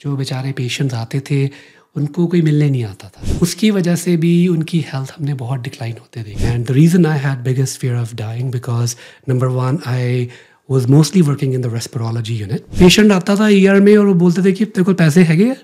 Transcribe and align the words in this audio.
जो 0.00 0.16
बेचारे 0.16 0.52
पेशेंट्स 0.52 0.94
आते 0.94 1.20
थे, 1.20 1.50
उनको 1.96 2.26
कोई 2.26 2.42
मिलने 2.42 2.70
नहीं 2.70 2.84
आता 2.84 3.08
था। 3.08 3.38
उसकी 3.42 3.70
वजह 3.70 3.96
से 3.96 4.16
भी 4.16 4.48
उनकी 4.48 4.80
हेल्थ 4.80 5.14
हमने 5.18 5.34
बहुत 5.34 5.60
डिक्लाइन 5.60 5.94
होते 6.00 6.22
थे 6.22 6.46
and 6.46 6.66
the 6.66 6.70
reason 6.70 7.06
I 7.06 7.18
had 7.18 7.38
biggest 7.38 7.80
fear 7.80 7.96
of 7.96 8.14
dying 8.14 8.52
because 8.52 8.94
number 9.28 9.46
one 9.46 9.78
I 9.86 10.28
was 10.70 10.86
mostly 10.86 11.22
working 11.22 11.54
in 11.54 11.60
the 11.60 11.72
respirology 11.74 12.34
unit 12.34 12.60
patient 12.78 13.12
आता 13.12 13.36
था 13.36 13.48
ईयर 13.48 13.80
में 13.80 13.96
और 13.96 14.06
वो 14.06 14.14
बोलते 14.14 14.42
थे 14.42 14.52
कि, 14.52 14.64
तेरे 14.64 14.84
को 14.84 14.94
पैसे 14.94 15.22
हैगे 15.22 15.56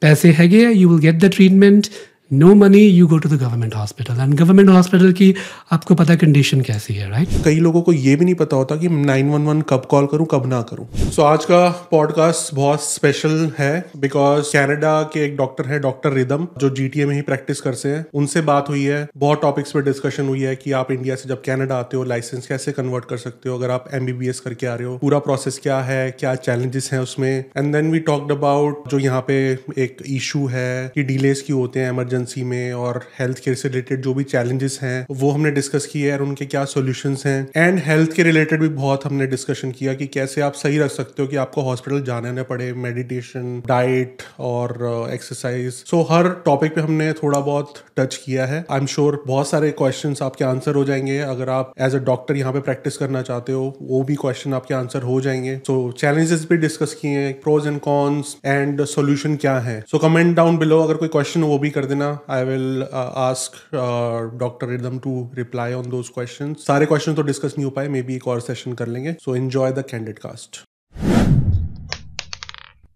पैसे 0.00 0.30
हैगे 0.30 0.70
you 0.70 0.88
will 0.88 0.98
get 0.98 1.22
the 1.24 1.30
treatment 1.34 1.86
no 2.32 2.54
money 2.54 2.78
you 2.78 3.06
go 3.06 3.18
to 3.18 3.28
the 3.28 3.32
government 3.32 3.74
hospital 3.74 4.20
and 4.20 4.34
government 4.34 4.68
hospital 4.68 5.12
की 5.12 5.34
आपको 5.72 5.94
पता 5.94 6.14
कंडीशन 6.14 6.60
कैसी 6.60 6.94
है 6.94 7.10
राइट 7.10 7.28
right? 7.28 7.44
कई 7.44 7.56
लोगों 7.56 7.82
को 7.82 7.92
ये 7.92 8.16
भी 8.16 8.24
नहीं 8.24 8.34
पता 8.34 8.56
होता 8.56 8.76
कि 8.76 8.88
911 8.88 9.62
कब 9.68 9.86
कॉल 9.90 10.06
करूँ 10.06 10.26
कब 10.30 10.46
ना 10.46 10.62
करूँ। 10.62 10.88
सो 10.96 11.22
so, 11.22 11.28
आज 11.28 11.44
का 11.44 11.88
पॉडकास्ट 11.90 12.54
बहुत 12.54 12.92
स्पेशल 12.92 13.52
है 13.58 13.90
बिकॉज़ 13.96 14.44
कनाडा 14.44 15.02
के 15.02 15.24
एक 15.24 15.36
डॉक्टर 15.36 15.66
है 15.66 15.78
डॉक्टर 15.78 16.12
रिदम 16.12 16.48
जो 16.58 16.70
जीटीए 16.70 17.06
में 17.06 17.14
ही 17.14 17.22
प्रैक्टिस 17.22 17.60
करते 17.60 17.88
हैं। 17.88 18.06
उनसे 18.14 18.40
बात 18.40 18.68
हुई 18.68 18.82
है 18.82 19.08
बहुत 19.16 19.42
टॉपिक्स 19.42 19.70
पर 19.70 19.82
डिस्कशन 19.82 20.26
हुई 20.26 20.40
है 20.40 20.56
कि 20.56 20.72
आप 20.72 20.92
इंडिया 20.92 21.14
से 21.14 21.28
जब 21.28 21.42
कैनेडा 21.42 21.76
आते 21.76 21.96
हो 21.96 22.04
लाइसेंस 22.04 22.46
कैसे 22.46 22.72
कन्वर्ट 22.72 23.04
कर 23.04 23.16
सकते 23.16 23.48
हो? 23.48 23.58
अगर 23.58 23.70
आप 23.70 23.90
एमबीबीएस 23.94 24.40
करके 24.40 24.66
आ 24.66 24.74
रहे 24.74 24.86
हो 24.86 24.98
पूरा 24.98 25.18
प्रोसेस 25.18 25.60
क्या 25.62 25.80
है 25.80 26.10
क्या 26.10 26.34
चैलेंजेस 26.34 26.90
हैं 26.92 27.00
उसमें? 27.00 27.44
And 27.56 27.72
then 27.72 27.90
we 27.90 27.98
talked 27.98 28.32
about 28.32 28.88
जो 28.88 28.98
यहाँ 28.98 29.20
पे 29.20 29.52
एक 29.78 29.96
इशू 30.06 30.46
है 30.46 30.92
कि 30.94 31.02
डिलेस 31.02 31.44
क्यों 31.46 31.60
होते 31.60 31.80
हैं 31.80 31.90
इमरजेंसी 31.90 32.15
इमरजेंसी 32.16 32.42
में 32.42 32.72
और 32.72 33.00
हेल्थ 33.18 33.38
केयर 33.38 33.56
से 33.56 33.68
रिलेटेड 33.68 34.02
जो 34.02 34.14
भी 34.14 34.24
चैलेंजेस 34.24 34.78
हैं 34.82 35.06
वो 35.10 35.30
हमने 35.30 35.50
डिस्कस 35.50 35.86
किए 35.86 36.12
और 36.12 36.22
उनके 36.22 36.46
क्या 36.46 36.64
सोल्यूशन 36.64 37.16
हैं. 37.26 37.48
एंड 37.56 37.78
हेल्थ 37.84 38.12
के 38.12 38.22
रिलेटेड 38.22 38.60
भी 38.60 38.68
बहुत 38.68 39.04
हमने 39.04 39.26
डिस्कशन 39.26 39.70
किया 39.70 39.94
कि 39.94 40.06
कैसे 40.06 40.40
आप 40.40 40.52
सही 40.54 40.78
रख 40.78 40.90
सकते 40.90 41.22
हो 41.22 41.28
कि 41.28 41.36
आपको 41.36 41.62
हॉस्पिटल 41.62 42.02
जाने 42.02 42.32
न 42.32 42.42
पड़े 42.42 42.72
मेडिटेशन 42.84 43.62
डाइट 43.66 44.22
और 44.40 45.08
एक्सरसाइज 45.12 45.72
uh, 45.72 45.88
सो 45.90 46.02
हर 46.10 46.28
टॉपिक 46.44 46.74
पे 46.74 46.80
हमने 46.80 47.12
थोड़ा 47.12 47.40
बहुत 47.40 47.82
टच 47.96 48.16
किया 48.24 48.46
है. 48.46 48.64
आई 48.70 48.80
एम 48.80 48.86
श्योर 48.86 49.22
बहुत 49.26 49.48
सारे 49.48 49.70
क्वेश्चन 49.78 50.14
आपके 50.22 50.44
आंसर 50.44 50.74
हो 50.74 50.84
जाएँगे. 50.84 51.18
अगर 51.20 51.48
आप 51.50 51.72
एज 51.80 51.94
अ 51.94 51.98
डॉक्टर 52.06 52.36
यहाँ 52.36 52.52
पे 52.52 52.60
प्रैक्टिस 52.60 52.96
करना 52.96 53.22
चाहते 53.22 53.52
हो 53.52 53.64
वो 53.82 54.02
भी 54.02 54.14
क्वेश्चन 54.14 54.54
आपके 54.54 54.74
आंसर 54.74 55.02
हो 55.02 55.20
जाएँगे. 55.20 55.56
सो 55.66 55.76
so, 55.82 55.98
चैलेंजेस 56.00 56.46
भी 56.50 56.56
डिस्कस 56.56 56.94
किए 56.94 57.18
हैं 57.18 57.32
pros 57.40 57.66
and 57.66 57.80
cons 57.80 58.36
and 58.44 58.84
solution 58.86 59.36
क्या 59.36 59.58
है. 59.58 59.82
सो 59.90 59.98
कमेंट 59.98 60.34
डाउन 60.36 60.58
बिलो 60.58 60.80
अगर 60.82 60.94
कोई 60.94 61.08
क्वेश्चन 61.08 61.42
वो 61.42 61.58
भी 61.58 61.70
कर 61.70 61.84
देना. 61.84 62.05
I 62.28 62.38
will 62.44 62.82
uh, 62.84 63.12
ask 63.24 63.56
uh, 63.72 64.28
Dr. 64.42 64.68
Ridham 64.68 65.00
to 65.06 65.12
reply 65.40 65.66
on 65.74 65.90
those 65.94 66.10
questions. 66.16 66.64
सारे 66.66 66.86
questions 66.86 67.16
तो 67.16 67.22
discuss 67.30 67.56
नहीं 67.58 67.64
हो 67.64 67.70
पाए, 67.70 67.88
maybe 67.88 68.16
एक 68.16 68.28
और 68.28 68.40
session 68.40 68.76
कर 68.78 68.86
लेंगे. 68.86 69.14
Enjoy 69.36 69.70
the 69.78 69.84
candid 69.92 70.20
cast. 70.24 70.62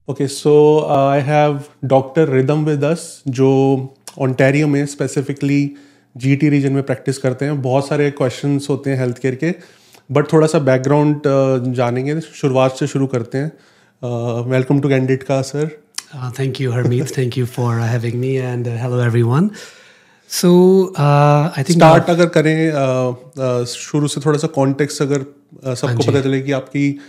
Okay, 0.09 0.27
so 0.27 0.55
uh, 0.79 1.07
I 1.07 1.21
have 1.31 1.71
Dr. 1.87 2.27
Ridham 2.27 2.65
with 2.71 2.89
us, 2.93 3.07
जो 3.29 3.51
Ontario 4.29 4.69
में 4.69 4.85
specifically 4.97 5.63
जीटी 6.17 6.49
रीजन 6.49 6.73
में 6.73 6.83
प्रैक्टिस 6.83 7.19
करते 7.19 7.45
हैं 7.45 7.61
बहुत 7.63 7.89
सारे 7.89 8.11
क्वेश्चंस 8.11 8.67
होते 8.71 8.91
हैं 8.91 8.99
हेल्थ 8.99 9.19
केयर 9.19 9.35
के 9.45 9.55
बट 10.13 10.33
थोड़ा 10.33 10.47
सा 10.47 10.59
बैकग्राउंड 10.69 11.23
जानेंगे 11.75 12.21
शुरुआत 12.21 12.77
से 12.77 12.87
शुरू 12.87 13.07
करते 13.07 13.39
हैं 13.39 14.49
वेलकम 14.51 14.81
टू 14.81 14.89
कैंडिडेट 14.89 15.23
का 15.23 15.41
sir 15.51 15.71
Uh, 16.15 16.31
thank 16.31 16.59
you, 16.59 16.71
Harmeet. 16.73 17.11
thank 17.19 17.37
you 17.37 17.47
for 17.47 17.79
uh, 17.81 17.87
having 17.87 18.21
me, 18.21 18.37
and 18.39 18.67
uh, 18.67 18.71
hello 18.71 18.99
everyone. 18.99 19.51
So 20.29 20.51
uh, 20.97 21.53
I 21.57 21.63
think 21.63 21.79
start 21.79 22.11
अगर 22.11 22.27
करें 22.27 22.73
uh, 22.73 23.15
uh, 23.41 23.65
शुरू 23.65 24.09
से 24.09 24.21
थोड़ा 24.21 24.39
सा 24.39 24.47
कॉन्टेक्स्ट 24.47 25.03
अगर 25.03 25.19
uh, 25.19 25.75
सबको 25.75 26.03
हाँ 26.03 26.13
पता 26.13 26.21
चले 26.21 26.41
कि 26.41 26.53
आपकी 26.53 27.01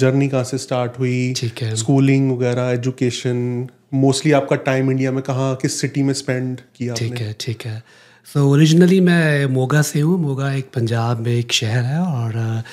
जर्नी 0.00 0.28
कहाँ 0.28 0.44
से 0.44 0.58
स्टार्ट 0.58 0.98
हुई 0.98 1.34
स्कूलिंग 1.62 2.32
वगैरह 2.32 2.62
एजुकेशन 2.62 3.68
मोस्टली 3.94 4.32
आपका 4.32 4.56
टाइम 4.56 4.90
इंडिया 4.90 5.12
में 5.12 5.22
कहाँ 5.22 5.56
किस 5.56 5.80
सिटी 5.80 6.02
में 6.02 6.14
स्पेंड 6.14 6.60
किया 6.76 6.94
ठीक 6.94 7.18
है 7.18 7.36
ठीक 7.40 7.62
है। 7.62 7.82
सो 8.24 8.40
so, 8.40 8.46
ओरिजिनली 8.46 9.00
मैं 9.00 9.46
मोगा 9.46 9.82
से 9.82 10.00
हूँ। 10.00 10.20
मोगा 10.20 10.52
एक 10.52 10.70
पंजाब 10.74 11.20
में 11.20 11.32
एक 11.32 11.52
शहर 11.52 11.84
है 11.84 11.98
और 11.98 12.62
uh, 12.62 12.64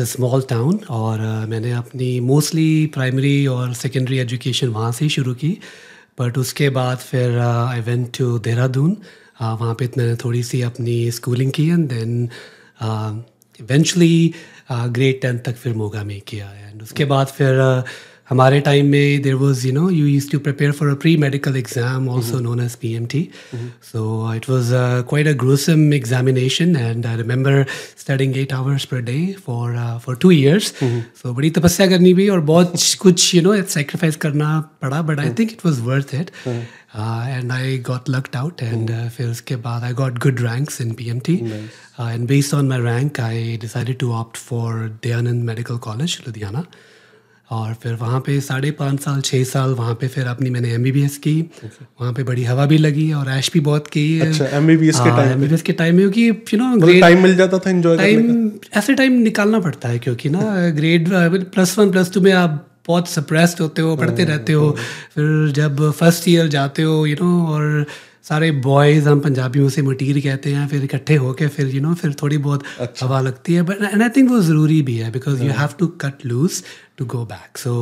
द 0.00 0.04
स्मॉल 0.04 0.42
टाउन 0.42 0.80
और 0.90 1.18
uh, 1.18 1.48
मैंने 1.50 1.72
अपनी 1.72 2.20
मोस्टली 2.20 2.86
प्राइमरी 2.86 3.46
और 3.46 3.74
सेकेंडरी 3.74 4.18
एजुकेशन 4.18 4.68
वहाँ 4.68 4.92
से 4.92 5.04
ही 5.04 5.08
शुरू 5.10 5.34
की। 5.34 5.58
बट 6.20 6.38
उसके 6.38 6.68
बाद 6.70 6.98
फिर 6.98 7.38
आई 7.38 7.80
वेंट 7.80 8.08
टू 8.18 8.38
देहरादून 8.38 8.96
वहाँ 9.40 9.74
पे 9.74 9.90
मैंने 9.98 10.16
थोड़ी 10.16 10.42
सी 10.42 10.62
अपनी 10.62 11.10
स्कूलिंग 11.10 11.52
की 11.52 11.68
and 11.68 11.88
then 11.88 12.28
eventually 13.60 14.34
grade 14.70 15.20
tenth 15.20 15.38
तक 15.38 15.56
फिर 15.56 15.74
मोगा 15.74 16.04
में 16.04 16.20
किया। 16.20 16.50
एंड 16.50 16.82
उसके 16.82 17.04
बाद 17.04 17.26
फिर 17.26 17.60
uh, 17.62 17.86
हमारे 18.28 18.60
टाइम 18.60 18.86
में 18.88 19.22
there 19.22 19.34
was 19.34 19.66
you 19.66 19.72
know 19.72 19.88
you 19.90 20.06
used 20.06 20.30
to 20.30 20.38
prepare 20.38 20.70
for 20.72 20.88
a 20.88 20.94
pre 21.00 21.16
medical 21.16 21.56
exam 21.56 22.08
also 22.08 22.38
known 22.40 22.60
as 22.60 22.74
P 22.82 22.92
M 22.94 23.06
T 23.06 23.20
so 23.82 24.34
it 24.34 24.48
was 24.50 24.70
quite 25.08 25.26
a 25.26 25.32
gruesome 25.42 25.92
examination 25.94 26.76
and 26.76 27.06
I 27.06 27.16
remember 27.16 27.64
studying 27.98 28.36
eight 28.36 28.52
hours 28.52 28.84
per 28.92 29.00
day 29.02 29.16
for 29.46 29.76
for 30.04 30.16
two 30.22 30.30
years 30.30 30.72
so 31.22 31.32
बड़ी 31.32 31.50
तपस्या 31.58 31.86
करनी 31.86 32.14
भी 32.14 32.28
और 32.28 32.40
बहुत 32.52 32.72
कुछ 33.00 33.34
you 33.34 33.42
know 33.42 33.60
sacrifice 33.74 34.16
करना 34.24 34.48
पड़ा 34.82 35.02
but 35.02 35.20
I 35.20 35.30
think 35.38 35.52
it 35.52 35.66
was 35.66 35.80
worth 35.82 36.14
it 36.14 36.30
and 36.46 37.52
I 37.52 37.78
got 37.86 38.10
lucked 38.10 38.36
out 38.36 38.62
and 38.62 38.90
फिर 39.16 39.28
उसके 39.28 39.56
बाद 39.68 39.84
I 39.84 39.92
got 40.00 40.18
good 40.22 40.40
ranks 40.40 40.80
in 40.80 40.92
P 40.94 41.10
M 41.10 41.20
T 41.28 41.34
and 42.00 42.26
based 42.28 42.54
on 42.54 42.68
my 42.68 42.80
rank 42.82 43.20
I 43.20 43.56
decided 43.60 43.98
to 43.98 44.12
opt 44.14 44.36
for 44.38 44.82
Dayanand 45.04 45.44
medical 45.44 45.78
college 45.88 46.18
Ludhiana 46.26 46.64
और 47.50 47.72
फिर 47.74 47.94
वहाँ 47.94 48.20
पे 48.20 48.40
साढ़े 48.40 48.70
पाँच 48.70 49.00
साल 49.00 49.20
छः 49.20 49.42
साल 49.44 49.70
वहाँ 49.74 49.94
पे 49.94 50.08
फिर 50.08 50.26
अपनी 50.26 50.50
मैंने 50.50 50.72
एमबीबीएस 50.74 51.16
की। 51.18 51.34
वहाँ 51.64 52.12
पे 52.12 52.22
बड़ी 52.22 52.44
हवा 52.44 52.66
भी 52.66 52.78
लगी 52.78 53.12
और 53.12 53.28
ऐश 53.30 53.50
भी 53.52 53.60
बहुत 53.60 53.86
की। 53.86 54.04
अच्छा 54.20 54.44
एम 54.46 54.66
के 54.76 54.90
टाइम 55.10 55.30
एमबीबीएस 55.32 55.62
के 55.62 55.72
टाइम 55.72 55.96
में 55.96 56.10
क्योंकि 56.10 56.56
यू 56.56 56.58
नो 56.60 57.00
टाइम 57.00 57.22
मिल 57.22 57.36
जाता 57.36 57.58
था 57.58 57.70
एंजॉय 57.70 57.96
टाइम 57.96 58.50
ऐसे 58.76 58.94
टाइम 58.94 59.12
निकालना 59.22 59.60
पड़ता 59.60 59.88
है 59.88 59.98
क्योंकि 59.98 60.28
ना 60.28 60.40
grade 60.76 61.08
plus 61.54 61.78
one 61.78 61.90
plus 61.90 62.12
two 62.14 62.20
में 62.20 62.32
आप 62.32 62.64
बहुत 62.86 63.08
सप्रेस्ड 63.08 63.60
होते 63.60 63.82
हो 63.82 63.94
पढ़ते 63.96 64.22
हाँ, 64.22 64.30
रहते 64.30 64.52
हो। 64.52 64.66
हाँ। 64.68 64.84
फिर 65.14 65.52
जब 65.56 65.90
फ़र्स्ट 65.90 66.28
ईयर 66.28 66.48
जाते 66.48 66.82
हो 66.82 67.06
यू 67.06 67.16
नो 67.20 67.46
और 67.52 67.86
सारे 68.28 68.50
बॉयज़ 68.64 69.08
हम 69.08 69.20
पंजाबियों 69.20 69.68
से 69.68 69.82
मटीर 69.82 70.20
कहते 70.20 70.52
हैं 70.52 70.66
फिर 70.68 70.84
इकट्ठे 70.84 71.14
होके 71.14 71.48
फिर 71.48 71.66
यू 71.66 71.72
you 71.72 71.82
नो 71.82 71.88
know, 71.88 72.00
फिर 72.00 72.12
थोड़ी 72.22 72.38
बहुत 72.38 72.62
अच्छा। 72.80 73.06
हवा 73.06 73.20
लगती 73.20 73.54
है। 73.54 73.62
बट 73.62 73.82
एंड 73.82 74.02
आई 74.02 74.08
थिंक 74.08 74.30
वो 74.30 74.40
ज़रूरी 74.40 74.80
भी 74.82 74.96
है 74.96 75.10
because 75.12 75.42
you 75.42 75.50
have 75.52 75.68
to 75.78 75.86
cut 75.86 76.24
loose 76.26 76.62
to 76.98 77.06
go 77.14 77.24
back 77.24 77.58
so 77.58 77.74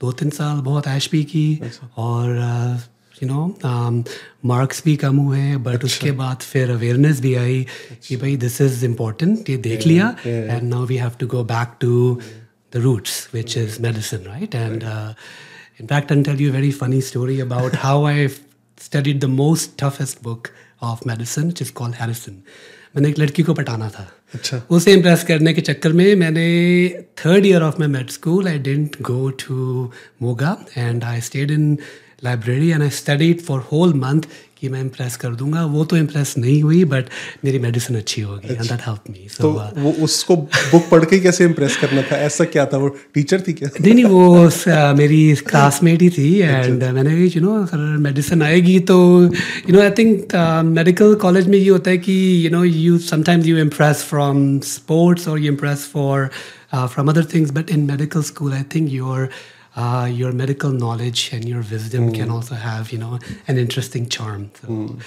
दो 0.00 0.12
तीन 0.20 0.30
साल 0.30 0.60
बहुत 0.60 0.88
ऐश 0.88 1.10
भी 1.10 1.22
की 1.24 1.46
अच्छा। 1.62 1.88
और 1.98 2.30
यू 3.22 3.28
नो 3.28 3.46
मार्क्स 4.44 4.82
भी 4.84 4.96
कम 4.96 5.16
हुए 5.16 5.56
बट 5.56 5.74
अच्छा। 5.74 5.86
उसके 5.86 6.10
बाद 6.20 6.42
फिर 6.52 6.70
अवेयरनेस 6.70 7.20
भी 7.20 7.34
आई 7.34 7.62
अच्छा। 7.62 7.96
कि 8.08 8.16
भाई 8.16 8.36
दिस 8.36 8.60
इज़ 8.60 8.84
इम्पोर्टेंट 8.84 9.50
ये 9.50 9.56
देख 9.70 9.86
लिया 9.86 10.14
and 10.26 10.62
now 10.62 10.86
we 10.86 10.96
have 10.96 11.12
to 11.20 11.26
go 11.36 11.44
back 11.54 11.76
to 11.80 12.20
the 12.74 12.82
roots 12.86 13.28
which 13.34 13.56
is 13.58 13.80
medicine 13.82 14.24
right 14.26 14.54
and 14.54 14.84
in 15.78 15.86
fact, 15.86 16.10
I'll 16.10 16.22
tell 16.22 16.40
you 16.40 16.48
a 16.48 16.52
very 16.52 16.70
funny 16.70 17.00
story 17.00 17.40
about 17.40 17.74
how 17.86 18.04
I 18.06 18.28
studied 18.78 19.20
the 19.20 19.28
most 19.28 19.76
toughest 19.78 20.22
book 20.22 20.52
of 20.80 21.04
medicine, 21.06 21.48
which 21.48 21.60
is 21.60 21.70
called 21.70 21.96
Harrison. 21.96 22.42
मैंने 22.96 23.08
एक 23.08 23.18
लड़की 23.18 23.42
को 23.42 23.54
पटाना 23.54 23.88
था 23.90 24.06
अच्छा। 24.34 24.60
उसे 24.70 24.92
impress 24.92 25.22
करने 25.24 25.52
के 25.54 25.60
चक्कर 25.60 25.92
में 25.92 26.14
मैंने 26.16 26.48
third 27.18 27.46
year 27.46 27.62
of 27.62 27.78
my 27.80 27.88
med 27.88 28.10
school 28.10 28.48
I 28.48 28.58
didn't 28.68 29.00
go 29.02 29.28
to 29.42 29.90
Moga 30.22 30.56
and 30.76 31.04
I 31.04 31.20
stayed 31.20 31.50
in 31.50 31.76
library 32.24 32.70
and 32.70 32.82
I 32.82 32.90
studied 32.90 33.40
for 33.40 33.60
whole 33.72 33.94
month 33.94 34.22
कि 34.60 34.68
मैं 34.68 34.80
इम्प्रेस 34.80 35.16
कर 35.16 35.34
दूँगा 35.34 35.64
वो 35.64 35.84
तो 35.84 35.96
इम्प्रेस 35.96 36.34
नहीं 36.38 36.62
हुई 36.62 36.84
बट 36.84 37.04
मेरी 37.44 37.58
मेडिसिन 37.58 37.96
अच्छी 37.96 38.22
होगी 38.22 38.54
and 38.54 38.62
that 38.62 38.80
help 38.86 39.10
me 39.10 39.28
so 39.28 39.50
वो 39.76 39.92
उसको 40.04 40.36
बुक 40.36 40.88
पढ़ 40.90 41.04
के 41.04 41.18
कैसे 41.18 41.44
इम्प्रेस 41.44 41.76
करना 41.76 42.02
था? 42.02 42.16
ऐसा 42.16 42.44
क्या 42.44 42.66
था? 42.66 42.76
वो 42.76 42.88
टीचर 43.14 43.40
थी 43.48 43.52
क्या? 43.52 43.68
नहीं 43.80 43.94
नहीं 43.94 44.04
वो 44.04 44.50
uh, 44.50 44.96
मेरी 44.96 45.34
क्लासमेट 45.34 46.02
ही 46.02 46.10
थी 46.10 46.38
एंड 46.38 46.82
अच्छा। 46.82 46.92
मैंने 46.92 47.24
यू 47.26 47.40
नो 47.40 47.66
सर 47.66 47.78
मेडिसिन 47.78 48.42
आएगी 48.42 48.78
तो 48.80 49.24
you 49.70 49.72
know 49.72 49.82
I 49.82 49.90
think 49.90 50.34
medical 50.64 51.14
college 51.14 51.46
में 51.46 51.58
ये 51.58 51.68
होता 51.68 51.90
है 51.90 51.98
कि 51.98 52.46
you 52.46 52.50
know 52.50 52.64
you 52.64 52.98
sometimes 52.98 53.46
you 53.46 53.58
impress 53.58 53.96
from 53.96 54.58
sports 54.58 55.28
और 55.28 55.38
you 55.38 55.46
impress 55.46 55.90
for 55.92 56.28
from 56.74 57.10
other 57.10 57.24
things 57.24 57.50
but 57.50 57.70
in 57.70 57.80
medical 57.80 58.22
school 58.22 58.52
I 58.52 58.62
think 58.74 58.92
your 58.92 59.28
uh, 59.76 60.08
your 60.10 60.32
medical 60.32 60.70
knowledge 60.70 61.30
and 61.32 61.44
your 61.44 61.62
wisdom 61.70 62.10
mm. 62.10 62.14
can 62.14 62.30
also 62.30 62.54
have 62.54 62.92
you 62.92 62.98
know 62.98 63.18
an 63.46 63.58
interesting 63.58 64.08
charm 64.08 64.50
so, 64.60 64.68
mm. 64.68 65.00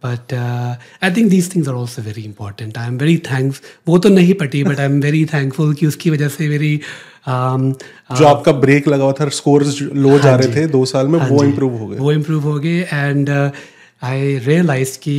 but 0.00 0.32
uh, 0.32 0.76
I 1.02 1.10
think 1.10 1.30
these 1.30 1.48
things 1.48 1.68
are 1.68 1.74
also 1.74 2.02
very 2.02 2.24
important. 2.24 2.78
I 2.78 2.86
am 2.86 2.98
very 2.98 3.16
thankful. 3.16 3.64
वो 3.88 3.98
तो 3.98 4.08
नहीं 4.08 4.34
पटी 4.42 4.64
but 4.64 4.78
I 4.78 4.88
am 4.90 5.00
very 5.00 5.24
thankful 5.24 5.74
कि 5.74 5.86
उसकी 5.86 6.10
वजह 6.10 6.28
से 6.28 6.48
मेरी 6.48 6.80
um, 7.26 7.72
uh, 8.10 8.16
जो 8.18 8.26
आपका 8.26 8.52
ब्रेक 8.66 8.88
लगा 8.88 9.04
हुआ 9.04 9.12
था 9.20 9.28
स्कोर्स 9.40 9.80
लो 9.82 10.18
जा 10.18 10.34
रहे 10.36 10.54
थे 10.56 10.66
दो 10.76 10.84
साल 10.92 11.08
में 11.08 11.18
वो 11.28 11.42
इम्प्रूव 11.44 11.78
हो 11.78 11.88
गए 11.88 11.98
वो 11.98 12.12
इम्प्रूव 12.12 12.42
हो 12.42 12.58
गए 12.58 12.80
एंड 12.92 13.30
आई 13.30 14.36
रियलाइज़ 14.46 14.98
कि 14.98 15.18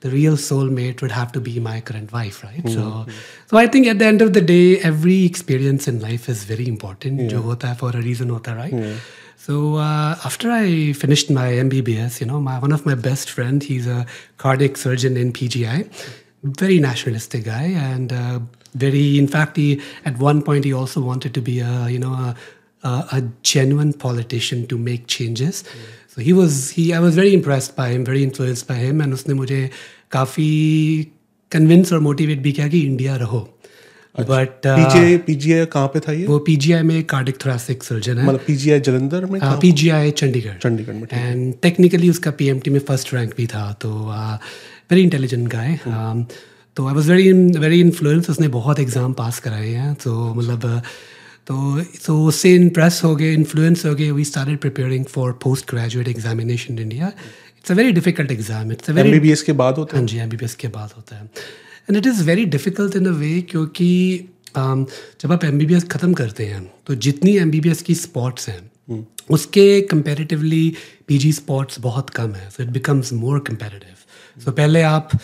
the 0.00 0.10
real 0.10 0.36
soulmate 0.36 1.00
would 1.02 1.10
have 1.10 1.30
to 1.32 1.40
be 1.40 1.58
my 1.60 1.80
current 1.80 2.12
wife 2.12 2.42
right 2.44 2.62
mm-hmm. 2.62 3.06
so 3.06 3.06
so 3.46 3.56
i 3.56 3.66
think 3.66 3.86
at 3.86 3.98
the 3.98 4.04
end 4.04 4.22
of 4.22 4.32
the 4.32 4.40
day 4.40 4.78
every 4.90 5.24
experience 5.24 5.88
in 5.88 6.00
life 6.00 6.28
is 6.28 6.44
very 6.44 6.68
important 6.74 7.20
yeah. 7.20 7.32
jo 7.32 7.40
hota 7.48 7.72
hai 7.72 7.78
for 7.84 7.90
a 8.02 8.04
reason 8.10 8.36
hota 8.36 8.54
right 8.60 8.76
yeah. 8.82 9.00
So 9.40 9.76
uh, 9.76 10.18
after 10.24 10.50
I 10.50 10.92
finished 10.92 11.30
my 11.30 11.46
MBBS, 11.52 12.20
you 12.20 12.26
know, 12.26 12.40
my 12.40 12.58
one 12.58 12.72
of 12.72 12.84
my 12.84 12.94
best 12.94 13.30
friend, 13.30 13.62
he's 13.62 13.86
a 13.86 14.04
cardiac 14.36 14.76
surgeon 14.76 15.16
in 15.16 15.32
PGI, 15.32 15.88
very 16.42 16.80
nationalistic 16.80 17.44
guy, 17.44 17.66
and 17.90 18.12
uh, 18.12 18.40
very. 18.74 19.16
In 19.16 19.28
fact, 19.28 19.56
he 19.56 19.80
at 20.04 20.18
one 20.18 20.42
point 20.42 20.64
he 20.64 20.72
also 20.72 21.00
wanted 21.00 21.34
to 21.34 21.40
be 21.40 21.60
a 21.60 21.88
you 21.88 22.00
know 22.00 22.12
a, 22.12 22.34
a, 22.82 22.90
a 23.12 23.22
genuine 23.42 23.92
politician 23.92 24.66
to 24.66 24.76
make 24.76 25.06
changes. 25.06 25.62
So 26.18 26.24
he 26.24 26.32
was 26.32 26.70
he. 26.70 26.92
I 26.92 26.98
was 26.98 27.14
very 27.14 27.32
impressed 27.32 27.76
by 27.76 27.90
him, 27.90 28.04
very 28.04 28.22
influenced 28.24 28.66
by 28.68 28.76
him, 28.76 29.00
and 29.02 29.14
उसने 29.14 29.34
मुझे 29.34 29.58
काफ़ी 30.10 30.46
convince 31.52 31.92
और 31.92 31.98
motivate 32.06 32.38
भी 32.42 32.52
किया 32.52 32.66
कि 32.68 32.80
India 32.86 33.16
रहो। 33.16 33.40
But 34.30 34.66
PGI 34.66 35.16
PGI 35.26 35.66
कहाँ 35.74 35.88
पे 35.88 36.00
था 36.06 36.12
ये? 36.12 36.24
वो 36.26 36.38
पीजीआई 36.48 36.82
में 36.82 37.04
कार्डिक 37.12 37.36
थोरेसिक 37.44 37.82
सर्जन 37.84 38.18
है। 38.18 38.26
मतलब 38.26 38.40
पीजीआई 38.46 38.80
जलंधर 38.88 39.26
में 39.26 39.40
कहाँ? 39.40 39.58
पीजीआई 39.60 40.10
चंडीगढ़। 40.20 40.56
चंडीगढ़ 40.62 40.94
में 40.94 41.06
एंड 41.12 41.54
टेक्निकली 41.62 42.10
उसका 42.10 42.30
पीएमटी 42.40 42.70
में 42.70 42.80
फ़र्स्ट 42.88 43.14
रैंक 43.14 43.34
भी 43.36 43.46
था 43.54 43.70
तो 43.80 43.90
वेरी 44.90 45.02
इंटेलिजेंट 45.02 45.48
गाय 45.52 45.78
तो 46.76 46.86
I 46.88 46.94
was 46.94 47.10
very 47.10 47.32
very 47.58 47.80
influence 47.80 48.30
उसने 48.30 48.48
बहुत 48.58 48.80
एग्ज़ाम 48.80 49.12
पास 49.22 49.38
कराए 49.46 49.70
हैं 49.70 49.94
तो 50.02 50.16
मतलब 50.34 50.60
uh, 50.62 50.82
तो 51.48 51.82
सो 51.96 52.14
उससे 52.28 52.54
इम्प्रेस 52.54 53.00
हो 53.04 53.14
गए 53.16 53.32
इन्फ्लुएंस 53.34 53.84
हो 53.86 53.94
गए 53.94 54.10
we 54.10 54.24
started 54.24 54.58
preparing 54.60 55.04
for 55.12 55.32
post 55.42 55.70
graduate 55.70 56.08
examination 56.08 56.74
in 56.74 56.80
India 56.80 57.06
it's 57.58 57.70
a 57.70 57.74
very 57.74 57.92
difficult 57.92 58.30
exam 58.30 58.72
it's 58.72 58.90
very 58.90 59.08
MBBS 59.08 59.42
के 59.42 59.52
बाद 59.52 59.76
होता 59.78 59.96
हाँ? 59.96 60.06
जी 60.06 60.18
एम 60.18 60.30
के 60.60 60.68
बाद 60.68 60.92
होता 60.96 61.16
है. 61.16 61.30
And 61.88 61.96
it 61.96 62.06
is 62.06 62.22
very 62.24 62.44
difficult 62.56 62.96
in 62.96 63.06
a 63.06 63.10
way 63.10 63.40
क्योंकि 63.40 63.88
um, 64.58 64.84
जब 65.20 65.32
आप 65.32 65.44
एम 65.44 65.58
बी 65.58 65.66
बी 65.66 65.74
एस 65.74 65.84
ख़त्म 65.84 66.12
करते 66.14 66.46
हैं 66.46 66.62
तो 66.86 66.94
जितनी 67.06 67.36
एम 67.38 67.50
बी 67.50 67.60
बी 67.60 67.70
एस 67.70 67.82
की 67.82 67.94
स्पॉट्स 67.94 68.48
हैं 68.48 68.60
hmm. 68.60 69.02
उसके 69.30 69.80
कंपेरेटिवली 69.80 70.74
पीजी 71.08 71.32
स्पॉट्स 71.32 71.80
बहुत 71.80 72.10
कम 72.10 72.32
है. 72.34 72.48
So 72.50 72.62
it 72.62 72.68
becomes 72.68 73.12
more 73.12 73.40
comparative 73.48 74.42
so 74.44 74.52
पहले 74.52 74.82
आप 74.82 75.18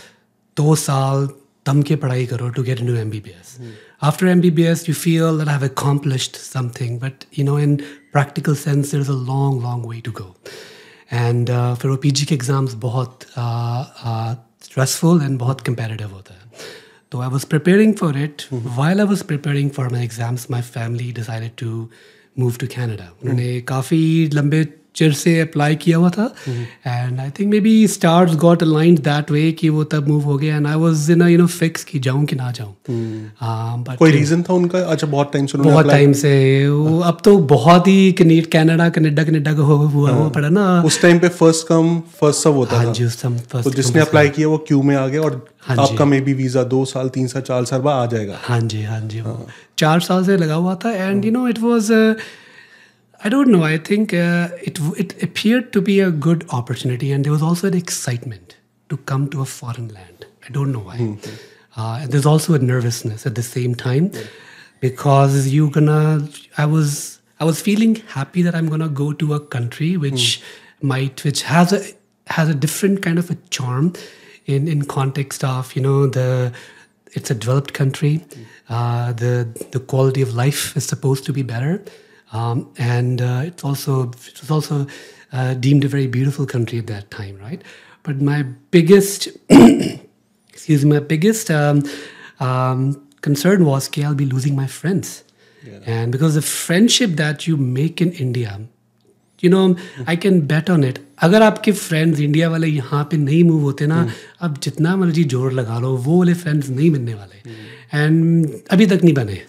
दो 0.57 0.75
साल 0.77 1.29
दम 1.67 1.83
के 1.83 1.97
पढ़ाई 1.97 2.27
करो 2.27 2.49
to 2.49 2.63
get 2.63 2.79
to 2.79 2.95
M 2.97 3.11
B 3.11 3.21
B 3.21 3.31
S 3.31 3.57
after 4.05 4.27
M 4.27 4.41
B 4.41 4.51
B 4.51 4.63
S 4.67 4.89
you 4.89 4.95
feel 4.95 5.39
that 5.39 5.49
have 5.49 5.65
accomplished 5.65 6.37
something 6.37 6.99
but 7.01 7.25
you 7.39 7.45
know 7.45 7.59
in 7.59 7.77
practical 8.13 8.55
sense 8.63 8.91
there 8.91 9.01
is 9.01 9.11
a 9.11 9.15
long 9.29 9.63
long 9.63 9.87
way 9.91 10.01
to 10.05 10.13
go 10.21 10.35
and 11.13 11.51
फिर 11.81 11.91
वो 11.91 11.97
P 12.03 12.11
G 12.11 12.25
के 12.25 12.35
exams 12.35 12.75
बहुत 12.81 13.27
stressful 14.65 15.23
and 15.23 15.39
बहुत 15.39 15.61
comparative 15.61 16.11
होता 16.15 16.35
है। 16.35 16.73
तो 17.13 17.21
I 17.21 17.29
was 17.31 17.47
preparing 17.47 17.95
for 17.95 18.19
it 18.19 18.43
while 18.53 19.01
I 19.01 19.07
was 19.07 19.25
preparing 19.25 19.71
for 19.71 19.89
my 19.93 20.05
exams 20.05 20.47
my 20.51 20.63
family 20.63 21.13
decided 21.13 21.51
to 21.59 21.89
move 22.39 22.57
to 22.61 22.67
Canada 22.77 23.11
उन्होंने 23.23 23.61
काफ़ी 23.69 24.01
लंबे 24.35 24.65
चिर 24.97 25.13
से 25.13 25.39
अप्लाई 25.41 25.75
किया 25.77 25.99
हुआ 25.99 26.11
था। 26.11 26.25
And 26.87 27.21
I 27.21 27.31
think 27.39 27.51
maybe 27.61 27.87
stars 27.89 28.35
got 28.37 28.63
aligned 28.63 28.99
that 29.03 29.31
way 29.31 29.51
कि 29.53 29.69
वो 29.69 29.85
तब 29.85 30.09
मूव 30.09 30.23
हो 30.23 30.37
गया। 30.39 30.57
And 30.57 30.67
I 30.67 30.77
was 30.77 31.11
in 31.11 31.23
you 31.23 31.39
know 31.39 31.47
fix 31.47 31.85
कि 31.85 31.99
जाऊँ 31.99 32.25
कि 32.25 32.37
ना 32.37 32.51
जाऊँ। 32.51 32.75
बट 32.91 33.97
कोई 33.99 34.11
रीजन 34.11 34.43
था 34.43 34.55
उनका? 34.55 34.79
अच्छा 34.81 35.07
बहुत 35.07 35.33
टाइम 35.33 35.47
से 35.47 35.59
बहुत 35.59 35.89
टाइम 35.89 36.13
से। 36.15 36.35
वो 36.69 36.99
अब 37.03 37.19
तो 37.25 37.37
बहुत 37.55 37.89
ही 37.89 38.13
कनेड 38.19 38.51
कनाडा 38.53 38.89
कनाडा 38.91 39.25
कनाडा 39.25 39.53
का 39.53 39.63
हो 39.63 39.77
हुआ 39.77 40.11
हुआ 40.11 40.29
पड़ा 40.29 40.49
ना। 40.49 40.83
उस 40.83 41.01
टाइम 41.03 41.19
पे 41.19 41.29
फ़र्स्ट 41.31 41.67
कम 41.69 41.99
फ़र्स्ट 42.21 42.43
सब 42.43 42.55
होता 42.55 42.77
हाँ 42.77 42.87
था। 42.87 42.93
जी 42.93 43.05
उस 43.05 43.23
time 43.23 43.41
तो 43.53 43.71
जिसने 43.71 44.01
अप्लाई 44.01 44.29
किया 44.29 44.49
वो 44.49 44.59
क्यू 44.69 44.83
में 44.83 44.95
आ 44.97 45.07
गया 45.07 45.23
और 45.23 45.45
हाँ 45.63 45.77
आपका 45.79 46.05
मे 46.05 46.21
बी 46.21 46.33
वीज़ा 46.35 46.63
दो 46.71 46.85
साल 46.85 47.09
तीन 47.09 47.27
साल 47.27 47.43
चार 47.43 47.65
साल 47.65 47.81
बाद 47.81 48.03
आ 48.03 48.07
जाएगा। 48.07 48.39
हाँ 48.43 48.61
जी 48.63 48.83
हाँ 48.83 49.01
जी 49.09 49.23
चार 49.79 50.01
साल 50.01 50.25
से 50.25 50.37
लगा 50.37 50.55
हुआ 50.55 50.75
था। 50.75 50.91
And 50.93 51.25
you 51.25 51.31
know 51.33 51.47
it 51.49 51.59
was 51.61 51.91
I 53.25 53.31
don't 53.31 53.49
know. 53.49 53.63
I 53.63 53.79
think 53.79 54.13
uh, 54.13 54.51
it 54.63 54.79
it 54.99 55.23
appeared 55.23 55.73
to 55.73 55.81
be 55.81 56.01
a 56.01 56.11
good 56.11 56.47
opportunity, 56.51 57.11
and 57.11 57.25
there 57.25 57.33
was 57.33 57.43
also 57.43 57.69
an 57.69 57.75
excitement 57.75 58.57
to 58.91 58.99
come 58.99 59.31
to 59.31 59.41
a 59.41 59.47
foreign 59.47 59.89
land. 59.89 60.27
I 60.47 60.51
don't 60.51 60.73
know 60.73 60.81
why. 60.81 60.99
Mm-hmm. 60.99 61.81
Uh, 61.81 62.01
and 62.03 62.13
there's 62.13 62.27
also 62.27 62.53
a 62.53 62.59
nervousness 62.59 63.25
at 63.25 63.35
the 63.35 63.43
same 63.43 63.75
time, 63.75 64.11
yeah. 64.13 64.25
because 64.81 65.49
you're 65.49 65.71
gonna. 65.71 66.29
I 66.59 66.67
was 66.67 67.19
I 67.41 67.45
was 67.45 67.63
feeling 67.63 67.97
happy 68.19 68.43
that 68.43 68.55
I'm 68.55 68.69
gonna 68.69 68.91
go 68.91 69.15
to 69.15 69.33
a 69.33 69.41
country 69.41 69.97
which 69.97 70.29
mm. 70.39 70.89
might 70.93 71.25
which 71.25 71.43
has 71.45 71.73
a 71.73 71.83
has 72.27 72.51
a 72.51 72.55
different 72.55 73.01
kind 73.01 73.19
of 73.19 73.31
a 73.31 73.37
charm, 73.49 73.95
in 74.45 74.69
in 74.69 74.85
context 74.85 75.43
of 75.57 75.75
you 75.75 75.81
know 75.81 76.07
the 76.07 76.53
it's 77.13 77.31
a 77.31 77.35
developed 77.35 77.73
country, 77.73 78.19
mm. 78.19 78.47
uh, 78.69 79.13
the 79.15 79.69
the 79.73 79.81
quality 79.81 80.21
of 80.21 80.35
life 80.35 80.77
is 80.77 80.85
supposed 80.85 81.25
to 81.25 81.33
be 81.33 81.43
better 81.43 81.83
um, 82.35 82.71
and 82.77 83.23
uh, 83.23 83.43
it's 83.45 83.65
also 83.65 84.11
it 84.11 84.41
was 84.41 84.51
also 84.51 84.87
uh, 85.33 85.55
deemed 85.55 85.85
a 85.85 85.89
very 85.89 86.07
beautiful 86.07 86.45
country 86.45 86.79
at 86.79 86.87
that 86.87 87.11
time 87.11 87.39
right 87.39 87.63
but 88.03 88.21
my 88.21 88.43
biggest 88.71 89.29
excuse 90.65 90.83
me, 90.83 90.93
my 90.93 91.01
biggest 91.01 91.51
um, 91.51 91.83
um, 92.41 93.07
concern 93.21 93.67
was 93.67 93.89
okay, 93.89 94.05
I'll 94.05 94.15
be 94.15 94.25
losing 94.25 94.57
my 94.57 94.67
friends. 94.67 95.23
And 95.85 96.11
because 96.11 96.37
the 96.37 96.43
friendship 96.43 97.11
that 97.13 97.47
you 97.47 97.59
make 97.59 98.01
in 98.01 98.13
India, 98.13 98.61
you 99.43 99.51
know, 99.51 99.77
I 100.07 100.17
can 100.17 100.41
bet 100.53 100.71
on 100.71 100.85
it. 100.91 100.99
अगर 101.23 101.43
आपके 101.43 101.73
friends 101.73 102.21
India 102.21 102.49
वाले 102.51 102.69
यहाँ 102.69 103.03
पे 103.11 103.17
नहीं 103.17 103.43
move 103.45 103.61
होते 103.63 103.87
ना 103.87 103.99
आप 104.43 104.59
जितना 104.63 104.95
मर्ज़ी 104.97 105.25
ज़ोर 105.25 105.53
लगा 105.53 105.79
लो 105.81 105.97
वो 106.07 106.19
वाले 106.19 106.35
फ्रेंड्स 106.35 106.69
नहीं 106.69 106.91
मिलने 106.91 107.15
वाले। 107.15 107.53
एंड 107.99 108.49
अभी 108.71 108.87
तक 108.87 109.05
नहीं 109.05 109.15
बने। 109.15 109.41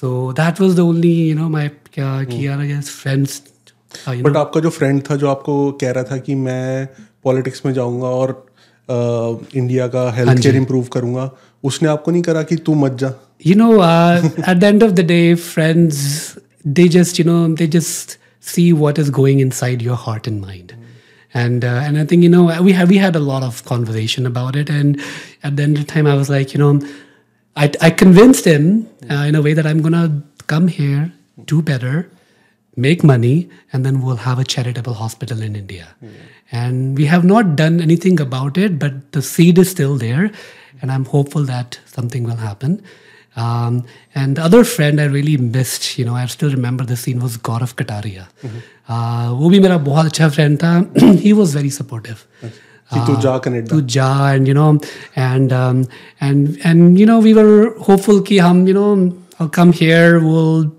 So 0.00 0.32
that 0.40 0.60
was 0.60 0.74
the 0.76 0.80
only 0.80 1.12
you 1.28 1.36
know 1.36 1.48
my 1.48 1.70
क्या 1.94 2.22
कि 2.24 2.46
यार 2.46 2.80
फ्रेंड्स 2.80 3.42
बट 4.08 4.36
आपका 4.36 4.60
जो 4.60 4.70
फ्रेंड 4.70 5.02
था 5.10 5.16
जो 5.16 5.28
आपको 5.28 5.70
कह 5.80 5.90
रहा 5.90 6.04
था 6.10 6.16
कि 6.26 6.34
मैं 6.34 6.86
पॉलिटिक्स 7.24 7.62
में 7.66 7.72
जाऊँगा 7.74 8.08
और 8.20 8.46
इंडिया 8.90 9.86
का 9.94 10.10
हेल्थ 10.16 10.42
केयर 10.42 10.56
इम्प्रूव 10.56 10.84
करूँगा 10.92 11.30
उसने 11.64 11.88
आपको 11.88 12.10
नहीं 12.10 12.22
करा 12.22 12.42
कि 12.42 12.56
तू 12.56 12.74
मत 12.74 12.98
जा? 13.00 13.12
You 13.46 13.54
know 13.56 13.72
uh, 13.76 14.30
at 14.50 14.60
the 14.60 14.66
end 14.66 14.82
of 14.82 14.94
the 14.98 15.04
day 15.08 15.34
friends 15.34 15.98
they 16.78 16.88
just 16.94 17.18
you 17.18 17.26
know 17.28 17.42
they 17.60 17.68
just 17.74 18.18
see 18.52 18.68
what 18.82 18.98
is 18.98 19.10
going 19.20 19.40
inside 19.46 19.82
your 19.88 19.96
heart 20.04 20.26
and 20.32 20.40
mind. 20.40 20.74
And 21.34 21.64
uh, 21.70 21.80
and 21.86 21.98
i 22.02 22.04
think 22.10 22.22
you 22.26 22.30
know 22.34 22.44
we 22.66 22.72
had 22.72 22.88
we 22.92 22.98
had 23.06 23.16
a 23.16 23.24
lot 23.30 23.42
of 23.48 23.64
conversation 23.70 24.26
about 24.32 24.56
it. 24.62 24.70
And 24.70 25.00
at 25.42 25.56
the 25.56 25.62
end 25.62 25.76
of 25.78 25.86
the 25.86 25.92
time 25.92 26.06
i 26.12 26.14
was 26.20 26.30
like 26.34 26.54
you 26.54 26.60
know 26.62 26.70
i, 27.64 27.70
I 27.88 27.90
convinced 27.90 28.44
him 28.52 28.88
uh, 29.10 29.24
in 29.30 29.34
a 29.40 29.42
way 29.42 29.52
that 29.58 29.66
i'm 29.66 29.82
gonna 29.82 30.22
come 30.52 30.68
here 30.68 31.12
do 31.52 31.60
better 31.70 32.10
make 32.86 33.04
money 33.10 33.50
and 33.72 33.84
then 33.84 34.00
we'll 34.00 34.22
have 34.24 34.38
a 34.38 34.44
charitable 34.54 34.94
hospital 34.94 35.42
in 35.42 35.56
india. 35.56 35.86
And 36.50 36.96
we 36.96 37.06
have 37.12 37.24
not 37.30 37.56
done 37.56 37.80
anything 37.86 38.20
about 38.26 38.56
it 38.64 38.78
but 38.78 39.12
the 39.12 39.22
seed 39.30 39.58
is 39.58 39.70
still 39.70 39.96
there. 40.06 40.30
And 40.80 40.92
i'm 40.96 41.04
hopeful 41.04 41.44
that 41.52 41.78
something 41.96 42.24
will 42.30 42.42
happen 42.48 42.82
um, 43.37 43.83
and 44.13 44.35
the 44.35 44.43
other 44.43 44.63
friend 44.63 45.01
I 45.01 45.05
really 45.05 45.37
missed, 45.37 45.97
you 45.97 46.05
know, 46.05 46.15
I 46.15 46.25
still 46.27 46.51
remember 46.51 46.83
the 46.83 46.95
scene 46.95 47.19
was 47.19 47.37
Gaurav 47.37 47.73
Kataria. 47.75 48.27
Uh, 48.87 49.29
वो 49.39 49.49
भी 49.49 49.59
मेरा 49.59 49.77
बहुत 49.83 50.05
अच्छा 50.05 50.31
friend 50.33 50.59
था. 50.59 51.19
he 51.21 51.33
was 51.33 51.53
very 51.53 51.69
supportive. 51.69 52.25
कि 52.93 53.05
तू 53.07 53.15
जा 53.21 53.37
Canada 53.39 53.67
To 53.69 53.81
Ja 53.95 54.33
and 54.33 54.47
you 54.47 54.53
know, 54.53 54.79
and 55.15 55.53
um, 55.53 55.87
and 56.21 56.59
and 56.63 56.99
you 56.99 57.05
know, 57.05 57.19
we 57.19 57.33
were 57.33 57.73
hopeful 57.79 58.21
कि 58.21 58.39
हम 58.39 58.67
you 58.67 58.73
know, 58.73 59.15
I'll 59.39 59.49
come 59.49 59.71
here, 59.71 60.19
we'll 60.19 60.71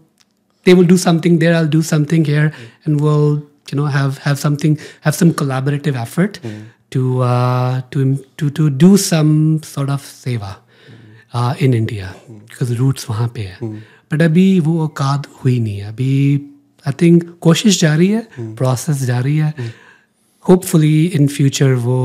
they 0.64 0.75
will 0.75 0.85
do 0.85 0.97
something 0.97 1.38
there, 1.38 1.54
I'll 1.54 1.66
do 1.66 1.83
something 1.83 2.25
here, 2.25 2.52
and 2.85 3.00
we'll 3.00 3.43
you 3.73 3.78
know 3.78 3.87
have 3.87 4.19
have 4.19 4.38
something 4.38 4.78
have 5.00 5.14
some 5.14 5.33
collaborative 5.33 5.97
effort 5.97 6.38
to 6.90 7.23
uh, 7.23 7.81
to 7.90 8.16
to 8.37 8.50
to 8.50 8.71
do 8.71 8.97
some 8.97 9.62
sort 9.62 9.90
of 9.90 10.02
seva 10.02 10.57
Uh, 11.33 11.53
in 11.59 11.74
India 11.74 12.13
because 12.48 12.77
roots 12.79 13.09
वहाँ 13.09 13.27
पे 13.36 13.41
है। 13.41 13.57
But 14.12 14.21
अभी 14.21 14.59
वो 14.59 14.79
औकात 14.83 15.27
हुई 15.43 15.59
नहीं 15.59 15.77
है। 15.77 15.88
अभी 15.88 16.13
आई 16.86 16.93
थिंक 17.01 17.24
कोशिश 17.41 17.79
जारी 17.81 18.07
है 18.07 18.27
प्रोसेस 18.38 19.03
जारी 19.05 19.38
है। 19.38 19.53
होपफुली 20.45 21.05
इन 21.05 21.27
फ्यूचर 21.27 21.74
वो 21.86 22.00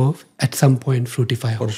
एट 0.45 0.55
सम 0.55 0.75
पॉइंट 0.85 1.09
फ्रूटिफाई 1.09 1.55
हो 1.55 1.69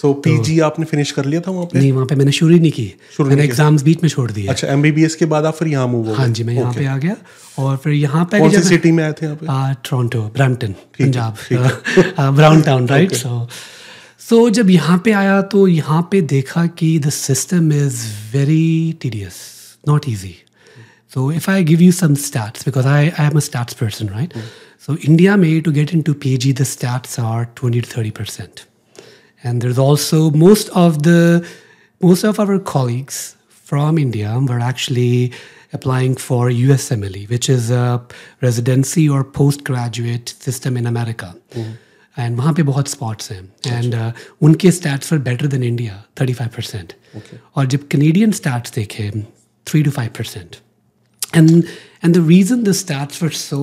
सो 0.00 0.12
पीजी 0.24 0.58
आपने 0.64 0.84
फिनिश 0.86 1.10
कर 1.12 1.24
लिया 1.24 1.40
था 1.40 1.50
वहाँ 1.50 1.66
पे? 1.66 1.78
नहीं 1.78 1.90
वहाँ 1.92 2.06
पे 2.06 2.14
मैंने 2.16 2.32
शुरू 2.32 2.52
ही 2.52 2.60
नहीं 2.60 2.70
की। 2.72 2.94
मैंने 3.20 3.44
एग्ज़ाम्स 3.44 3.82
बीच 3.82 4.02
में 4.02 4.08
छोड़ 4.10 4.30
दिए। 4.30 4.46
अच्छा 4.48 4.68
एमबीबीएस 4.68 5.14
के 5.14 5.26
बाद 5.32 5.44
आप 5.46 5.54
फिर 5.54 5.68
यहाँ 5.68 5.86
मूव 5.88 6.06
हो 6.08 6.14
हाँ 6.14 6.28
जी 6.28 6.44
मैं 6.44 6.54
यहाँ 6.54 6.72
पे 6.74 6.86
आ 6.86 6.96
गया। 6.98 7.16
और 7.58 7.76
फिर 7.76 7.92
यहाँ 7.92 8.24
पे 8.24 8.38
कौन 8.38 8.50
सी 8.50 8.62
सिटी 8.68 8.90
में 8.92 9.02
आए 9.04 9.12
थे 9.12 9.26
यहाँ 9.26 9.36
पे? 9.36 9.74
Toronto 9.88 10.22
Brampton 10.34 10.72
Punjab 10.72 11.36
brown 12.36 12.62
town 12.62 12.88
right 12.88 13.12
so 13.14 13.48
सो 14.29 14.49
जब 14.49 14.69
यहाँ 14.69 14.97
पे 15.05 15.11
आया 15.11 15.41
तो 15.53 15.67
यहाँ 15.67 16.01
पे 16.11 16.21
देखा 16.33 16.65
कि 16.79 16.97
the 16.99 17.09
system 17.09 17.71
is 17.73 18.01
very 18.33 18.97
tedious 19.01 19.37
not 19.87 20.09
easy 20.09 20.35
So 21.15 21.29
if 21.31 21.45
I 21.47 21.63
give 21.63 21.81
you 21.81 21.93
some 21.93 22.15
stats, 22.21 22.65
because 22.65 22.85
I, 22.85 23.03
I 23.17 23.25
am 23.25 23.37
a 23.37 23.41
stats 23.43 23.75
person, 23.81 24.09
right? 24.13 24.33
So 24.77 24.95
India 25.09 25.37
may 25.37 25.61
to 25.61 25.71
get 25.71 25.93
into 25.93 26.13
PG, 26.13 26.51
the 26.51 26.65
stats 26.65 27.13
are 27.23 27.45
20 27.55 27.81
to 27.81 27.87
30 27.89 28.11
percent. 28.11 28.65
And 29.41 29.61
there's 29.61 29.77
also 29.77 30.29
most 30.31 30.69
of 30.69 31.03
the 31.03 31.47
most 32.01 32.25
of 32.25 32.37
our 32.39 32.59
colleagues 32.59 33.37
from 33.47 33.97
India 33.97 34.37
were 34.49 34.59
actually 34.59 35.31
applying 35.71 36.15
for 36.15 36.49
USMLE, 36.49 37.29
which 37.29 37.49
is 37.49 37.71
a 37.71 38.05
residency 38.41 39.07
or 39.07 39.23
postgraduate 39.23 40.29
system 40.39 40.75
in 40.75 40.85
America. 40.85 41.33
And 42.19 42.37
वहाँ 42.37 42.53
पे 42.53 42.63
बहुत 42.63 42.87
spots 42.87 43.31
हैं 43.31 43.41
and 43.67 43.95
उनके 44.41 44.71
stats 44.71 45.09
for 45.09 45.19
better 45.29 45.47
than 45.55 45.63
India 45.63 46.03
thirty 46.21 46.33
five 46.33 46.49
percent 46.55 46.93
और 47.55 47.65
जब 47.73 47.87
Canadian 47.91 48.31
stats 48.41 48.73
देखे 48.75 49.09
three 49.67 49.83
two 49.83 49.91
five 49.91 50.09
percent 50.17 50.55
and 51.35 51.67
and 52.01 52.15
the 52.15 52.21
reason 52.21 52.63
the 52.63 52.71
stats 52.71 53.21
were 53.21 53.31
so 53.31 53.59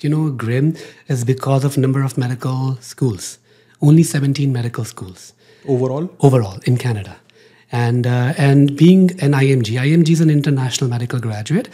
you 0.00 0.10
know 0.12 0.30
grim 0.42 0.76
is 1.08 1.24
because 1.24 1.64
of 1.64 1.78
number 1.84 2.02
of 2.08 2.16
medical 2.24 2.76
schools 2.80 3.38
only 3.82 4.02
17 4.02 4.52
medical 4.52 4.84
schools 4.84 5.32
overall 5.66 6.08
overall 6.20 6.58
in 6.64 6.76
canada 6.76 7.16
and 7.72 8.06
uh, 8.06 8.32
and 8.36 8.76
being 8.76 9.04
an 9.20 9.32
img 9.42 9.76
img 9.84 10.10
is 10.16 10.20
an 10.20 10.30
international 10.30 10.90
medical 10.90 11.18
graduate 11.18 11.68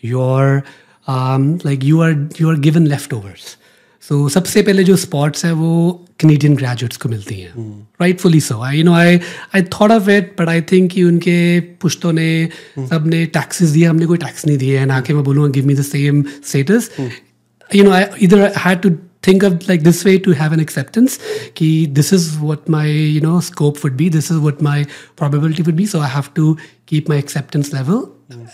you're 0.00 0.64
um, 1.06 1.58
like 1.64 1.82
you 1.82 2.00
are 2.00 2.14
you 2.36 2.50
are 2.50 2.56
given 2.68 2.88
leftovers 2.94 3.56
So 4.09 4.27
so, 4.27 4.33
सबसे 4.33 4.61
पहले 4.61 4.83
जो 4.83 4.95
spots 4.95 5.45
है 5.45 5.51
वो 5.51 6.05
Canadian 6.19 6.55
graduates 6.55 6.97
को 6.97 7.09
मिलती 7.09 7.35
हैं। 7.35 7.51
Rightfully 8.01 8.39
so 8.41 8.59
I 8.61 8.77
you 8.77 8.83
know 8.83 8.93
I 8.93 9.19
I 9.55 9.61
thought 9.61 9.91
of 9.91 10.09
it 10.09 10.35
but 10.41 10.49
I 10.49 10.61
think 10.61 10.91
कि 10.91 11.03
उनके 11.03 11.59
पुश्तों 11.59 12.13
ने 12.13 12.49
hmm. 12.79 12.89
सबने 12.89 13.25
टैक्सेस 13.25 13.69
दिए 13.69 13.85
हमने 13.85 14.05
कोई 14.05 14.17
टैक्स 14.17 14.45
नहीं 14.45 14.57
दिए 14.57 14.79
है 14.79 14.85
ना? 14.85 15.01
कि 15.01 15.13
मैं 15.13 15.23
बोलूँगा 15.23 15.49
give 15.49 15.65
me 15.65 15.73
the 15.73 15.81
same 15.81 16.23
status 16.45 16.91
you 17.75 17.83
know 17.83 17.91
I 17.91 18.03
इधर 18.21 18.53
had 18.57 18.81
to 18.81 18.89
think 19.27 19.43
of 19.43 19.53
like 19.53 19.83
this 19.83 20.05
way 20.05 20.17
to 20.17 20.31
have 20.31 20.53
an 20.53 20.59
acceptance 20.59 21.19
कि 21.57 21.85
this 21.85 22.13
is 22.13 22.39
what 22.39 22.69
my 22.69 22.91
you 22.91 23.21
know 23.21 23.41
scope 23.41 23.77
would 23.77 23.93
be 23.93 24.09
this 24.09 24.31
is 24.31 24.37
what 24.37 24.63
my 24.63 24.83
probability 25.17 25.63
would 25.63 25.75
be 25.75 25.87
so 25.87 25.99
I 25.99 26.11
have 26.11 26.23
to 26.35 26.57
keep 26.87 27.09
my 27.09 27.19
acceptance 27.19 27.73
level 27.73 28.05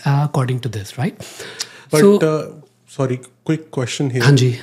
according 0.06 0.60
to 0.60 0.70
this 0.70 0.98
right 0.98 1.22
sorry 2.96 3.16
quick 3.16 3.70
question 3.74 4.20
हाँ 4.22 4.32
जी. 4.32 4.56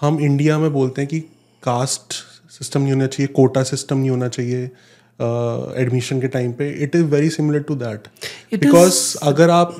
हम 0.00 0.20
India 0.20 0.58
में 0.58 0.72
बोलते 0.72 1.00
हैं 1.00 1.08
कि 1.08 1.20
caste 1.62 2.14
system 2.50 2.80
नहीं 2.80 2.92
होना 2.92 3.06
चाहिए 3.06 3.32
quota 3.36 3.62
system 3.62 3.98
नहीं 3.98 4.10
होना 4.10 4.28
चाहिए 4.28 4.64
एडमिशन 5.82 6.16
uh, 6.16 6.22
के 6.22 6.28
टाइम 6.28 6.52
पे। 6.52 6.68
It 6.84 6.96
is 6.96 7.02
very 7.02 7.30
similar 7.30 7.62
to 7.62 7.74
that 7.74 8.08
because 8.54 9.16
अगर 9.22 9.50
आप 9.50 9.76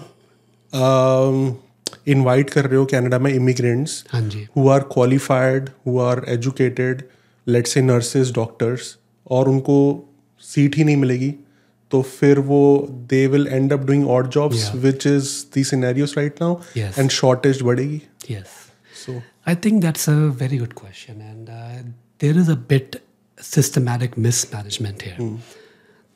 इनवाइट 2.08 2.48
uh, 2.48 2.54
कर 2.54 2.64
रहे 2.64 2.76
हो 2.76 2.84
कनाडा 2.84 3.18
में 3.18 3.32
immigrants 3.32 4.04
who 4.56 4.68
are 4.68 4.80
qualified 4.92 5.70
who 5.86 5.98
are 6.00 6.24
educated 6.28 7.02
let's 7.46 7.70
say 7.70 7.82
nurses 7.82 8.32
doctors 8.34 8.96
और 9.30 9.48
उनको 9.48 9.78
सीट 10.40 10.76
ही 10.76 10.84
नहीं 10.84 10.96
मिलेगी 10.96 11.34
तो 11.90 12.02
फिर 12.02 12.38
वो 12.38 12.88
they 12.90 13.26
will 13.26 13.46
end 13.46 13.72
up 13.72 13.86
doing 13.86 14.08
odd 14.08 14.30
jobs 14.30 14.70
which 14.74 15.06
is 15.06 15.30
the 15.54 15.64
scenarios 15.64 16.14
right 16.18 16.42
now 16.42 16.56
and 16.76 17.10
shortage 17.10 17.62
बढ़ेगी। 17.62 18.02
Yes. 18.30 18.46
so 19.06 19.12
I 19.46 19.54
think 19.54 19.82
that's 19.82 20.08
a 20.08 20.28
very 20.28 20.58
good 20.58 20.74
question, 20.74 21.20
and 21.20 21.48
uh, 21.48 21.90
there 22.18 22.36
is 22.36 22.48
a 22.48 22.56
bit 22.56 23.02
systematic 23.38 24.16
mismanagement 24.16 25.02
here. 25.02 25.16
Mm. 25.18 25.38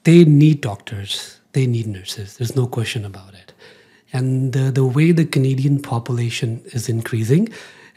They 0.03 0.25
need 0.25 0.61
doctors, 0.63 1.39
they 1.53 1.67
need 1.67 1.87
nurses. 1.87 2.37
There's 2.37 2.57
no 2.57 2.67
question 2.67 3.05
about 3.05 3.35
it. 3.35 3.53
And 4.13 4.53
the, 4.53 4.73
the 4.73 4.85
way 4.85 5.13
the 5.13 5.25
Canadian 5.25 5.81
population 5.81 6.63
is 6.73 6.89
increasing, 6.89 7.49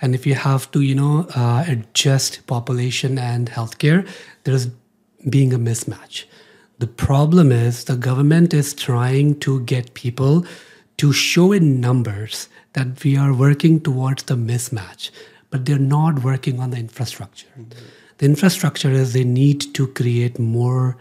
and 0.01 0.13
if 0.13 0.27
you 0.27 0.35
have 0.35 0.69
to, 0.71 0.81
you 0.81 0.93
know, 0.93 1.25
uh, 1.35 1.65
adjust 1.67 2.45
population 2.45 3.17
and 3.17 3.49
healthcare, 3.49 4.07
there 4.43 4.53
is 4.53 4.69
being 5.29 5.53
a 5.53 5.57
mismatch. 5.57 6.25
The 6.79 6.87
problem 6.87 7.51
is 7.51 7.85
the 7.85 7.95
government 7.95 8.53
is 8.53 8.73
trying 8.73 9.39
to 9.39 9.61
get 9.61 9.93
people 9.93 10.45
to 10.97 11.13
show 11.13 11.51
in 11.53 11.79
numbers 11.79 12.49
that 12.72 13.02
we 13.04 13.16
are 13.16 13.32
working 13.32 13.80
towards 13.80 14.24
the 14.24 14.34
mismatch, 14.34 15.10
but 15.50 15.64
they're 15.64 15.78
not 15.78 16.22
working 16.22 16.60
on 16.60 16.70
the 16.70 16.78
infrastructure. 16.78 17.48
Mm-hmm. 17.58 17.84
The 18.18 18.26
infrastructure 18.26 18.90
is 18.90 19.12
they 19.12 19.24
need 19.24 19.74
to 19.74 19.86
create 19.86 20.38
more 20.38 20.96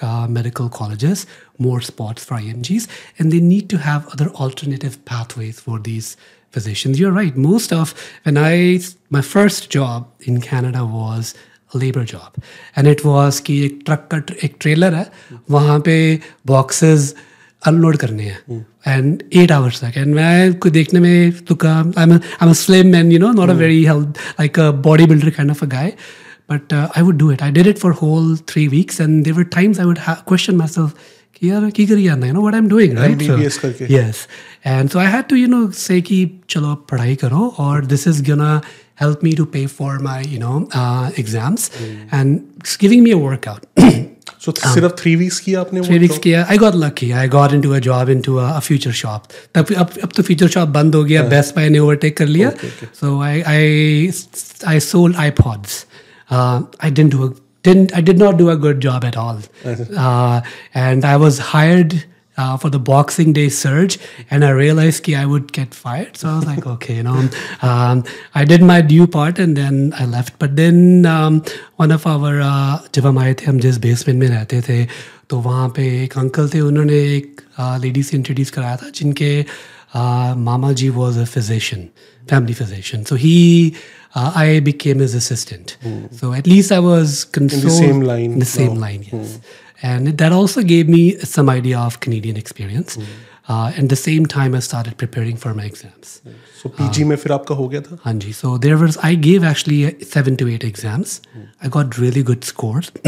uh, 0.00 0.26
medical 0.28 0.68
colleges, 0.68 1.26
more 1.58 1.80
spots 1.80 2.24
for 2.24 2.36
IMGs, 2.36 2.88
and 3.18 3.30
they 3.30 3.40
need 3.40 3.68
to 3.70 3.78
have 3.78 4.08
other 4.08 4.28
alternative 4.30 5.04
pathways 5.04 5.60
for 5.60 5.78
these 5.78 6.16
physicians. 6.50 6.98
You're 6.98 7.12
right. 7.12 7.36
Most 7.36 7.72
of 7.72 7.94
when 8.22 8.38
I 8.38 8.80
my 9.10 9.20
first 9.20 9.70
job 9.70 10.08
in 10.20 10.40
Canada 10.40 10.84
was 10.84 11.34
a 11.72 11.78
labor 11.78 12.04
job, 12.04 12.36
and 12.76 12.86
it 12.86 13.04
was 13.04 13.40
कि 13.40 13.60
एक 13.66 13.82
truck 13.86 14.08
का 14.14 14.22
एक 14.44 14.56
trailer 14.60 14.94
है 14.94 15.10
वहाँ 15.50 15.80
पे 15.88 15.96
boxes 16.46 17.14
unload 17.63 17.97
करने 17.97 18.23
हैं। 18.23 18.65
And 18.87 19.23
eight 19.35 19.51
hours 19.51 19.83
तक। 19.83 19.97
एंड 19.97 20.15
मैं 20.15 20.53
को 20.53 20.69
देखने 20.69 20.99
में 20.99 21.31
तो 21.31 21.55
का 21.55 21.75
I 21.99 22.83
mean 22.83 23.11
you 23.11 23.19
know 23.19 23.31
not 23.31 23.49
a 23.49 23.53
very 23.53 23.83
health 23.85 24.17
like 24.39 24.59
a 24.59 24.71
body 24.71 25.05
builder 25.05 25.29
kind 25.29 25.51
of 25.51 25.65
a 25.65 25.67
guy 25.67 25.93
but 26.51 26.73
I 26.73 27.01
would 27.01 27.17
do 27.17 27.31
it 27.31 27.43
I 27.43 27.51
did 27.51 27.67
it 27.67 27.77
for 27.77 27.91
whole 27.91 28.35
three 28.49 28.67
weeks 28.67 29.01
and 29.01 29.23
there 29.23 29.33
were 29.33 29.43
times 29.43 29.79
I 29.79 29.85
would 29.85 29.99
question 29.99 30.55
myself 30.67 30.93
कि 31.41 31.49
यार 31.49 31.69
की 31.69 31.85
करी 31.85 32.03
जाना 32.03 32.25
है 32.25 32.31
ना 32.31 32.39
what 32.39 32.53
I 32.53 32.59
am 32.59 32.67
doing 32.69 32.97
right 32.97 33.21
yes 33.91 34.27
and 34.65 34.89
so 34.89 34.99
I 34.99 35.07
had 35.07 35.23
to 35.23 35.35
you 35.35 35.47
know 35.47 35.69
say 35.71 36.01
कि 36.01 36.19
चलो 36.49 36.75
पढ़ाई 36.91 37.15
करो 37.15 37.55
और 37.57 37.85
this 37.85 38.07
is 38.07 38.23
gonna 38.23 38.61
help 39.01 39.19
me 39.23 39.33
to 39.33 39.45
pay 39.45 39.65
for 39.67 39.99
my 39.99 40.23
you 40.23 40.39
know 40.39 40.69
exams 41.19 41.71
and 42.13 42.39
giving 42.81 43.03
me 43.03 43.11
a 43.11 43.17
workout 43.17 43.65
So 44.45 44.51
um, 44.51 44.73
सिर्फ़ 44.73 44.93
three 45.01 45.15
weeks 45.15 45.39
किया 45.39 45.61
आपने 45.61 45.81
three 45.87 45.99
weeks 45.99 46.17
किया। 46.27 46.45
I 46.49 46.57
got 46.57 46.75
lucky 46.75 47.11
I 47.11 47.27
got 47.37 47.53
into 47.53 47.73
a 47.73 47.79
job 47.89 48.09
into 48.09 48.35
a 48.35 48.59
future 48.59 48.91
shop 49.01 49.23
तब 49.55 49.73
अब 49.77 49.89
अब 50.03 50.09
तो 50.15 50.23
future 50.23 50.47
shop 50.55 50.69
बंद 50.79 50.95
हो 50.95 51.03
गया। 51.03 51.23
बेस्ट 51.35 51.55
बाय 51.55 51.69
ने 51.69 51.79
ओवरटेक 51.79 52.17
कर 52.17 52.27
लिया। 52.27 52.51
So 53.01 53.19
I 53.21 53.41
I 53.41 54.11
I 54.67 54.79
sold 54.93 55.15
iPods 55.27 55.85
I 56.31 56.89
didn't 56.89 57.11
do 57.11 57.33
didn't 57.67 57.93
I 57.99 58.01
did 58.07 58.19
not 58.19 58.37
do 58.39 58.45
a 58.51 58.53
good 58.65 58.77
job 58.83 59.05
at 59.07 59.15
all. 59.21 59.39
Uh, 60.03 60.41
and 60.81 61.07
I 61.07 61.15
was 61.23 61.39
hired 61.47 61.95
uh, 62.38 62.56
for 62.56 62.70
the 62.70 62.78
Boxing 62.78 63.32
Day 63.32 63.48
surge, 63.48 63.98
and 64.30 64.44
I 64.44 64.50
realized 64.50 65.06
that 65.06 65.20
I 65.20 65.26
would 65.26 65.52
get 65.52 65.74
fired. 65.74 66.16
So 66.16 66.28
I 66.28 66.36
was 66.36 66.46
like, 66.46 66.66
okay, 66.66 66.96
you 66.96 67.02
know, 67.02 67.28
um, 67.62 68.04
I 68.34 68.44
did 68.44 68.62
my 68.62 68.80
due 68.80 69.06
part, 69.06 69.38
and 69.38 69.56
then 69.56 69.92
I 69.98 70.06
left. 70.06 70.38
But 70.38 70.56
then 70.56 71.06
um, 71.06 71.42
one 71.76 71.92
of 71.92 72.06
our 72.06 72.32
जब 72.94 73.06
हम 73.06 73.18
आए 73.18 73.34
थे 73.34 73.46
हम 73.46 73.58
जिस 73.60 73.78
basement 73.86 74.20
में 74.20 74.28
रहते 74.28 74.60
थे 74.68 74.84
तो 75.30 75.38
वहाँ 75.40 75.68
पे 75.76 75.82
एक 76.04 76.18
अंकल 76.18 76.48
थे 76.54 76.60
उन्होंने 76.60 76.98
एक 77.16 77.40
लेडी 77.82 78.02
से 78.02 78.16
इंट्रोड्यूस 78.16 78.50
कराया 78.50 78.76
था 78.76 78.88
जिनके 78.94 79.30
मामा 80.46 80.72
जी 80.80 80.88
was 80.98 81.18
a 81.18 81.24
physician 81.24 81.88
family 82.30 82.54
physician 82.54 83.04
so 83.04 83.16
he 83.16 83.72
uh, 84.14 84.32
I 84.34 84.60
became 84.60 85.00
his 85.00 85.14
assistant. 85.14 85.76
Mm. 85.82 86.14
So 86.14 86.32
at 86.32 86.46
least 86.46 86.72
I 86.72 86.78
was 86.78 87.24
controlled 87.24 87.64
in 87.64 87.68
the 87.68 87.74
same 87.74 88.00
line. 88.00 88.32
In 88.32 88.38
the 88.38 88.44
same 88.44 88.74
no. 88.74 88.80
line, 88.80 89.02
yes. 89.02 89.36
Mm. 89.36 89.40
And 89.82 90.18
that 90.18 90.32
also 90.32 90.62
gave 90.62 90.88
me 90.88 91.18
some 91.18 91.50
idea 91.50 91.78
of 91.78 92.00
Canadian 92.00 92.36
experience. 92.36 92.96
Mm. 92.96 93.04
Uh, 93.46 93.72
and 93.76 93.90
the 93.90 93.96
same 93.96 94.24
time, 94.24 94.54
I 94.54 94.60
started 94.60 94.96
preparing 94.96 95.36
for 95.36 95.52
my 95.52 95.64
exams. 95.64 96.22
So 96.60 96.70
PG 96.70 97.02
uh, 97.02 97.08
में 97.08 97.16
फिर 97.16 97.32
आपका 97.32 97.54
हो 97.54 97.68
गया 97.68 97.80
था? 97.80 97.98
हाँ 98.04 98.14
जी. 98.18 98.32
So 98.32 98.56
there 98.56 98.78
was 98.78 98.96
I 99.02 99.14
gave 99.14 99.44
actually 99.44 100.04
seven 100.04 100.36
to 100.36 100.48
eight 100.48 100.64
exams. 100.64 101.20
Mm. 101.36 101.48
I 101.62 101.68
got 101.68 101.98
really 101.98 102.22
good 102.22 102.44
scores. 102.44 102.90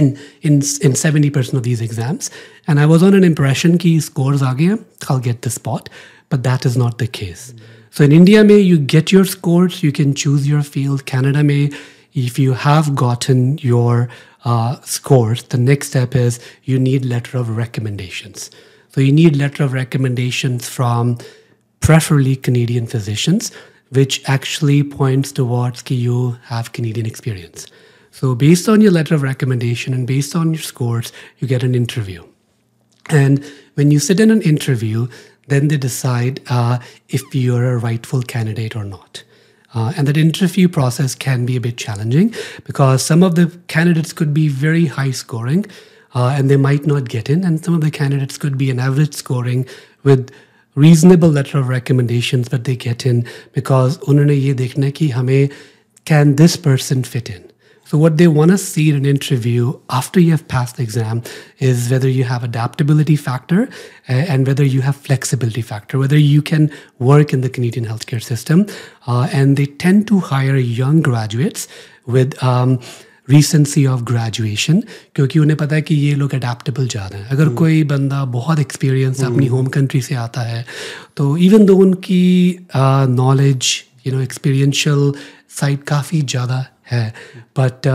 in 0.00 0.16
in 0.40 0.54
in 0.88 0.94
70% 0.98 1.52
of 1.52 1.64
these 1.64 1.82
exams 1.82 2.30
and 2.66 2.80
i 2.80 2.86
was 2.92 3.02
on 3.02 3.16
an 3.16 3.24
impression 3.24 3.76
ki 3.82 3.90
scores 4.04 4.44
aa 4.50 4.52
gaye 4.60 4.78
i'll 5.10 5.20
get 5.26 5.42
the 5.46 5.50
spot 5.56 5.90
but 6.30 6.46
that 6.46 6.64
is 6.70 6.78
not 6.82 6.96
the 7.02 7.08
case 7.18 7.42
mm. 7.52 7.72
So 7.92 8.04
in 8.04 8.10
India, 8.10 8.42
may 8.42 8.58
you 8.58 8.78
get 8.78 9.12
your 9.12 9.26
scores, 9.26 9.82
you 9.82 9.92
can 9.92 10.14
choose 10.14 10.48
your 10.48 10.62
field. 10.62 11.04
Canada, 11.04 11.44
may 11.44 11.70
if 12.14 12.38
you 12.38 12.54
have 12.54 12.94
gotten 12.94 13.58
your 13.58 13.92
uh, 13.98 14.08
scores, 14.83 15.43
the 15.43 15.57
next 15.57 15.87
step 15.89 16.15
is 16.15 16.39
you 16.63 16.79
need 16.79 17.05
letter 17.05 17.37
of 17.37 17.57
recommendations. 17.57 18.51
So 18.89 19.01
you 19.01 19.11
need 19.11 19.35
letter 19.35 19.63
of 19.63 19.73
recommendations 19.73 20.67
from 20.67 21.17
preferably 21.79 22.35
Canadian 22.35 22.87
physicians, 22.87 23.51
which 23.89 24.27
actually 24.27 24.83
points 24.83 25.31
towards 25.31 25.83
that 25.83 25.93
you 25.93 26.37
have 26.43 26.73
Canadian 26.73 27.05
experience. 27.05 27.67
So 28.11 28.35
based 28.35 28.67
on 28.67 28.81
your 28.81 28.91
letter 28.91 29.15
of 29.15 29.21
recommendation 29.21 29.93
and 29.93 30.07
based 30.07 30.35
on 30.35 30.53
your 30.53 30.63
scores, 30.63 31.11
you 31.37 31.47
get 31.47 31.63
an 31.63 31.75
interview. 31.75 32.25
And 33.09 33.45
when 33.75 33.91
you 33.91 33.99
sit 33.99 34.19
in 34.19 34.31
an 34.31 34.41
interview, 34.41 35.07
then 35.47 35.67
they 35.67 35.77
decide 35.77 36.41
uh, 36.49 36.79
if 37.09 37.23
you're 37.33 37.73
a 37.73 37.77
rightful 37.77 38.21
candidate 38.21 38.75
or 38.75 38.83
not. 38.83 39.23
Uh, 39.76 39.92
and 39.96 40.06
that 40.06 40.18
interview 40.18 40.68
process 40.68 41.14
can 41.14 41.46
be 41.46 41.56
a 41.56 41.60
bit 41.60 41.78
challenging 41.78 42.34
because 42.64 43.02
some 43.02 43.22
of 43.22 43.36
the 43.36 43.58
candidates 43.68 44.12
could 44.12 44.34
be 44.34 44.46
very 44.48 44.84
high 44.84 45.10
scoring 45.10 45.64
uh, 46.14 46.34
and 46.36 46.50
they 46.50 46.56
might 46.56 46.84
not 46.84 47.08
get 47.08 47.30
in, 47.30 47.42
and 47.42 47.64
some 47.64 47.74
of 47.74 47.80
the 47.80 47.90
candidates 47.90 48.36
could 48.36 48.58
be 48.58 48.70
an 48.70 48.78
average 48.78 49.14
scoring 49.14 49.66
with 50.02 50.30
reasonable 50.74 51.28
letter 51.28 51.58
of 51.58 51.68
recommendations, 51.68 52.48
but 52.48 52.64
they 52.64 52.76
get 52.76 53.06
in 53.06 53.26
because 53.52 53.98
उन्होंने 53.98 54.34
ये 54.34 54.54
देखना 54.54 54.90
कि 54.90 55.08
हमें 55.10 55.50
can 56.04 56.36
this 56.36 56.56
person 56.56 57.02
fit 57.02 57.30
in. 57.30 57.45
So 57.86 57.98
what 57.98 58.16
they 58.16 58.26
want 58.28 58.52
to 58.52 58.58
see 58.58 58.88
in 58.88 58.96
an 58.96 59.04
interview 59.04 59.78
after 59.90 60.20
you 60.20 60.30
have 60.30 60.46
passed 60.48 60.76
the 60.76 60.82
exam 60.82 61.22
is 61.58 61.90
whether 61.90 62.08
you 62.08 62.24
have 62.24 62.44
adaptability 62.44 63.16
factor 63.16 63.68
uh, 64.08 64.12
and 64.12 64.46
whether 64.46 64.64
you 64.64 64.80
have 64.82 64.96
flexibility 64.96 65.62
factor, 65.62 65.98
whether 65.98 66.16
you 66.16 66.42
can 66.42 66.70
work 66.98 67.32
in 67.32 67.40
the 67.42 67.50
Canadian 67.50 67.86
healthcare 67.86 68.22
system. 68.22 68.66
Uh, 69.06 69.28
and 69.32 69.56
they 69.56 69.66
tend 69.66 70.08
to 70.08 70.20
hire 70.20 70.56
young 70.56 71.02
graduates 71.02 71.68
with 72.06 72.42
um, 72.42 72.78
recency 73.30 73.84
of 73.86 74.00
graduation 74.02 74.80
क्योंकि 75.14 75.38
उन्हें 75.38 75.56
पता 75.56 75.76
है 75.76 75.82
कि 75.82 75.94
ये 75.94 76.14
लोग 76.14 76.34
adaptable 76.34 76.88
ज़्यादा 76.88 77.18
हैं 77.18 77.28
अगर 77.36 77.48
कोई 77.60 77.82
बंदा 77.92 78.24
बहुत 78.32 78.58
एक्सपीरियंस 78.58 79.22
अपनी 79.24 79.46
होम 79.46 79.66
कंट्री 79.76 80.00
से 80.02 80.14
आता 80.24 80.40
है 80.48 80.64
तो 81.16 81.36
इवन 81.46 81.66
दो 81.66 81.76
उनकी 81.84 82.58
knowledge 82.76 83.72
you 84.06 84.12
know 84.12 84.20
experiential 84.22 85.12
side 85.60 85.82
काफ़ी 85.88 86.22
ज़्यादा 86.22 86.64
है। 86.91 87.13
बट 87.59 87.87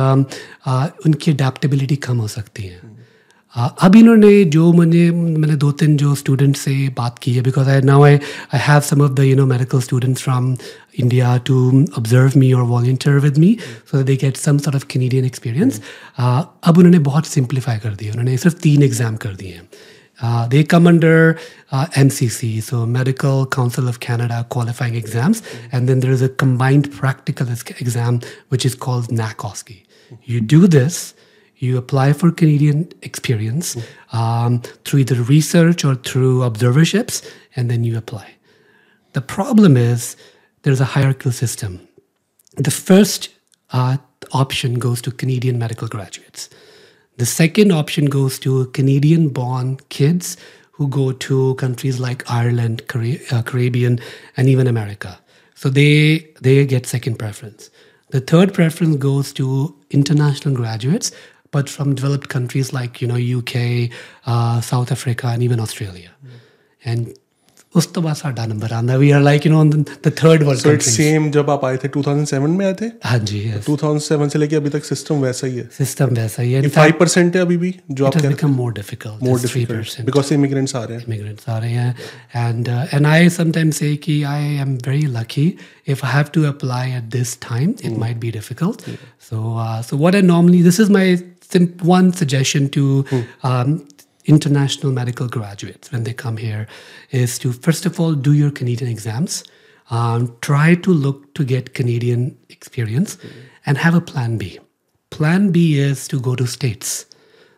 उनकी 1.06 1.32
अडेप्टेबिलिटी 1.32 1.96
कम 2.06 2.18
हो 2.18 2.28
सकती 2.30 2.62
है। 2.62 2.80
अब 3.56 3.96
इन्होंने 3.96 4.44
जो 4.52 4.72
मुझे 4.72 5.10
मैंने 5.10 5.56
दो 5.62 5.70
तीन 5.80 5.96
जो 5.96 6.14
स्टूडेंट 6.14 6.56
से 6.56 6.72
बात 6.98 7.18
की 7.22 7.32
है 7.34 7.42
because 7.42 7.68
I 7.70 7.80
now 7.82 8.02
I 8.04 8.14
I 8.14 8.60
have 8.66 8.80
some 8.80 9.02
of 9.02 9.12
the 9.12 9.20
you 9.20 9.36
know 9.36 9.46
medical 9.46 9.80
students 9.80 10.22
from 10.22 10.56
India 11.00 11.36
to 11.46 11.56
observe 11.98 12.38
me 12.38 12.52
और 12.52 12.62
volunteer 12.70 13.18
with 13.20 13.38
me 13.38 13.56
so 13.92 14.02
they 14.02 14.16
get 14.16 14.36
some 14.36 14.58
sort 14.58 14.76
of 14.76 14.86
Canadian 14.90 15.24
experience 15.24 15.80
अब 16.18 16.78
उन्होंने 16.78 16.98
बहुत 17.10 17.26
सिंप्लीफाई 17.26 17.78
कर 17.78 17.94
दिया 17.94 18.12
उन्होंने 18.12 18.36
सिर्फ़ 18.38 18.56
तीन 18.62 18.82
एग्ज़ाम 18.82 19.16
कर 19.16 19.34
दिए 19.34 19.52
हैं। 19.52 19.68
Uh, 20.22 20.46
they 20.46 20.62
come 20.62 20.86
under 20.86 21.38
uh, 21.72 21.86
MCC, 21.94 22.62
so 22.62 22.86
Medical 22.86 23.44
Council 23.44 23.88
of 23.88 23.98
Canada 23.98 24.46
qualifying 24.50 24.94
exams, 24.94 25.42
and 25.72 25.88
then 25.88 26.00
there 26.00 26.12
is 26.12 26.22
a 26.22 26.28
combined 26.28 26.90
practical 26.92 27.48
exam 27.48 28.20
which 28.48 28.64
is 28.64 28.74
called 28.74 29.08
NACOSCI. 29.08 29.84
You 30.22 30.40
do 30.40 30.68
this, 30.68 31.14
you 31.56 31.76
apply 31.76 32.12
for 32.12 32.30
Canadian 32.30 32.88
experience 33.02 33.76
um, 34.12 34.60
through 34.84 35.00
either 35.00 35.16
research 35.22 35.84
or 35.84 35.96
through 35.96 36.42
observerships, 36.42 37.22
and 37.56 37.70
then 37.70 37.84
you 37.84 37.98
apply. 37.98 38.34
The 39.12 39.20
problem 39.20 39.76
is 39.76 40.16
there's 40.62 40.80
a 40.80 40.84
hierarchical 40.84 41.32
system. 41.32 41.86
The 42.56 42.70
first 42.70 43.28
uh, 43.72 43.96
option 44.32 44.78
goes 44.78 45.02
to 45.02 45.10
Canadian 45.10 45.58
medical 45.58 45.88
graduates. 45.88 46.48
The 47.16 47.26
second 47.26 47.72
option 47.72 48.06
goes 48.06 48.38
to 48.40 48.66
Canadian 48.66 49.28
born 49.28 49.78
kids 49.88 50.36
who 50.72 50.88
go 50.88 51.12
to 51.12 51.54
countries 51.56 52.00
like 52.00 52.28
Ireland, 52.30 52.82
uh, 53.30 53.42
Caribbean, 53.42 54.00
and 54.36 54.48
even 54.48 54.66
America. 54.66 55.20
So 55.54 55.68
they, 55.68 56.26
they 56.40 56.64
get 56.66 56.86
second 56.86 57.18
preference. 57.18 57.70
The 58.10 58.20
third 58.20 58.52
preference 58.52 58.96
goes 58.96 59.32
to 59.34 59.74
international 59.90 60.54
graduates, 60.54 61.12
but 61.50 61.68
from 61.68 61.94
developed 61.94 62.28
countries 62.28 62.72
like 62.72 63.00
you 63.00 63.08
know 63.08 63.38
UK, 63.38 63.90
uh, 64.26 64.60
South 64.60 64.90
Africa, 64.90 65.28
and 65.28 65.42
even 65.42 65.60
Australia. 65.60 66.10
And 66.84 67.16
ਉਸ 67.75 67.85
ਤੋਂ 67.85 68.01
ਬਾਅਦ 68.03 68.17
ਸਾਡਾ 68.17 68.45
number 68.47 68.71
ਆਂਦਾ 68.73 68.95
we 68.97 69.09
are 69.11 69.21
like 69.21 69.45
you 69.45 69.51
know 69.53 69.63
the 70.05 70.11
third 70.19 70.43
world 70.43 70.61
so 70.61 70.71
it's 70.77 70.89
same 70.91 71.25
जब 71.33 71.49
आप 71.55 71.65
आए 71.67 71.77
थे 71.81 71.89
2007 71.95 72.53
में 72.59 72.65
आए 72.67 72.75
थे 72.81 72.87
हाँ 73.09 73.17
जी 73.31 73.41
yes. 73.47 73.65
2007 73.67 74.31
से 74.35 74.39
लेके 74.39 74.55
अभी 74.59 74.69
तक 74.75 74.87
सिस्टम 74.89 75.19
वैसा 75.25 75.47
ही 75.47 75.57
है 75.57 75.65
सिस्टम 75.77 76.13
वैसा 76.19 76.45
ही 76.45 76.53
है 76.53 76.69
फाइव 76.77 76.93
परसेंट 77.01 77.35
है 77.35 77.41
अभी 77.47 77.57
भी 77.63 77.71
जो 77.91 78.05
it 78.05 78.09
आप 78.09 78.17
has 78.19 78.25
कह 78.25 78.35
become 78.35 78.55
more 78.61 78.69
difficult 78.79 79.25
more 79.27 79.39
It's 79.39 79.55
3% 79.57 79.65
difficult 79.65 80.05
because 80.09 80.31
immigrants 80.37 80.75
आ 80.75 80.83
रहे 80.83 80.97
हैं 80.97 81.05
immigrants 81.07 81.49
are 81.55 81.59
yeah 81.73 82.07
and 82.45 82.71
uh, 82.75 82.97
and 82.97 83.11
i 83.11 83.19
sometimes 83.39 83.81
say 83.83 83.91
ki 84.07 84.17
i 84.31 84.39
am 84.65 84.73
very 84.89 85.03
lucky 85.17 85.45
if 85.95 86.05
i 86.07 86.13
have 86.15 86.31
to 86.39 86.45
apply 86.53 86.81
at 87.01 87.11
this 87.17 87.35
time 87.49 87.75
it 87.91 87.99
might 88.05 88.23
be 88.25 88.33
difficult 88.39 88.87
so 89.29 89.43
uh, 89.67 89.77
so 89.89 90.01
what 90.05 90.19
i 90.21 90.25
normally 90.31 90.63
this 90.71 90.81
is 90.85 90.95
my 90.99 91.05
sim- 91.55 91.69
one 91.93 92.11
suggestion 92.23 92.71
to 92.79 92.87
um, 93.51 93.77
international 94.24 94.92
medical 94.92 95.28
graduates 95.28 95.90
when 95.92 96.04
they 96.04 96.12
come 96.12 96.36
here 96.36 96.66
is 97.10 97.38
to 97.40 97.52
first 97.52 97.86
of 97.86 97.98
all 97.98 98.14
do 98.14 98.32
your 98.32 98.50
Canadian 98.50 98.90
exams, 98.90 99.44
um, 99.90 100.36
try 100.40 100.74
to 100.76 100.90
look 100.90 101.34
to 101.34 101.44
get 101.44 101.74
Canadian 101.74 102.36
experience, 102.48 103.16
mm-hmm. 103.16 103.40
and 103.66 103.78
have 103.78 103.94
a 103.94 104.00
plan 104.00 104.38
B. 104.38 104.58
Plan 105.10 105.50
B 105.50 105.78
is 105.78 106.08
to 106.08 106.20
go 106.20 106.34
to 106.36 106.46
states 106.46 107.06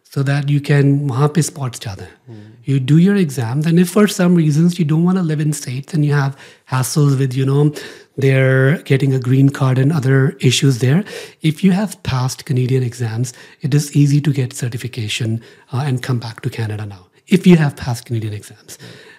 so 0.03 0.23
that 0.23 0.49
you 0.49 0.61
can 0.61 1.09
wahan 1.09 1.43
spots 1.43 1.79
jada. 1.79 2.09
Mm-hmm. 2.31 2.51
You 2.65 2.81
do 2.81 2.99
your 2.99 3.17
exams, 3.17 3.67
and 3.67 3.79
if 3.79 3.91
for 3.91 4.07
some 4.09 4.35
reasons 4.35 4.79
you 4.79 4.85
don't 4.85 5.05
want 5.05 5.19
to 5.19 5.23
live 5.23 5.41
in 5.41 5.53
states 5.53 5.93
and 5.93 6.05
you 6.05 6.13
have 6.13 6.37
hassles 6.71 7.19
with 7.19 7.35
you 7.35 7.45
know 7.45 7.75
they're 8.18 8.78
getting 8.92 9.14
a 9.14 9.20
green 9.20 9.50
card 9.50 9.78
and 9.78 9.92
other 10.00 10.18
issues 10.50 10.80
there 10.80 11.04
if 11.42 11.64
you 11.64 11.72
have 11.72 12.02
passed 12.04 12.46
canadian 12.46 12.84
exams 12.84 13.34
it 13.62 13.74
is 13.74 13.96
easy 13.96 14.20
to 14.22 14.34
get 14.34 14.54
certification 14.54 15.42
uh, 15.74 15.84
and 15.86 16.02
come 16.04 16.20
back 16.20 16.42
to 16.42 16.50
canada 16.50 16.86
now 16.86 17.06
if 17.28 17.46
you 17.48 17.56
have 17.64 17.76
passed 17.76 18.06
canadian 18.06 18.34
exams 18.34 18.78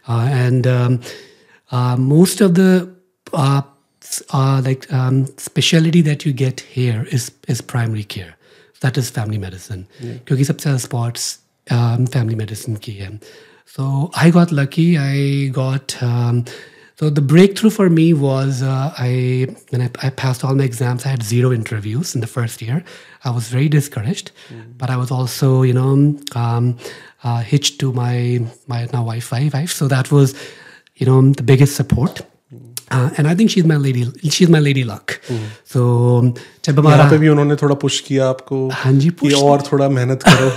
uh, 0.08 0.28
and 0.44 0.66
um, 0.66 1.00
uh, 1.70 1.96
most 1.96 2.40
of 2.40 2.54
the 2.54 2.70
uh, 3.32 3.62
s- 4.02 4.22
uh, 4.32 4.60
like 4.64 4.90
um, 4.92 5.26
specialty 5.38 6.00
that 6.02 6.24
you 6.26 6.32
get 6.32 6.60
here 6.60 7.06
is 7.10 7.30
is 7.48 7.60
primary 7.60 8.04
care 8.04 8.36
that 8.80 8.96
is 9.04 9.10
family 9.20 9.38
medicine 9.46 9.84
क्योंकि 10.02 10.44
सबसे 10.44 10.70
ज़्यादा 10.70 10.82
spots 10.88 11.28
um, 11.76 12.06
family 12.16 12.36
medicine 12.42 12.78
की 12.86 12.92
है 13.00 13.10
so 13.76 13.84
I 14.20 14.30
got 14.36 14.50
lucky 14.58 14.86
I 14.98 15.48
got 15.56 15.92
um, 16.02 16.44
so 16.97 17.09
the 17.09 17.21
breakthrough 17.21 17.69
for 17.69 17.89
me 17.89 18.13
was 18.13 18.61
uh, 18.61 18.93
I 18.97 19.47
when 19.69 19.81
I, 19.81 19.89
I 20.01 20.09
passed 20.09 20.43
all 20.43 20.55
my 20.55 20.63
exams 20.63 21.05
I 21.05 21.09
had 21.09 21.23
zero 21.23 21.51
interviews 21.51 22.15
in 22.15 22.21
the 22.21 22.27
first 22.27 22.61
year. 22.61 22.83
I 23.23 23.31
was 23.31 23.49
very 23.49 23.67
discouraged 23.69 24.31
but 24.77 24.89
I 24.89 24.97
was 24.97 25.11
also 25.11 25.61
you 25.63 25.73
know 25.73 26.17
um, 26.35 26.77
uh, 27.23 27.41
hitched 27.41 27.79
to 27.79 27.91
my 27.91 28.45
my 28.67 28.87
now 28.93 29.03
wife 29.03 29.31
wife. 29.31 29.71
So 29.71 29.87
that 29.87 30.11
was 30.11 30.35
you 30.95 31.05
know 31.05 31.31
the 31.31 31.43
biggest 31.43 31.75
support 31.75 32.21
uh, 32.91 33.09
and 33.17 33.27
I 33.27 33.35
think 33.35 33.51
she's 33.51 33.65
my 33.65 33.77
lady 33.77 34.03
she's 34.29 34.49
my 34.49 34.59
lady 34.59 34.83
luck. 34.83 35.13
So 35.73 35.79
जब 36.65 36.79
हमारा 36.79 37.09
पे 37.09 37.17
भी 37.17 37.29
उन्होंने 37.29 37.55
थोड़ा 37.55 37.75
push 37.75 37.99
किया 37.99 38.27
आपको 38.27 38.69
हाँ 38.73 38.93
जी, 38.93 39.09
push 39.09 39.33
और 39.33 39.61
थोड़ा 39.61 39.89
मेहनत 39.89 40.23
करो। 40.27 40.51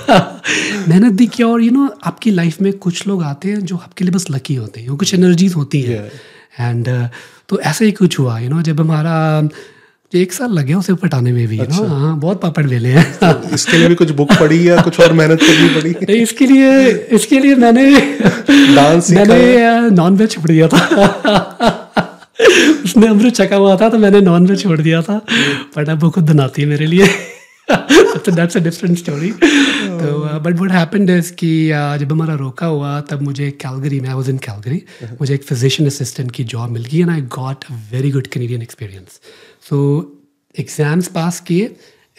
मेहनत 0.88 1.12
भी 1.12 1.26
किया 1.26 1.48
और 1.48 1.62
यू 1.62 1.70
नो 1.70 1.88
आपकी 2.04 2.30
लाइफ 2.30 2.60
में 2.60 2.72
कुछ 2.72 3.06
लोग 3.06 3.22
आते 3.22 3.48
हैं 3.48 3.60
जो 3.60 3.76
आपके 3.76 4.04
लिए 4.04 4.12
बस 4.12 4.26
लकी 4.30 4.54
होते 4.54 4.80
हैं 4.80 4.96
कुछ 4.96 5.14
एनर्जीज 5.14 5.54
होती 5.54 5.82
हैं। 5.82 6.10
एंड 6.60 7.08
तो 7.48 7.60
ऐसा 7.60 7.84
ही 7.84 7.92
कुछ 7.92 8.18
हुआ 8.18 8.38
यू 8.38 8.48
नो 8.48 8.62
जब 8.62 8.80
हमारा 8.80 9.48
एक 10.14 10.32
साल 10.32 10.52
लगे 10.52 10.74
उसे 10.74 10.94
पटाने 10.94 11.32
में 11.32 11.48
भी 11.48 11.58
नो 11.58 11.86
हाँ 11.86 12.18
बहुत 12.18 12.40
पापड़ 12.40 12.66
बेले 12.66 12.88
हैं। 12.88 13.50
इसके 13.50 13.76
लिए 13.76 13.88
भी 13.88 13.94
कुछ 13.94 14.10
बुक 14.10 14.32
पढ़ी 14.32 14.68
या 14.68 14.80
कुछ 14.82 15.00
और 15.00 15.12
मेहनत 15.12 15.40
करनी 15.40 15.68
पड़ी? 15.68 15.90
नहीं, 16.08 16.22
इसके 16.22 16.46
लिए 16.46 16.88
इसके 16.88 17.38
लिए 17.38 17.54
मैंने 17.54 18.00
डांस 18.74 19.10
मैंने 19.10 19.90
नॉन 19.90 20.16
वेज 20.16 20.30
छोड़ 20.30 20.50
दिया 20.50 20.68
था। 20.68 21.84
उसने 22.98 23.10
अमृत 23.10 23.34
चका 23.34 23.56
हुआ 23.56 23.76
था 23.80 23.88
तो 23.88 23.98
मैंने 23.98 24.20
नॉन 24.20 24.46
वेज 24.46 24.62
छोड़ 24.62 24.80
दिया 24.80 25.02
था 25.02 25.20
बट 25.76 25.88
अब 25.88 26.02
वो 26.02 26.10
खुद 26.10 26.30
बनाती 26.30 26.62
है 26.62 26.68
मेरे 26.68 26.86
लिए 26.86 27.06
तो 27.70 28.32
दैट्स 28.32 28.56
अ 28.56 28.60
डिफरेंट 28.60 28.98
स्टोरी 28.98 29.30
तो 29.32 30.38
बट 30.44 30.58
वट 30.60 30.72
हैपेंड 30.72 31.10
इज़ 31.10 31.32
कि 31.40 31.50
uh, 31.70 31.96
जब 31.98 32.12
हमारा 32.12 32.34
रोका 32.42 32.66
हुआ 32.66 33.00
तब 33.10 33.22
मुझे 33.22 33.50
कैलगरी 33.64 34.00
में 34.00 34.08
आई 34.08 34.14
वाज 34.14 34.30
इन 34.30 34.38
कैलगरी 34.46 34.82
मुझे 35.20 35.34
एक 35.34 35.44
फिजिशियन 35.44 35.88
असिस्टेंट 35.88 36.30
की 36.38 36.44
जॉब 36.54 36.70
मिल 36.70 36.84
गई 36.84 37.00
and 37.00 37.10
I 37.10 37.20
got 37.36 37.64
a 37.64 37.76
very 37.92 38.10
good 38.10 38.26
Canadian 38.36 38.62
experience 38.62 39.20
so 39.68 39.78
exams 40.54 41.08
pass 41.20 41.40
किए 41.50 41.70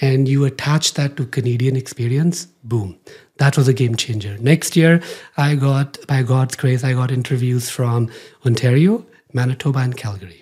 and 0.08 0.30
you 0.32 0.44
attach 0.46 0.90
that 0.98 1.16
to 1.18 1.24
Canadian 1.36 1.80
experience, 1.80 2.44
boom. 2.74 2.92
That 3.40 3.58
was 3.60 3.72
a 3.72 3.74
game 3.74 3.98
changer. 4.04 4.38
Next 4.50 4.78
year, 4.78 4.94
I 5.38 5.48
got, 5.64 6.00
by 6.08 6.22
God's 6.34 6.62
grace, 6.62 6.86
I 6.86 6.94
got 6.94 7.12
interviews 7.12 7.70
from 7.70 8.10
Ontario, 8.52 9.00
Manitoba, 9.34 9.80
and 9.80 9.98
Calgary. 10.04 10.40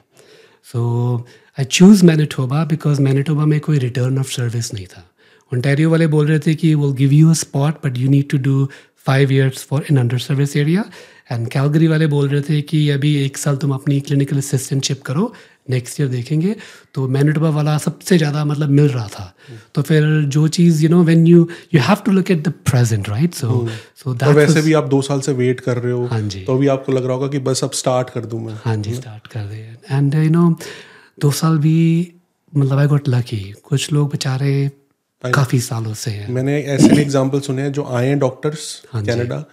So 0.72 0.80
I 1.60 1.66
choose 1.66 2.06
Manitoba 2.06 2.64
because 2.66 3.02
Manitoba 3.02 3.46
में 3.46 3.60
कोई 3.60 3.78
return 3.80 4.18
of 4.20 4.32
service 4.32 4.74
नहीं 4.74 4.86
था। 4.86 5.04
Ontario 5.52 5.90
वाले 5.90 6.08
बोल 6.08 6.28
रहे 6.28 6.40
थे 6.40 6.56
कि 6.56 6.74
will 6.76 6.92
give 6.94 7.14
you 7.14 7.30
a 7.30 7.34
spot 7.42 7.76
but 7.86 7.98
you 7.98 8.10
need 8.10 8.30
to 8.30 8.38
do 8.48 8.70
five 9.06 9.32
years 9.34 9.64
for 9.66 9.86
in 9.92 9.98
under 9.98 10.18
service 10.20 10.56
area 10.58 10.84
and 11.32 11.48
Calgary 11.52 11.88
वाले 11.88 12.08
बोल 12.08 12.28
रहे 12.30 12.42
थे 12.50 12.62
कि 12.62 12.90
अभी 12.90 13.16
एक 13.24 13.38
साल 13.38 13.58
तुम 13.58 13.72
अपनी 13.74 14.00
क्लिनिकल 14.00 14.38
असिस्टेंटशिप 14.38 15.02
करो। 15.02 15.34
नेक्स्ट 15.70 16.00
ईयर 16.00 16.10
देखेंगे 16.10 16.56
तो 16.94 17.08
मैनिटोबा 17.10 17.50
वाला 17.50 17.78
सबसे 17.80 18.18
ज़्यादा 18.18 18.44
मतलब 18.46 18.70
मिल 18.72 18.88
रहा 18.90 19.08
था। 19.10 19.34
तो 19.76 19.82
फिर 19.82 20.04
जो 20.28 20.48
चीज़ 20.50 20.84
you 20.84 20.90
know 20.90 21.04
when 21.04 21.26
you 21.28 21.48
you 21.74 21.82
have 21.82 21.98
to 22.06 22.12
look 22.12 22.32
at 22.32 22.44
the 22.44 22.54
present 22.66 23.10
right 23.10 23.34
so 23.36 23.68
so 23.96 24.14
that 24.14 24.36
वैसे 24.36 24.62
भी 24.62 24.74
आप 24.74 24.88
दो 24.90 25.02
साल 25.02 25.22
से 25.22 25.34
वेट 25.36 25.60
कर 25.60 25.78
रहे 25.78 25.92
हो 25.92 26.06
हाँ 26.08 26.22
जी। 26.22 26.44
तो 26.44 26.56
अभी 26.56 26.68
आपको 26.70 26.92
लग 26.92 27.06
रहा 27.06 27.14
होगा 27.14 27.28
कि 27.28 27.40
बस 27.42 27.64
अब 27.64 27.72
स्टार्ट 27.76 28.10
कर 28.10 28.26
दूँ 28.26 28.42
मैं। 28.42 28.58
हाँ 28.64 28.76
जी 28.78 28.94
स्टार्ट 28.96 29.28
कर 29.28 29.46
दे। 29.46 29.66
एंड 29.92 30.16
यू 30.16 30.30
नो 30.32 30.50
दो 31.20 31.32
साल 31.34 31.58
भी 31.60 31.78
मतलब 32.54 32.80
आई 32.80 32.88
गॉट 32.88 33.08
लकी 33.10 33.40
कुछ 33.64 33.92
लोग 33.94 34.10
बेचारे 34.12 34.70
काफ़ी 35.24 35.60
सालों 35.62 35.94
से 35.96 36.12
हैं। 36.12 36.30
मैंने 36.32 36.60
ऐसे 36.64 36.88
भी 36.90 37.02
एग्ज़ाम्पल 37.02 37.40
सुने 37.42 37.62
हैं 37.62 37.72
जो 37.74 37.84
आए 37.86 38.08
हैं 38.08 38.20
डॉक्टर्स 38.20 38.66
हाँ। 38.92 39.04
कनाडा 39.06 39.44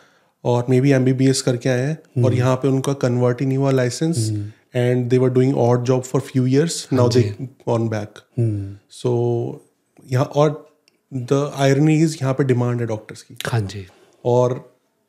और 0.45 0.67
मे 0.69 0.81
बी 0.81 0.91
एम 0.93 1.05
करके 1.45 1.69
आए 1.69 1.81
हैं 1.81 2.25
और 2.25 2.35
यहाँ 2.35 2.57
पे 2.57 2.69
उनका 2.69 2.93
कन्वर्ट 3.03 3.41
ही 3.41 3.47
नहीं 3.47 3.59
हुआ 3.59 3.71
licence 3.71 4.29
and 4.75 5.09
they 5.09 5.19
were 5.19 5.31
doing 5.31 5.57
odd 5.59 5.85
job 5.85 6.03
for 6.03 6.21
few 6.23 6.47
years 6.47 6.87
now 6.93 7.09
they 7.09 7.49
on 7.69 7.89
back 7.89 8.19
so 8.93 9.11
यहाँ 10.11 10.25
और 10.27 10.63
द 11.13 11.51
आयरनी 11.57 11.99
इज़ 12.03 12.17
यहाँ 12.23 12.35
पे 12.35 12.45
डिमांड 12.45 12.81
है 12.81 12.87
डॉक्टर्स 12.87 13.23
की। 13.23 13.37
हाँ 13.47 13.61
जी। 13.63 13.87
और 14.25 14.55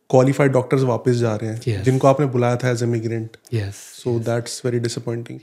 क्वालिफाइड 0.09 0.51
डॉक्टर्स 0.51 0.81
वापस 0.83 1.11
जा 1.11 1.35
रहे 1.35 1.49
हैं। 1.49 1.61
Yes. 1.61 1.83
जिनको 1.85 2.07
आपने 2.07 2.25
बुलाया 2.25 2.55
था 2.55 2.69
as 2.69 2.83
immigrant 2.83 3.37
so 3.73 4.17
that's 4.19 4.61
very 4.65 4.79
disappointing 4.79 5.39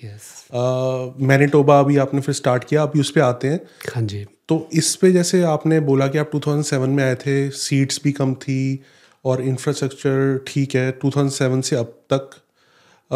Manitoba 1.29 1.79
अभी 1.81 1.97
आपने 1.97 2.21
फिर 2.21 2.35
स्टार्ट 2.35 2.65
किया 2.65 2.83
अभी 2.83 3.01
उस 3.01 3.11
पर 3.11 3.21
आते 3.21 3.49
हैं। 3.49 3.61
हाँ 3.95 4.03
जी। 4.03 4.25
तो 4.49 4.69
इस 4.73 4.95
पे 4.97 5.13
जैसे 5.13 5.43
आपने 5.45 5.81
बोला 5.81 6.07
कि 6.07 6.19
आप 6.19 6.31
2007 6.37 6.89
में 6.89 7.03
आए 7.05 7.15
थे 7.17 7.35
सीट्स 7.57 8.01
भी 8.05 8.13
कम 8.13 8.35
थी 8.43 8.83
और 9.25 9.43
इंफ्रास्ट्रक्चर 9.43 10.39
ठीक 10.47 10.75
है 10.75 10.91
2007 11.05 11.63
से 11.63 11.77
अब 11.77 11.95
तक 12.13 12.31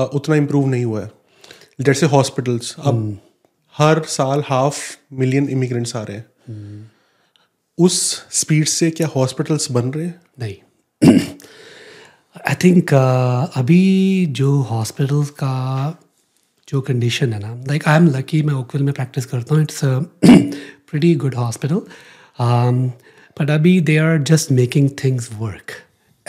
उतना 0.04 0.36
इम्प्रूव 0.36 0.66
नहीं 0.66 0.84
हुआ 0.84 1.02
है। 1.02 1.10
जैसे 1.80 2.06
हॉस्पिटल्स 2.06 2.76
अब 2.78 3.18
हर 3.78 4.02
साल 4.02 4.42
हाफ़ 4.46 4.78
मिलियन 5.12 5.48
इमिग्रेंट्स 5.48 5.96
आ 5.96 6.02
रहे 6.02 6.16
हैं। 6.16 6.90
उस 7.78 8.26
स्पीड 8.30 8.66
से 8.66 8.90
क्या 8.90 9.06
हॉस्पिटल्स 9.16 9.70
बन 9.70 9.90
रहे 9.90 10.06
हैं? 10.06 10.20
नहीं। 10.40 10.56
आई 12.48 12.54
थिंक 12.64 12.90
uh, 12.90 13.58
अभी 13.58 14.26
जो 14.26 14.60
हॉस्पिटल्स 14.60 15.30
का 15.30 15.98
जो 16.68 16.80
कंडीशन 16.80 17.32
है 17.32 17.40
ना 17.40 17.64
लाइक 17.68 17.88
आई 17.88 17.96
एम 17.96 18.08
लकी 18.08 18.42
मैं 18.42 18.54
ओकविल 18.54 18.82
में 18.82 18.94
प्रैक्टिस 18.94 19.26
करता 19.26 19.54
हूँ 19.54 19.62
it's 19.62 19.80
pretty 20.90 21.14
good 21.14 21.34
hospital 21.34 21.80
but 23.40 23.50
अभी 23.50 23.80
they 23.80 23.96
are 23.96 24.22
just 24.22 24.52
making 24.52 24.90
things 25.04 25.28
work 25.32 25.72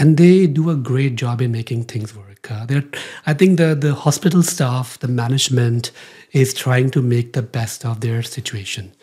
and 0.02 0.18
they 0.18 0.48
do 0.48 0.70
a 0.70 0.74
great 0.74 1.16
job 1.16 1.42
in 1.42 1.52
making 1.52 1.86
things 1.96 2.14
work. 2.14 2.27
Uh, 2.52 2.82
I 3.26 3.34
think 3.34 3.58
the 3.58 3.76
the 3.76 3.94
hospital 3.94 4.44
staff, 4.44 5.00
the 5.00 5.08
management, 5.08 5.92
is 6.32 6.54
trying 6.54 6.92
to 6.92 7.02
make 7.02 7.34
the 7.34 7.42
best 7.42 7.86
of 7.86 8.02
their 8.02 8.24
situation. 8.24 8.94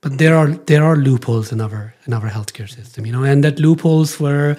But 0.00 0.18
there 0.18 0.36
are 0.36 0.48
there 0.66 0.84
are 0.84 0.96
loopholes 0.96 1.52
in 1.52 1.60
our 1.60 1.94
in 2.06 2.12
our 2.12 2.28
healthcare 2.28 2.68
system, 2.68 3.06
you 3.06 3.12
know, 3.12 3.24
and 3.24 3.42
that 3.42 3.58
loopholes 3.58 4.20
were 4.20 4.56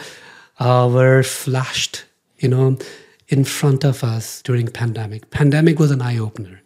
uh, 0.60 0.90
were 0.92 1.24
flashed, 1.24 2.06
you 2.40 2.50
know, 2.50 2.78
in 3.28 3.44
front 3.44 3.84
of 3.84 4.04
us 4.04 4.42
during 4.42 4.68
pandemic. 4.68 5.30
Pandemic 5.30 5.80
was 5.80 5.92
an 5.92 6.02
eye 6.02 6.18
opener. 6.18 6.62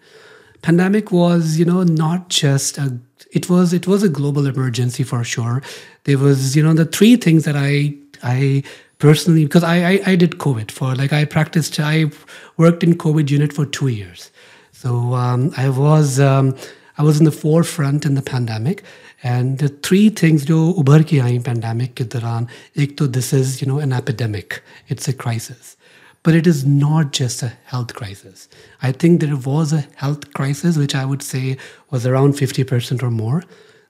Pandemic 0.61 1.11
was, 1.11 1.57
you 1.57 1.65
know, 1.65 1.83
not 1.83 2.29
just 2.29 2.77
a 2.77 2.97
it 3.31 3.49
was 3.49 3.73
it 3.73 3.87
was 3.87 4.03
a 4.03 4.09
global 4.09 4.45
emergency 4.47 5.03
for 5.03 5.23
sure. 5.23 5.61
There 6.05 6.17
was, 6.17 6.55
you 6.55 6.63
know, 6.63 6.73
the 6.73 6.85
three 6.85 7.15
things 7.15 7.45
that 7.45 7.55
I 7.55 7.95
I 8.23 8.63
personally 8.98 9.44
because 9.44 9.64
I, 9.64 9.76
I 9.92 10.00
I 10.12 10.16
did 10.16 10.38
COVID 10.38 10.70
for 10.70 10.94
like 10.94 11.12
I 11.12 11.24
practiced 11.24 11.78
I 11.80 12.10
worked 12.56 12.82
in 12.82 12.94
COVID 12.96 13.30
unit 13.30 13.52
for 13.52 13.66
two 13.66 13.88
years. 13.88 14.30
So 14.72 15.14
um, 15.14 15.50
I 15.56 15.68
was 15.68 16.20
um, 16.20 16.56
I 16.98 17.02
was 17.02 17.18
in 17.18 17.24
the 17.24 17.32
forefront 17.32 18.04
in 18.04 18.14
the 18.14 18.22
pandemic, 18.22 18.82
and 19.22 19.58
the 19.58 19.68
three 19.68 20.10
things 20.10 20.44
जो 20.44 20.58
उभर 20.82 21.02
के 21.02 21.18
आई 21.20 21.38
pandemic 21.44 21.94
के 21.96 22.04
दौरान 22.04 22.46
एक 22.76 22.96
तो 22.98 23.08
this 23.12 23.32
is 23.32 23.60
you 23.62 23.68
know 23.68 23.78
an 23.78 23.92
epidemic, 23.92 24.62
it's 24.88 25.08
a 25.08 25.12
crisis, 25.12 25.76
but 26.22 26.34
it 26.34 26.46
is 26.46 26.64
not 26.64 27.12
just 27.12 27.42
a 27.42 27.52
health 27.64 27.94
crisis. 27.94 28.48
I 28.82 28.92
think 28.92 29.20
there 29.20 29.36
was 29.36 29.72
a 29.72 29.84
health 29.96 30.32
crisis 30.34 30.76
which 30.76 30.94
I 30.94 31.04
would 31.04 31.22
say 31.22 31.56
was 31.90 32.06
around 32.06 32.38
fifty 32.44 32.64
percent 32.64 33.02
or 33.02 33.10
more. 33.10 33.42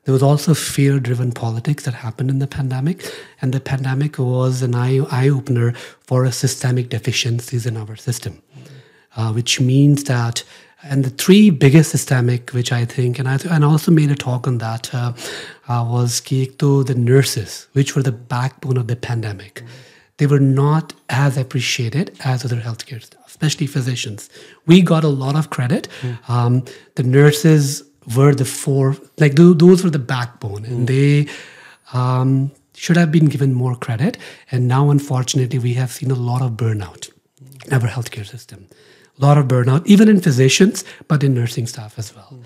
There 0.09 0.13
was 0.13 0.23
also 0.23 0.55
fear-driven 0.55 1.33
politics 1.33 1.85
that 1.85 1.93
happened 1.93 2.31
in 2.31 2.39
the 2.39 2.47
pandemic, 2.47 3.05
and 3.43 3.53
the 3.53 3.59
pandemic 3.59 4.17
was 4.17 4.63
an 4.63 4.73
eye, 4.73 5.29
opener 5.29 5.73
for 6.01 6.25
a 6.25 6.31
systemic 6.31 6.89
deficiencies 6.89 7.67
in 7.67 7.77
our 7.77 7.95
system 7.95 8.41
uh, 9.15 9.31
which 9.31 9.61
means 9.61 10.05
that 10.05 10.43
and 10.81 11.05
the 11.05 11.11
three 11.11 11.51
biggest 11.51 11.91
systemic 11.91 12.49
which 12.51 12.71
i 12.71 12.85
think 12.85 13.19
and 13.19 13.27
i 13.29 13.37
and 13.51 13.63
I 13.63 13.67
also 13.67 13.91
made 13.91 14.09
a 14.09 14.15
talk 14.15 14.47
on 14.47 14.57
that 14.57 14.91
uh, 14.95 15.13
uh, 15.67 15.85
was 15.87 16.21
ki 16.21 16.47
to 16.57 16.83
the 16.85 16.95
nurses 16.95 17.67
which 17.73 17.95
were 17.95 18.01
the 18.01 18.11
backbone 18.11 18.77
of 18.77 18.87
the 18.87 18.95
pandemic. 18.95 19.63
They 20.17 20.25
were 20.25 20.39
not 20.39 20.93
as 21.09 21.37
appreciated 21.37 22.17
as 22.23 22.43
other 22.43 22.61
healthcare 22.67 23.03
staff 23.03 23.19
especially 23.27 23.67
physicians. 23.67 24.29
We 24.65 24.81
got 24.81 25.05
a 25.05 25.07
lot 25.07 25.35
of 25.37 25.49
credit. 25.49 25.87
Um, 26.27 26.65
the 26.95 27.03
nurses 27.03 27.83
were 28.15 28.33
the 28.33 28.45
four 28.45 28.95
like 29.17 29.35
tho- 29.35 29.53
those 29.53 29.83
were 29.83 29.89
the 29.89 29.99
backbone. 29.99 30.65
And 30.65 30.87
they 30.87 31.27
um, 31.93 32.51
should 32.75 32.97
have 32.97 33.11
been 33.11 33.25
given 33.25 33.53
more 33.53 33.75
credit. 33.75 34.17
And 34.51 34.67
now 34.67 34.89
unfortunately 34.89 35.59
we 35.59 35.73
have 35.73 35.91
seen 35.91 36.11
a 36.11 36.15
lot 36.15 36.41
of 36.41 36.51
burnout 36.51 37.11
in 37.65 37.73
our 37.73 37.87
healthcare 37.87 38.25
system. 38.25 38.67
A 39.19 39.25
lot 39.25 39.37
of 39.37 39.47
burnout, 39.47 39.85
even 39.85 40.07
in 40.07 40.21
physicians, 40.21 40.85
but 41.07 41.23
in 41.23 41.33
nursing 41.33 41.67
staff 41.67 41.99
as 41.99 42.15
well. 42.15 42.39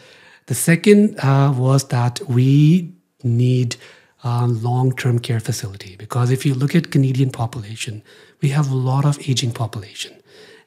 The 0.47 0.55
second 0.55 1.19
uh, 1.19 1.53
was 1.55 1.87
that 1.89 2.19
we 2.27 2.93
need 3.23 3.75
um, 4.23 4.61
long-term 4.61 5.19
care 5.19 5.39
facility. 5.39 5.95
Because 5.95 6.31
if 6.31 6.45
you 6.45 6.53
look 6.53 6.75
at 6.75 6.91
Canadian 6.91 7.29
population, 7.29 8.01
we 8.41 8.49
have 8.49 8.71
a 8.71 8.75
lot 8.75 9.05
of 9.05 9.19
aging 9.29 9.51
population, 9.51 10.13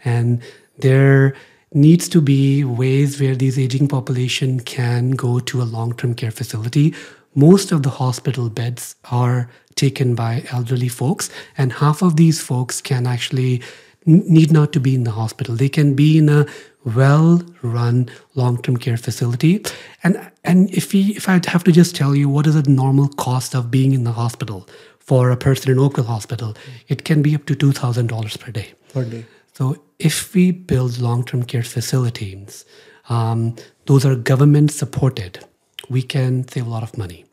and 0.04 0.42
there 0.78 1.34
needs 1.74 2.08
to 2.08 2.20
be 2.20 2.64
ways 2.64 3.20
where 3.20 3.34
these 3.34 3.58
aging 3.58 3.88
population 3.88 4.60
can 4.60 5.10
go 5.10 5.40
to 5.40 5.62
a 5.62 5.64
long-term 5.64 6.14
care 6.14 6.30
facility. 6.30 6.94
Most 7.34 7.72
of 7.72 7.82
the 7.82 7.90
hospital 7.90 8.48
beds 8.48 8.96
are 9.10 9.50
taken 9.74 10.14
by 10.14 10.44
elderly 10.50 10.88
folks, 10.88 11.28
and 11.58 11.72
half 11.72 12.02
of 12.02 12.16
these 12.16 12.40
folks 12.40 12.80
can 12.80 13.06
actually 13.06 13.62
need 14.06 14.52
not 14.52 14.72
to 14.72 14.80
be 14.80 14.94
in 14.94 15.04
the 15.04 15.10
hospital. 15.10 15.54
They 15.54 15.68
can 15.68 15.94
be 15.94 16.16
in 16.18 16.28
a 16.28 16.46
well-run 16.84 18.08
long-term 18.36 18.76
care 18.76 18.96
facility. 18.96 19.64
And 20.04 20.30
and 20.44 20.70
if 20.70 20.92
we 20.92 21.00
if 21.16 21.28
I 21.28 21.32
have 21.32 21.64
to 21.64 21.72
just 21.72 21.96
tell 21.96 22.14
you 22.14 22.28
what 22.28 22.46
is 22.46 22.54
the 22.54 22.70
normal 22.70 23.08
cost 23.08 23.54
of 23.54 23.70
being 23.70 23.92
in 23.92 24.04
the 24.04 24.12
hospital 24.12 24.68
for 25.00 25.30
a 25.30 25.36
person 25.36 25.72
in 25.72 25.78
Oakville 25.78 26.04
Hospital, 26.04 26.56
it 26.88 27.04
can 27.04 27.22
be 27.22 27.34
up 27.34 27.44
to 27.46 27.56
two 27.56 27.72
thousand 27.72 28.06
dollars 28.06 28.36
per 28.36 28.52
day. 28.52 28.72
per 28.92 29.04
day 29.04 29.26
So 29.54 29.76
if 29.98 30.34
we 30.34 30.50
build 30.50 30.98
long-term 30.98 31.44
care 31.44 31.62
facilities, 31.62 32.64
um, 33.08 33.56
those 33.86 34.04
are 34.04 34.14
government 34.16 34.70
supported, 34.70 35.44
we 35.88 36.02
can 36.02 36.46
save 36.48 36.66
a 36.66 36.70
lot 36.70 36.82
of 36.82 36.98
money. 36.98 37.24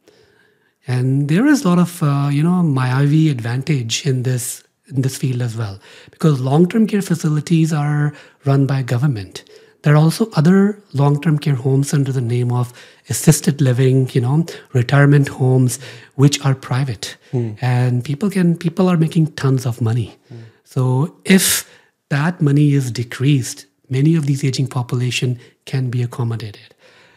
And 0.87 1.29
there 1.29 1.47
is 1.47 1.63
a 1.63 1.69
lot 1.69 1.79
of 1.79 2.03
uh, 2.03 2.29
you 2.31 2.43
know 2.43 2.61
Mayavi 2.61 3.31
advantage 3.31 4.05
in 4.05 4.23
this 4.23 4.63
in 4.87 5.01
this 5.01 5.17
field 5.17 5.41
as 5.41 5.55
well 5.55 5.79
because 6.11 6.41
long-term 6.41 6.87
care 6.87 7.01
facilities 7.01 7.71
are 7.71 8.13
run 8.43 8.65
by 8.67 8.81
government. 8.81 9.43
There 9.83 9.93
are 9.93 9.97
also 9.97 10.29
other 10.33 10.81
long-term 10.93 11.39
care 11.39 11.55
homes 11.55 11.93
under 11.93 12.11
the 12.11 12.21
name 12.21 12.51
of 12.51 12.73
assisted 13.09 13.59
living, 13.61 14.09
you 14.13 14.21
know, 14.21 14.45
retirement 14.71 15.27
homes, 15.27 15.77
which 16.15 16.43
are 16.45 16.55
private, 16.55 17.17
and 17.61 18.03
people 18.03 18.29
can 18.29 18.57
people 18.57 18.87
are 18.89 18.97
making 18.97 19.27
tons 19.33 19.65
of 19.65 19.81
money. 19.81 20.17
So 20.63 21.15
if 21.23 21.69
that 22.13 22.41
money 22.49 22.67
is 22.79 22.91
decreased, 22.91 23.65
many 23.89 24.15
of 24.19 24.23
these 24.29 24.43
aging 24.49 24.69
population 24.77 25.39
can 25.71 25.89
be 25.95 26.01
accommodated. 26.07 26.69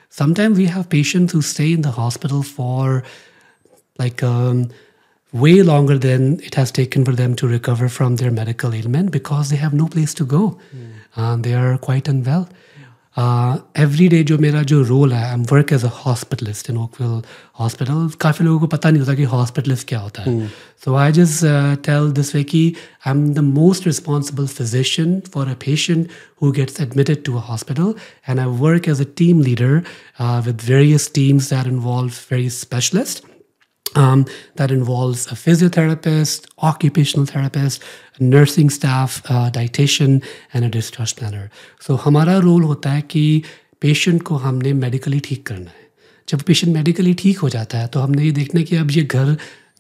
Sometimes 0.08 0.56
we 0.56 0.66
have 0.74 0.88
patients 0.88 1.32
who 1.32 1.42
stay 1.42 1.70
in 1.76 1.82
the 1.82 1.94
hospital 2.02 2.42
for 2.42 3.04
like 3.98 4.22
um, 4.22 4.58
way 5.32 5.62
longer 5.72 5.98
than 5.98 6.40
it 6.48 6.54
has 6.54 6.70
taken 6.80 7.04
for 7.04 7.14
them 7.20 7.34
to 7.40 7.46
recover 7.56 7.88
from 7.88 8.16
their 8.16 8.30
medical 8.30 8.74
ailment 8.78 9.10
because 9.10 9.50
they 9.50 9.60
have 9.64 9.74
no 9.74 9.86
place 9.94 10.14
to 10.14 10.24
go. 10.24 10.44
Uh, 11.16 11.36
they 11.36 11.54
are 11.54 11.76
quite 11.88 12.08
unwell. 12.08 12.48
Every 13.18 14.06
day 14.08 14.22
जो 14.24 14.38
मेरा 14.38 14.62
जो 14.62 14.82
role 14.82 15.12
है 15.12 15.22
I 15.24 15.34
am 15.34 15.42
work 15.52 15.72
as 15.72 15.84
a 15.84 15.90
hospitalist 16.04 16.70
in 16.70 16.76
Oakville 16.76 17.22
hospital 17.60 18.08
काफ़ी 18.20 18.44
लोगों 18.44 18.60
को 18.60 18.66
पता 18.66 18.90
नहीं 18.90 19.00
होता 19.00 19.14
कि 19.14 19.22
हॉस्पिटलिस्ट 19.24 19.88
क्या 19.88 19.98
होता 19.98 20.22
है। 20.22 20.48
So 20.84 20.94
I 20.94 21.12
just 21.12 21.44
tell 21.86 22.10
this 22.12 22.34
way 22.34 22.42
की 22.44 22.64
I 23.06 23.12
am 23.12 23.32
the 23.34 23.38
most 23.38 23.86
responsible 23.86 24.46
physician 24.46 25.20
for 25.34 25.48
a 25.48 25.54
patient 25.64 26.08
who 26.42 26.50
gets 26.52 26.80
admitted 26.80 27.22
to 27.24 27.36
a 27.36 27.42
hospital 27.42 27.94
and 28.28 28.40
I 28.40 28.46
work 28.58 28.88
as 28.88 29.00
a 29.00 29.08
team 29.16 29.42
leader 29.42 29.82
with 30.46 30.58
various 30.68 31.10
teams 31.14 31.52
are 31.52 31.68
involve 31.68 32.12
various 32.32 32.60
specialist 32.60 33.24
um, 33.94 34.26
that 34.56 34.70
involves 34.70 35.26
a 35.26 35.34
physiotherapist, 35.34 36.46
occupational 36.58 37.26
therapist, 37.26 37.82
nursing 38.18 38.70
staff, 38.70 39.22
uh, 39.30 39.50
dietitian, 39.50 40.22
and 40.52 40.64
a 40.64 40.70
discharge 40.70 41.16
planner. 41.16 41.50
So 41.80 41.96
हमारा 42.04 42.38
role 42.38 42.62
होता 42.62 42.90
है 42.90 43.02
कि 43.02 43.42
patient 43.80 44.22
को 44.22 44.36
हमने 44.36 44.72
medically 44.72 45.20
ठीक 45.20 45.46
करना 45.46 45.70
है। 45.70 45.84
जब 46.28 46.42
पेशेंट 46.42 46.74
मेडिकली 46.74 47.14
ठीक 47.14 47.38
हो 47.38 47.48
जाता 47.48 47.78
है 47.78 47.86
तो 47.86 48.00
हमने 48.00 48.24
ये 48.24 48.32
देखना 48.32 48.60
है 48.60 48.64
कि 48.64 48.76
अब 48.76 48.90
ये 48.90 49.02
घर 49.02 49.36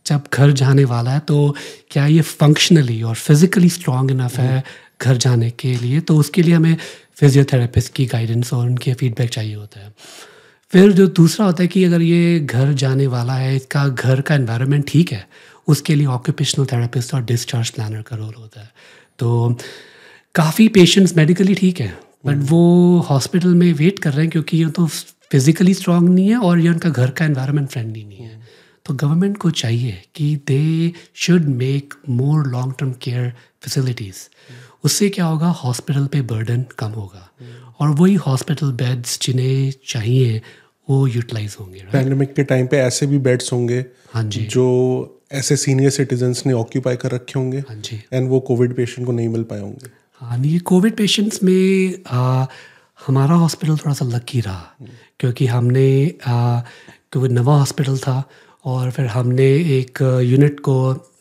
जब 0.06 0.28
घर 0.32 0.52
जाने 0.52 0.84
वाला 0.84 1.10
है 1.10 1.20
तो 1.20 1.54
क्या 1.90 2.06
ये 2.06 2.20
फंक्शनली 2.20 3.02
और 3.02 3.14
फिजिकली 3.14 3.68
स्ट्रांग 3.68 4.10
इनफ 4.10 4.36
है 4.38 4.62
घर 5.02 5.16
जाने 5.16 5.50
के 5.50 5.74
लिए? 5.76 6.00
तो 6.00 6.16
उसके 6.16 6.42
लिए 6.42 6.54
हमें 6.54 6.76
फिजियोथेरेपिस्ट 7.16 7.92
की 7.92 8.06
गाइडेंस 8.06 8.52
और 8.52 8.66
उनके 8.66 8.94
फीडबैक 8.94 9.30
चाहिए 9.30 9.54
होता 9.54 9.80
है। 9.80 9.94
फिर 10.72 10.92
जो 10.92 11.06
दूसरा 11.06 11.46
होता 11.46 11.62
है 11.62 11.68
कि 11.68 11.84
अगर 11.84 12.02
ये 12.02 12.38
घर 12.40 12.72
जाने 12.74 13.06
वाला 13.06 13.34
है 13.34 13.54
इसका 13.56 13.86
घर 13.88 14.20
का 14.20 14.34
इन्वायरमेंट 14.34 14.84
ठीक 14.88 15.12
है 15.12 15.26
उसके 15.68 15.94
लिए 15.94 16.06
ऑक्यूपेशनल 16.06 16.66
थेरेपिस्ट 16.66 17.14
और 17.14 17.22
डिस्चार्ज 17.24 17.70
प्लानर 17.70 18.02
का 18.02 18.16
रोल 18.16 18.34
होता 18.34 18.60
है। 18.60 18.70
तो 19.18 19.56
काफ़ी 20.34 20.68
पेशेंट्स 20.68 21.16
मेडिकली 21.16 21.54
ठीक 21.54 21.80
हैं 21.80 21.98
बट 22.26 22.36
वो 22.50 22.98
हॉस्पिटल 23.10 23.54
में 23.54 23.72
वेट 23.74 23.98
कर 23.98 24.12
रहे 24.12 24.22
हैं 24.22 24.30
क्योंकि 24.30 24.58
ये 24.58 24.70
तो 24.70 24.86
फिजिकली 24.86 25.74
स्ट्रांग 25.74 26.08
नहीं 26.08 26.28
है 26.28 26.38
और 26.38 26.58
ये 26.58 26.68
उनका 26.68 26.88
घर 26.90 27.10
का 27.10 27.24
इन्वायरमेंट 27.24 27.68
फ्रेंडली 27.68 28.04
नहीं 28.04 28.18
है। 28.18 28.40
तो 28.86 28.94
गवर्नमेंट 28.94 29.36
को 29.36 29.50
चाहिए 29.52 30.02
कि 30.14 30.34
they 30.46 30.92
should 31.14 31.44
make 31.56 31.94
more 32.08 32.46
long 32.46 32.74
term 32.78 32.92
care 33.02 33.32
facilities 33.62 34.28
उससे 34.84 35.08
क्या 35.08 35.24
होगा? 35.24 35.48
हॉस्पिटल 35.62 36.06
पे 36.06 36.20
बर्डन 36.24 36.64
कम 36.78 36.90
होगा। 36.90 37.28
और 37.80 37.88
वही 37.88 38.14
हॉस्पिटल 38.26 38.72
बेड्स 38.82 39.18
जिन्हें 39.22 39.72
चाहिए 39.88 40.40
वो 40.88 41.06
यूटिलाइज 41.06 41.56
होंगे? 41.60 41.80
पैंडमिक 41.92 42.34
के 42.34 42.44
टाइम 42.44 42.66
पे 42.66 42.76
ऐसे 42.78 43.06
भी 43.06 43.18
बेड्स 43.18 43.52
होंगे 43.52 43.84
हाँ 44.12 44.22
जी। 44.24 44.44
जो 44.46 44.66
ऐसे 45.32 45.56
सीनियर 45.56 45.90
सिटीजन 45.90 46.34
ने 46.46 46.52
ऑक्यूपाई 46.52 46.96
कर 46.96 47.10
रखे 47.10 47.38
होंगे 47.38 47.58
हाँ 47.68 47.76
जी। 47.76 48.02
एंड 48.12 48.28
वो 48.28 48.40
कोविड 48.40 48.74
पेशेंट 48.76 49.06
को 49.06 49.12
नहीं 49.12 49.28
मिल 49.28 49.42
पाए 49.42 49.60
होंगे। 49.60 49.90
हाँ 50.20 50.38
ये 50.44 50.58
कोविड 50.58 50.96
पेशेंट्स 50.96 51.42
में 51.42 51.94
आ, 52.06 52.46
हमारा 53.06 53.34
हॉस्पिटल 53.34 53.76
थोड़ा 53.76 53.94
सा 53.94 54.04
लकी 54.04 54.40
रहा 54.40 54.76
क्योंकि 55.20 55.46
हमने 55.46 55.86
आ, 56.26 56.60
क्योंकि 57.12 57.34
नवा 57.34 57.58
हॉस्पिटल 57.58 57.98
था 57.98 58.22
और 58.64 58.90
फिर 58.90 59.06
हमने 59.06 59.46
एक 59.78 59.98
यूनिट 60.24 60.60
को 60.60 60.76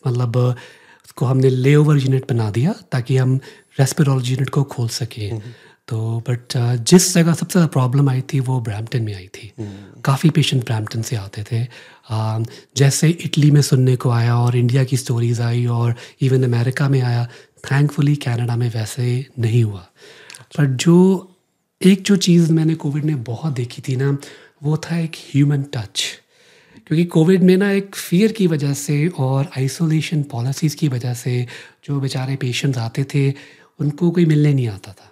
मतलब 0.06 0.36
उसको 0.36 1.26
हमने 1.26 1.50
लेओवर 1.50 1.96
यूनिट 1.96 2.32
बना 2.32 2.50
दिया 2.50 2.74
ताकि 2.92 3.16
हम 3.16 3.36
रेस्पिरोलॉजी 3.78 4.32
यूनिट 4.34 4.50
को 4.50 4.62
खोल 4.64 4.88
सकें। 4.88 5.40
तो 5.88 5.98
बट 6.28 6.56
जिस 6.82 7.12
जगह 7.14 7.34
सबसे 7.34 7.52
ज़्यादा 7.52 7.66
प्रॉब्लम 7.72 8.08
आई 8.10 8.20
थी 8.32 8.40
वो 8.40 8.60
ब्रैम्पटन 8.60 9.02
में 9.02 9.14
आई 9.14 9.26
थी। 9.34 9.52
काफ़ी 10.04 10.30
पेशेंट 10.30 10.64
ब्रैम्पटन 10.64 11.02
से 11.02 11.16
आते 11.16 11.44
थे। 11.52 11.62
आ, 12.10 12.38
जैसे 12.76 13.08
इटली 13.08 13.50
में 13.50 13.60
सुनने 13.62 13.96
को 13.96 14.10
आया 14.10 14.36
और 14.38 14.56
इंडिया 14.56 14.84
की 14.84 14.96
स्टोरीज 14.96 15.40
आई 15.40 15.64
और 15.66 15.94
इवन 16.22 16.44
अमेरिका 16.44 16.88
में 16.88 17.00
आया 17.00 17.24
थैंकफुली 17.70 18.16
कनाडा 18.16 18.56
में 18.56 18.68
वैसे 18.70 19.24
नहीं 19.38 19.62
हुआ। 19.64 19.86
पर 20.56 20.66
जो 20.66 20.98
एक 21.80 22.02
जो 22.02 22.16
चीज़ 22.18 22.52
मैंने 22.52 22.74
कोविड 22.74 23.04
में 23.04 23.22
बहुत 23.24 23.52
देखी 23.52 23.82
थी 23.88 23.96
ना 23.96 24.16
वो 24.62 24.76
था 24.76 24.98
एक 24.98 25.16
ह्यूमन 25.32 25.62
टच 25.74 26.04
क्योंकि 26.86 27.04
कोविड 27.04 27.42
में 27.42 27.56
ना 27.56 27.70
एक 27.72 27.94
फियर 27.94 28.32
की 28.32 28.46
वजह 28.46 28.72
से 28.74 29.06
और 29.08 29.50
आइसोलेशन 29.58 30.22
पॉलिसीज़ 30.22 30.76
की 30.76 30.88
वजह 30.88 31.14
से 31.14 31.46
जो 31.84 32.00
बेचारे 32.00 32.36
पेशेंट्स 32.36 32.78
आते 32.78 33.04
थे 33.14 33.30
उनको 33.80 34.10
कोई 34.10 34.24
मिलने 34.24 34.52
नहीं 34.54 34.68
आता 34.68 34.92
था। 34.92 35.10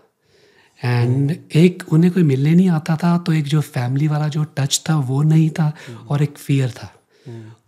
एंड 0.85 1.37
एक 1.57 1.83
उन्हें 1.93 2.13
कोई 2.13 2.23
मिलने 2.23 2.55
नहीं 2.55 2.69
आता 2.71 2.97
था 2.97 3.17
तो 3.19 3.33
एक 3.33 3.45
जो 3.45 3.61
फैमिली 3.61 4.09
वाला 4.09 4.29
जो 4.29 4.45
टच 4.59 4.81
था 4.89 4.97
वो 5.03 5.23
नहीं 5.25 5.49
था 5.51 5.73
और 6.09 6.23
एक 6.23 6.39
फियर 6.39 6.71
था। 6.71 6.93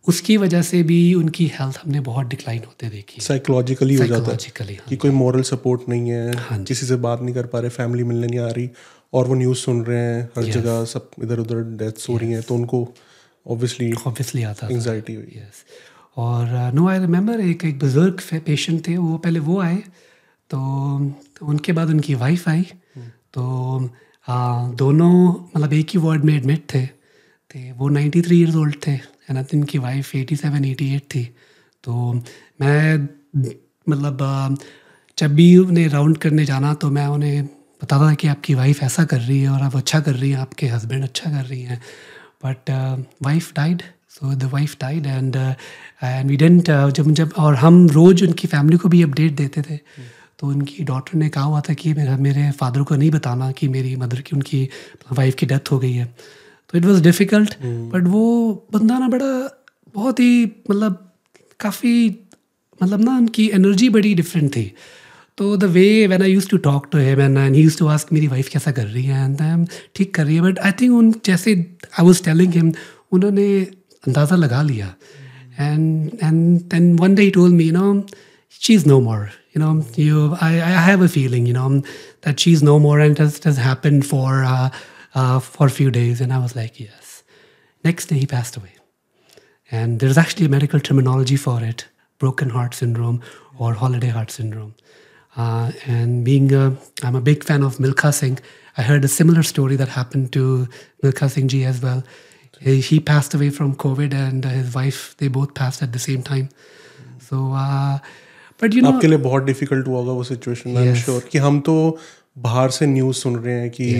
उसकी 0.09 0.37
वजह 0.37 0.63
से 0.63 0.83
भी 0.83 0.99
उनकी 1.15 1.47
हेल्थ 1.55 1.79
हमने 1.85 2.01
बहुत 2.01 2.27
डिक्लाइन 2.27 2.63
होते 2.67 2.89
देखी। 2.89 3.21
साइकोलॉजिकली 3.23 3.95
हो 3.95 4.05
जाता 4.05 4.15
है 4.15 4.37
साइकोलॉजिकली 4.37 4.79
कि 4.89 4.97
कोई 4.97 5.11
मॉरल 5.13 5.43
सपोर्ट 5.45 5.89
नहीं 5.89 6.11
है 6.11 6.37
हाँ 6.39 6.63
किसी 6.65 6.87
से 6.87 6.97
बात 7.07 7.23
नहीं 7.23 7.35
कर 7.35 7.47
पा 7.47 7.61
रहे 7.61 7.71
फैमिली 7.71 8.05
मिलने 8.05 8.27
नहीं 8.27 8.41
आ 8.41 8.51
रही 8.51 8.71
और 9.13 9.27
वो 9.27 9.35
न्यूज़ 9.35 9.59
सुन 9.59 9.83
रहे 9.85 9.99
हैं 9.99 10.23
हर 10.37 10.45
yes. 10.45 10.53
जगह 10.53 10.85
सब 10.85 11.11
इधर 11.23 11.39
उधर 11.39 11.63
डेथ्स 11.79 12.09
हो 12.09 12.17
रही 12.17 12.33
हैं 12.33 12.43
तो 12.43 12.55
उनको 12.55 12.81
ऑब्वियसली 13.47 13.93
ऑब्वियसली 13.93 14.43
आता 14.43 14.69
था। 14.69 14.75
एंजाइटी 14.75 15.15
हुई। 15.15 15.33
यस 15.37 15.65
और 16.17 16.73
नो 16.75 16.89
आई 16.89 16.99
रिमेंबर 16.99 17.41
एक 17.41 17.65
एक 17.65 17.79
बुज़ुर्ग 17.79 18.21
पेशेंट 18.47 18.87
थे 18.89 18.97
वो 18.97 19.17
पहले 19.19 19.41
वो 19.41 19.61
आए 19.61 19.77
तो, 19.77 20.59
तो 21.37 21.47
उनके 21.47 21.73
बाद 21.73 21.89
उनकी 21.89 22.15
वाइफ 22.17 22.49
आई। 22.49 22.67
तो 23.37 23.43
आ, 24.29 24.69
दोनों 24.73 25.13
मतलब 25.57 25.73
एक 25.73 25.91
ही 25.91 25.99
वार्ड 25.99 26.25
में 26.25 26.35
एडमिट 26.37 26.63
थे 26.75 26.87
थे 27.51 27.73
वो 27.73 27.89
93 27.89 28.23
थ्री 28.27 28.39
ईयर्स 28.41 28.57
ओल्ड 28.57 28.77
थे 28.87 28.93
एंड 28.93 29.39
उनकी 29.55 29.79
वाइफ 29.79 30.11
87 30.17 30.65
88 30.65 31.05
थी। 31.15 31.25
तो 31.85 32.13
मैं 32.61 32.97
मतलब 33.87 34.59
जब 35.19 35.35
भी 35.35 35.57
उन्हें 35.57 35.89
राउंड 35.89 36.19
करने 36.19 36.45
जाना 36.45 36.73
तो 36.75 36.91
मैं 36.91 37.07
उन्हें 37.07 37.45
बताता 37.83 38.11
था 38.11 38.15
कि 38.15 38.29
आपकी 38.29 38.55
वाइफ 38.55 38.83
ऐसा 38.83 39.05
कर 39.05 39.21
रही 39.21 39.41
है 39.41 39.49
और 39.49 39.63
आप 39.63 39.77
अच्छा 39.77 40.01
कर 40.01 40.15
रही 40.15 40.31
हैं 40.31 40.39
आपके 40.39 40.67
हस्बैंड 40.67 41.05
अच्छा 41.05 41.31
कर 41.31 41.45
रही 41.45 41.63
हैं। 41.63 41.81
But 42.45 42.71
wife 43.23 43.53
died 43.55 43.83
so 44.11 44.35
the 44.35 44.51
wife 44.53 44.77
died 44.81 45.07
and 45.07 45.37
and 45.37 46.29
we 46.31 46.37
didn't 46.37 46.71
जब 46.97 47.11
जब 47.13 47.33
और 47.39 47.55
हम 47.55 47.87
रोज़ 47.89 48.25
उनकी 48.25 48.49
फैमिली 48.49 48.77
को 48.77 48.89
भी 48.89 49.03
अपडेट 49.03 49.33
देते 49.37 49.63
थे। 49.63 49.79
तो 50.39 50.47
उनकी 50.47 50.85
डॉटर 50.85 51.19
ने 51.19 51.29
कहा 51.29 51.45
हुआ 51.45 51.61
था 51.61 51.75
कि 51.75 51.93
मेरा 51.95 52.17
मेरे 52.19 52.51
फादर 52.59 52.83
को 52.83 52.97
नहीं 52.97 53.11
बताना 53.11 53.51
कि 53.53 53.69
मेरी 53.69 53.95
मदर 53.97 54.21
की 54.21 54.37
उनकी 54.37 54.63
वाइफ 55.13 55.35
की 55.35 55.47
डेथ 55.47 55.73
हो 55.73 55.79
गई 55.79 55.93
है। 55.93 56.05
तो 56.73 56.79
इट 56.79 56.85
वाज 56.85 57.03
डिफ़िकल्ट 57.03 57.55
बट 57.63 58.07
वो 58.09 58.25
बंदा 58.73 58.99
ना 58.99 59.09
बड़ा 59.09 59.33
बहुत 59.95 60.21
ही 60.21 60.45
मतलब 60.71 61.03
काफ़ी 61.61 61.95
मतलब 62.81 63.05
ना 63.05 63.17
उनकी 63.17 63.49
एनर्जी 63.55 63.89
बड़ी 63.91 64.15
डिफरेंट 64.15 64.51
थी। 64.57 64.73
तो 65.39 65.57
the 65.57 65.65
way 65.73 66.07
when 66.07 66.23
I 66.23 66.33
used 66.33 66.49
to 66.49 66.57
talk 66.67 66.89
to 66.93 66.99
him 66.99 67.21
and 67.21 67.55
he 67.55 67.63
used 67.63 67.79
to 67.79 67.87
ask 67.87 68.13
मेरी 68.13 68.27
वाइफ 68.27 68.49
कैसा 68.49 68.73
कर 68.73 68.87
रही 68.87 69.05
है 69.05 69.25
एंड 69.25 69.41
आई 69.43 69.65
ठीक 69.95 70.15
कर 70.15 70.25
रही 70.25 70.37
है 70.37 70.43
बट 70.43 70.59
आई 70.59 70.73
थिंक 70.81 70.95
उन 70.95 71.13
जैसे 71.27 71.55
आई 71.99 72.07
वॉज़ 72.07 72.23
टेलिंग 72.25 72.53
हिम 72.55 72.73
उन्होंने 73.13 73.49
अंदाज़ा 73.63 74.37
लगा 74.37 74.63
लिया। 74.63 74.95
And 75.61 76.11
and 76.23 76.61
then 76.61 76.95
one 76.99 77.15
day 77.15 77.23
he 77.23 77.31
told 77.31 77.55
me 77.55 77.71
no 77.71 78.07
she 78.61 78.75
is 78.75 78.87
no 78.89 79.01
more 79.01 79.29
you 79.57 79.61
know 79.61 79.83
you 79.95 80.37
I, 80.39 80.57
I 80.57 80.83
have 80.91 81.01
a 81.01 81.09
feeling 81.09 81.47
you 81.47 81.55
know 81.55 81.83
that 82.21 82.39
she's 82.39 82.63
no 82.63 82.79
more 82.79 83.01
and 83.01 83.19
it 83.19 83.45
has, 83.45 83.57
happened 83.57 84.07
for 84.07 84.45
uh, 84.45 84.69
uh, 85.15 85.41
for 85.41 85.67
a 85.67 85.71
few 85.71 85.91
days. 85.91 86.21
And 86.21 86.33
i 86.33 86.39
was 86.39 86.55
like 86.55 86.79
yes. 86.79 87.23
Next 87.83 88.07
day 88.07 88.19
he 88.19 88.27
passed 88.27 88.57
away. 88.57 88.75
And 89.71 90.01
there's 90.01 90.19
actually 90.19 90.47
a 90.47 90.49
medical 90.49 90.79
terminology 90.79 91.37
for 91.37 91.63
it 91.63 91.87
broken 92.19 92.51
heart 92.51 92.75
syndrome 92.75 93.23
or 93.59 93.73
holiday 93.73 94.09
heart 94.09 94.31
syndrome. 94.31 94.75
Uh, 95.37 95.73
and 95.87 96.25
being 96.25 96.53
a, 96.53 96.77
i'm 97.03 97.17
a 97.17 97.21
big 97.21 97.43
fan 97.43 97.63
of 97.63 97.79
milkha 97.79 98.13
singh. 98.13 98.39
I 98.77 98.83
heard 98.83 99.05
a 99.05 99.09
similar 99.09 99.43
story 99.43 99.77
that 99.77 99.89
happened 99.89 100.33
to 100.35 100.69
milkha 101.03 101.31
singh 101.31 101.49
ji 101.49 101.65
as 101.65 101.81
well. 101.81 102.05
He, 102.61 102.81
he 102.81 103.01
passed 103.01 103.33
away 103.33 103.51
from 103.51 103.75
covid 103.75 104.13
and 104.13 104.45
his 104.45 104.75
wife 104.75 105.17
they 105.17 105.29
both 105.29 105.55
passed 105.55 105.83
at 105.83 105.93
the 105.93 105.99
same 105.99 106.23
time. 106.23 106.51
So 107.19 107.53
but 108.65 108.75
you 108.75 108.87
आपके 108.87 109.07
लिए 109.07 109.19
बहुत 109.19 109.45
difficult 109.45 109.87
हुआ 109.87 109.99
होगा 109.99 110.13
वो 110.13 110.23
situation 110.23 110.77
I 110.77 110.87
am 110.87 110.95
Yes. 110.95 111.05
Sure 111.05 111.23
कि 111.33 111.39
हम 111.39 111.61
तो 111.61 111.99
बाहर 112.39 112.71
से 112.71 112.87
न्यूज़ 112.87 113.17
सुन 113.17 113.37
रहे 113.37 113.55
हैं 113.55 113.71
कि 113.71 113.93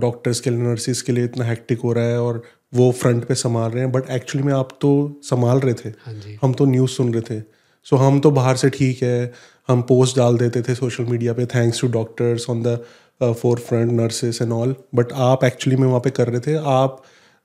डॉक्टर्स 0.00 0.40
के 0.40 0.50
लिए 0.50 0.58
नर्सिस 0.58 1.02
के 1.02 1.12
लिए 1.12 1.24
इतना 1.24 1.44
हेक्टिक 1.44 1.80
हो 1.80 1.92
रहा 1.92 2.04
है 2.04 2.20
और 2.20 2.42
वो 2.74 2.92
फ्रंट 2.92 3.24
पे 3.24 3.34
संभाल 3.34 3.70
रहे 3.70 3.82
हैं 3.82 3.92
बट 3.92 4.10
एक्चुअली 4.10 4.46
में 4.46 4.54
आप 4.54 4.78
तो 4.80 5.20
संभाल 5.22 5.58
रहे 5.58 5.74
थे। 5.74 5.88
हाँ 5.88 6.14
हम 6.42 6.52
तो 6.52 6.64
न्यूज़ 6.64 6.90
सुन 6.90 7.14
रहे 7.14 7.22
थे। 7.22 7.42
सो 7.84 7.96
हम 7.96 8.20
तो 8.20 8.30
बाहर 8.30 8.56
से 8.56 8.70
ठीक 8.70 9.02
है 9.02 9.32
हम 9.68 9.82
पोस्ट 9.82 10.16
डाल 10.16 10.38
देते 10.38 10.62
थे 10.62 10.74
सोशल 10.74 11.04
मीडिया 11.04 11.32
पे 11.32 11.46
thanks 11.46 11.80
to 11.80 11.88
doctors 11.88 12.50
on 12.50 12.62
the 12.62 12.78
forefront 13.58 13.92
nurses 13.92 14.42
and 14.42 14.52
all 14.52 14.74
but 14.94 15.12
आप 15.12 15.44
एक्चुअली 15.44 15.80
में 15.80 15.88
वहाँ 15.88 16.00
पे 16.00 16.10
कर 16.10 16.28
रहे 16.28 16.40
थे 16.40 16.54
आप 16.54 17.02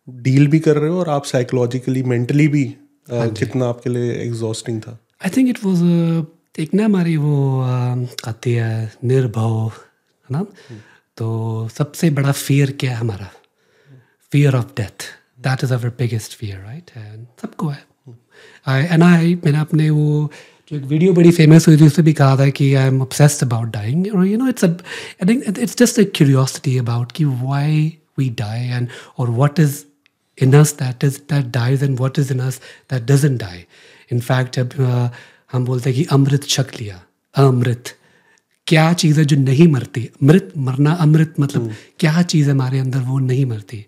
डील 0.10 0.48
भी 0.48 0.60
कर 0.60 0.78
रहे 0.78 0.90
हो 0.90 1.00
और 1.00 1.10
आप 1.10 1.26
साइकोलॉजिकली 1.26 2.04
मेंटली 2.04 2.48
भी 2.48 2.76
uh, 3.14 3.40
कितना 3.40 3.66
आपके 3.66 3.90
लिए 3.90 4.12
एग्जॉस्टिंग 4.12 4.82
था। 4.82 4.98
आई 5.22 5.30
थिंक 5.38 5.50
इट 5.50 5.64
वॉज़ 5.64 5.84
एक 6.62 6.74
ना 6.74 6.86
हमारी 6.86 7.16
वो 7.18 7.62
आती 8.28 8.52
है 8.54 8.92
निर्भव 9.04 9.68
है 9.70 10.30
ना 10.30 10.46
तो 11.18 11.28
सबसे 11.78 12.10
बड़ा 12.12 12.32
फियर 12.34 12.72
क्या 12.80 12.92
है 12.92 12.98
हमारा 12.98 13.30
fear 14.32 14.56
of 14.56 14.74
death 14.78 15.08
that 15.44 15.64
is 15.64 15.74
our 15.74 15.90
biggest 15.98 16.38
fear 16.38 16.60
right 16.60 16.92
and 16.98 17.26
सबको 17.42 17.70
है 17.70 17.84
आई 18.68 18.84
एंड 18.84 19.04
आई 19.04 19.36
मैंने 19.46 19.60
अपने 19.60 19.90
वो 19.90 20.30
जो 20.72 20.78
एक 20.78 20.84
वीडियो 20.86 21.14
बड़ी 21.14 21.32
फ़ेमस 21.32 21.68
हुई 21.68 21.78
थी 21.78 21.86
उसमें 21.86 22.06
भी 22.06 22.14
कहा 22.14 22.38
था 22.38 22.50
कि 22.52 22.74
I 22.74 22.88
am 22.88 23.04
obsessed 23.04 23.44
about 23.44 23.70
dying 23.70 24.08
और 24.16 24.26
you 24.28 24.38
know 24.38 24.48
it's 24.50 24.64
I 24.64 25.28
think 25.30 25.44
it's 25.50 25.78
just 25.78 26.00
a 26.00 26.04
curiosity 26.16 26.78
about 26.78 27.12
कि 27.12 27.26
वाई 27.26 27.82
वी 28.20 28.30
डाई 28.38 28.68
एंड 28.68 28.88
और 29.18 29.30
what 29.32 29.60
is 29.60 29.84
in 30.39 30.55
us 30.61 30.73
that 30.73 31.05
is 31.09 31.19
that 31.33 31.51
dies 31.53 31.83
and 31.83 31.99
what 31.99 32.19
is 32.19 32.31
in 32.31 32.41
us 32.41 32.61
that 32.89 33.07
doesn't 33.07 33.39
die 33.39 33.67
in 34.09 34.21
fact 34.21 34.59
जब 34.59 34.75
uh, 34.79 35.09
हम 35.53 35.65
बोलते 35.65 35.91
हैं 35.91 35.99
कि 35.99 36.05
अमृत 36.15 36.45
छक 36.49 36.71
लिया 36.81 37.01
अमृत 37.43 37.95
क्या 38.67 38.93
चीज़ 39.03 39.19
है 39.21 39.25
जो 39.31 39.37
नहीं 39.37 39.67
मरती 39.69 40.09
मृत 40.23 40.53
मरना 40.67 40.93
अमृत 41.05 41.35
मतलब 41.41 41.75
क्या 42.01 42.23
चीज़ 42.23 42.47
है 42.47 42.53
हमारे 42.55 42.79
अंदर 42.79 43.01
वो 43.11 43.19
नहीं 43.19 43.45
मरती 43.47 43.85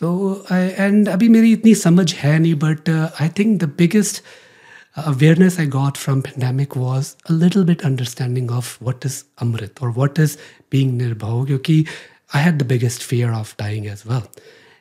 तो 0.00 0.10
एंड 0.52 1.08
अभी 1.08 1.28
मेरी 1.28 1.52
इतनी 1.52 1.74
समझ 1.86 2.12
है 2.14 2.38
नहीं 2.38 2.54
but 2.66 2.90
I 2.90 3.28
think 3.38 3.58
the 3.62 3.72
biggest 3.78 4.22
awareness 5.00 5.58
I 5.58 5.66
got 5.66 5.96
from 5.96 6.22
pandemic 6.22 6.74
was 6.76 7.16
a 7.28 7.32
little 7.32 7.64
bit 7.64 7.84
understanding 7.84 8.50
of 8.50 8.76
what 8.80 9.04
is 9.04 9.24
Amrit 9.38 9.80
or 9.80 9.90
what 9.90 10.18
is 10.18 10.36
being 10.68 10.98
Nirbhav 10.98 11.46
because 11.46 11.86
I 12.34 12.38
had 12.38 12.58
the 12.58 12.64
biggest 12.64 13.02
fear 13.02 13.32
of 13.32 13.56
dying 13.56 13.86
as 13.86 14.04
well. 14.04 14.26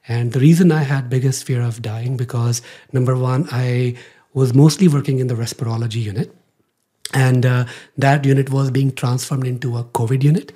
And 0.06 0.32
the 0.32 0.40
reason 0.40 0.70
I 0.70 0.82
had 0.82 1.08
biggest 1.08 1.44
fear 1.44 1.62
of 1.62 1.80
dying 1.80 2.16
because 2.16 2.60
number 2.92 3.16
one, 3.16 3.48
I 3.50 3.96
was 4.34 4.52
mostly 4.52 4.88
working 4.88 5.18
in 5.18 5.28
the 5.28 5.34
respirology 5.34 6.02
unit 6.02 6.34
and 7.12 7.46
uh, 7.46 7.64
that 7.96 8.24
unit 8.24 8.50
was 8.50 8.70
being 8.70 8.92
transformed 8.92 9.46
into 9.46 9.76
a 9.76 9.84
COVID 9.84 10.22
unit. 10.22 10.52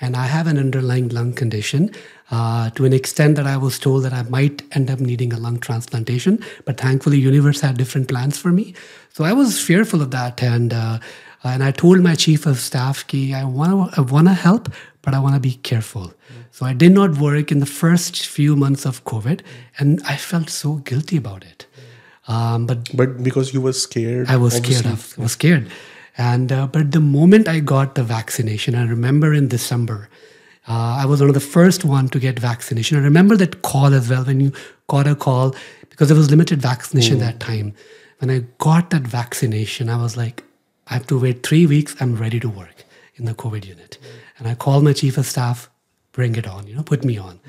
And 0.00 0.16
I 0.16 0.26
have 0.26 0.48
an 0.48 0.58
underlying 0.58 1.08
lung 1.10 1.32
condition 1.32 1.94
uh, 2.30 2.70
to 2.70 2.84
an 2.84 2.92
extent 2.92 3.36
that 3.36 3.46
I 3.46 3.56
was 3.56 3.78
told 3.78 4.02
that 4.04 4.12
I 4.12 4.22
might 4.24 4.62
end 4.74 4.90
up 4.90 4.98
needing 4.98 5.32
a 5.32 5.38
lung 5.38 5.58
transplantation. 5.58 6.44
But 6.64 6.80
thankfully, 6.80 7.18
universe 7.18 7.60
had 7.60 7.78
different 7.78 8.08
plans 8.08 8.36
for 8.36 8.50
me, 8.50 8.74
so 9.12 9.22
I 9.22 9.32
was 9.32 9.60
fearful 9.60 10.02
of 10.02 10.10
that. 10.10 10.42
And 10.42 10.72
uh, 10.72 10.98
and 11.44 11.62
I 11.62 11.70
told 11.70 12.00
my 12.00 12.16
chief 12.16 12.46
of 12.46 12.58
staff, 12.58 13.06
"Ki 13.06 13.32
I 13.32 13.44
want 13.44 13.96
I 13.96 14.00
want 14.00 14.26
to 14.26 14.34
help, 14.34 14.72
but 15.02 15.14
I 15.14 15.20
want 15.20 15.34
to 15.36 15.40
be 15.40 15.54
careful." 15.54 16.12
So 16.52 16.66
I 16.66 16.74
did 16.74 16.92
not 16.92 17.16
work 17.16 17.50
in 17.50 17.60
the 17.60 17.66
first 17.66 18.26
few 18.26 18.56
months 18.56 18.84
of 18.84 19.04
COVID, 19.04 19.40
and 19.78 20.02
I 20.04 20.16
felt 20.16 20.50
so 20.50 20.74
guilty 20.74 21.16
about 21.16 21.44
it. 21.44 21.66
Um, 22.28 22.66
but 22.66 22.94
But 22.94 23.22
because 23.22 23.54
you 23.54 23.62
were 23.62 23.72
scared, 23.72 24.28
I 24.28 24.36
was 24.36 24.56
scared. 24.56 24.84
Of, 24.84 25.14
I 25.18 25.22
was 25.22 25.32
scared, 25.32 25.70
and 26.18 26.52
uh, 26.52 26.66
but 26.66 26.92
the 26.92 27.00
moment 27.00 27.48
I 27.48 27.60
got 27.60 27.94
the 27.94 28.04
vaccination, 28.04 28.74
I 28.74 28.84
remember 28.84 29.32
in 29.32 29.48
December, 29.48 30.10
uh, 30.68 31.00
I 31.02 31.06
was 31.06 31.20
one 31.20 31.30
of 31.30 31.34
the 31.34 31.40
first 31.40 31.86
one 31.86 32.10
to 32.10 32.20
get 32.20 32.38
vaccination. 32.38 32.98
I 32.98 33.00
remember 33.00 33.34
that 33.38 33.62
call 33.62 33.94
as 33.94 34.10
well 34.10 34.24
when 34.24 34.38
you 34.38 34.52
got 34.88 35.06
a 35.06 35.16
call 35.16 35.56
because 35.88 36.08
there 36.08 36.16
was 36.16 36.30
limited 36.30 36.60
vaccination 36.60 37.18
that 37.20 37.40
time. 37.40 37.74
When 38.18 38.30
I 38.30 38.44
got 38.58 38.90
that 38.90 39.02
vaccination, 39.02 39.88
I 39.88 39.96
was 39.96 40.16
like, 40.18 40.44
I 40.86 40.94
have 40.94 41.06
to 41.06 41.18
wait 41.18 41.44
three 41.44 41.66
weeks. 41.66 41.96
I'm 41.98 42.14
ready 42.14 42.38
to 42.40 42.48
work 42.48 42.84
in 43.16 43.24
the 43.24 43.34
COVID 43.34 43.64
unit, 43.64 43.96
and 44.38 44.46
I 44.46 44.54
called 44.54 44.84
my 44.84 44.92
chief 44.92 45.16
of 45.16 45.26
staff, 45.26 45.70
bring 46.11 46.35
it 46.35 46.47
on, 46.47 46.67
you 46.67 46.75
know, 46.75 46.83
put 46.83 47.03
me 47.03 47.17
on, 47.17 47.39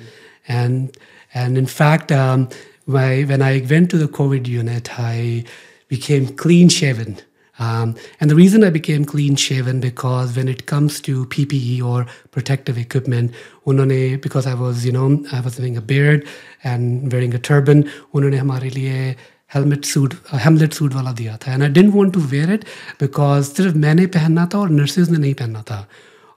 and 0.47 0.97
and 1.35 1.59
in 1.59 1.67
fact, 1.67 2.13
um, 2.13 2.49
my, 2.87 3.23
when 3.23 3.43
I 3.43 3.65
went 3.71 3.91
to 3.91 3.99
the 3.99 4.09
COVID 4.09 4.47
unit, 4.47 4.99
I 4.99 5.45
became 5.89 6.27
clean 6.27 6.69
shaven. 6.71 7.19
Um, 7.59 7.97
and 8.21 8.31
the 8.31 8.37
reason 8.37 8.63
I 8.63 8.71
became 8.71 9.05
clean 9.05 9.35
shaven 9.35 9.81
because 9.81 10.37
when 10.37 10.49
it 10.49 10.67
comes 10.67 11.01
to 11.03 11.27
PPE 11.27 11.83
or 11.83 12.07
protective 12.31 12.79
equipment, 12.79 13.33
उन्होंने 13.67 14.21
because 14.23 14.47
I 14.47 14.55
was 14.55 14.87
you 14.87 14.93
know 14.93 15.25
I 15.33 15.41
was 15.41 15.57
having 15.57 15.77
a 15.77 15.81
beard 15.81 16.27
and 16.63 17.13
wearing 17.13 17.35
a 17.35 17.39
turban, 17.39 17.85
उन्होंने 18.15 18.37
हमारे 18.37 18.71
लिए 18.71 19.17
helmet 19.55 19.85
suit 19.85 20.15
हेमलेट 20.45 20.73
suit 20.75 20.95
वाला 20.95 21.13
दिया 21.19 21.37
था 21.43 21.53
and 21.53 21.63
I 21.63 21.69
didn't 21.69 21.95
want 21.95 22.13
to 22.15 22.21
wear 22.33 22.53
it 22.53 22.65
because 23.01 23.45
सिर्फ 23.45 23.77
मैंने 23.85 24.07
पहनना 24.17 24.49
था 24.55 24.59
और 24.59 24.71
नर्सेज 24.71 25.11
ने 25.11 25.19
नहीं 25.19 25.35
पहनना 25.35 25.63
था 25.71 25.87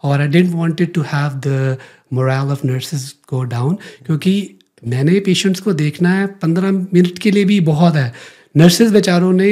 और 0.04 0.22
I 0.22 0.28
didn't 0.28 0.54
wanted 0.54 0.94
to 0.94 1.02
have 1.14 1.40
the 1.48 1.78
morale 2.14 2.52
of 2.52 2.66
nurses 2.66 3.14
go 3.30 3.44
down 3.54 3.78
क्योंकि 4.06 4.34
मैंने 4.88 5.20
पेशेंट्स 5.26 5.60
को 5.62 5.74
देखना 5.84 6.14
है 6.14 6.28
पंद्रह 6.42 6.72
मिनट 6.72 7.18
के 7.20 7.32
लिए 7.32 7.46
भी 7.46 7.60
बहुत 7.72 7.96
है 7.96 8.12
नर्सेज 8.58 8.92
बेचारों 8.94 9.32
ने 9.34 9.52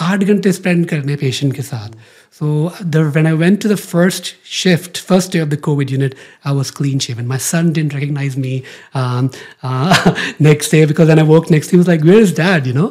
आठ 0.00 0.22
घंटे 0.24 0.52
स्पेंड 0.52 0.86
करने 0.88 1.16
पेशेंट 1.16 1.54
के 1.54 1.62
साथ 1.62 1.96
so 2.38 2.46
when 2.84 3.26
I 3.26 3.32
went 3.32 3.60
to 3.62 3.68
the 3.68 3.74
first 3.74 4.34
shift 4.50 4.98
first 5.08 5.32
day 5.32 5.40
of 5.40 5.48
the 5.48 5.56
COVID 5.64 5.90
unit 5.90 6.14
I 6.46 6.54
was 6.56 6.70
clean 6.76 6.98
shaven 7.06 7.26
my 7.32 7.38
son 7.46 7.72
didn't 7.72 7.92
recognize 7.94 8.36
me 8.44 8.52
um, 9.00 9.28
uh, 9.62 10.14
next 10.48 10.76
day 10.76 10.84
because 10.92 11.12
when 11.12 11.22
I 11.24 11.26
woke 11.32 11.50
next 11.56 11.74
he 11.74 11.80
was 11.82 11.90
like 11.92 12.06
where 12.10 12.22
is 12.28 12.32
dad 12.38 12.70
you 12.70 12.74
know 12.78 12.88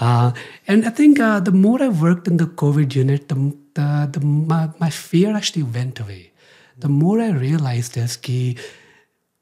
uh, 0.00 0.30
and 0.68 0.86
I 0.90 0.94
think 1.00 1.24
uh, 1.30 1.40
the 1.48 1.56
more 1.64 1.80
I 1.88 1.88
worked 2.04 2.30
in 2.34 2.38
the 2.44 2.48
COVID 2.64 2.94
unit 3.00 3.28
the, 3.28 3.40
the, 3.74 3.88
the 4.12 4.24
my, 4.24 4.62
my 4.78 4.90
fear 4.90 5.34
actually 5.36 5.64
went 5.78 6.00
away 6.06 6.22
the 6.79 6.89
more 6.89 7.19
I 7.19 7.29
realized 7.29 7.97
is 7.97 8.17
ki 8.17 8.57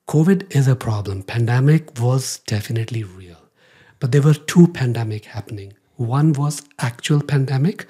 COVID 0.07 0.55
is 0.55 0.67
a 0.67 0.75
problem. 0.75 1.23
Pandemic 1.23 1.99
was 1.99 2.39
definitely 2.47 3.03
real. 3.03 3.37
But 3.99 4.11
there 4.11 4.21
were 4.21 4.33
two 4.33 4.67
pandemic 4.67 5.25
happening. 5.25 5.73
One 5.95 6.33
was 6.33 6.63
actual 6.79 7.21
pandemic, 7.21 7.85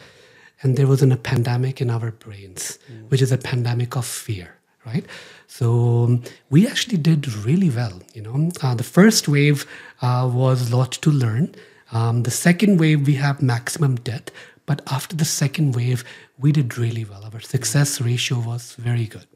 and 0.62 0.78
there 0.78 0.88
was 0.88 1.02
an, 1.02 1.12
a 1.12 1.18
pandemic 1.18 1.82
in 1.82 1.90
our 1.90 2.12
brains, 2.12 2.80
which 3.10 3.22
is 3.22 3.32
a 3.32 3.38
pandemic 3.38 3.96
of 3.96 4.06
fear, 4.06 4.56
right? 4.86 5.06
So 5.48 6.06
um, 6.06 6.24
we 6.50 6.66
actually 6.66 6.98
did 6.98 7.32
really 7.46 7.70
well. 7.70 8.02
You 8.14 8.24
know, 8.24 8.52
uh, 8.62 8.76
the 8.76 8.84
first 8.84 9.28
wave 9.28 9.66
uh, 10.02 10.30
was 10.34 10.72
lot 10.72 10.94
to 10.94 11.12
learn. 11.12 11.54
Um, 11.92 12.24
the 12.24 12.32
second 12.32 12.80
wave 12.80 13.06
we 13.06 13.16
have 13.16 13.42
maximum 13.42 13.96
death, 13.96 14.32
but 14.68 14.82
after 14.96 15.18
the 15.20 15.26
second 15.32 15.76
wave 15.80 16.04
we 16.46 16.52
did 16.58 16.78
really 16.78 17.04
well. 17.12 17.24
Our 17.28 17.42
success 17.50 17.92
ratio 18.08 18.38
was 18.48 18.66
very 18.88 19.06
good. 19.16 19.28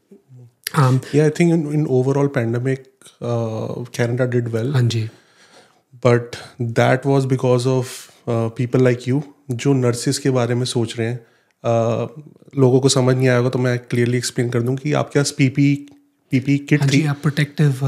Um, 0.82 1.00
Yeah, 1.12 1.26
I 1.26 1.30
think 1.38 1.52
in, 1.54 1.62
in 1.78 1.86
overall 1.98 2.28
pandemic, 2.28 2.84
uh, 3.20 3.84
Canada 3.98 4.26
did 4.36 4.52
well. 4.56 4.72
हाँ 4.72 4.82
जी 4.96 5.02
but 6.06 6.36
that 6.80 7.06
was 7.06 7.26
because 7.32 7.68
of 7.68 7.90
people 8.28 8.82
like 8.84 9.08
you 9.08 9.22
जो 9.64 9.72
nurses 9.80 10.18
के 10.18 10.30
बारे 10.38 10.54
में 10.54 10.64
सोच 10.74 10.96
रहे 10.98 11.08
हैं 11.08 11.18
uh, 11.18 12.22
लोगों 12.58 12.80
को 12.80 12.88
समझ 12.96 13.14
नहीं 13.16 13.28
आया 13.28 13.36
होगा 13.36 13.50
तो 13.50 13.58
मैं 13.66 13.78
क्लियरली 13.90 14.18
एक्सप्लेन 14.18 14.50
कर 14.50 14.62
दूँ 14.62 14.76
कि 14.76 14.92
आपके 15.02 15.18
पास 15.20 15.30
पीपी 15.38 15.68
पीपी 16.32 16.58
किट 16.70 16.80
हाँ 16.82 16.88
थी 16.92 17.02
प्रोटेक्टिव 17.22 17.80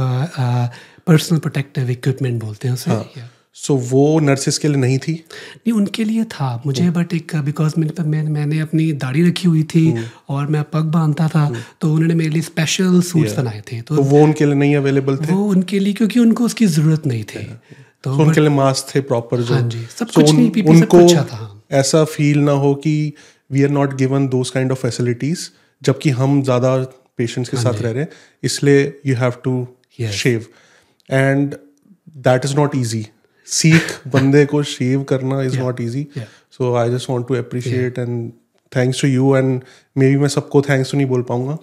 पर्सनल 1.07 1.39
प्रोटेक्टिव 1.47 1.91
इक्विपमेंट 1.91 2.41
बोलते 2.43 2.69
हैं 2.69 2.75
उसे 2.75 2.91
Yeah. 2.91 3.29
सो 3.57 3.75
so, 3.75 3.81
वो 3.91 4.21
नर्सिस 4.21 4.59
के 4.59 4.69
लिए 4.69 4.77
नहीं 4.77 4.99
थी? 4.99 5.13
नहीं 5.57 5.73
उनके 5.73 6.05
लिए 6.05 6.25
था। 6.25 6.63
मुझे 6.67 6.91
बट 6.91 7.15
एक 7.15 7.37
बिकॉज़ 7.37 7.75
मेरे 7.79 8.03
मैं, 8.03 8.23
मैंने 8.23 8.61
अपनी 8.61 8.93
दाढ़ी 8.93 9.29
रखी 9.29 9.49
हुई 9.49 9.63
थी 9.63 9.95
और 10.29 10.47
मैं 10.47 10.65
पग 10.65 10.81
बांधता 10.81 11.29
था 11.29 11.55
तो 11.81 11.93
उन्होंने 11.95 12.15
मेरे 12.15 12.31
लिए 12.31 12.43
स्पेशल 12.43 13.01
सूट्स 13.03 13.37
बनाए 13.39 13.63
थे। 13.73 13.81
तो 13.81 13.97
तो 13.97 14.03
वो 14.03 14.23
उनके 14.23 14.45
लिए 14.45 14.55
नहीं 14.55 14.77
अवेलेबल 14.77 15.17
थे? 15.17 15.33
वो 15.33 15.45
उनके 15.45 15.79
लिए 15.79 15.93
क्योंकि 15.93 16.21
उनको 16.21 16.45
उसकी 16.45 16.67
ज़रूरत 16.67 17.07
नहीं 17.07 17.25
थी। 17.25 17.45
तो 17.45 18.17
तो 18.17 18.23
उनके 18.23 18.41
लिए 18.41 18.51
मास्क 18.51 18.95
थे 18.95 19.01
प्रॉपर 19.01 19.41
जो। 19.41 19.55
हाँ 19.55 19.69
जी, 19.69 19.87
सब 19.99 20.09
So 20.09 20.15
कुछ 20.15 20.31
उन- 20.31 20.39
नहीं, 20.39 20.63
सब 20.63 20.69
उनको 20.71 20.99
अच्छा 20.99 21.25
था। 21.25 21.63
ऐसा 21.73 22.05
फील 22.05 22.39
ना 22.39 22.53
हो 22.53 22.75
कि 22.75 23.13
we 23.53 23.63
are 23.63 23.71
not 23.71 23.95
given 23.95 24.29
those 24.29 24.51
kind 24.51 24.73
of 24.73 24.79
facilities 24.79 25.49
जबकि 25.83 26.11
हम 26.11 26.43
ज़्यादा 26.43 26.77
पेशेंट्स 27.17 27.51
के 27.51 27.57
साथ 27.57 27.83
रह 27.83 27.91
रहे 27.91 28.03
हैं। 28.03 28.09
इसलिए 28.43 29.01
you 29.07 29.17
have 29.17 29.33
to 29.45 29.69
shave 30.13 30.47
and 31.11 31.55
that 32.17 32.45
is 32.45 32.55
not 32.55 32.77
easy 32.77 33.07
Sikh 33.47 34.01
बंदे 34.09 34.45
को 34.47 34.63
शेव 34.63 35.03
करना 35.03 35.43
is 35.43 35.59
not 35.59 35.81
easy 35.81 36.07
so 36.53 36.75
I 36.75 36.91
just 36.91 37.11
want 37.11 37.29
to 37.29 37.35
appreciate 37.35 37.99
and 37.99 38.33
thanks 38.73 39.01
to 39.03 39.09
you 39.09 39.35
and 39.37 39.61
maybe 40.11 40.17
मैं 40.17 40.29
सबको 40.29 40.63
थैंक्स 40.63 40.91
तो 40.91 40.97
नहीं 40.97 41.07
बोल 41.07 41.23
पाऊँगा। 41.23 41.59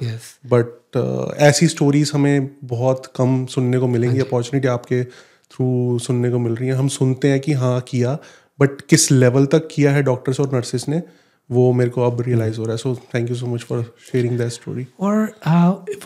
बट 0.45 0.97
ऐसी 1.41 1.67
स्टोरीज 1.67 2.11
हमें 2.13 2.49
बहुत 2.65 3.11
कम 3.15 3.45
सुनने 3.45 3.79
को 3.79 3.87
मिलेंगी 3.87 4.19
अपॉर्चुनिटी 4.19 4.67
आपके 4.67 5.03
थ्रू 5.03 5.99
सुनने 5.99 6.31
को 6.31 6.39
मिल 6.39 6.55
रही 6.55 6.69
है। 6.69 6.75
हम 6.75 6.87
सुनते 6.87 7.27
हैं 7.27 7.39
कि 7.39 7.53
हाँ 7.53 7.79
किया 7.81 8.17
बट 8.59 8.81
किस 8.89 9.11
लेवल 9.11 9.45
तक 9.45 9.67
किया 9.71 9.91
है 9.91 10.03
डॉक्टर्स 10.03 10.39
और 10.39 10.55
नर्सेस 10.55 10.85
ने 10.89 11.01
वो 11.49 11.71
मेरे 11.73 11.89
को 11.89 12.01
अब 12.01 12.21
रियलाइज़ 12.21 12.57
हो 12.57 12.63
रहा 12.63 12.73
है। 12.73 12.77
So 12.77 12.95
thank 13.15 13.29
you 13.29 13.35
so 13.35 13.47
much 13.47 13.63
for 13.63 13.83
sharing 14.11 14.37
that 14.37 14.49
story 14.49 14.85
और 14.99 15.15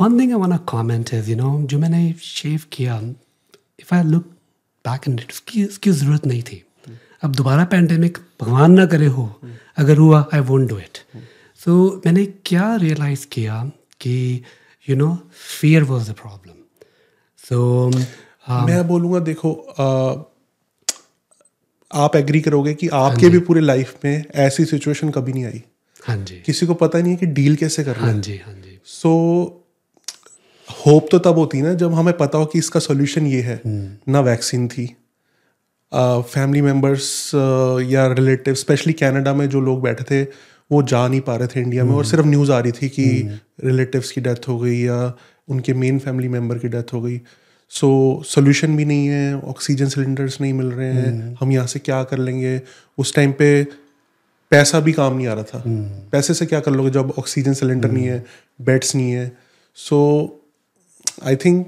one 0.02 0.20
thing 0.20 0.32
I 0.32 0.40
want 0.40 0.54
to 0.54 0.60
comment 0.72 1.14
is 1.14 1.30
you 1.30 1.36
know 1.38 1.62
जो 1.64 1.80
मैंने 1.80 2.14
शेव 2.22 2.62
किया 2.72 3.00
if 3.80 3.94
I 3.96 4.04
look 4.04 4.32
back 4.88 5.08
and 5.08 5.22
उसकी 5.30 5.66
उसकी 5.66 5.92
ज़रूरत 5.92 6.26
नहीं 6.26 6.42
थी। 6.44 6.62
अब 7.24 7.36
दोबारा 7.36 7.64
पैंडेमिक 7.66 8.18
भगवान 8.42 8.72
ना 8.72 8.86
करे 8.86 9.06
हो 9.06 9.42
अगर 9.78 9.98
हुआ 9.98 10.26
I 10.34 10.40
won't 10.40 10.70
do 10.70 10.78
it 10.78 10.98
so 11.60 12.02
मैंने 12.06 12.26
क्या 12.26 12.76
रियलाइज़ 12.76 13.26
किया 13.32 13.64
कि 14.02 14.44
you 14.90 14.96
know 14.96 15.18
fear 15.60 15.84
was 15.84 16.10
the 16.10 16.14
problem 16.14 16.54
so 17.40 17.90
मैं 18.66 18.88
बोलूँगा 18.88 19.20
देखो 19.20 19.52
uh, 19.80 20.24
आप 21.92 22.16
एग्री 22.16 22.42
करोगे 22.42 22.74
कि 22.74 22.88
आपके 22.88 23.30
भी 23.30 23.40
पूरे 23.40 23.62
लाइफ 23.62 23.96
में 24.06 24.26
ऐसी 24.36 24.66
सिचुएशन 24.66 25.10
कभी 25.10 25.34
नहीं 25.34 25.46
आई। 25.46 25.62
हाँ 26.08 26.16
जी। 26.18 26.36
किसी 26.46 26.66
को 26.66 26.74
पता 26.74 27.00
नहीं 27.00 27.12
है 27.12 27.18
कि 27.18 27.26
डील 27.26 27.56
कैसे 27.56 27.84
करना 27.84 28.06
हाँ। 28.06 28.14
जी 28.14 28.38
हाँ 28.38 28.54
जी। 28.54 28.80
सो 28.86 29.12
होप 30.86 31.08
तो 31.12 31.20
तब 31.20 31.38
होती 31.38 31.62
ना 31.62 31.74
जब 31.74 31.94
हमें 31.94 32.18
पता 32.18 32.38
हो 32.38 32.46
कि 32.46 32.60
इसका 32.60 32.80
सोल्यूशन 32.80 33.28
ये 33.28 33.42
है। 33.42 33.62
ना 34.10 34.20
वैक्सीन 34.20 34.68
थी। 34.68 34.86
फैमिली 35.94 36.62
मेंबर्स 36.62 37.32
या 37.90 38.06
रिलेटिव 38.08 38.54
स्पेशली 38.54 38.94
कनाडा 38.94 39.34
में 39.34 39.48
जो 39.50 39.62
लोग 39.62 39.82
बैठे 39.82 40.04
थे 40.04 40.28
वो 40.72 40.84
जा 40.84 41.08
नहीं 41.08 41.22
पा 41.22 41.36
रहे 41.36 41.48
थे 41.48 41.62
इंडिया 41.62 41.84
में। 41.84 41.94
और 41.94 42.06
सिर्फ़ 42.06 42.26
न्यूज़ 42.26 42.52
आ 42.52 42.60
रही 42.60 42.72
थी 42.72 42.90
कि 42.90 43.06
रिलेटिव्स 43.64 44.12
की 44.12 44.22
डेथ 44.22 44.48
हो 44.48 44.60
गई 44.60 44.80
या 44.80 45.14
उनके 45.48 45.74
मेन 45.74 46.00
फैमिली 46.00 46.28
मेंबर 46.28 46.58
की 46.58 46.68
डेथ 46.68 46.94
हो 46.94 47.02
गई। 47.02 47.22
सो 47.70 48.20
so, 48.22 48.26
सोल्यूशन 48.26 48.76
भी 48.78 48.86
नहीं 48.86 49.08
है 49.08 49.40
ऑक्सीजन 49.42 49.88
सिलेंडर्स 49.88 50.40
नहीं 50.42 50.54
मिल 50.54 50.68
रहे 50.68 50.92
हैं। 50.94 51.38
हम 51.40 51.52
यहाँ 51.52 51.68
से 51.68 51.80
क्या 51.80 52.04
कर 52.04 52.18
लेंगे? 52.18 52.62
उस 52.98 53.14
टाइम 53.16 53.32
पे 53.32 53.64
पैसा 54.52 54.80
भी 54.80 54.94
काम 54.94 55.18
नहीं 55.18 55.28
आ 55.28 55.34
रहा 55.34 55.44
था। 55.44 55.64
पैसे 56.12 56.34
से 56.34 56.46
क्या 56.46 56.60
कर 56.60 56.72
लोगे 56.72 56.90
जब 56.90 57.14
ऑक्सीजन 57.20 57.54
सिलेंडर 57.54 57.92
नहीं 57.92 58.06
है 58.06 58.26
बेड्स 58.62 58.96
नहीं 58.96 59.12
है। 59.12 59.32
सो 59.76 60.00
आई 61.24 61.36
थिंक 61.36 61.68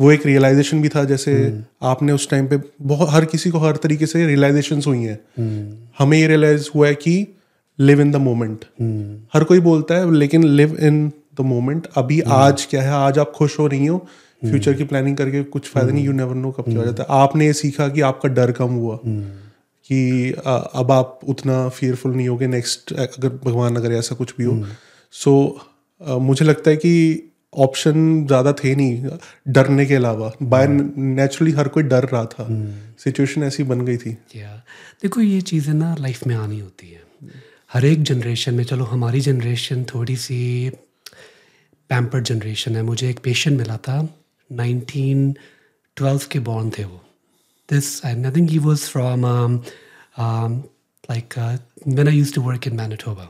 वो 0.00 0.12
एक 0.12 0.26
रियलाइजेशन 0.26 0.82
भी 0.82 0.88
था 0.88 1.04
जैसे 1.04 1.32
आपने 1.82 2.12
उस 2.12 2.28
टाइम 2.30 2.48
पे 2.48 2.58
बहुत 2.82 3.08
हर 3.10 3.24
किसी 3.24 3.50
को 3.50 3.58
हर 3.58 3.76
तरीके 3.76 4.06
से 4.06 4.26
रियलाइजेशन 4.26 4.82
हुई 4.86 4.98
हैं। 4.98 5.18
हमें 5.98 6.18
ये 6.18 6.26
रियलाइज़ 6.26 6.68
हुआ 6.74 6.86
है 6.86 6.94
कि 6.94 7.26
लिव 7.78 8.00
इन 8.00 8.10
द 8.10 8.16
मोमेंट 8.16 8.64
हर 9.34 9.44
कोई 9.44 9.60
बोलता 9.60 9.94
है 9.94 10.14
लेकिन 10.14 10.44
लिव 10.44 10.76
इन 10.80 11.08
द 11.08 11.40
मोमेंट 11.40 11.86
अभी 11.96 12.20
आज 12.20 12.64
क्या 12.70 12.82
है? 12.82 12.90
आज 12.90 13.18
आप 13.18 13.32
खुश 13.36 13.58
हो 13.58 13.66
रही 13.66 13.86
हो? 13.86 13.98
फ्यूचर 14.50 14.72
की 14.74 14.84
प्लानिंग 14.84 15.16
करके 15.16 15.42
कुछ 15.44 15.68
फ़ायदा 15.68 15.92
नहीं 15.92 16.04
यू 16.04 16.12
नेवर 16.12 16.34
नो 16.34 16.50
कब 16.50 16.64
क्या 16.64 16.78
हो 16.78 16.84
जाता 16.84 17.02
है। 17.02 17.08
आपने 17.10 17.46
ये 17.46 17.52
सीखा 17.52 17.88
कि 17.88 18.00
आपका 18.00 18.28
डर 18.28 18.52
कम 18.52 18.68
हुआ। 18.68 18.98
कि 19.88 20.32
अ, 20.46 20.70
अब 20.74 20.92
आप 20.92 21.20
उतना 21.28 21.68
फियरफुल 21.68 22.14
नहीं 22.14 22.28
होगे 22.28 22.46
नेक्स्ट 22.46 22.92
अगर 22.92 23.28
भगवान 23.44 23.76
अगर 23.76 23.92
ऐसा 23.92 24.14
कुछ 24.14 24.34
भी 24.38 24.44
हो। 24.44 24.52
सो 25.12 25.60
मुझे 26.08 26.44
लगता 26.44 26.70
है 26.70 26.76
कि 26.76 26.92
ऑप्शन 27.52 28.26
ज़्यादा 28.26 28.52
थे 28.54 28.74
नहीं 28.74 29.10
डरने 29.48 29.86
के 29.86 29.94
अलावा। 29.94 30.32
बाय 30.44 30.66
नेचुरली 30.68 31.52
हर 31.52 31.68
कोई 31.68 31.82
डर 31.84 32.04
रहा 32.04 32.24
था। 32.26 32.46
सिचुएशन 33.04 33.42
ऐसी 33.42 33.62
बन 33.64 33.80
गई 33.80 33.96
थी। 33.96 34.12
क्या 34.32 34.56
देखो 35.02 35.20
ये 35.20 35.40
चीज़ें 35.42 35.72
ना 35.74 35.94
लाइफ 36.00 36.26
में 36.26 36.34
आनी 36.36 36.58
होती 36.60 36.88
है। 36.88 37.02
हर 37.72 37.84
एक 37.84 38.02
जनरेशन 38.02 38.54
में 38.54 38.64
चलो 38.64 38.84
हमारी 38.86 39.20
जनरेशन 39.20 39.84
थोड़ी 39.94 40.16
सी 40.18 40.70
पैम्पर्ड 41.90 42.24
जनरेशन 42.24 42.76
है। 42.76 42.82
मुझे 42.82 43.08
एक 43.10 43.18
पेशेंट 43.24 43.58
मिला 43.58 43.76
था 43.78 43.98
1912 44.50 46.26
के 46.32 46.38
बॉर्न 46.40 46.70
थे 46.78 46.84
वो। 46.84 47.00
This 47.68 48.04
I 48.06 48.14
think 48.36 48.50
he 48.50 48.58
was 48.58 48.84
from 48.90 49.24
like 51.10 51.38
when 51.38 52.08
I 52.08 52.16
used 52.16 52.34
to 52.34 52.42
work 52.42 52.66
in 52.66 52.76
Manitoba 52.76 53.28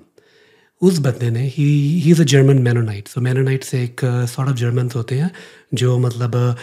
उस 0.83 0.99
बंदे 0.99 1.31
ने 1.31 1.47
he 1.47 1.68
he 2.01 2.11
is 2.11 2.20
a 2.20 2.24
German 2.24 2.59
Mennonite 2.59 3.09
so 3.09 3.20
Mennonite 3.20 3.64
से 3.64 3.83
एक 3.85 4.01
सॉर्ट 4.05 4.51
ऑफ़ 4.51 4.57
जर्मन्स 4.57 4.97
होते 4.97 5.14
हैं 5.14 5.31
जो 5.74 5.99
मतलब 5.99 6.33
uh, 6.33 6.61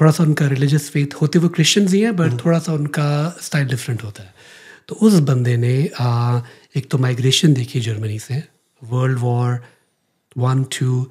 थोड़ा 0.00 0.10
सा 0.12 0.24
उनका 0.24 0.46
रिलीजियस 0.46 0.90
फेथ 0.90 1.14
होते 1.14 1.38
वो 1.38 1.48
क्रिश्चियंस 1.48 1.92
ही 1.92 2.00
हैं 2.00 2.16
बट 2.16 2.32
थोड़ा 2.44 2.58
सा 2.58 2.72
उनका 2.72 3.36
स्टाइल 3.42 3.66
डिफरेंट 3.66 4.02
होता 4.04 4.22
है। 4.22 4.34
तो 4.88 4.94
उस 4.94 5.14
बंदे 5.20 5.56
ने 5.56 5.90
आ, 6.00 6.40
एक 6.76 6.90
तो 6.90 6.98
माइग्रेशन 6.98 7.54
देखी 7.54 7.80
जर्मनी 7.80 8.18
से 8.18 8.42
वर्ल्ड 8.82 9.18
वॉर 9.18 9.58
वन 10.38 10.62
टू 10.64 11.10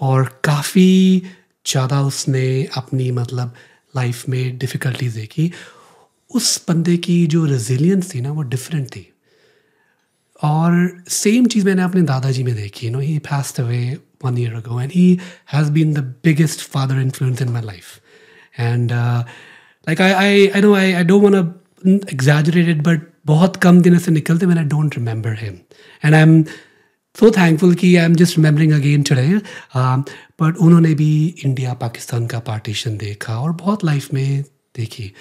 और 0.00 0.40
काफ़ी 0.44 1.22
ज़्यादा 1.66 2.00
उसने 2.02 2.68
अपनी 2.76 3.10
मतलब 3.10 3.54
लाइफ 3.96 4.28
में 4.28 4.58
डिफ़िकल्टीज 4.58 5.14
देखी। 5.14 5.50
उस 6.30 6.64
बंदे 6.68 6.96
की 6.96 7.26
जो 7.26 7.44
रेजिलियंस 7.44 8.14
थी 8.14 8.20
ना 8.20 8.32
वो 8.32 8.42
डिफरेंट 8.42 8.88
थी। 8.88 9.06
और 10.42 11.02
सेम 11.08 11.46
चीज़ 11.46 11.64
मैंने 11.66 11.82
अपने 11.82 12.02
दादाजी 12.02 12.42
में 12.42 12.54
देखी 12.54 12.86
you 12.86 12.92
know 12.92 12.98
he 12.98 13.20
away 13.58 13.98
one 14.20 14.36
year 14.36 14.54
ago 14.54 14.78
and 14.78 14.92
he 14.92 15.20
has 15.46 15.70
been 15.70 15.94
the 15.94 16.02
biggest 16.02 16.62
father 16.62 17.00
influence 17.00 17.40
in 17.40 17.52
my 17.52 17.60
life. 17.60 18.00
And 18.58 18.92
uh, 18.92 19.24
like 19.88 20.00
I 20.00 20.48
I 20.48 20.48
I, 20.48 21.00
I 21.00 21.04
don't 21.04 21.22
want 21.22 21.34
to 21.34 22.14
exaggerate 22.14 22.68
it 22.68 22.82
but 22.82 23.00
बहुत 23.26 23.56
कम 23.56 23.80
दिन 23.82 23.98
से 23.98 24.10
निकलते 24.10 24.46
मैंने 24.46 24.62
don't 24.64 24.96
remember 24.96 25.34
him 25.40 25.54
and 26.04 26.14
I 26.14 26.20
am 26.20 26.42
so 27.20 27.30
thankful 27.30 27.74
कि 27.74 27.96
I 27.96 28.04
am 28.04 28.14
just 28.14 28.36
remembering 28.36 28.72
again 28.72 29.02
today 29.02 29.40
but 30.42 30.56
उन्होंने 30.56 30.94
भी 30.94 31.34
India 31.44 31.74
Pakistan 31.74 32.26
का 32.26 32.38
partition 32.38 32.96
देखा 32.96 33.38
और 33.38 33.52
बहुत 33.52 33.84
लाइफ 33.84 34.12
में 34.14 34.44
देखी. 34.76 35.12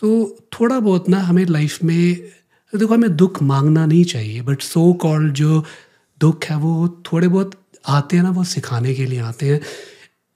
सो 0.00 0.36
so, 0.38 0.60
थोड़ा 0.60 0.80
बहुत 0.80 1.08
ना 1.08 1.18
हमें 1.18 1.44
लाइफ 1.44 1.82
में 1.82 2.22
तो 2.72 2.78
देखो 2.78 2.94
हमें 2.94 3.16
दुख 3.16 3.42
मांगना 3.42 3.84
नहीं 3.86 4.04
चाहिए 4.04 4.40
बट 4.42 4.62
सो 4.62 4.92
कॉल्ड 5.02 5.32
जो 5.34 5.64
दुख 6.20 6.44
है 6.44 6.56
वो 6.56 6.72
थोड़े 7.12 7.28
बहुत 7.28 7.54
आते 7.88 8.16
हैं 8.16 8.24
ना 8.24 8.30
वो 8.30 8.44
सिखाने 8.46 8.94
के 8.94 9.06
लिए 9.06 9.20
आते 9.22 9.46
हैं। 9.46 9.60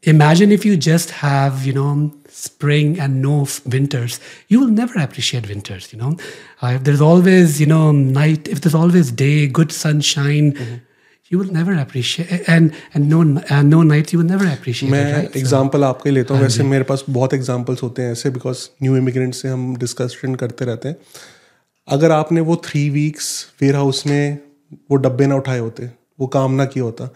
Imagine 0.04 0.52
if 0.52 0.66
you 0.68 0.76
just 0.86 1.10
have 1.14 1.58
you 1.64 1.74
know 1.74 1.88
spring 2.34 2.98
and 2.98 3.20
no 3.22 3.34
winters 3.68 4.20
you 4.52 4.60
will 4.60 4.70
never 4.78 5.00
appreciate 5.02 5.46
winters 5.46 5.90
you 5.94 6.00
know 6.00 6.12
if 6.74 6.82
there 6.82 6.92
is 6.92 7.02
always 7.02 7.60
you 7.60 7.66
know 7.66 7.90
night 7.92 8.48
if 8.48 8.60
there 8.68 8.76
always 8.78 9.12
day 9.16 9.46
good 9.58 9.70
sunshine 9.70 10.52
you 11.30 11.38
will 11.38 11.50
never 11.56 11.72
and 12.48 12.70
no 13.64 13.82
night 13.82 14.14
you 14.14 14.22
never 14.22 14.46
appreciate 14.46 14.92
मैं 14.92 15.28
example 15.36 15.84
आपके 15.84 16.10
लेता 16.10 16.34
हूँ। 16.34 16.40
हाँ 16.40 16.48
वैसे 16.48 16.62
मेरे 16.64 16.84
पास 16.84 17.04
बहुत 17.10 17.34
examples 17.34 17.82
होते 17.82 18.02
हैं 18.02 18.12
ऐसे 18.12 18.30
बिकॉज़ 18.30 18.66
न्यू 18.82 18.96
इमिग्रेंट 18.96 19.34
से 19.34 19.48
हम 19.48 19.76
डिस्कशन 19.76 20.34
करते 20.34 20.64
रहते 20.64 20.88
हैं। 20.88 20.96
अगर 21.88 22.10
आपने 22.10 22.40
वो 22.40 22.56
थ्री 22.64 22.88
वीक्स 22.90 23.28
वेयर 23.62 23.76
हाउस 23.76 24.06
में 24.06 24.38
वो 24.90 24.96
डब्बे 24.96 25.26
ना 25.26 25.36
उठाए 25.36 25.58
होते 25.58 25.90
वो 26.20 26.26
काम 26.26 26.52
ना 26.52 26.64
किया 26.64 26.84
होता 26.84 27.08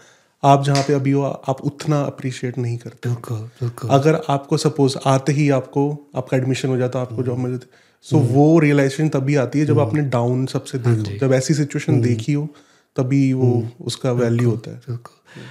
आप 0.43 0.63
जहाँ 0.63 0.83
पे 0.83 0.93
अभी 0.93 1.11
हो 1.11 1.23
आप 1.23 1.61
उतना 1.61 2.01
अप्रिशिएट 2.01 2.57
नहीं 2.57 2.77
करते। 2.77 3.09
बिल्कुल 3.09 3.37
बिल्कुल। 3.61 3.89
अगर 3.89 4.21
आपको 4.29 4.57
सपोज़ 4.57 4.97
आते 5.05 5.33
ही 5.33 5.49
आपको 5.49 5.83
आपका 6.15 6.37
एडमिशन 6.37 6.69
हो 6.69 6.77
जाता 6.77 7.01
आपको 7.01 7.23
जॉब 7.23 7.37
मिल 7.37 7.51
जाती 7.51 7.67
सो 8.05 8.17
वो 8.33 8.59
रियलाइजेशन 8.59 9.09
तभी 9.09 9.35
आती 9.35 9.59
है 9.59 9.65
जब 9.65 9.79
आपने 9.79 10.01
डाउन 10.09 10.45
सबसे 10.45 10.77
देखो 10.79 11.17
जब 11.17 11.33
ऐसी 11.33 11.53
सिचुएशन 11.53 12.01
देखी 12.01 12.33
हो 12.33 12.47
तभी 12.95 13.21
वो 13.33 13.49
उसका 13.81 14.11
वैल्यू 14.11 14.49
होता 14.49 14.71
है। 14.71 14.77
बिल्कुल। 14.77 15.43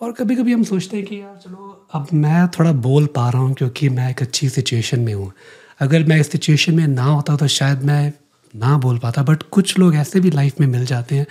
और 0.00 0.12
कभी 0.12 0.36
कभी 0.36 0.52
हम 0.52 0.62
सोचते 0.64 0.96
हैं 0.96 1.06
कि 1.06 1.20
यार 1.20 1.36
चलो 1.44 1.88
अब 1.94 2.08
मैं 2.14 2.46
थोड़ा 2.48 2.72
बोल 2.72 3.06
पा 3.06 3.28
रहा 3.30 3.42
हूँ 3.42 3.54
क्योंकि 3.54 3.88
मैं 3.88 4.10
एक 4.10 4.22
अच्छी 4.22 4.48
सिचुएशन 4.48 5.00
में 5.00 5.12
हूँ। 5.14 5.32
अगर 5.80 6.04
मैं 6.04 6.20
इस 6.20 6.30
सिचुएशन 6.30 6.74
में 6.74 6.86
ना 6.88 7.04
होता 7.04 7.36
तो 7.36 7.46
शायद 7.46 7.82
मैं 7.82 8.12
ना 8.56 8.76
बोल 8.78 8.98
पाता 8.98 9.22
बट 9.22 9.42
कुछ 9.52 9.78
लोग 9.78 9.94
ऐसे 9.96 10.20
भी 10.20 10.30
लाइफ 10.30 10.60
में 10.60 10.66
मिल 10.68 10.84
जाते 10.86 11.16
हैं, 11.16 11.26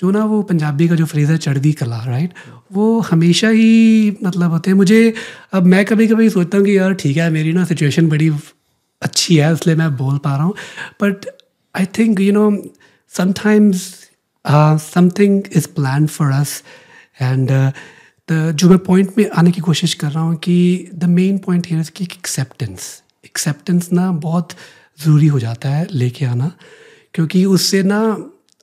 जो 0.00 0.10
ना 0.10 0.24
वो 0.24 0.42
पंजाबी 0.44 0.88
का 0.88 0.94
जो 0.94 1.04
फ्रेज़ 1.06 1.30
है 1.32 1.36
चढ़दी 1.38 1.72
कला 1.74 2.02
राइट 2.04 2.32
वो 2.72 3.00
हमेशा 3.02 3.48
ही 3.48 4.16
मतलब 4.24 4.50
होते 4.50 4.70
हैं। 4.70 4.76
मुझे 4.76 5.12
अब 5.52 5.66
मैं 5.66 5.84
कभी 5.84 6.06
कभी 6.08 6.28
सोचता 6.30 6.58
हूँ 6.58 6.66
कि 6.66 6.76
यार 6.78 6.94
ठीक 6.94 7.16
है, 7.16 7.30
मेरी 7.30 7.52
ना 7.52 7.64
सिचुएशन 7.64 8.08
बड़ी 8.08 8.30
अच्छी 9.02 9.36
है, 9.36 9.52
इसलिए 9.52 9.76
मैं 9.76 9.96
बोल 9.96 10.18
पा 10.18 10.36
रहा 10.36 10.44
हूँ। 10.44 10.54
But 11.02 11.26
I 11.74 11.86
think 11.98 12.20
you 12.20 12.32
know 12.32 12.50
sometimes 13.12 13.92
something 14.84 15.42
is 15.56 15.66
plan 15.76 16.06
for 16.08 16.32
us 16.32 16.62
and 17.22 17.50
जो 18.28 18.68
मैं 18.68 18.78
पॉइंट 18.80 19.18
में 19.18 19.28
आने 19.30 19.50
की 19.50 19.60
कोशिश 19.60 19.94
कर 19.94 20.10
रहा 20.10 20.22
हूँ 20.22 20.36
कि 20.44 20.90
द 20.94 21.04
मेन 21.10 21.38
पॉइंट 21.38 21.66
हियर 21.66 21.90
कि 21.96 22.04
एक्सेप्टेंस 22.04 22.88
एक्सेप्टेंस 23.24 23.88
ना 23.92 24.10
बहुत 24.20 24.52
ज़रूरी 24.98 25.26
हो 25.26 25.40
जाता 25.40 25.68
है 25.68 25.86
लेके 25.92 26.24
आना 26.24 26.52
क्योंकि 27.14 27.44
उससे 27.46 27.82
ना 27.82 28.00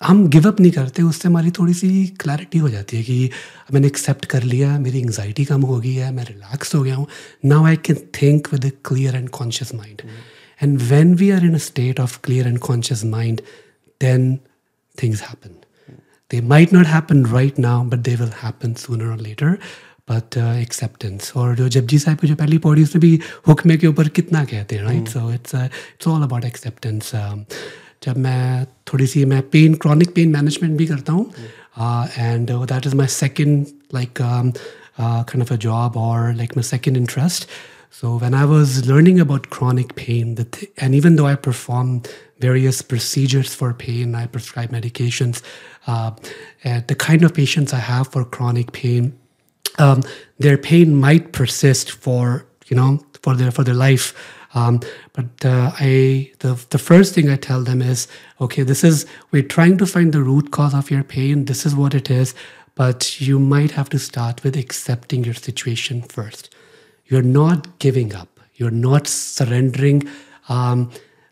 हम 0.01 0.27
गिव 0.29 0.47
अप 0.47 0.59
नहीं 0.59 0.71
करते 0.71 1.01
उससे 1.03 1.27
हमारी 1.27 1.51
थोड़ी 1.51 1.73
सी 1.73 1.89
क्लैरिटी 2.21 2.59
हो 2.59 2.69
जाती 2.69 2.97
है 2.97 3.03
कि 3.03 3.29
मैंने 3.73 3.87
एक्सेप्ट 3.87 4.25
कर 4.25 4.43
लिया 4.43 4.77
मेरी 4.79 4.99
एंगजाइटी 4.99 5.45
कम 5.45 5.61
हो 5.61 5.79
गई 5.79 5.93
है 5.93 6.11
मैं 6.11 6.23
रिलैक्स 6.25 6.75
हो 6.75 6.81
गया 6.83 6.95
हूँ 6.95 7.07
now 7.45 7.65
I 7.65 7.75
can 7.85 7.97
think 8.21 8.47
with 8.53 8.65
a 8.65 8.69
clear 8.85 9.15
and 9.15 9.29
conscious 9.29 9.73
mind 9.75 10.01
and 10.61 10.77
when 10.83 11.13
we 11.15 11.29
are 11.31 11.45
in 11.45 11.55
a 11.55 11.63
state 11.67 11.99
of 11.99 12.19
clear 12.23 12.47
and 12.47 12.59
conscious 12.59 13.03
mind 13.05 13.41
then 14.01 14.35
things 14.95 15.21
happen 15.21 15.55
they 16.31 16.41
might 16.47 16.73
not 16.73 16.85
happen 16.87 17.25
right 17.25 17.59
now 17.59 17.83
but 17.85 17.99
they 17.99 18.15
will 18.15 18.31
happen 18.43 18.73
sooner 18.77 19.11
और 19.11 19.19
later 19.19 19.57
but 20.10 20.36
acceptance 20.36 21.32
और 21.36 21.54
जो 21.56 21.68
जपजी 21.76 21.98
साहब 21.98 22.18
की 22.18 22.28
जो 22.28 22.34
पहली 22.42 22.58
पौड़ी 22.66 22.82
उसमें 22.82 23.00
भी 23.00 23.18
हुक्मे 23.48 23.76
के 23.76 23.86
ऊपर 23.86 24.08
कितना 24.18 24.44
कहते 24.52 24.76
हैं 24.76 24.84
right 24.84 25.08
so 25.08 25.30
it's 25.32 25.54
it's 25.54 26.08
all 26.08 26.22
about 26.22 26.44
acceptance 26.44 27.10
जब 28.04 28.16
मैं 28.26 28.64
थोड़ी 28.92 29.06
सी 29.06 29.24
मैं 29.24 29.42
पेन 29.50 29.74
क्रॉनिक 29.82 30.14
पेन 30.14 30.30
मैनेजमेंट 30.32 30.76
भी 30.78 30.86
करता 30.86 31.12
हूँ 31.12 31.30
and 32.18 32.50
that 32.50 32.86
is 32.86 32.94
my 32.96 33.06
second 33.20 33.66
like 33.94 34.22
kind 34.98 35.42
of 35.42 35.50
a 35.50 35.58
job 35.58 35.96
or 35.96 36.32
like 36.34 36.56
my 36.56 36.62
second 36.62 36.96
interest. 36.96 37.46
So 37.90 38.16
when 38.18 38.34
I 38.34 38.44
was 38.44 38.86
learning 38.86 39.20
about 39.20 39.48
chronic 39.50 39.94
pain, 39.94 40.34
the 40.34 40.44
th- 40.44 40.70
and 40.78 40.94
even 40.94 41.16
though 41.16 41.26
I 41.26 41.34
perform 41.34 42.02
various 42.40 42.82
procedures 42.82 43.54
for 43.54 43.72
pain, 43.72 44.14
I 44.14 44.26
prescribe 44.26 44.70
medications. 44.70 45.42
Uh, 45.86 46.12
the 46.62 46.94
kind 46.94 47.24
of 47.24 47.32
patients 47.32 47.72
I 47.72 47.78
have 47.78 48.08
for 48.08 48.24
chronic 48.24 48.72
pain, 48.72 49.18
um, 49.79 50.01
their 50.39 50.57
pain 50.57 50.95
might 50.95 51.31
persist 51.31 51.91
for 51.91 52.45
you 52.67 52.75
know 52.75 53.03
for 53.21 53.35
their 53.35 53.51
for 53.51 53.63
their 53.63 53.75
life. 53.75 54.13
Um, 54.53 54.81
but 55.13 55.45
uh, 55.45 55.71
I 55.79 56.31
the 56.39 56.63
the 56.69 56.77
first 56.77 57.15
thing 57.15 57.29
I 57.29 57.37
tell 57.37 57.63
them 57.63 57.81
is 57.81 58.07
okay. 58.39 58.63
This 58.63 58.83
is 58.83 59.05
we're 59.31 59.43
trying 59.43 59.77
to 59.77 59.85
find 59.85 60.11
the 60.13 60.23
root 60.23 60.51
cause 60.51 60.73
of 60.73 60.91
your 60.91 61.03
pain. 61.03 61.45
This 61.45 61.65
is 61.65 61.75
what 61.75 61.93
it 61.93 62.09
is. 62.09 62.33
But 62.75 63.19
you 63.19 63.37
might 63.37 63.71
have 63.71 63.89
to 63.89 63.99
start 63.99 64.43
with 64.43 64.55
accepting 64.55 65.23
your 65.23 65.33
situation 65.33 66.01
first. 66.01 66.53
You're 67.05 67.21
not 67.21 67.79
giving 67.79 68.15
up. 68.15 68.39
You're 68.55 68.71
not 68.71 69.07
surrendering, 69.07 70.07
um, 70.47 70.89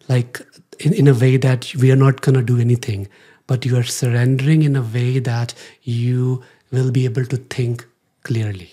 like 0.10 0.42
in, 0.80 0.94
in 0.94 1.08
a 1.08 1.14
way 1.14 1.38
that 1.38 1.74
we 1.76 1.92
are 1.92 1.96
not 1.96 2.22
going 2.22 2.36
to 2.36 2.42
do 2.42 2.60
anything. 2.60 3.08
But 3.48 3.66
you 3.66 3.78
are 3.78 3.84
surrendering 3.84 4.64
in 4.64 4.76
a 4.76 4.82
way 4.82 5.20
that 5.20 5.54
you 5.84 6.44
will 6.72 6.92
be 6.92 7.06
able 7.06 7.26
to 7.26 7.38
think 7.38 7.88
clearly. 8.24 8.72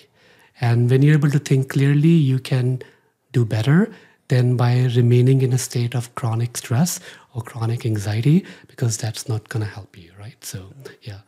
And 0.61 0.91
when 0.91 1.03
you're 1.03 1.15
able 1.15 1.31
to 1.31 1.39
think 1.39 1.71
clearly, 1.71 2.09
you 2.09 2.39
can 2.39 2.83
do 3.33 3.45
better 3.45 3.91
than 4.29 4.57
by 4.57 4.91
remaining 4.97 5.43
in 5.43 5.53
a 5.53 5.59
state 5.59 5.95
of 5.95 6.15
chronic 6.15 6.57
stress 6.57 7.01
or 7.35 7.43
chronic 7.43 7.85
anxiety 7.85 8.45
because 8.67 8.97
that's 8.97 9.29
not 9.29 9.49
going 9.49 9.65
to 9.65 9.71
help 9.71 9.97
you, 9.97 10.11
right? 10.19 10.43
So, 10.45 10.73
yeah. 11.03 11.21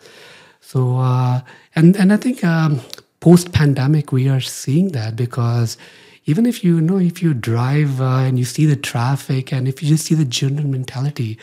So, 0.60 0.98
uh, 0.98 1.42
and, 1.74 1.96
and 1.96 2.12
I 2.12 2.16
think 2.16 2.42
um, 2.42 2.80
post 3.20 3.52
pandemic, 3.52 4.12
we 4.12 4.28
are 4.28 4.40
seeing 4.40 4.88
that 4.92 5.16
because 5.16 5.76
even 6.24 6.44
if 6.44 6.64
you 6.64 6.80
know, 6.80 6.98
if 6.98 7.22
you 7.22 7.34
drive 7.34 8.00
uh, 8.00 8.18
and 8.18 8.38
you 8.38 8.44
see 8.44 8.66
the 8.66 8.76
traffic 8.76 9.52
and 9.52 9.68
if 9.68 9.82
you 9.82 9.88
just 9.88 10.06
see 10.06 10.14
the 10.14 10.24
general 10.24 10.66
mentality, 10.66 11.38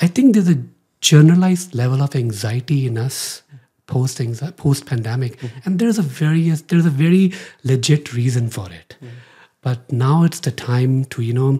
I 0.00 0.08
think 0.08 0.34
there's 0.34 0.48
a 0.48 0.62
generalized 1.00 1.74
level 1.74 2.02
of 2.02 2.16
anxiety 2.16 2.86
in 2.86 2.98
us 2.98 3.42
post 3.87 4.21
post 4.57 4.85
pandemic, 4.85 5.39
and 5.65 5.79
there's 5.79 5.97
a 5.97 6.03
various 6.03 6.61
there's 6.61 6.85
a 6.85 6.95
very 7.01 7.33
legit 7.63 8.13
reason 8.13 8.49
for 8.49 8.69
it. 8.71 8.95
But 9.61 9.91
now 9.91 10.23
it's 10.23 10.39
the 10.39 10.51
time 10.51 11.05
to 11.05 11.21
you 11.21 11.33
know 11.33 11.51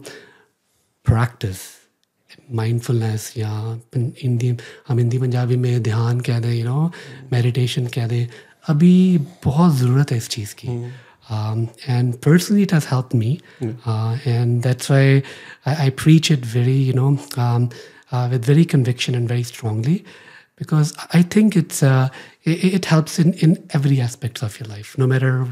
practice 1.04 1.80
mindfulness 2.50 3.38
या 3.38 3.52
हिंदी 3.96 4.56
हम 4.88 4.98
हिंदी 4.98 5.18
पंजाबी 5.18 5.56
में 5.58 5.84
ध्यान 5.84 6.20
कह 6.28 6.40
दें 6.40 6.52
you 6.54 6.66
know 6.66 6.92
meditation 7.32 7.88
कह 7.96 8.08
दें 8.08 8.28
अभी 8.70 8.96
बहुत 9.44 9.76
ज़रूरत 9.76 10.12
है 10.12 10.18
इस 10.18 10.30
चीज़ 10.30 10.56
की 10.64 10.82
and 11.96 12.16
personally 12.26 12.64
it 12.64 12.72
has 12.72 12.86
helped 12.86 13.14
me 13.14 13.28
uh, 13.86 14.18
and 14.26 14.64
that's 14.64 14.90
why 14.90 15.24
I, 15.66 15.74
I 15.86 15.90
preach 15.92 16.32
it 16.36 16.46
very 16.54 16.78
you 16.86 16.94
know 16.94 17.10
um, 17.44 17.70
uh, 18.12 18.28
with 18.32 18.46
very 18.46 18.66
conviction 18.66 19.18
and 19.20 19.30
very 19.34 19.44
strongly 19.44 20.04
because 20.56 20.94
I 21.14 21.22
think 21.22 21.56
it's 21.56 21.82
uh, 21.82 22.10
it, 22.44 22.64
it 22.80 22.86
helps 22.86 23.20
in 23.20 23.34
in 23.34 23.58
every 23.74 24.02
aspects 24.02 24.44
of 24.44 24.60
your 24.60 24.70
life, 24.70 24.98
no 24.98 25.08
matter 25.08 25.48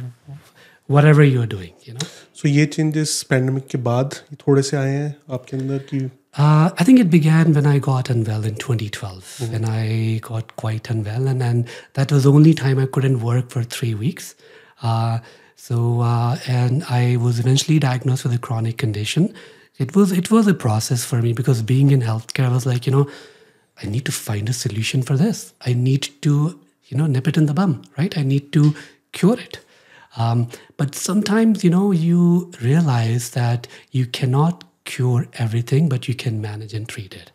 whatever 0.87 1.23
you're 1.23 1.51
doing. 1.57 1.73
You 1.83 1.93
know. 1.93 2.07
सो 2.37 2.47
ये 2.47 2.65
changes 2.73 3.21
pandemic 3.29 3.67
के 3.67 3.77
बाद 3.85 4.15
थोड़े 4.41 4.61
से 4.61 4.77
आए 4.77 4.91
हैं 4.93 5.15
आपके 5.33 5.57
अंदर 5.57 5.77
की 5.91 6.09
Uh, 6.37 6.69
I 6.77 6.83
think 6.83 6.99
it 6.99 7.09
began 7.09 7.53
when 7.53 7.65
I 7.65 7.79
got 7.79 8.09
unwell 8.11 8.43
in 8.45 8.57
2012. 8.63 9.29
When 9.53 9.63
I 9.65 10.19
got 10.25 10.55
quite 10.55 10.87
unwell, 10.87 11.27
and 11.27 11.41
then 11.41 11.65
that 11.93 12.11
was 12.11 12.25
the 12.25 12.31
only 12.31 12.53
time 12.53 12.77
I 12.77 12.85
couldn't 12.85 13.21
work 13.21 13.49
for 13.49 13.63
three 13.63 13.95
weeks. 13.95 14.35
Uh, 14.83 15.17
so, 15.55 16.01
uh, 16.01 16.37
and 16.47 16.83
I 16.83 17.17
was 17.17 17.39
eventually 17.39 17.79
diagnosed 17.79 18.23
with 18.23 18.35
a 18.35 18.37
chronic 18.37 18.77
condition. 18.77 19.33
It 19.79 19.95
was 19.95 20.11
it 20.11 20.29
was 20.29 20.51
a 20.53 20.53
process 20.53 21.03
for 21.13 21.23
me 21.23 21.33
because 21.33 21.63
being 21.63 21.89
in 21.89 22.01
healthcare, 22.01 22.45
I 22.45 22.53
was 22.53 22.67
like, 22.67 22.85
you 22.85 22.93
know, 22.97 23.09
I 23.80 23.86
need 23.86 24.04
to 24.06 24.12
find 24.12 24.48
a 24.48 24.52
solution 24.52 25.02
for 25.02 25.16
this. 25.16 25.54
I 25.64 25.72
need 25.72 26.08
to, 26.22 26.58
you 26.86 26.96
know, 26.96 27.06
nip 27.06 27.28
it 27.28 27.36
in 27.36 27.46
the 27.46 27.54
bum, 27.54 27.82
right? 27.96 28.16
I 28.18 28.22
need 28.22 28.52
to 28.52 28.74
cure 29.12 29.38
it. 29.38 29.60
Um, 30.16 30.48
but 30.76 30.94
sometimes, 30.94 31.64
you 31.64 31.70
know, 31.70 31.90
you 31.92 32.50
realize 32.60 33.30
that 33.30 33.68
you 33.92 34.06
cannot 34.06 34.64
cure 34.84 35.26
everything, 35.34 35.88
but 35.88 36.08
you 36.08 36.14
can 36.14 36.40
manage 36.40 36.74
and 36.74 36.88
treat 36.88 37.14
it. 37.14 37.30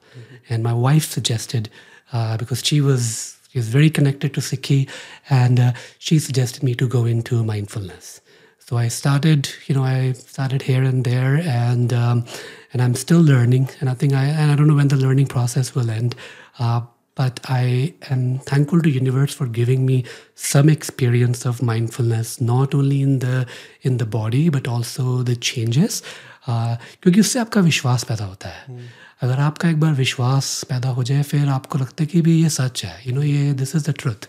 And 0.49 0.63
my 0.63 0.73
wife 0.73 1.05
suggested, 1.05 1.69
uh, 2.13 2.37
because 2.37 2.63
she 2.65 2.81
was 2.81 3.37
she 3.49 3.59
was 3.59 3.69
very 3.69 3.89
connected 3.89 4.33
to 4.33 4.41
Sikhi, 4.41 4.89
and 5.29 5.59
uh, 5.59 5.71
she 5.99 6.19
suggested 6.19 6.63
me 6.63 6.75
to 6.75 6.87
go 6.87 7.05
into 7.05 7.43
mindfulness. 7.43 8.21
So 8.59 8.77
I 8.77 8.89
started, 8.89 9.49
you 9.67 9.75
know, 9.75 9.83
I 9.83 10.11
started 10.13 10.61
here 10.61 10.83
and 10.83 11.03
there, 11.03 11.35
and 11.35 11.93
um, 11.93 12.25
and 12.72 12.82
I'm 12.82 12.94
still 12.94 13.20
learning. 13.20 13.68
And 13.80 13.90
I 13.90 13.94
think 13.94 14.12
I 14.14 14.24
and 14.24 14.50
I 14.50 14.56
don't 14.56 14.68
know 14.68 14.76
when 14.76 14.88
the 14.88 14.96
learning 14.96 15.26
process 15.26 15.74
will 15.74 15.90
end. 15.90 16.14
Uh, 16.58 16.82
but 17.14 17.40
I 17.44 17.94
am 18.08 18.38
thankful 18.38 18.80
to 18.80 18.90
universe 18.90 19.34
for 19.34 19.46
giving 19.46 19.84
me 19.84 20.04
some 20.34 20.70
experience 20.70 21.44
of 21.44 21.62
mindfulness, 21.62 22.40
not 22.40 22.74
only 22.74 23.02
in 23.02 23.18
the 23.18 23.46
in 23.82 23.98
the 23.98 24.06
body 24.06 24.48
but 24.48 24.66
also 24.66 25.22
the 25.22 25.36
changes. 25.36 26.02
Uh, 26.46 26.76
क्योंकि 27.02 27.20
उससे 27.20 27.38
आपका 27.38 27.60
विश्वास 27.60 28.04
पैदा 28.04 28.24
होता 28.24 28.48
है 28.48 28.80
अगर 29.22 29.40
आपका 29.40 29.68
एक 29.70 29.78
बार 29.80 29.92
विश्वास 29.94 30.46
पैदा 30.68 30.88
हो 30.96 31.02
जाए 31.10 31.22
फिर 31.22 31.48
आपको 31.48 31.78
लगता 31.78 32.02
है 32.02 32.06
कि 32.06 32.20
भी 32.26 32.40
ये 32.42 32.48
सच 32.50 32.84
है 32.84 32.96
यू 33.06 33.14
नो 33.14 33.22
ये 33.22 33.52
दिस 33.60 33.74
इज़ 33.76 33.90
द 33.90 33.94
ट्रुथ 33.98 34.26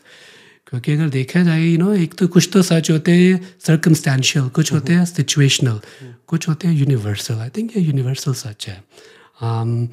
क्योंकि 0.68 0.92
अगर 0.92 1.08
देखा 1.08 1.42
जाए 1.42 1.60
यू 1.60 1.78
नो 1.78 1.92
एक 1.94 2.14
तो 2.14 2.26
कुछ 2.28 2.48
तो 2.52 2.62
सच 2.62 2.90
होते 2.90 3.12
हैं 3.12 3.40
सर्कमस्टेंशियल 3.66 4.48
कुछ 4.48 4.72
होते 4.72 4.92
हैं 4.92 5.04
सिचुएशनल 5.04 5.80
कुछ 6.26 6.48
होते 6.48 6.68
हैं 6.68 6.74
यूनिवर्सल 6.74 7.34
आई 7.34 7.48
थिंक 7.48 7.76
ये 7.76 7.82
यूनिवर्सल 7.82 8.32
सच 8.32 8.68
है। 8.68 8.82
Um, 9.42 9.88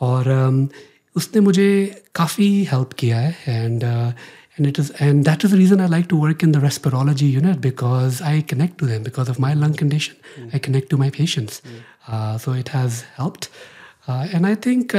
और 0.00 0.24
um, 0.24 0.68
उसने 1.16 1.40
मुझे 1.40 2.02
काफ़ी 2.14 2.48
हेल्प 2.64 2.92
किया 2.92 3.18
है 3.18 3.36
and 3.48 3.84
and 3.84 4.66
it 4.66 4.78
is 4.78 4.90
and 5.02 5.24
that 5.24 5.44
is 5.44 5.52
the 5.52 5.56
reason 5.56 5.80
I 5.80 5.88
like 5.88 6.06
to 6.10 6.16
work 6.16 6.44
in 6.44 6.52
the 6.52 6.62
respirology 6.64 7.30
unit 7.30 7.56
because 7.58 8.22
I 8.22 8.42
connect 8.42 8.78
to 8.78 8.86
them 8.86 9.02
because 9.02 9.30
of 9.30 9.40
my 9.40 9.54
lung 9.54 9.74
condition 9.74 10.42
I 10.44 10.58
connect 10.58 10.90
to 10.90 10.96
my 10.96 11.10
patients 11.10 11.62
so 12.44 12.56
it 12.56 12.70
has 12.70 13.02
helped 13.18 13.46
and 14.34 14.46
I 14.46 14.54
think 14.66 14.92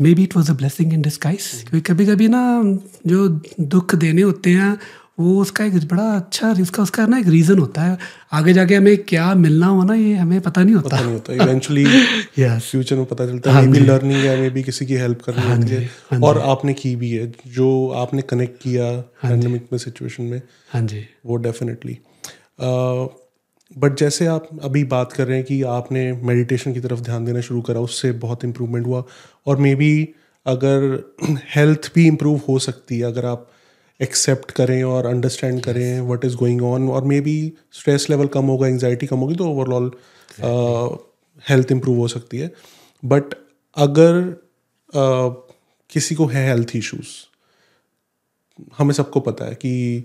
Um, 0.00 0.06
maybe 0.06 0.24
it 0.24 0.34
was 0.34 0.48
a 0.48 0.54
blessing 0.54 0.92
in 0.92 1.02
disguise. 1.02 1.46
क्योंकि 1.70 1.80
कभी 1.80 2.06
कभी 2.06 2.28
ना 2.28 2.42
जो 3.06 3.28
दुख 3.60 3.94
देने 3.94 4.22
होते 4.22 4.50
हैं 4.50 4.78
वो 5.20 5.40
उसका 5.40 5.64
एक 5.64 5.74
बड़ा 5.88 6.02
अच्छा 6.16 6.52
उसका 6.52 6.82
उसका 6.82 7.06
ना 7.06 7.18
एक 7.18 7.26
रीज़न 7.28 7.58
होता 7.58 7.82
है। 7.82 7.98
आगे 8.32 8.52
जाके 8.52 8.74
हमें 8.74 8.96
क्या 8.98 9.34
मिलना 9.34 9.66
हो 9.66 9.82
ना 9.84 9.94
ये 9.94 10.14
हमें 10.14 10.40
पता 10.40 10.62
नहीं 10.62 10.74
होता। 10.74 10.88
पता 10.88 11.00
नहीं 11.00 11.12
होता। 11.12 11.32
Eventually 11.32 11.84
Yes. 12.38 12.60
फ्यूचर 12.60 12.96
में 12.96 13.04
पता 13.06 13.26
चलता 13.26 13.52
है। 13.52 13.66
मे 13.66 13.78
बी 13.80 13.86
लर्निंग 13.86 14.24
है 14.24 14.40
मे 14.40 14.50
बी 14.50 14.62
किसी 14.62 14.86
की 14.86 14.94
हेल्प 14.94 15.22
करनी 15.22 15.42
हाँ 15.42 15.56
होती 15.56 15.70
है। 15.70 15.84
हाँ 16.10 16.20
और 16.20 16.38
आपने 16.38 16.72
की 16.72 16.96
भी 16.96 17.10
है। 17.10 17.32
जो 17.46 17.88
आपने 17.90 18.22
कनेक्ट 18.22 18.62
किया 18.62 19.00
पैंडेमिक 19.22 19.68
में 19.72 19.78
सिचुएशन 19.78 20.22
में 20.22 20.42
हाँ 20.72 20.82
जी। 20.82 21.04
वो 21.26 21.36
डेफिनेटली 21.36 21.98
बट 23.78 23.94
जैसे 23.94 24.26
आप 24.26 24.48
अभी 24.62 24.82
बात 24.84 25.12
कर 25.12 25.26
रहे 25.26 25.36
हैं 25.36 25.44
कि 25.46 25.62
आपने 25.62 26.12
मेडिटेशन 26.12 26.72
की 26.72 26.80
तरफ़ 26.80 27.00
ध्यान 27.00 27.24
देना 27.24 27.40
शुरू 27.40 27.60
करा 27.62 27.80
उससे 27.80 28.10
बहुत 28.12 28.44
इम्प्रूवमेंट 28.44 28.86
हुआ। 28.86 29.02
और 29.46 29.56
मे 29.56 29.74
बी 29.74 30.08
अगर 30.46 31.12
हेल्थ 31.56 31.90
भी 31.94 32.06
इम्प्रूव 32.06 32.40
हो 32.48 32.58
सकती 32.58 32.98
है 32.98 33.06
अगर 33.06 33.24
आप 33.26 33.48
एक्सेप्ट 34.00 34.50
करें 34.50 34.82
और 34.84 35.06
अंडरस्टैंड 35.06 35.60
करें 35.62 36.00
व्हाट 36.00 36.24
इज़ 36.24 36.36
गोइंग 36.36 36.62
ऑन 36.62 36.88
और 36.88 37.04
मे 37.04 37.20
बी 37.20 37.52
स्ट्रेस 37.72 38.06
लेवल 38.10 38.26
कम 38.26 38.44
होगा 38.44 38.68
एंजाइटी 38.68 39.06
कम 39.06 39.18
होगी 39.18 39.34
तो 39.34 39.48
ओवरऑल 39.50 39.90
हेल्थ 41.48 41.72
इम्प्रूव 41.72 41.98
हो 41.98 42.08
सकती 42.08 42.38
है। 42.38 42.52
बट 43.02 43.34
अगर 43.76 44.20
uh, 44.92 45.34
किसी 45.90 46.14
को 46.14 46.26
है 46.26 46.46
हेल्थ 46.48 46.76
इश्यूज़ 46.76 47.08
हमें 48.78 48.92
सबको 48.94 49.20
पता 49.20 49.44
है 49.44 49.54
कि 49.54 50.04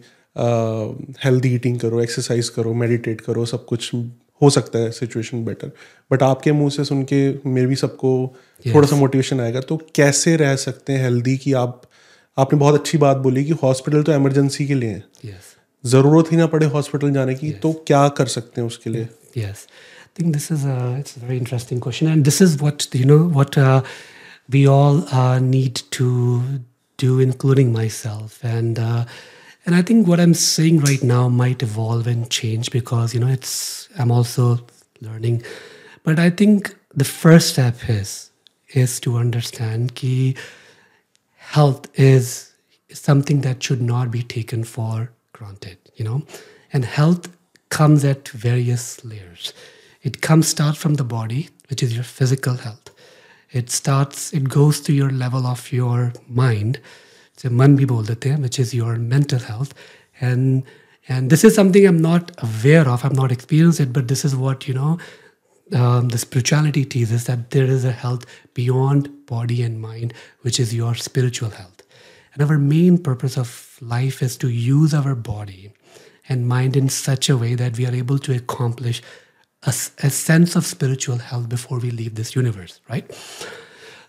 हेल्दी 1.26 1.54
ईटिंग 1.56 1.80
करो 1.80 2.02
एक्सरसाइज 2.02 2.50
करो 2.50 2.74
मेडिटेट 2.74 3.22
करो 3.22 3.46
सब 3.46 3.66
कुछ 3.66 3.92
हो 4.42 4.50
सकता 4.50 4.80
है 4.80 4.92
सिचुएशन 4.92 5.46
बेटर 5.46 5.72
बट 6.12 6.24
आपके 6.24 6.52
मुँह 6.52 6.70
से 6.70 6.86
सुन 6.86 7.04
के 7.04 7.50
मेरे 7.50 7.68
भी 7.68 7.76
सबको 7.76 8.36
yes. 8.66 8.76
थोड़ा 8.76 8.88
सा 8.88 8.96
मोटिवेशन 8.96 9.40
आएगा। 9.42 9.60
तो 9.60 9.78
कैसे 9.96 10.36
रह 10.36 10.56
सकते 10.56 10.94
हैं 10.94 11.04
हेल्दी 11.04 11.38
कि 11.38 11.54
आप 11.54 11.82
आपने 12.38 12.60
बहुत 12.60 12.80
अच्छी 12.80 12.98
बात 12.98 13.18
बोली 13.18 13.46
कि 13.46 13.52
हॉस्पिटल 13.64 14.04
तो 14.04 14.14
इमरजेंसी 14.14 14.68
के 14.68 14.74
लिए 14.74 14.90
है। 14.90 15.04
Yes. 15.26 15.90
ज़रूरत 15.90 16.32
ही 16.32 16.38
ना 16.38 16.48
पड़े 16.48 16.66
हॉस्पिटल 16.66 17.12
जाने 17.12 17.36
की। 17.36 17.52
Yes. 17.52 17.62
तो 17.62 17.74
क्या 17.88 18.08
कर 18.08 18.26
सकते 18.26 18.62
हैं 18.62 18.68
उसके 18.68 18.90
लिए? 18.90 19.08
Think 20.18 20.36
this 20.36 20.46
is 20.52 20.62
a 20.66 20.76
it's 20.98 21.18
a 21.18 21.22
very 21.22 21.38
interesting 21.38 21.80
question, 21.86 22.10
and 22.10 22.28
this 22.28 22.38
is 22.44 22.52
what 22.60 22.86
you 22.98 23.08
know 23.08 23.24
what 23.38 23.58
uh, 23.62 23.82
we 24.56 24.62
all 24.74 25.00
uh, 25.22 25.40
need 25.40 25.82
to 25.96 26.06
do, 27.04 27.18
including 27.26 27.74
myself, 27.74 28.38
and 29.66 29.76
I 29.76 29.82
think 29.82 30.08
what 30.08 30.20
I'm 30.20 30.34
saying 30.34 30.82
right 30.82 31.02
now 31.02 31.28
might 31.30 31.64
evolve 31.64 32.08
and 32.08 32.30
change 32.30 32.72
because 32.72 33.14
you 33.14 33.20
know 33.20 33.28
it's 33.28 33.90
I'm 33.98 34.12
also 34.12 34.60
learning, 35.02 35.44
but 36.04 36.20
I 36.20 36.30
think 36.30 36.76
the 36.94 37.06
first 37.06 37.50
step 37.50 37.90
is 37.90 38.32
is 38.70 39.00
to 39.02 39.18
understand 39.18 39.96
ki 39.96 40.36
health 41.38 41.88
is 42.00 42.54
something 42.92 43.42
that 43.42 43.62
should 43.62 43.82
not 43.82 44.12
be 44.12 44.24
taken 44.24 44.64
for 44.64 45.12
granted 45.34 45.78
you 45.96 46.06
know? 46.06 46.24
And 46.72 46.86
health 46.86 47.30
comes 47.70 48.04
at 48.04 48.28
various 48.30 49.04
layers. 49.04 49.54
It 50.02 50.22
comes 50.22 50.48
start 50.48 50.78
from 50.78 50.96
the 50.96 51.04
body 51.04 51.50
which 51.70 51.82
is 51.82 51.96
your 51.96 52.04
physical 52.04 52.56
health. 52.56 52.92
It 53.52 53.72
starts 53.72 54.34
it 54.34 54.50
goes 54.50 54.82
to 54.82 54.94
your 54.94 55.10
level 55.10 55.46
of 55.48 55.72
your 55.72 56.14
mind 56.28 56.80
so 57.38 57.50
bhi 57.50 57.88
bol 57.88 58.04
dete 58.04 58.32
hain, 58.32 58.42
which 58.42 58.60
is 58.60 58.74
your 58.74 58.96
mental 58.96 59.40
health 59.40 59.74
and 60.22 60.64
and 61.08 61.30
this 61.30 61.44
is 61.44 61.54
something 61.54 61.86
i'm 61.86 62.02
not 62.02 62.32
aware 62.50 62.88
of 62.88 63.06
i've 63.06 63.16
not 63.16 63.32
experienced 63.32 63.80
it 63.80 63.94
but 63.94 64.08
this 64.08 64.26
is 64.26 64.36
what 64.36 64.68
you 64.68 64.74
know 64.74 64.98
um, 65.74 66.10
the 66.10 66.18
spirituality 66.18 66.86
teaches 66.86 67.26
that 67.26 67.52
there 67.52 67.66
is 67.66 67.86
a 67.86 67.92
health 67.92 68.26
beyond 68.54 69.26
body 69.26 69.64
and 69.64 69.82
mind, 69.82 70.14
which 70.42 70.60
is 70.60 70.76
your 70.76 70.96
spiritual 70.96 71.50
health. 71.50 71.82
And 72.34 72.44
our 72.50 72.58
main 72.58 72.98
purpose 72.98 73.38
of 73.38 73.78
life 73.82 74.22
is 74.22 74.38
to 74.38 74.50
use 74.50 74.94
our 74.94 75.16
body 75.16 75.72
and 76.30 76.48
mind 76.48 76.76
in 76.76 76.90
such 76.90 77.30
a 77.30 77.38
way 77.38 77.56
that 77.56 77.78
we 77.78 77.86
are 77.86 77.96
able 77.96 78.20
to 78.20 78.36
accomplish 78.36 79.02
a 79.68 79.72
sense 79.72 80.56
of 80.56 80.64
spiritual 80.64 81.18
health 81.18 81.50
before 81.50 81.80
we 81.80 81.90
leave 81.90 82.14
this 82.14 82.36
universe, 82.36 82.82
right? 82.88 83.10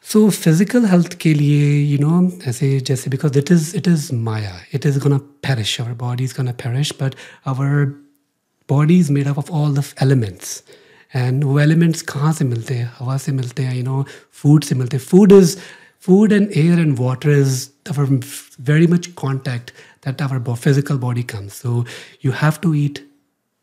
So 0.08 0.30
physical 0.30 0.84
health 0.86 1.14
के 1.20 1.34
लिए, 1.34 1.70
you 1.90 1.98
know, 2.02 2.46
ऐसे 2.48 2.80
जैसे 2.80 3.10
because 3.10 3.36
it 3.36 3.50
is 3.50 3.74
it 3.74 3.88
is 3.92 4.12
Maya, 4.12 4.52
it 4.70 4.84
is 4.86 4.98
gonna 5.04 5.20
perish. 5.42 5.80
Our 5.80 5.94
body 5.94 6.24
is 6.24 6.32
gonna 6.32 6.52
perish, 6.52 6.92
but 6.92 7.16
our 7.44 7.92
body 8.68 8.98
is 9.00 9.10
made 9.10 9.26
up 9.26 9.36
of 9.36 9.50
all 9.50 9.72
the 9.78 9.84
elements 10.06 10.62
and 11.14 11.44
वो 11.44 11.60
elements 11.60 12.02
कहाँ 12.02 12.32
से 12.32 12.44
मिलते 12.44 12.74
हैं 12.74 12.92
हवा 12.98 13.16
से 13.24 13.32
मिलते 13.32 13.62
हैं 13.62 13.74
you 13.74 13.84
know 13.88 14.04
food 14.42 14.64
से 14.64 14.74
मिलते 14.74 14.96
हैं 14.96 15.04
food 15.04 15.32
is 15.32 15.56
food 16.08 16.32
and 16.38 16.56
air 16.62 16.78
and 16.84 16.98
water 16.98 17.30
is 17.42 17.70
our 17.90 18.06
very 18.70 18.86
much 18.94 19.14
contact 19.14 19.72
that 20.06 20.22
our 20.22 20.38
bo- 20.38 20.56
physical 20.66 20.98
body 20.98 21.22
comes 21.34 21.54
so 21.64 21.84
you 22.20 22.32
have 22.32 22.60
to 22.60 22.74
eat 22.74 23.00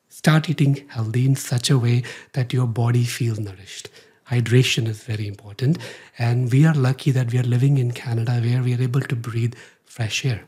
start 0.10 0.50
eating 0.50 0.76
healthy 0.88 1.26
in 1.26 1.36
such 1.36 1.70
a 1.70 1.78
way 1.78 2.02
that 2.34 2.54
your 2.54 2.68
body 2.68 3.04
feels 3.04 3.40
nourished 3.40 3.90
hydration 4.34 4.88
is 4.88 5.04
very 5.04 5.28
important. 5.28 5.78
And 6.18 6.52
we 6.52 6.66
are 6.66 6.74
lucky 6.74 7.12
that 7.12 7.32
we 7.34 7.40
are 7.40 7.50
living 7.56 7.78
in 7.78 7.92
canada 7.92 8.40
where 8.46 8.64
we 8.64 8.74
are 8.76 8.82
able 8.82 9.02
to 9.02 9.16
breathe 9.16 9.56
fresh 9.86 10.26
air. 10.26 10.42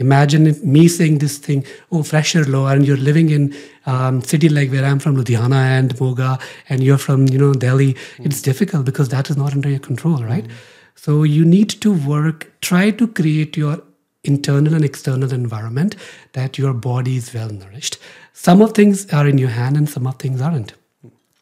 Imagine 0.00 0.44
me 0.62 0.86
saying 0.86 1.18
this 1.18 1.38
thing 1.38 1.64
oh 1.90 2.02
fresh 2.02 2.36
air 2.36 2.44
low 2.44 2.66
and 2.66 2.86
you're 2.86 2.96
living 2.96 3.30
in 3.30 3.54
um, 3.86 4.20
city 4.22 4.48
like 4.48 4.70
where 4.70 4.84
i'm 4.84 5.00
from 5.00 5.16
ludhiana 5.16 5.60
and 5.78 6.00
moga 6.00 6.38
and 6.68 6.84
you're 6.84 7.02
from 7.06 7.26
you 7.26 7.38
know 7.42 7.52
delhi 7.52 7.96
it's 8.18 8.40
difficult 8.40 8.84
because 8.90 9.08
that 9.08 9.28
is 9.28 9.36
not 9.36 9.52
under 9.54 9.68
your 9.68 9.80
control 9.80 10.22
right? 10.22 10.46
So 10.94 11.22
you 11.24 11.44
need 11.44 11.70
to 11.86 11.92
work 11.92 12.46
try 12.60 12.90
to 12.90 13.08
create 13.08 13.56
your 13.56 13.82
internal 14.24 14.74
and 14.74 14.84
external 14.84 15.32
environment 15.32 15.96
that 16.32 16.58
your 16.58 16.74
body 16.74 17.16
is 17.16 17.32
well 17.34 17.48
nourished. 17.48 17.98
Some 18.32 18.62
of 18.62 18.72
things 18.72 19.12
are 19.12 19.26
in 19.26 19.38
your 19.38 19.50
hand 19.50 19.76
and 19.76 19.88
some 19.88 20.06
of 20.06 20.16
things 20.16 20.40
aren't. 20.40 20.74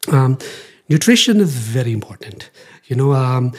Um, 0.08 0.38
nutrition 0.88 1.40
is 1.40 1.54
very 1.78 1.92
important 1.92 2.50
you 2.86 2.96
know 2.96 3.12
um, 3.12 3.52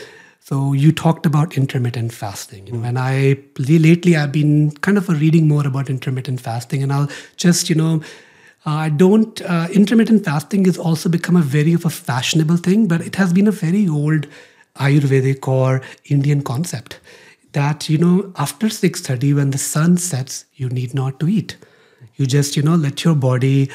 So 0.47 0.57
you 0.71 0.91
talked 0.93 1.25
about 1.25 1.57
intermittent 1.57 2.13
fasting, 2.13 2.67
you 2.67 2.73
know, 2.73 2.83
and 2.89 2.97
I 2.97 3.37
lately 3.57 4.15
I've 4.15 4.31
been 4.31 4.71
kind 4.85 4.97
of 4.99 5.09
reading 5.09 5.47
more 5.49 5.67
about 5.67 5.89
intermittent 5.89 6.39
fasting, 6.39 6.83
and 6.83 6.93
I'll 6.97 7.09
just 7.35 7.69
you 7.71 7.75
know. 7.75 8.01
I 8.65 8.87
don't. 9.01 9.41
Uh, 9.41 9.67
intermittent 9.79 10.23
fasting 10.23 10.63
has 10.69 10.77
also 10.77 11.09
become 11.09 11.35
a 11.35 11.41
very 11.41 11.73
of 11.73 11.83
a 11.85 11.89
fashionable 11.89 12.57
thing, 12.69 12.87
but 12.87 13.01
it 13.01 13.15
has 13.15 13.33
been 13.33 13.47
a 13.47 13.51
very 13.51 13.83
old 13.89 14.27
Ayurvedic 14.87 15.47
or 15.47 15.81
Indian 16.05 16.41
concept 16.41 16.97
that 17.51 17.89
you 17.89 17.97
know 17.97 18.31
after 18.37 18.69
six 18.69 19.01
thirty 19.01 19.33
when 19.33 19.51
the 19.51 19.57
sun 19.57 19.97
sets, 19.97 20.45
you 20.55 20.69
need 20.69 20.93
not 20.93 21.19
to 21.19 21.27
eat. 21.27 21.57
You 22.15 22.25
just 22.25 22.55
you 22.55 22.63
know 22.63 22.75
let 22.75 23.03
your 23.03 23.15
body 23.15 23.69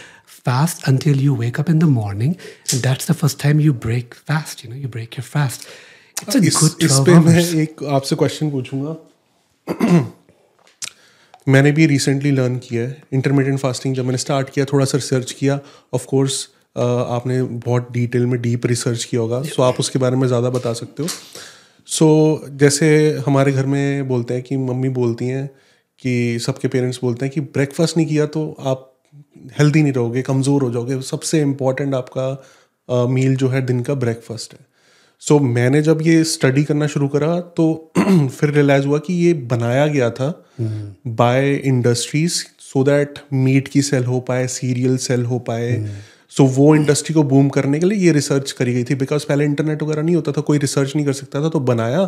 fast 0.46 0.86
until 0.86 1.16
you 1.16 1.34
wake 1.34 1.58
up 1.58 1.68
in 1.68 1.78
the 1.78 1.86
morning, 1.86 2.36
and 2.72 2.82
that's 2.82 3.06
the 3.06 3.14
first 3.14 3.40
time 3.40 3.60
you 3.60 3.72
break 3.72 4.14
fast. 4.14 4.64
You 4.64 4.70
know 4.70 4.76
you 4.76 4.88
break 4.88 5.16
your 5.16 5.24
fast. 5.24 5.68
It's 6.16 6.34
a 6.34 6.42
इस 6.44 6.56
good 6.56 6.82
इस 6.84 6.92
12 6.92 7.06
पे 7.06 7.18
मैं 7.18 7.34
hours. 7.34 7.54
एक 7.54 7.84
आपसे 7.98 8.16
question 8.16 8.50
पूछूँगा 8.50 8.96
मैंने 11.48 11.72
भी 11.72 11.86
recently 11.86 12.30
learn 12.30 12.56
किया 12.58 12.82
है 12.82 13.02
इंटरमीडियंट 13.12 13.58
फास्टिंग 13.58 13.94
जब 13.94 14.04
मैंने 14.04 14.18
स्टार्ट 14.18 14.50
किया 14.50 14.64
थोड़ा 14.72 14.84
सा 14.84 14.98
रिसर्च 14.98 15.32
किया 15.32 15.60
ऑफ़ 15.94 16.06
कोर्स 16.06 16.48
आपने 16.76 17.42
बहुत 17.42 17.88
डिटेल 17.92 18.26
में 18.26 18.40
डीप 18.42 18.66
रिसर्च 18.66 19.04
किया 19.04 19.20
होगा 19.20 19.42
सो 19.42 19.54
so 19.54 19.68
आप 19.68 19.80
उसके 19.80 19.98
बारे 19.98 20.16
में 20.16 20.26
ज़्यादा 20.28 20.50
बता 20.50 20.72
सकते 20.72 21.02
हो 21.02 21.08
सो 21.08 22.06
so, 22.44 22.50
जैसे 22.58 22.88
हमारे 23.26 23.52
घर 23.52 23.66
में 23.66 24.08
बोलते 24.08 24.34
हैं 24.34 24.42
कि 24.42 24.56
मम्मी 24.56 24.88
बोलती 24.88 25.26
हैं 25.26 25.46
कि 26.02 26.38
सबके 26.46 26.68
पेरेंट्स 26.68 26.98
बोलते 27.02 27.26
हैं 27.26 27.32
कि 27.34 27.40
ब्रेकफास्ट 27.40 27.96
नहीं 27.96 28.06
किया 28.06 28.26
तो 28.26 28.56
आप 28.60 28.91
हेल्दी 29.58 29.82
नहीं 29.82 29.92
रहोगे 29.92 30.22
कमज़ोर 30.22 30.62
हो 30.62 30.70
जाओगे 30.70 31.00
सबसे 31.02 31.40
इंपॉर्टेंट 31.40 31.94
आपका 31.94 33.06
मील 33.08 33.36
जो 33.36 33.48
है 33.48 33.60
दिन 33.66 33.80
का 33.80 33.94
ब्रेकफास्ट 33.94 34.52
है। 34.52 34.58
सो 35.22 35.34
so, 35.34 35.42
मैंने 35.44 35.82
जब 35.82 35.98
ये 36.02 36.22
स्टडी 36.24 36.64
करना 36.64 36.86
शुरू 36.86 37.08
करा 37.08 37.40
तो 37.40 37.92
फिर 37.98 38.50
रियलाइज़ 38.50 38.86
हुआ 38.86 38.98
कि 38.98 39.14
ये 39.14 39.32
बनाया 39.50 39.86
गया 39.86 40.10
था 40.10 40.30
by 40.60 41.54
industries 41.54 42.42
so 42.60 42.84
that 42.84 43.18
meat 43.32 43.68
की 43.68 43.82
सेल 43.82 44.04
हो 44.04 44.20
पाए 44.20 44.46
सीरियल 44.46 44.96
सेल 44.98 45.24
हो 45.24 45.38
पाए। 45.38 45.70
सो 46.30 46.42
so, 46.42 46.50
वो 46.56 46.74
इंडस्ट्री 46.76 47.14
को 47.14 47.22
बूम 47.22 47.48
करने 47.48 47.80
के 47.80 47.86
लिए 47.86 47.98
ये 47.98 48.12
रिसर्च 48.12 48.52
करी 48.52 48.74
गई 48.74 48.84
थी। 48.84 48.94
बिकॉज़ 48.94 49.26
पहले 49.28 49.44
इंटरनेट 49.44 49.82
वगैरह 49.82 50.02
नहीं 50.02 50.14
होता 50.14 50.32
था 50.32 50.40
कोई 50.40 50.58
रिसर्च 50.58 50.94
नहीं 50.96 51.06
कर 51.06 51.12
सकता 51.12 51.42
था 51.42 51.48
तो 51.48 51.60
बनाया 51.60 52.00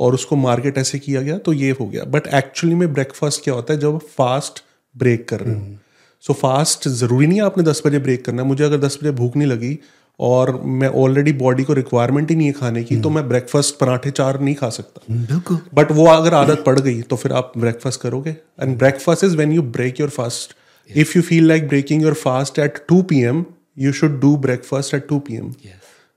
और 0.00 0.14
उसको 0.14 0.36
मार्केट 0.36 0.78
ऐसे 0.78 0.98
किया 0.98 1.22
गया 1.22 1.38
तो 1.38 1.52
ये 1.52 1.70
हो 1.70 1.86
गया। 1.86 2.04
बट 2.04 2.26
एक्चुअली 2.34 2.74
में 2.74 2.92
ब्रेकफास्ट 2.92 3.44
क्या 3.44 3.54
होता 3.54 3.74
है 3.74 3.80
जब 3.80 3.98
फास्ट 4.18 4.62
ब्रेक 4.94 5.28
कर 5.28 5.40
रहे 5.40 5.54
हो। 5.54 5.78
सो 6.24 6.32
फास्ट 6.34 6.88
ज़रूरी 6.90 7.26
नहीं 7.26 7.38
है 7.38 7.44
आपने 7.44 7.64
दस 7.64 7.82
बजे 7.86 7.98
ब्रेक 8.00 8.24
करना। 8.24 8.44
मुझे 8.44 8.64
अगर 8.64 8.78
दस 8.80 8.98
बजे 9.02 9.10
भूख 9.12 9.36
नहीं 9.36 9.48
लगी 9.48 9.78
और 10.20 10.50
मैं 10.72 10.88
ऑलरेडी 10.98 11.32
बॉडी 11.34 11.64
को 11.64 11.72
रिक्वायरमेंट 11.72 12.30
ही 12.30 12.36
नहीं 12.36 12.46
है 12.46 12.52
खाने 12.54 12.82
की 12.84 12.96
तो 13.00 13.10
मैं 13.10 13.26
ब्रेकफास्ट 13.28 13.78
पराठे 13.78 14.10
चार 14.10 14.40
नहीं 14.40 14.54
खा 14.54 14.68
सकता। 14.70 15.14
बिल्कुल। 15.26 15.58
बट 15.74 15.92
वो 15.92 16.06
अगर 16.08 16.34
आदत 16.34 16.62
पड़ 16.66 16.78
गई 16.80 17.00
तो 17.02 17.16
फिर 17.16 17.32
आप 17.32 17.52
ब्रेकफास्ट 17.58 18.00
करोगे। 18.00 18.36
And 18.60 18.76
breakfast 18.78 19.24
is 19.24 19.36
when 19.36 19.52
you 19.52 19.62
break 19.74 20.00
your 20.00 20.10
fast 20.10 20.54
if 20.90 21.16
you 21.16 21.22
feel 21.22 21.48
like 21.48 21.68
breaking 21.68 22.02
your 22.02 22.14
fast 22.14 22.58
at 22.58 22.84
two 22.88 23.02
P 23.02 23.22
M 23.24 23.44
you 23.78 23.92
should 23.92 24.20
do 24.20 24.36
breakfast 24.38 24.94
at 24.94 25.08
two 25.08 25.18
P 25.18 25.36
M 25.36 25.52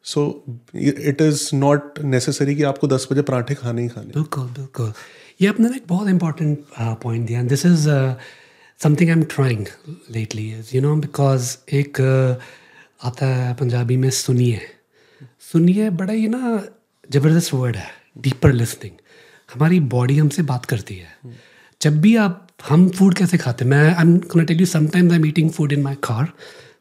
so 0.06 0.24
it 0.76 1.22
is 1.22 1.50
not 1.56 2.00
necessary 2.06 2.56
कि 2.56 2.64
आपको 2.64 2.88
दस 2.88 3.08
बजे 3.12 3.22
पराठे 3.22 3.54
खाने 3.56 3.82
ही 3.82 3.88
खाने। 3.88 4.12
बिल्कुल 4.14 4.44
बिल्कुल। 4.58 4.92
ये 5.42 5.48
आपने 5.48 5.76
एक 5.76 5.84
बहुत 5.88 6.10
इंपॉर्टेंट 6.10 6.60
पॉइंट 6.80 7.28
दिया। 7.28 7.44
This 7.46 7.66
is 7.66 7.90
something 8.80 9.10
I 9.10 9.16
am 9.16 9.24
trying 9.24 9.66
lately 10.12 10.48
is 10.54 10.76
you 10.76 10.82
know 10.82 10.96
because 10.96 11.56
एक 11.76 11.98
uh, 11.98 13.08
आता 13.08 13.26
है 13.26 13.54
पंजाबी 13.54 13.98
में 13.98 14.10
सुनिए। 14.10 14.60
सुनिए 15.52 15.90
बड़ा 15.90 16.14
ही 16.14 16.28
ना 16.28 16.64
ज़बरदस्त 17.12 17.54
वर्ड 17.54 17.76
है 17.76 17.90
डीपर 18.18 18.52
लिसनिंग 18.54 18.94
हमारी 19.54 19.80
बॉडी 19.80 20.18
हमसे 20.18 20.42
बात 20.44 20.66
करती 20.66 20.96
है। 20.96 21.36
जब 21.82 22.00
भी 22.02 22.16
आप 22.16 22.48
हम 22.70 22.88
फ़ूड 22.90 23.14
कैसे 23.14 23.38
खाते 23.38 23.66
हैं? 23.66 23.72
मैं 23.72 23.96
I 23.96 24.02
am 24.02 24.46
tell 24.46 24.60
you 24.60 24.66
sometimes 24.66 25.12
I 25.12 25.18
am 25.20 25.26
eating 25.26 25.50
food 25.52 25.74
in 25.74 25.82
my 25.82 25.96
car 26.04 26.32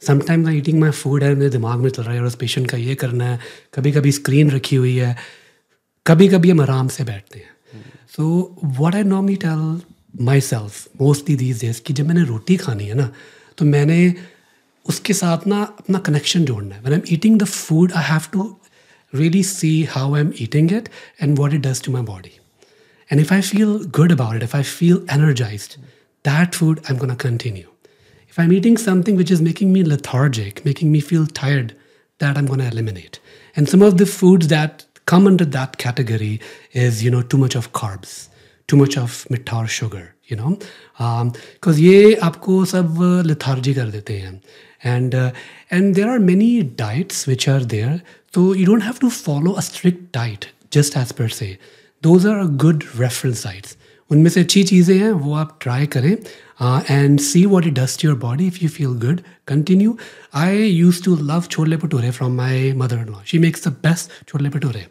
sometimes 0.06 0.48
I 0.48 0.58
eating 0.58 0.80
my 0.80 0.90
food 0.90 1.22
है 1.22 1.34
मेरे 1.34 1.50
दिमाग 1.50 1.78
में 1.78 1.90
चल 1.90 2.02
रहा 2.02 2.14
है 2.14 2.20
और 2.20 2.26
उस 2.26 2.34
पेशेंट 2.36 2.70
का 2.70 2.76
ये 2.76 2.94
करना 2.94 3.24
है। 3.24 3.40
कभी 3.74 3.92
कभी 3.92 4.12
स्क्रीन 4.12 4.50
रखी 4.50 4.76
हुई 4.76 4.96
है। 4.96 5.16
कभी 6.06 6.28
कभी 6.28 6.50
हम 6.50 6.60
आराम 6.60 6.88
से 6.88 7.04
बैठते 7.04 7.38
हैं। 7.38 7.50
So 8.16 8.56
what 8.64 8.94
I 8.94 9.02
normally 9.04 9.36
tell 9.44 9.80
myself 10.40 11.00
mostly 11.00 11.36
these 11.36 11.60
days 11.60 11.80
कि 11.86 11.92
जब 11.92 12.06
मैंने 12.06 12.24
रोटी 12.24 12.56
खानी 12.56 12.86
है 12.86 12.94
ना 12.94 13.10
तो 13.58 13.64
मैंने 13.64 14.00
उसके 14.88 15.12
साथ 15.14 15.46
ना 15.46 15.62
अपना 15.62 15.98
कनेक्शन 16.08 16.44
जोड़ना 16.44 16.74
है 16.74 16.82
when 16.82 16.96
I'm 16.96 17.06
eating 17.16 17.38
the 17.42 17.48
food 17.52 17.92
I 17.92 18.02
have 18.08 18.30
to 18.36 18.46
really 19.20 19.42
see 19.42 19.76
how 19.94 20.04
I'm 20.18 20.32
eating 20.44 20.70
it 20.78 20.88
and 21.20 21.38
what 21.40 21.56
it 21.58 21.62
does 21.66 21.80
to 21.86 21.94
my 21.96 22.02
body 22.10 22.34
and 23.10 23.24
if 23.24 23.32
I 23.32 23.40
feel 23.40 23.78
good 23.98 24.14
about 24.16 24.36
it 24.36 24.46
if 24.48 24.54
I 24.60 24.62
feel 24.62 25.02
energized 25.16 25.76
that 26.28 26.60
food 26.60 26.82
I'm 26.88 27.02
going 27.02 27.14
to 27.16 27.20
continue 27.24 27.68
if 28.28 28.38
I'm 28.38 28.52
eating 28.52 28.78
something 28.84 29.16
which 29.16 29.34
is 29.36 29.42
making 29.48 29.72
me 29.72 29.84
lethargic 29.84 30.64
making 30.64 30.92
me 30.92 31.00
feel 31.10 31.26
tired 31.42 31.74
that 32.24 32.38
I'm 32.38 32.46
going 32.46 32.64
to 32.66 32.70
eliminate 32.74 33.20
and 33.56 33.68
some 33.74 33.82
of 33.82 33.98
the 33.98 34.06
foods 34.06 34.48
that 34.54 34.86
come 35.06 35.26
under 35.26 35.44
that 35.58 35.76
category 35.78 36.40
is 36.86 37.04
you 37.04 37.10
know 37.10 37.22
too 37.22 37.38
much 37.44 37.54
of 37.54 37.72
carbs 37.82 38.16
too 38.68 38.76
much 38.76 38.98
of 38.98 39.24
मिठा 39.32 39.56
और 39.56 39.66
sugar 39.78 40.08
you 40.32 40.38
know 40.38 40.50
because 41.00 41.80
ये 41.80 42.14
आपको 42.22 42.64
सब 42.64 42.98
lethargy 43.26 43.74
कर 43.74 43.90
देते 43.90 44.18
हैं। 44.18 44.40
And 44.84 45.14
and 45.14 45.94
there 45.94 46.08
are 46.08 46.18
many 46.18 46.60
diets 46.78 47.28
which 47.28 47.48
are 47.48 47.64
there 47.74 48.00
तो 48.34 48.54
you 48.54 48.66
don't 48.66 48.82
have 48.82 48.94
to 49.00 49.08
follow 49.10 49.50
a 49.50 49.60
strict 49.60 50.02
diet 50.14 50.44
just 50.72 50.96
as 50.96 51.12
per 51.18 51.28
se 51.40 51.56
those 52.02 52.26
are 52.26 52.38
a 52.38 52.46
good 52.64 52.84
reference 52.96 53.44
diets 53.44 53.76
उनमें 54.10 54.30
से 54.30 54.40
अच्छी 54.40 54.62
चीज़ें 54.64 54.96
हैं 54.98 55.10
वो 55.12 55.34
आप 55.34 55.58
ट्राई 55.62 55.86
करें 55.94 56.16
and 56.90 57.18
see 57.20 57.44
what 57.46 57.66
it 57.66 57.72
does 57.74 58.04
your 58.04 58.14
body 58.18 58.46
if 58.46 58.58
you 58.62 58.68
feel 58.68 58.94
good 59.06 59.20
continue 59.48 59.96
I 60.34 60.62
use 60.62 61.02
to 61.04 61.16
love 61.22 61.44
chole 61.50 61.76
bhature 61.76 62.10
from 62.10 62.36
my 62.36 62.72
mother 62.72 62.98
in 62.98 63.06
law 63.06 63.22
she 63.26 63.38
makes 63.38 63.66
the 63.68 63.72
best 63.82 64.10
chole 64.28 64.48
bhature 64.48 64.86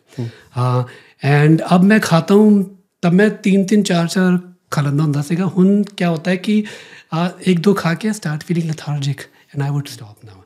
and 1.26 1.62
अब 1.62 1.84
मैं 1.84 2.00
खाता 2.00 2.34
हूँ 2.34 2.64
तब 3.05 3.13
मैं 3.21 3.31
तीन 3.43 3.65
तीन 3.73 3.83
चार 3.91 4.07
चार 4.15 4.39
खा 4.73 4.83
ਲੈਂਦਾ 4.83 5.03
ਹੁੰਦਾ 5.03 5.23
ਸੀਗਾ 5.29 5.47
ਹੁਣ 5.55 5.69
क्या 5.99 6.09
होता 6.09 6.31
है 6.31 6.37
कि 6.47 6.57
uh, 7.15 7.31
एक 7.53 7.61
दो 7.67 7.73
खा 7.81 7.95
के 8.03 8.13
start 8.19 8.45
feeling 8.49 8.69
lethargic 8.73 9.25
and 9.53 9.63
I 9.69 9.71
would 9.77 9.89
stop 9.89 10.23
now. 10.25 10.39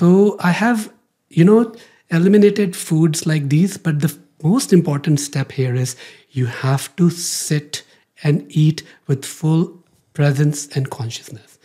So 0.00 0.36
I 0.40 0.50
have, 0.50 0.92
you 1.30 1.44
know, 1.44 1.74
eliminated 2.10 2.76
foods 2.76 3.26
like 3.26 3.48
these, 3.48 3.76
but 3.76 4.00
the 4.00 4.12
most 4.42 4.72
important 4.72 5.20
step 5.20 5.52
here 5.52 5.74
is 5.74 5.96
you 6.30 6.46
have 6.46 6.94
to 6.96 7.08
sit 7.10 7.82
and 8.22 8.44
eat 8.48 8.82
with 9.06 9.24
full 9.24 9.66
presence 10.14 10.66
and 10.74 10.90
consciousness. 10.90 11.58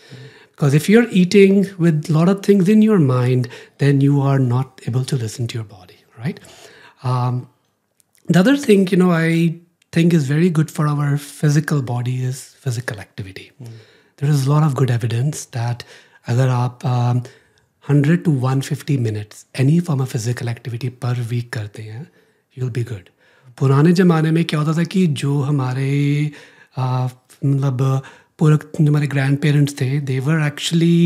Because 0.51 0.73
if 0.73 0.89
you're 0.89 1.07
eating 1.09 1.67
with 1.77 2.09
a 2.09 2.13
lot 2.13 2.29
of 2.29 2.43
things 2.43 2.69
in 2.69 2.81
your 2.81 2.99
mind, 2.99 3.47
then 3.79 4.01
you 4.01 4.21
are 4.21 4.39
not 4.39 4.81
able 4.87 5.05
to 5.05 5.15
listen 5.15 5.47
to 5.47 5.57
your 5.57 5.63
body, 5.63 5.97
right? 6.17 6.39
Um, 7.03 7.49
the 8.27 8.39
other 8.39 8.57
thing, 8.57 8.87
you 8.87 8.97
know, 8.97 9.11
I 9.11 9.55
think 9.96 10.12
is 10.12 10.26
very 10.28 10.48
good 10.50 10.70
for 10.70 10.86
our 10.86 11.16
physical 11.16 11.80
body 11.82 12.16
is 12.22 12.40
physical 12.60 12.98
activity. 13.00 13.50
There 14.18 14.28
is 14.28 14.46
a 14.46 14.50
lot 14.50 14.62
of 14.62 14.74
good 14.74 14.90
evidence 14.90 15.46
that 15.56 15.84
अगर 16.28 16.48
आप 16.48 16.84
hundred 17.84 18.22
to 18.24 18.32
one 18.40 18.60
fifty 18.60 18.96
minutes 18.98 19.44
any 19.60 19.78
form 19.80 20.00
of 20.02 20.08
physical 20.08 20.48
activity 20.48 20.88
per 21.02 21.20
week 21.28 21.52
करते 21.52 21.82
हैं 21.82 22.00
you 22.56 22.64
will 22.64 22.72
be 22.72 22.82
good 22.84 23.08
पुराने 23.58 23.92
ज़माने 24.00 24.30
में 24.30 24.44
क्या 24.44 24.60
होता 24.60 24.76
था 24.78 24.84
कि 24.94 25.06
जो 25.22 25.40
हमारे 25.42 25.90
uh, 26.78 27.10
मतलब 27.44 28.02
पूरे 28.38 28.56
जो 28.56 28.90
हमारे 28.90 29.06
ग्रैंड 29.06 29.38
पेरेंट्स 29.42 29.80
थे 29.80 29.98
they 30.08 30.18
were 30.20 30.46
actually 30.46 30.96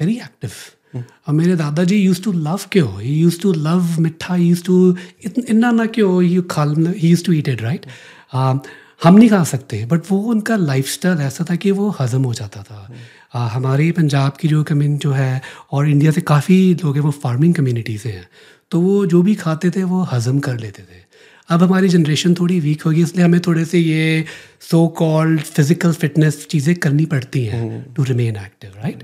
very 0.00 0.16
active 0.18 0.52
और 0.94 1.34
मेरे 1.34 1.56
दादाजी 1.56 1.96
यूज़ 1.96 2.22
टू 2.22 2.32
लव 2.46 2.60
क्यों 2.72 3.00
he 3.00 3.14
used 3.14 3.40
to 3.42 3.52
love 3.66 4.00
mitha 4.00 4.36
used 4.36 4.64
to 4.64 4.78
इतना 5.24 5.70
ना 5.72 5.86
क्यों 5.96 6.22
यू 6.22 6.42
खाल 6.50 6.74
he 6.86 7.08
used 7.08 7.24
to 7.24 7.32
eat 7.32 7.48
it 7.48 7.62
right 7.62 7.86
हम 8.32 9.14
नहीं 9.14 9.28
खा 9.30 9.42
सकते 9.44 9.84
बट 9.86 10.00
वो 10.10 10.18
उनका 10.30 10.56
लाइफस्टाइल 10.56 11.20
ऐसा 11.22 11.44
था 11.50 11.54
कि 11.56 11.70
वो 11.72 11.88
हज़म 12.00 12.22
हो 12.24 12.32
जाता 12.34 12.62
था। 12.62 12.88
आ, 13.34 13.46
हमारी 13.48 13.90
पंजाब 13.92 14.36
की 14.40 14.48
जो 14.48 14.62
कम्यून 14.64 14.96
जो 14.98 15.12
है 15.12 15.40
और 15.72 15.88
इंडिया 15.88 16.12
से 16.12 16.20
काफ़ी 16.22 16.58
लोग 16.82 16.96
हैं 16.96 17.02
वो 17.02 17.10
फ़ार्मिंग 17.12 17.54
कम्युनिटी 17.54 17.96
से 17.98 18.08
हैं। 18.10 18.28
तो 18.70 18.80
वो 18.80 19.04
जो 19.06 19.22
भी 19.22 19.34
खाते 19.36 19.70
थे 19.70 19.82
वो 19.84 20.02
हज़म 20.12 20.38
कर 20.40 20.58
लेते 20.58 20.82
थे। 20.82 21.08
अब 21.48 21.62
हमारी 21.62 21.88
जनरेशन 21.88 22.34
थोड़ी 22.34 22.58
वीक 22.60 22.82
होगी 22.82 23.02
इसलिए 23.02 23.24
हमें 23.24 23.40
थोड़े 23.46 23.64
से 23.64 23.78
ये 23.78 24.24
सो 24.70 24.86
कॉल्ड 24.98 25.40
फ़िज़िकल 25.40 25.92
फिटनेस 25.94 26.46
चीज़ें 26.50 26.74
करनी 26.76 27.06
पड़ती 27.06 27.44
हैं 27.46 27.94
to 27.94 28.04
remain 28.04 28.36
active 28.36 28.72
right 28.76 29.02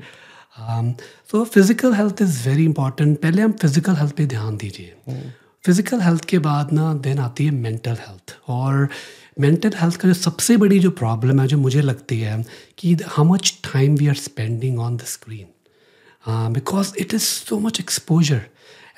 so 1.31 1.43
physical 1.45 1.95
health 1.95 2.23
is 2.23 2.49
very 2.49 2.65
important 2.65 3.19
पहले 3.23 3.43
हम 3.43 3.53
फ़िज़िकल 3.63 3.97
हेल्थ 3.97 4.15
पे 4.17 4.27
ध्यान 4.27 4.57
दीजिए। 4.57 4.95
फ़िज़िकल 5.67 6.01
हेल्थ 6.01 6.25
के 6.25 6.39
बाद 6.39 6.73
ना 6.73 6.93
देन 6.95 7.19
आती 7.19 7.45
है 7.45 7.51
मेंटल 7.53 7.97
हेल्थ 8.01 8.37
और 8.49 8.89
मेंटल 9.41 9.73
हेल्थ 9.81 9.97
का 9.97 10.09
जो 10.09 10.15
सबसे 10.15 10.57
बड़ी 10.57 10.79
जो 10.79 10.91
प्रॉब्लम 10.91 11.41
है, 11.41 11.47
जो 11.47 11.59
मुझे 11.59 11.81
लगती 11.81 12.19
है 12.21 12.45
कि 12.79 12.93
how 13.07 13.25
much 13.25 13.53
time 13.65 13.97
we 13.97 14.07
are 14.09 14.15
spending 14.17 14.79
on 14.79 14.97
the 14.97 15.05
screen 15.07 16.53
because 16.53 16.93
it 16.99 17.15
is 17.15 17.23
so 17.23 17.59
much 17.59 17.81
exposure 17.81 18.43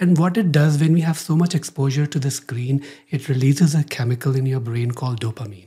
and 0.02 0.16
what 0.18 0.38
it 0.38 0.52
does 0.58 0.76
when 0.82 0.94
we 0.94 1.00
have 1.00 1.14
so 1.14 1.36
much 1.36 1.56
exposure 1.56 2.06
to 2.06 2.20
the 2.20 2.28
screen 2.32 2.80
it 3.12 3.30
release 3.30 3.76
a 3.76 3.82
chemical 3.96 4.36
in 4.36 4.46
your 4.46 4.62
brain 4.62 4.90
call 5.00 5.16
dopamine 5.16 5.64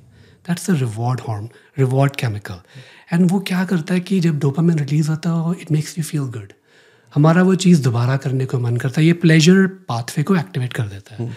that's 0.47 0.69
a 0.69 0.73
reward 0.75 1.21
hormone 1.27 1.49
reward 1.77 2.15
chemical 2.15 2.61
and 3.13 3.29
वो 3.31 3.39
क्या 3.47 3.65
करता 3.65 3.93
है 3.93 3.99
कि 4.01 4.19
जब 4.19 4.39
dopamine 4.39 4.79
release 4.79 5.09
होता 5.09 5.33
है 5.39 5.61
it 5.61 5.71
makes 5.71 5.97
you 5.97 6.03
feel 6.03 6.31
good 6.37 6.53
हमारा 7.15 7.43
वो 7.43 7.55
चीज़ 7.55 7.81
दोबारा 7.83 8.17
करने 8.17 8.45
को 8.45 8.59
मन 8.59 8.77
करता 8.77 9.01
है 9.01 9.07
ये 9.07 9.13
प्लेजर 9.13 9.67
पाथवे 9.67 10.23
को 10.23 10.35
एक्टिवेट 10.35 10.73
कर 10.73 10.83
देता 10.83 11.15
है। 11.15 11.29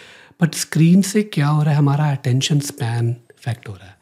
बट 0.43 0.55
स्क्रीन 0.55 1.03
से 1.03 1.23
क्या 1.23 1.47
हो 1.47 1.63
रहा 1.63 1.73
है 1.73 1.79
हमारा 1.79 2.11
अटेंशन 2.11 2.61
स्पैन 2.61 3.11
इफ़ेक्ट 3.11 3.69
हो 3.69 3.75
रहा 3.75 3.87
है। 3.87 3.95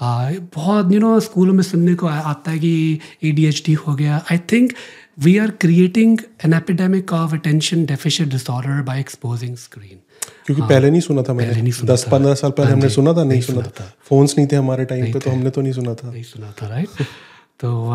आ, 0.00 0.38
बहुत 0.54 0.92
यू 0.92 1.00
नो 1.00 1.20
स्कूलों 1.20 1.54
में 1.54 1.62
सुनने 1.62 1.94
को 1.94 2.06
आता 2.06 2.50
है 2.50 2.58
कि 2.58 3.00
ए 3.24 3.52
हो 3.88 3.94
गया। 3.94 4.24
I 4.32 4.38
think 4.52 4.72
we 5.18 5.38
are 5.38 5.50
creating 5.50 6.18
an 6.44 6.52
epidemic 6.52 7.12
of 7.12 7.32
attention 7.34 7.84
deficient 7.86 8.32
disorder 8.32 8.82
by 8.82 9.00
exposing 9.00 9.56
screen 9.56 9.98
क्योंकि 10.46 10.60
हाँ, 10.60 10.68
पहले 10.70 10.90
नहीं 10.90 11.00
सुना 11.00 11.22
था 11.22 11.32
मैंने। 11.34 11.62
नहीं 11.62 11.72
सुना 11.72 11.92
दस 11.92 12.04
पंद्रह 12.12 12.34
साल 12.34 12.50
पहले 12.50 12.68
हाँ 12.68 12.76
हमने 12.76 12.88
सुना 12.88 13.12
था 13.12 13.16
नहीं 13.16 13.28
नहीं 13.28 13.40
सुना 13.40 13.60
सुना 13.60 13.68
था। 13.80 13.84
था। 13.84 13.92
फोन्स 14.02 14.34
नहीं 14.38 14.48
थे 14.52 14.56
हमारे 14.56 14.84
टाइम 14.84 15.12
पे 15.12 15.18
तो 15.18 15.30
हमने 15.30 15.50
तो 15.50 15.60
नहीं 15.60 15.72
सुना 15.72 15.94
था। 15.94 16.12
नहीं 16.12 16.22
सुना 16.22 16.52
था 16.62 16.68
राइट 16.68 16.88
तो 17.60 17.92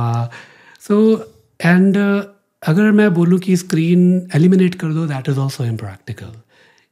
सो 0.81 0.97
एंड 1.61 1.97
अगर 2.63 2.91
मैं 2.91 3.13
बोलूँ 3.13 3.39
कि 3.39 3.55
स्क्रीन 3.57 4.01
एलिमिनेट 4.35 4.75
कर 4.75 4.87
दो 4.93 5.05
दैट 5.07 5.29
इज़ 5.29 5.37
ऑल्सो 5.39 5.63
इम्प्रैक्टिकल 5.65 6.33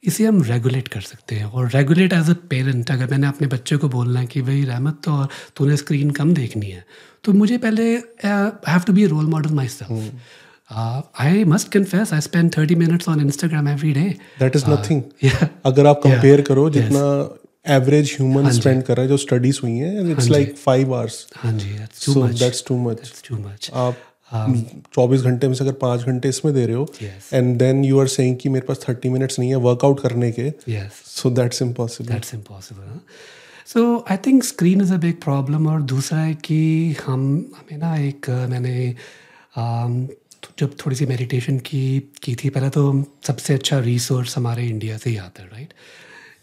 इसे 0.03 0.25
हम 0.25 0.41
रेगुलेट 0.43 0.87
कर 0.87 1.01
सकते 1.01 1.35
हैं। 1.35 1.45
और 1.45 1.69
रेगुलेट 1.73 2.13
एज 2.13 2.29
अ 2.29 2.33
पेरेंट 2.49 2.91
अगर 2.91 3.07
मैंने 3.11 3.27
अपने 3.27 3.47
बच्चे 3.47 3.77
को 3.77 3.89
बोलना 3.89 4.19
है 4.19 4.25
कि 4.27 4.41
भाई 4.41 4.63
रहमत 4.65 5.01
तो 5.05 5.27
तूने 5.57 5.77
स्क्रीन 5.77 6.11
कम 6.19 6.33
देखनी 6.33 6.69
है। 6.69 6.83
तो 7.23 7.33
मुझे 7.33 7.57
पहले 7.57 7.95
I 7.95 8.71
have 8.71 8.81
to 8.87 8.93
be 8.93 9.05
role 9.05 9.25
model 9.35 9.53
myself 9.67 10.71
I 11.21 11.43
must 11.53 11.71
confess 11.71 12.13
I 12.13 12.21
spend 12.21 12.51
thirty 12.57 12.75
minutes 12.75 13.09
on 13.09 13.21
Instagram 13.21 13.67
every 13.67 13.93
day 13.93 14.09
that 14.39 14.55
is 14.55 14.65
nothing 14.69 15.01
yeah. 15.25 15.45
अगर 15.65 15.87
आप 15.87 16.01
कंपेयर 16.03 16.41
करो 16.49 16.69
जितना 16.69 17.05
एवरेज 17.75 18.15
ह्यूमन 18.19 18.49
स्पेंड 18.51 18.83
कर 18.83 18.95
रहा 18.95 19.03
है 19.03 19.07
जो 19.07 19.17
स्टडीज़ 19.17 19.59
हुई 19.63 19.77
हैं 19.77 20.11
इट्स 20.11 20.29
लाइक 20.29 20.55
फाइव 20.57 20.95
आवर्स 20.95 21.25
हाँ 21.37 21.53
जी. 21.53 21.73
That's 21.77 22.05
too 22.05 22.13
so 22.13 22.21
much. 22.21 22.39
That's 22.39 22.63
too 22.67 22.77
much 22.83 23.01
that's 23.01 23.25
too 23.29 23.41
much. 23.45 23.73
आप 23.73 24.05
चौबीस 24.33 25.21
घंटे 25.21 25.47
में 25.47 25.53
से 25.55 25.63
अगर 25.63 25.73
पाँच 25.73 26.01
घंटे 26.01 26.29
इसमें 26.29 26.53
दे 26.53 26.65
रहे 26.65 26.75
हो. 26.75 26.87
And 27.33 27.57
then 27.57 27.83
you 27.85 27.99
are 27.99 28.07
saying 28.07 28.37
कि 28.37 28.49
मेरे 28.49 28.65
पास 28.67 28.85
थर्टी 28.89 29.09
मिनट्स 29.09 29.39
नहीं 29.39 29.49
है 29.49 29.55
वर्कआउट 29.55 29.99
करने 29.99 30.31
के 30.31 30.53
so 31.05 31.29
that's 31.29 31.61
impossible 31.61 32.13
that's 32.13 32.33
impossible? 32.33 32.99
So 33.69 33.81
I 34.13 34.15
think 34.17 34.43
screen 34.43 34.79
is 34.83 34.91
a 34.91 34.97
big 35.01 35.17
problem 35.25 35.67
और 35.67 35.81
दूसरा 35.81 36.19
है 36.19 36.33
कि 36.35 36.95
हम 37.05 37.25
हमें 37.57 37.77
ना 37.77 37.95
एक 37.97 38.29
मैंने 38.29 38.95
um, 39.57 40.07
जब 40.59 40.75
थोड़ी 40.79 40.95
सी 40.95 41.05
मेडिटेशन 41.05 41.57
की 41.59 42.11
की 42.23 42.35
थी 42.35 42.49
पहले 42.49 42.69
तो 42.69 43.05
सबसे 43.27 43.53
अच्छा 43.53 43.79
रिसोर्स 43.79 44.37
हमारे 44.37 44.67
इंडिया 44.67 44.97
से 44.97 45.09
ही 45.09 45.17
आता 45.17 45.43
है 45.43 45.49
राइट 45.49 45.73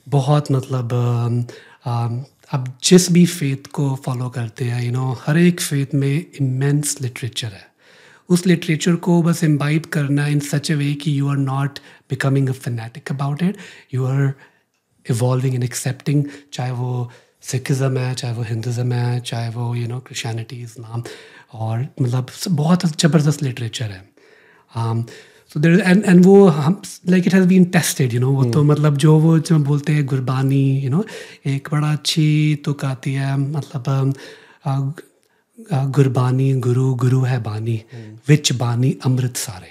बहुत 0.09 0.51
मतलब 0.53 0.89
um, 0.89 1.53
um, 1.89 2.25
अब 2.53 2.79
जिस 2.85 3.11
भी 3.13 3.27
फेथ 3.27 3.67
को 3.67 3.95
फॉलो 3.97 4.29
करते 4.29 4.65
हैं 4.65 4.85
यू 4.85 4.93
नो 4.93 5.13
हर 5.27 5.39
एक 5.39 5.61
फेथ 5.61 5.95
में 5.95 6.27
इमेंस 6.41 6.97
लिटरेचर 7.01 7.49
है 7.49 7.76
उस 8.29 8.47
लिटरेचर 8.47 8.95
को 8.97 9.23
बस 9.23 9.45
इम्बाइब 9.45 9.85
करना 9.93 10.27
इन 10.27 10.41
सच 10.41 10.73
अ 10.73 10.75
वे 10.75 10.93
कि 10.95 11.19
you 11.19 11.29
are 11.29 11.37
not 11.37 11.79
becoming 12.11 12.49
a 12.49 12.53
fanatic 12.53 13.13
about 13.13 13.43
it 13.43 13.57
you 13.95 14.05
are 14.05 14.33
evolving 15.07 15.55
and 15.55 15.65
accepting 15.65 16.25
चाहे 16.53 16.71
वो 16.73 17.11
सिखिज़म 17.43 17.97
है 17.99 18.15
चाहे 18.15 18.35
वो 18.35 18.43
हिंदुज़म 18.43 18.93
है 18.93 19.21
चाहे 19.21 19.49
वो 19.51 19.75
यू 19.75 19.89
नो 19.89 19.99
क्रिश्चियनिटी 20.01 20.63
इस्लाम 20.63 21.03
और 21.55 21.87
मतलब 22.03 22.31
बहुत 22.51 22.87
ज़बरदस्त 22.87 23.43
लिटरेचर 23.43 23.91
है। 23.91 24.05
सो 25.53 25.61
देर 25.61 25.81
एंड 25.81 26.05
एंड 26.05 26.25
वो 26.25 26.47
हम 26.49 26.81
like 27.09 27.27
it 27.27 27.35
has 27.35 27.47
been 27.49 27.65
tested 27.65 28.15
you 28.15 28.21
know 28.21 28.31
वो 28.31 28.45
तो 28.45 28.63
मतलब 28.65 28.97
जो 28.97 29.19
वो 29.19 29.39
जो 29.39 29.59
बोलते 29.59 29.93
हैं 29.93 30.07
गुरबानी 30.07 30.65
यू 30.81 30.91
नो 30.91 31.05
एक 31.47 31.69
बड़ा 31.73 31.93
अच्छी 31.93 32.29
तुक 32.65 32.85
आती 32.85 33.13
है 33.13 33.37
मतलब 33.37 34.15
um, 34.65 35.01
गुरबानी, 35.59 36.53
गुरु 36.55 36.95
गुरु 36.95 37.21
है 37.21 37.43
बानी, 37.43 37.81
विच 38.29 38.53
बानी 38.53 38.97
अमृत 39.05 39.37
सारे। 39.37 39.69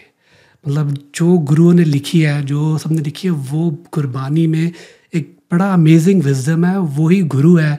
मतलब 0.66 0.98
जो 1.16 1.38
गुरुओं 1.40 1.74
ने 1.74 1.84
लिखी 1.84 2.22
है, 2.22 2.42
जो 2.44 2.78
सबने 2.78 3.02
लिखी 3.02 3.28
है, 3.28 3.32
वो 3.32 3.70
गुरबानी 3.94 4.48
में 4.48 4.72
एक 5.14 5.38
बड़ा 5.52 5.74
अमेजिंग 5.74 6.24
विजडम 6.24 6.66
है, 6.66 6.78
वही 6.80 7.22
गुरु 7.22 7.56
है, 7.56 7.78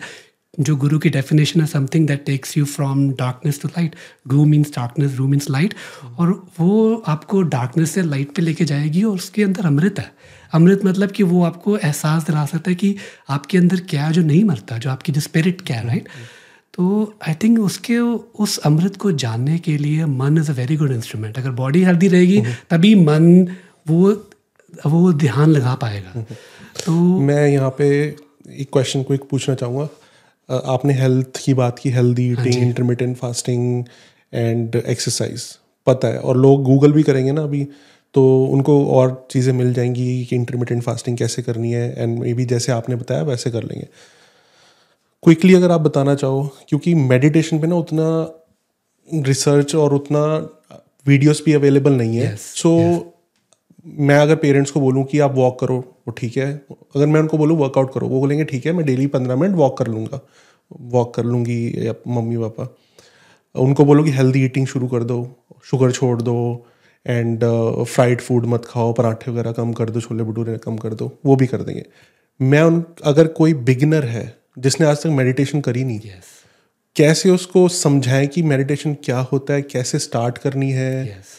जो 0.60 0.76
गुरु 0.76 0.98
की 0.98 1.10
डेफिनेशन 1.10 1.60
है 1.60 1.66
something 1.66 2.06
that 2.06 2.24
takes 2.26 2.56
you 2.58 2.64
from 2.64 3.08
darkness 3.10 3.60
to 3.62 3.68
light 3.68 3.94
गु 4.28 4.44
मीन्स 4.44 4.70
डार्कनेस 4.70 5.16
रू 5.16 5.26
मीन्स 5.28 5.50
लाइट 5.50 5.74
और 6.18 6.30
वो 6.60 6.94
आपको 7.06 7.42
डार्कनेस 7.42 7.90
से 7.90 8.02
लाइट 8.02 8.34
पे 8.36 8.42
लेके 8.42 8.64
जाएगी 8.64 9.02
और 9.02 9.14
उसके 9.14 9.42
अंदर 9.42 9.66
अमृत 9.66 9.98
है। 9.98 10.10
अमृत 10.54 10.84
मतलब 10.84 11.10
कि 11.10 11.22
वो 11.22 11.42
आपको 11.44 11.76
एहसास 11.76 12.26
दिला 12.26 12.46
सकता 12.46 12.70
है 12.70 12.76
कि 12.76 12.96
आपके 13.28 13.58
अंदर 13.58 13.80
क्या 13.80 14.06
है 14.06 14.12
जो 14.12 14.22
नहीं 14.22 14.44
मरता, 14.44 14.78
जो 14.78 14.90
आपकी 14.90 15.12
जो 15.12 15.20
स्पिरिट 15.20 15.60
क्या 15.60 15.76
है 15.76 15.86
राइट 15.86 16.08
तो 16.78 17.14
आई 17.28 17.34
थिंक 17.42 17.58
उसके 17.60 17.98
उस 17.98 18.58
अमृत 18.66 18.96
को 18.96 19.12
जानने 19.22 19.58
के 19.58 19.76
लिए 19.78 20.04
मन 20.06 20.38
is 20.38 20.50
a 20.50 20.54
very 20.54 20.76
good 20.76 20.92
instrument 20.92 21.38
अगर 21.38 21.50
बॉडी 21.60 21.82
हेल्दी 21.84 22.08
रहेगी 22.08 22.40
तभी 22.70 22.94
मन 22.94 23.48
वो 23.88 24.10
वो 24.86 25.12
ध्यान 25.12 25.50
लगा 25.50 25.74
पाएगा। 25.74 26.22
तो 26.84 26.92
मैं 27.20 27.46
यहाँ 27.48 27.70
पे 27.78 27.86
एक 28.06 28.68
क्वेश्चन 28.72 29.02
को 29.02 29.14
एक 29.14 29.22
पूछना 29.30 29.54
चाहूँगा। 29.54 29.88
आपने 30.72 30.94
हेल्थ 30.94 31.40
की 31.44 31.54
बात 31.54 31.78
की 31.78 31.90
healthy 31.90 32.30
eating 32.32 32.62
intermittent 32.62 33.16
fasting 33.16 33.84
and 34.32 34.76
exercise 34.76 35.44
पता 35.86 36.08
है 36.08 36.18
और 36.18 36.36
लोग 36.36 36.62
गूगल 36.64 36.92
भी 36.92 37.02
करेंगे 37.02 37.32
ना 37.32 37.42
अभी 37.42 37.64
तो 38.14 38.22
उनको 38.46 38.74
और 38.96 39.26
चीज़ें 39.30 39.52
मिल 39.52 39.72
जाएँगी 39.74 40.24
कि 40.24 40.36
इंटरमीडियंट 40.36 40.82
फास्टिंग 40.82 41.18
कैसे 41.18 41.42
करनी 41.42 41.72
है 41.72 42.02
एंड 42.02 42.18
मे 42.18 42.34
बी 42.34 42.44
जैसे 42.44 42.72
आपने 42.72 42.96
बताया 42.96 43.22
वैसे 43.22 43.50
कर 43.50 43.62
लेंगे। 43.62 43.88
क्विकली 45.26 45.54
अगर 45.54 45.70
आप 45.70 45.80
बताना 45.80 46.14
चाहो 46.14 46.42
क्योंकि 46.68 46.94
मेडिटेशन 46.94 47.58
पे 47.60 47.66
ना 47.66 47.76
उतना 47.76 48.04
रिसर्च 49.08 49.74
और 49.74 49.94
उतना 49.94 50.20
वीडियोस 51.06 51.42
भी 51.46 51.52
अवेलेबल 51.52 51.92
नहीं 51.92 52.16
है। 52.16 52.34
सो 52.36 52.70
Yes, 52.70 52.98
सो 52.98 53.12
मैं 53.98 54.18
अगर 54.18 54.36
पेरेंट्स 54.36 54.70
को 54.70 54.80
बोलूँ 54.80 55.04
कि 55.04 55.18
आप 55.18 55.34
वॉक 55.34 55.58
करो 55.60 55.78
वो 55.78 56.10
ठीक 56.10 56.36
है। 56.36 56.52
अगर 56.96 57.06
मैं 57.06 57.20
उनको 57.20 57.38
बोलूँ 57.38 57.56
वर्कआउट 57.58 57.92
करो 57.94 58.08
वो 58.08 58.20
बोलेंगे 58.20 58.44
ठीक 58.44 58.66
है 58.66 58.72
मैं 58.72 58.86
डेली 58.86 59.06
पंद्रह 59.06 59.36
मिनट 59.36 59.56
वॉक 59.56 59.76
कर 59.78 59.86
लूँगा। 59.86 60.20
वॉक 60.70 61.14
कर 61.14 61.24
लूँगी 61.24 61.86
या 61.86 61.94
मम्मी 62.08 62.36
पापा। 62.36 62.68
उनको 63.54 63.84
बोलो 63.84 64.04
कि 64.04 64.10
हेल्दी 64.10 64.44
ईटिंग 64.44 64.66
शुरू 64.66 64.88
कर 64.88 65.04
दो 65.04 65.20
शुगर 65.64 65.92
छोड़ 65.92 66.22
दो 66.22 66.66
एंड 67.06 67.44
फ्राइड 67.84 68.20
फ़ूड 68.20 68.46
मत 68.46 68.64
खाओ 68.64 68.92
पराठे 68.92 69.30
वगैरह 69.30 69.52
कम 69.52 69.72
कर 69.72 69.90
दो 69.90 70.00
छोले 70.00 70.24
भटूरे 70.24 70.58
कम 70.58 70.76
कर 70.76 70.94
दो 70.94 71.12
वो 71.26 71.36
भी 71.36 71.46
कर 71.46 71.62
देंगे। 71.62 71.84
मैं 72.40 72.62
उन 72.62 72.84
अगर 73.04 73.26
कोई 73.26 73.54
बिगिनर 73.54 74.04
है 74.04 74.26
जिसने 74.56 74.86
आज 74.86 74.96
तक 74.96 75.06
मेडिटेशन 75.06 75.60
करी 75.60 75.84
नहीं। 75.84 75.98
यस 75.98 76.34
कैसे 76.96 77.30
उसको 77.30 77.68
समझाएँ 77.68 78.26
कि 78.26 78.42
मेडिटेशन 78.42 78.94
क्या 79.04 79.18
होता 79.32 79.54
है 79.54 79.62
कैसे 79.62 79.98
स्टार्ट 79.98 80.38
करनी 80.38 80.70
है? 80.70 81.06
यस 81.06 81.34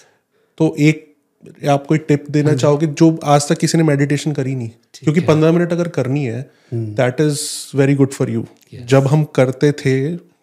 तो 0.57 0.75
एक 0.79 1.05
आप 1.69 1.85
कोई 1.87 1.97
टिप 1.97 2.25
देना 2.29 2.53
चाहोगे 2.53 2.87
जो 2.87 3.19
आज 3.25 3.47
तक 3.49 3.57
किसी 3.57 3.77
ने 3.77 3.83
मेडिटेशन 3.83 4.31
करी 4.31 4.55
नहीं। 4.55 4.69
क्योंकि 4.93 5.21
पंद्रह 5.21 5.51
मिनट 5.51 5.71
अगर 5.71 5.87
करनी 5.87 6.25
है 6.25 6.41
that 6.73 7.21
is 7.21 7.41
very 7.77 7.95
good 7.95 8.11
for 8.11 8.29
you 8.29 8.45
जब 8.85 9.07
हम 9.07 9.23
करते 9.35 9.71
थे 9.71 9.97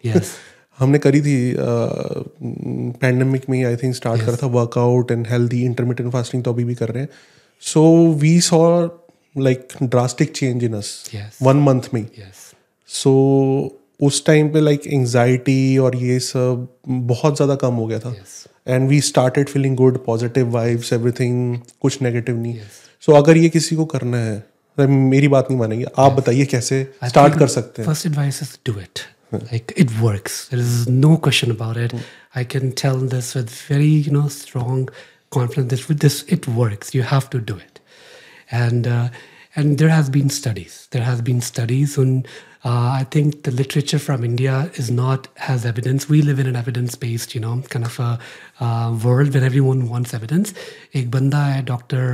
यस 0.05 0.31
हमने 0.79 0.99
करी 0.99 1.21
थी 1.21 1.55
पैंडमिक 3.01 3.49
में 3.49 3.63
आई 3.65 3.75
थिंक 3.75 3.95
स्टार्ट 3.95 4.17
yes. 4.17 4.27
करा 4.27 4.37
था 4.37 4.47
workout 4.47 5.11
and 5.11 5.27
healthy 5.27 5.63
intermittent 5.65 6.13
fasting 6.13 6.43
तो 6.43 6.53
अभी 6.53 6.63
भी 6.63 6.75
कर 6.75 6.89
रहे 6.89 7.03
हैं। 7.03 7.09
So 7.61 8.11
we 8.13 8.39
saw 8.41 8.87
like 9.37 9.67
drastic 9.83 10.31
change 10.31 10.63
in 10.63 10.73
us 10.73 11.11
one 11.41 11.57
month 11.57 11.81
में 11.93 12.01
यस 12.01 12.44
सो 12.87 13.11
उस 14.03 14.25
टाइम 14.25 14.49
पे 14.53 14.61
लाइक 14.61 14.87
एंजाइटी 14.87 15.77
और 15.77 15.95
ये 15.95 16.19
सब 16.19 16.67
बहुत 16.89 17.35
ज़्यादा 17.35 17.55
कम 17.55 17.73
हो 17.73 17.85
गया 17.87 17.99
था 17.99 18.15
and 18.67 18.87
we 18.89 18.99
started 19.01 19.49
feeling 19.49 19.75
good 19.77 20.03
positive 20.05 20.49
vibes 20.51 20.93
everything 20.93 21.57
कुछ 21.81 22.01
नेगेटिव 22.01 22.37
नहीं 22.37 22.59
सो 23.01 23.11
so, 23.11 23.17
अगर 23.17 23.37
ये 23.37 23.49
किसी 23.49 23.75
को 23.75 23.85
करना 23.85 24.17
है 24.17 24.39
तो 24.77 24.87
मेरी 24.87 25.27
बात 25.27 25.47
नहीं 25.49 25.59
मानेंगे 25.59 25.85
आप 25.85 26.11
yes. 26.11 26.21
बताइए 26.21 26.45
कैसे 26.45 26.83
स्टार्ट 27.03 27.37
कर 27.39 27.47
सकते 27.47 27.81
हैं 27.81 27.89
First 27.89 28.09
advice 28.11 28.41
is 28.45 28.57
do 28.69 28.79
it. 28.85 29.05
Like 29.51 29.73
it 29.83 29.91
works. 30.01 30.47
There 30.49 30.59
is 30.59 30.87
no 30.87 31.17
question 31.17 31.51
about 31.51 31.77
it. 31.77 31.93
I 32.35 32.43
can 32.43 32.71
tell 32.81 32.97
this 33.13 33.33
with 33.35 33.53
very, 33.69 33.93
you 34.07 34.11
know, 34.11 34.27
strong 34.27 34.89
confidence. 35.31 35.69
This 35.69 35.87
with 35.89 35.99
this, 35.99 36.17
it 36.37 36.47
works. 36.47 36.93
You 36.93 37.03
have 37.03 37.29
to 37.31 37.39
do 37.39 37.55
it. 37.57 37.79
And 38.51 38.87
uh, 38.87 39.09
and 39.55 39.77
there 39.77 39.89
has 39.89 40.09
been 40.09 40.29
studies. 40.29 40.87
There 40.91 41.03
has 41.03 41.21
been 41.21 41.41
studies 41.41 41.97
on. 41.97 42.25
Uh, 42.64 43.00
I 43.00 43.06
think 43.10 43.44
the 43.44 43.50
literature 43.50 43.98
from 43.98 44.22
India 44.22 44.70
is 44.74 44.90
not 44.90 45.28
has 45.36 45.64
evidence. 45.64 46.08
We 46.10 46.20
live 46.20 46.38
in 46.38 46.46
an 46.46 46.56
evidence-based, 46.56 47.34
you 47.34 47.40
know, 47.40 47.62
kind 47.70 47.86
of 47.86 47.98
a 47.98 48.18
uh, 48.60 48.98
world 49.02 49.32
where 49.32 49.44
everyone 49.44 49.88
wants 49.88 50.12
evidence. 50.18 50.52
एक 50.94 51.10
बंदा 51.10 51.44
है 51.46 51.62
doctor 51.72 52.04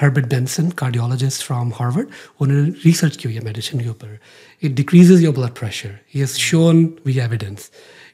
Herbert 0.00 0.26
Benson 0.34 0.68
cardiologist 0.82 1.42
from 1.46 1.72
Harvard 1.78 2.08
उन्होंने 2.40 2.68
research 2.84 3.16
की 3.16 3.28
हुई 3.28 3.36
है 3.36 3.44
medicine 3.44 3.80
के 3.80 3.88
ऊपर 3.88 4.18
it 4.62 4.74
decreases 4.82 5.22
your 5.24 5.34
blood 5.34 5.54
pressure 5.60 5.98
he 6.14 6.20
has 6.20 6.36
shown 6.50 6.86
we 7.06 7.18
evidence 7.20 7.70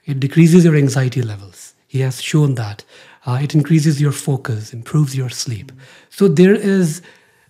it 0.09 0.17
decreases 0.27 0.67
your 0.67 0.77
anxiety 0.77 1.23
levels 1.23 1.73
he 1.93 2.01
has 2.01 2.23
shown 2.23 2.55
that 2.55 2.85
uh, 3.27 3.39
it 3.43 3.55
increases 3.55 4.01
your 4.01 4.13
focus, 4.13 4.73
improves 4.73 5.15
your 5.15 5.29
sleep. 5.29 5.73
So 6.11 6.27
there 6.27 6.55
is 6.55 7.03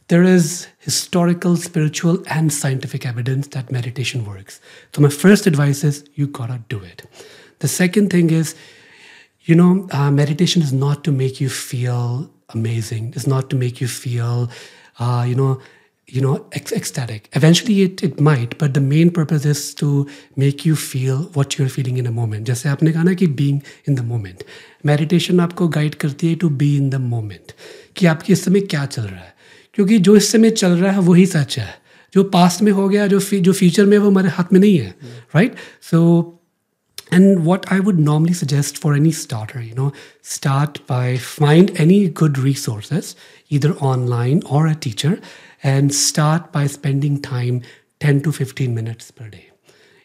there 0.08 0.22
is 0.22 0.68
historical, 0.78 1.56
spiritual, 1.56 2.22
and 2.26 2.52
scientific 2.52 3.06
evidence 3.06 3.48
that 3.48 3.70
meditation 3.70 4.24
works. 4.26 4.60
So 4.94 5.00
my 5.00 5.08
first 5.08 5.46
advice 5.46 5.84
is 5.84 6.04
you 6.14 6.26
gotta 6.26 6.60
do 6.68 6.80
it. 6.80 7.02
The 7.60 7.68
second 7.68 8.10
thing 8.10 8.30
is, 8.30 8.54
you 9.42 9.54
know, 9.54 9.88
uh, 9.90 10.10
meditation 10.10 10.62
is 10.62 10.72
not 10.72 11.04
to 11.04 11.12
make 11.12 11.40
you 11.40 11.48
feel 11.48 12.30
amazing. 12.50 13.14
It's 13.16 13.26
not 13.26 13.48
to 13.50 13.56
make 13.56 13.80
you 13.80 13.88
feel, 13.88 14.50
uh, 14.98 15.24
you 15.26 15.34
know, 15.34 15.60
you 16.06 16.20
know 16.20 16.46
ec- 16.52 16.72
ecstatic 16.72 17.28
eventually 17.32 17.82
it, 17.82 18.02
it 18.02 18.20
might 18.20 18.56
but 18.58 18.74
the 18.74 18.80
main 18.80 19.10
purpose 19.10 19.44
is 19.46 19.74
to 19.74 20.06
make 20.36 20.64
you 20.66 20.76
feel 20.76 21.22
what 21.32 21.56
you're 21.56 21.68
feeling 21.68 21.96
in 21.96 22.06
a 22.06 22.10
moment 22.10 22.46
जैसे 22.46 22.68
आपने 22.68 22.92
कहा 22.92 23.02
ना 23.02 23.14
कि 23.14 23.26
being 23.36 23.62
in 23.88 23.96
the 24.00 24.04
moment 24.08 24.42
meditation 24.86 25.40
आपको 25.40 25.68
guide 25.76 25.94
करती 26.04 26.28
है 26.28 26.34
to 26.42 26.48
be 26.62 26.76
in 26.76 26.90
the 26.90 27.00
moment 27.12 27.52
कि 27.96 28.06
आपके 28.06 28.32
इस 28.32 28.44
समय 28.44 28.60
क्या 28.60 28.84
चल 28.86 29.02
रहा 29.02 29.20
है 29.20 29.34
क्योंकि 29.77 29.97
जो 29.99 30.15
इस 30.17 30.31
समय 30.31 30.49
चल 30.49 30.71
रहा 30.71 30.91
है, 30.91 30.99
वही 30.99 31.25
सच 31.25 31.59
है। 31.59 31.81
जो 32.13 32.23
पास्ट 32.23 32.61
में 32.61 32.71
हो 32.71 32.89
गया, 32.89 33.07
जो 33.07 33.19
जो 33.19 33.53
फ्यूचर 33.53 33.85
में, 33.85 33.97
वो 33.97 34.09
हमारे 34.09 34.29
हाथ 34.29 34.53
में 34.53 34.59
नहीं 34.59 34.77
है 34.77 34.95
right 35.35 35.55
so 35.81 36.33
and 37.13 37.39
what 37.39 37.65
I 37.71 37.79
would 37.79 37.99
normally 37.99 38.33
suggest 38.33 38.77
for 38.77 38.97
any 38.97 39.11
starter 39.11 39.61
you 39.61 39.75
know 39.75 39.93
start 40.23 40.77
by 40.89 41.17
find 41.17 41.71
any 41.79 42.07
good 42.07 42.39
resources 42.39 43.15
इधर 43.51 43.69
ऑनलाइन 43.69 44.41
और 44.49 44.67
a 44.67 44.73
teacher 44.73 45.17
and 45.65 45.91
start 45.91 46.41
by 46.41 46.67
spending 46.67 47.17
time 47.17 47.59
ten 48.01 48.19
to 48.19 48.31
fifteen 48.31 48.71
minutes 48.71 49.11
per 49.11 49.27
day 49.27 49.47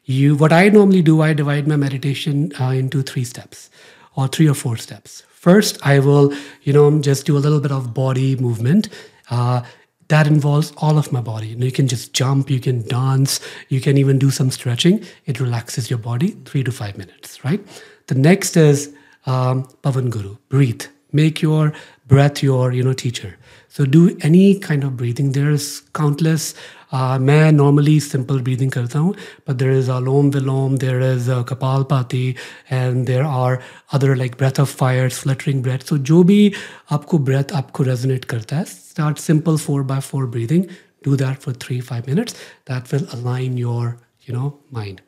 you 0.09 0.37
what 0.37 0.53
I 0.53 0.71
normally 0.71 1.03
do 1.03 1.21
I 1.21 1.35
divide 1.35 1.69
my 1.69 1.77
meditation 1.77 2.49
in 2.63 2.89
two 2.89 3.03
three 3.03 3.25
steps 3.25 3.71
और 4.17 4.29
three 4.29 4.47
और 4.47 4.55
four 4.55 4.77
steps 4.77 5.25
first 5.45 5.77
I 5.85 5.99
will 5.99 6.29
you 6.69 6.75
know 6.75 7.01
just 7.01 7.27
do 7.27 7.37
a 7.37 7.41
little 7.41 7.61
bit 7.61 7.73
of 7.73 7.85
body 7.85 8.37
movement 8.41 8.87
Uh, 9.33 9.63
that 10.09 10.27
involves 10.27 10.73
all 10.77 10.99
of 10.99 11.11
my 11.11 11.23
body. 11.23 11.47
You, 11.49 11.57
know, 11.57 11.65
you 11.65 11.73
can 11.73 11.89
just 11.89 12.13
jump, 12.13 12.51
you 12.51 12.61
can 12.61 12.87
dance, 12.87 13.41
you 13.71 13.81
can 13.81 13.97
even 13.97 14.19
do 14.19 14.31
some 14.31 14.51
stretching. 14.51 15.03
It 15.25 15.41
relaxes 15.41 15.89
your 15.89 15.99
body 15.99 16.33
three 16.45 16.63
to 16.65 16.71
five 16.71 16.99
minutes, 16.99 17.43
right? 17.43 17.61
The 18.09 18.15
next 18.15 18.59
is 18.59 18.95
um, 19.25 19.65
Pavan 19.83 20.11
Guru, 20.11 20.37
breathe. 20.51 20.85
Make 21.13 21.41
your 21.41 21.73
breath 22.07 22.43
your, 22.43 22.73
you 22.73 22.83
know, 22.83 22.93
teacher. 22.93 23.39
So 23.69 23.87
do 23.87 24.15
any 24.21 24.59
kind 24.59 24.85
of 24.85 24.99
breathing. 24.99 25.33
There's 25.33 25.81
countless. 25.95 26.55
Uh, 26.93 27.19
मैं 27.19 27.53
normally 27.53 27.99
simple 28.07 28.41
breathing 28.47 28.71
करता 28.73 28.99
हूँ, 28.99 29.15
but 29.47 29.59
there 29.59 29.71
is 29.71 29.89
alom 29.89 30.31
vilom, 30.33 30.79
there 30.79 31.01
is 31.01 31.29
uh, 31.29 31.43
kapalpati, 31.43 32.37
and 32.71 33.07
there 33.07 33.25
are 33.25 33.63
other 33.93 34.15
like 34.15 34.37
breath 34.37 34.59
of 34.59 34.69
fire, 34.69 35.09
fluttering 35.09 35.63
breath. 35.63 35.87
So 35.87 35.99
जो 35.99 36.23
भी 36.25 36.53
आपको 36.91 37.19
breath 37.19 37.53
आपको 37.53 37.85
resonate 37.85 38.25
करता 38.25 38.57
है, 38.57 38.65
start 38.65 39.23
simple 39.29 39.57
four 39.57 39.83
by 39.93 40.01
four 40.01 40.27
breathing. 40.27 40.67
Do 41.03 41.17
that 41.17 41.43
for 41.43 41.55
three 41.67 41.81
five 41.81 42.07
minutes. 42.07 42.35
That 42.67 42.93
will 42.93 43.07
align 43.13 43.57
your 43.57 43.97
you 44.27 44.35
know 44.35 44.59
mind. 44.71 45.01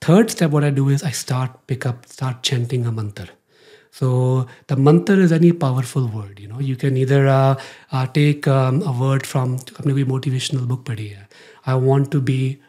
Third 0.00 0.30
step, 0.30 0.52
what 0.52 0.62
I 0.62 0.70
do 0.70 0.88
is 0.88 1.02
I 1.02 1.10
start 1.10 1.66
pick 1.66 1.84
up, 1.84 2.06
start 2.06 2.42
chanting 2.44 2.86
a 2.86 2.92
mantra. 2.92 3.28
So 3.90 4.46
the 4.66 4.76
mantra 4.76 5.16
is 5.16 5.32
any 5.32 5.52
powerful 5.52 6.06
word. 6.06 6.38
You 6.38 6.48
know, 6.48 6.60
you 6.60 6.76
can 6.76 6.96
either 6.96 7.26
uh, 7.26 7.60
uh, 7.92 8.06
take 8.06 8.46
um, 8.46 8.82
a 8.82 8.92
word 8.92 9.26
from 9.26 9.54
a 9.54 9.82
motivational 9.82 10.66
book 10.66 10.84
पढ़ी 10.84 11.16
I 11.66 11.74
want 11.74 12.10
to 12.12 12.20
be 12.20 12.60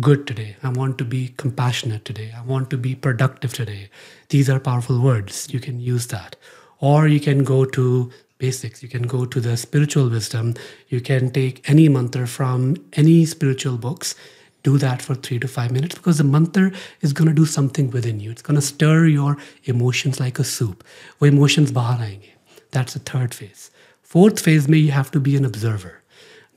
good 0.00 0.26
today. 0.26 0.56
I 0.62 0.70
want 0.70 0.98
to 0.98 1.04
be 1.04 1.34
compassionate 1.36 2.04
today. 2.04 2.32
I 2.36 2.42
want 2.42 2.70
to 2.70 2.78
be 2.78 2.94
productive 2.94 3.52
today. 3.52 3.90
These 4.30 4.48
are 4.48 4.58
powerful 4.58 5.00
words. 5.00 5.48
You 5.52 5.60
can 5.60 5.80
use 5.80 6.06
that. 6.08 6.36
Or 6.80 7.06
you 7.06 7.20
can 7.20 7.44
go 7.44 7.64
to 7.64 8.10
basics. 8.38 8.82
You 8.82 8.88
can 8.88 9.02
go 9.02 9.24
to 9.24 9.40
the 9.40 9.56
spiritual 9.56 10.08
wisdom. 10.08 10.54
You 10.88 11.00
can 11.00 11.30
take 11.30 11.68
any 11.68 11.88
mantra 11.88 12.26
from 12.26 12.76
any 12.94 13.24
spiritual 13.26 13.76
books 13.76 14.14
do 14.63 14.77
that 14.77 15.01
for 15.01 15.15
three 15.15 15.39
to 15.39 15.47
five 15.47 15.71
minutes 15.71 15.95
because 15.95 16.17
the 16.17 16.23
mantra 16.23 16.71
is 17.01 17.13
going 17.13 17.29
to 17.29 17.33
do 17.33 17.45
something 17.45 17.91
within 17.91 18.19
you. 18.19 18.31
It's 18.31 18.41
going 18.41 18.59
to 18.59 18.65
stir 18.69 19.07
your 19.07 19.37
emotions 19.65 20.19
like 20.19 20.39
a 20.39 20.43
soup. 20.43 20.83
वो 21.21 21.27
emotions 21.27 21.71
bahar 21.71 21.99
आएंगे. 21.99 22.33
That's 22.71 22.93
the 22.93 23.03
third 23.11 23.33
phase. 23.33 23.69
Fourth 24.11 24.43
phase 24.47 24.67
में 24.67 24.79
you 24.79 24.91
have 24.91 25.11
to 25.11 25.19
be 25.19 25.35
an 25.35 25.45
observer. 25.45 25.93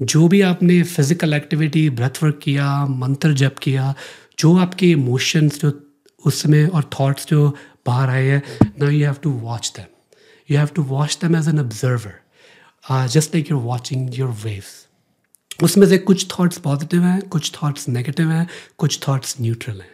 जो 0.03 0.27
भी 0.29 0.41
आपने 0.41 0.83
physical 0.83 1.35
activity 1.35 1.89
breath 1.91 2.23
work 2.23 2.39
किया 2.43 2.69
मंत्र 2.87 3.33
जप 3.41 3.59
किया 3.63 3.95
जो 4.39 4.57
आपके 4.59 4.91
इमोशंस 4.91 5.61
जो 5.61 5.73
उस 6.27 6.43
समय 6.43 6.67
और 6.67 6.89
थॉट्स 6.99 7.27
जो 7.29 7.49
बाहर 7.87 8.11
आए 8.11 8.25
हैं 8.25 8.43
now 8.81 8.91
you 8.91 9.05
have 9.07 9.17
to 9.23 9.31
watch 9.41 9.73
them 9.77 9.87
you 10.51 10.59
have 10.59 10.69
to 10.77 10.83
watch 10.93 11.19
them 11.23 11.37
as 11.37 11.49
an 11.49 11.61
observer 11.61 13.07
just 13.17 13.35
like 13.35 13.51
you're 13.51 13.61
watching 13.63 14.19
your 14.19 14.31
waves 14.45 14.73
उसमें 15.60 15.88
से 15.88 15.98
कुछ 15.98 16.26
थॉट्स 16.32 16.58
पॉजिटिव 16.58 17.04
हैं 17.04 17.22
कुछ 17.22 17.52
थॉट्स 17.56 17.88
नेगेटिव 17.90 18.32
हैं 18.32 18.48
कुछ 18.78 19.00
थॉट्स 19.08 19.36
न्यूट्रल 19.42 19.82
हैं। 19.82 19.94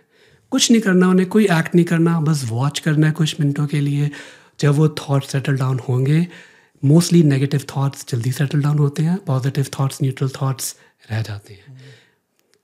कुछ 0.51 0.69
नहीं 0.71 0.81
करना 0.81 1.09
उन्हें 1.09 1.27
कोई 1.29 1.43
एक्ट 1.43 1.75
नहीं 1.75 1.85
करना 1.85 2.19
बस 2.19 2.43
वॉच 2.49 2.79
करना 2.79 3.07
है 3.07 3.13
कुछ 3.13 3.39
मिनटों 3.39 3.67
के 3.67 3.79
लिए। 3.79 4.09
जब 4.59 4.73
वो 4.75 4.87
थॉट्स 4.89 5.31
सेटल 5.31 5.57
डाउन 5.57 5.79
होंगे 5.89 6.27
मोस्टली 6.83 7.21
नेगेटिव 7.23 7.65
थॉट्स 7.75 8.05
जल्दी 8.09 8.31
सेटल 8.31 8.61
डाउन 8.61 8.79
होते 8.79 9.03
हैं 9.03 9.17
पॉजिटिव 9.17 9.67
थॉट्स 9.79 10.01
न्यूट्रल 10.03 10.29
थॉट्स 10.41 10.75
रह 11.11 11.21
जाते 11.21 11.53
हैं। 11.53 11.79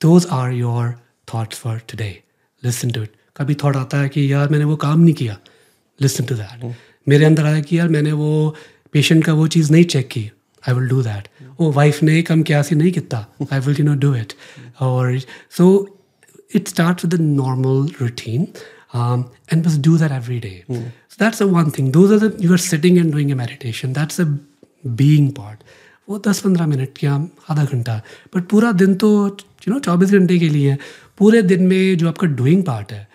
Those 0.02 0.26
are 0.32 0.52
your 0.52 0.92
thoughts 1.28 1.60
for 1.60 1.78
today 1.90 2.10
listen 2.64 2.92
to 2.92 3.04
it 3.04 3.12
कभी 3.38 3.56
थॉट 3.56 3.76
आता 3.76 3.98
है 3.98 4.10
कि 4.10 4.32
यार 4.34 4.50
मैंने 4.50 4.66
वो 4.66 4.76
काम 4.76 5.00
नहीं 5.00 5.14
किया। 5.14 5.38
लिसन 6.00 6.26
टू 6.26 6.36
दैट 6.36 6.76
मेरे 7.08 7.26
अंदर 7.26 7.46
आया 7.46 7.62
कि 7.62 7.80
यार 7.80 7.90
मैंने 7.90 8.12
वो 8.12 8.56
पेशेंट 8.94 9.24
का 9.26 9.34
वो 9.34 9.48
चीज़ 9.48 9.72
नहीं 9.72 9.84
चेक 9.86 10.08
की। 10.08 10.30
I 10.68 10.74
will 10.76 10.88
do 10.90 11.02
that 11.04 11.28
oh 11.60 11.72
wife 11.72 12.02
ने 12.04 12.22
कम 12.32 12.44
क्या 12.50 12.62
सी 12.70 12.76
नहीं 12.76 12.92
किता 12.92 13.26
I 13.52 13.60
will 13.60 13.76
you 13.80 13.86
know 13.86 13.96
do 14.08 14.14
it 14.16 14.34
और 14.82 15.20
so 15.58 15.70
it 16.52 16.68
starts 16.68 17.04
with 17.04 17.14
a 17.14 17.18
normal 17.18 17.88
routine 18.00 18.44
um, 18.94 19.30
and 19.50 19.66
must 19.66 19.82
do 19.82 19.98
that 19.98 20.12
every 20.12 20.40
day. 20.40 20.64
Mm. 20.70 20.92
So 21.10 21.16
that's 21.20 21.40
the 21.40 21.48
one 21.48 21.72
thing. 21.72 21.92
Those 21.92 22.12
are 22.12 22.20
the 22.20 22.30
you 22.42 22.54
are 22.54 22.58
sitting 22.58 22.98
and 22.98 23.12
doing 23.12 23.32
a 23.32 23.36
meditation. 23.36 23.94
That's 23.94 24.20
a 24.20 24.28
being 25.02 25.34
part. 25.34 25.60
वो 26.10 26.18
दस 26.28 26.40
पंद्रह 26.40 26.68
minute 26.68 27.04
या 27.04 27.14
आधा 27.52 27.64
घंटा 27.64 27.96
but 28.36 28.48
पूरा 28.50 28.72
दिन 28.82 28.94
तो 28.96 29.10
you 29.68 29.74
no 29.74 29.80
चौबीस 29.88 30.12
घंटे 30.20 30.38
के 30.40 30.50
लिए 30.50 30.78
पूरे 31.18 31.42
दिन 31.42 31.64
में 31.68 31.98
जो 31.98 32.08
आपका 32.10 32.28
डूइंग 32.42 32.64
पार्ट 32.66 32.92
है 32.92 33.08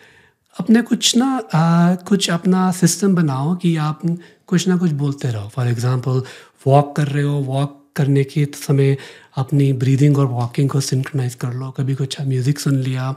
अपने 0.56 0.82
कुछ 0.82 1.16
ना 1.16 1.26
आ, 1.54 1.94
कुछ 2.08 2.28
अपना 2.30 2.70
सिस्टम 2.80 3.14
बनाओ 3.14 3.54
कि 3.62 3.76
आप 3.86 4.00
कुछ 4.46 4.68
ना 4.68 4.76
कुछ 4.76 4.90
बोलते 5.02 5.30
रहो 5.30 5.48
फॉर 5.54 5.68
एग्जांपल 5.68 6.22
वॉक 6.66 6.94
कर 6.96 7.08
रहे 7.08 7.24
हो 7.24 7.38
वॉक 7.46 7.78
करने 7.96 8.24
के 8.24 8.44
समय 8.56 8.96
अपनी 9.38 9.72
ब्रीदिंग 9.82 10.18
और 10.18 10.26
वॉकिंग 10.28 10.68
को 10.70 10.80
सिंक्रोनाइज 10.82 11.34
कर 11.34 11.52
लो। 11.54 11.70
कभी 11.76 11.94
कुछ 11.94 12.20
म्यूज़िक 12.22 12.58
सुन 12.60 12.76
लिया 12.78 13.14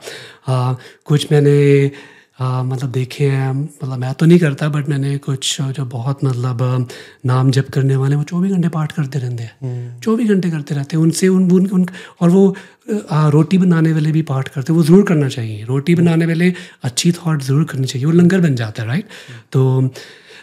आ, 0.47 0.73
कुछ 1.05 1.31
मैंने 1.31 1.91
आ, 2.39 2.63
मतलब 2.63 2.91
देखे 2.91 3.25
हैं 3.25 3.51
मतलब 3.53 3.97
मैं 3.97 4.13
तो 4.13 4.25
नहीं 4.25 4.39
करता 4.39 4.67
बट 4.69 4.89
मैंने 4.89 5.17
कुछ 5.17 5.61
जो 5.61 5.85
बहुत 5.85 6.23
मतलब 6.23 6.87
नाम 7.25 7.51
जप 7.51 7.69
करने 7.73 7.95
वाले 7.95 8.15
वो 8.15 8.23
चौबीस 8.23 8.51
घंटे 8.51 8.69
पाठ 8.69 8.91
करते 8.91 9.19
रहते 9.19 9.43
हैं। 9.43 9.51
हम्म। 9.61 9.99
चौबीस 9.99 10.29
घंटे 10.29 10.49
करते 10.51 10.75
रहते 10.75 10.97
हैं 10.97 11.03
उनसे 11.03 11.27
उन, 11.27 11.49
उन, 11.51 11.67
उन 11.67 11.85
और 12.21 12.29
वो 12.29 12.55
आ, 13.11 13.27
रोटी 13.29 13.57
बनाने 13.57 13.93
वाले 13.93 14.11
भी 14.11 14.21
पाठ 14.23 14.47
करते 14.47 14.73
हैं 14.73 14.77
वो 14.77 14.83
ज़रूर 14.85 15.03
करना 15.03 15.29
चाहिए। 15.29 15.63
रोटी 15.65 15.95
बनाने 15.95 16.25
वाले 16.25 16.53
अच्छी 16.83 17.11
थॉट 17.13 17.41
ज़रूर 17.43 17.63
करनी 17.71 17.87
चाहिए 17.87 18.05
वो 18.05 18.11
लंगर 18.11 18.41
बन 18.41 18.55
जाता 18.55 18.83
है 18.83 18.87
राइट 18.87 19.07
तो 19.51 19.81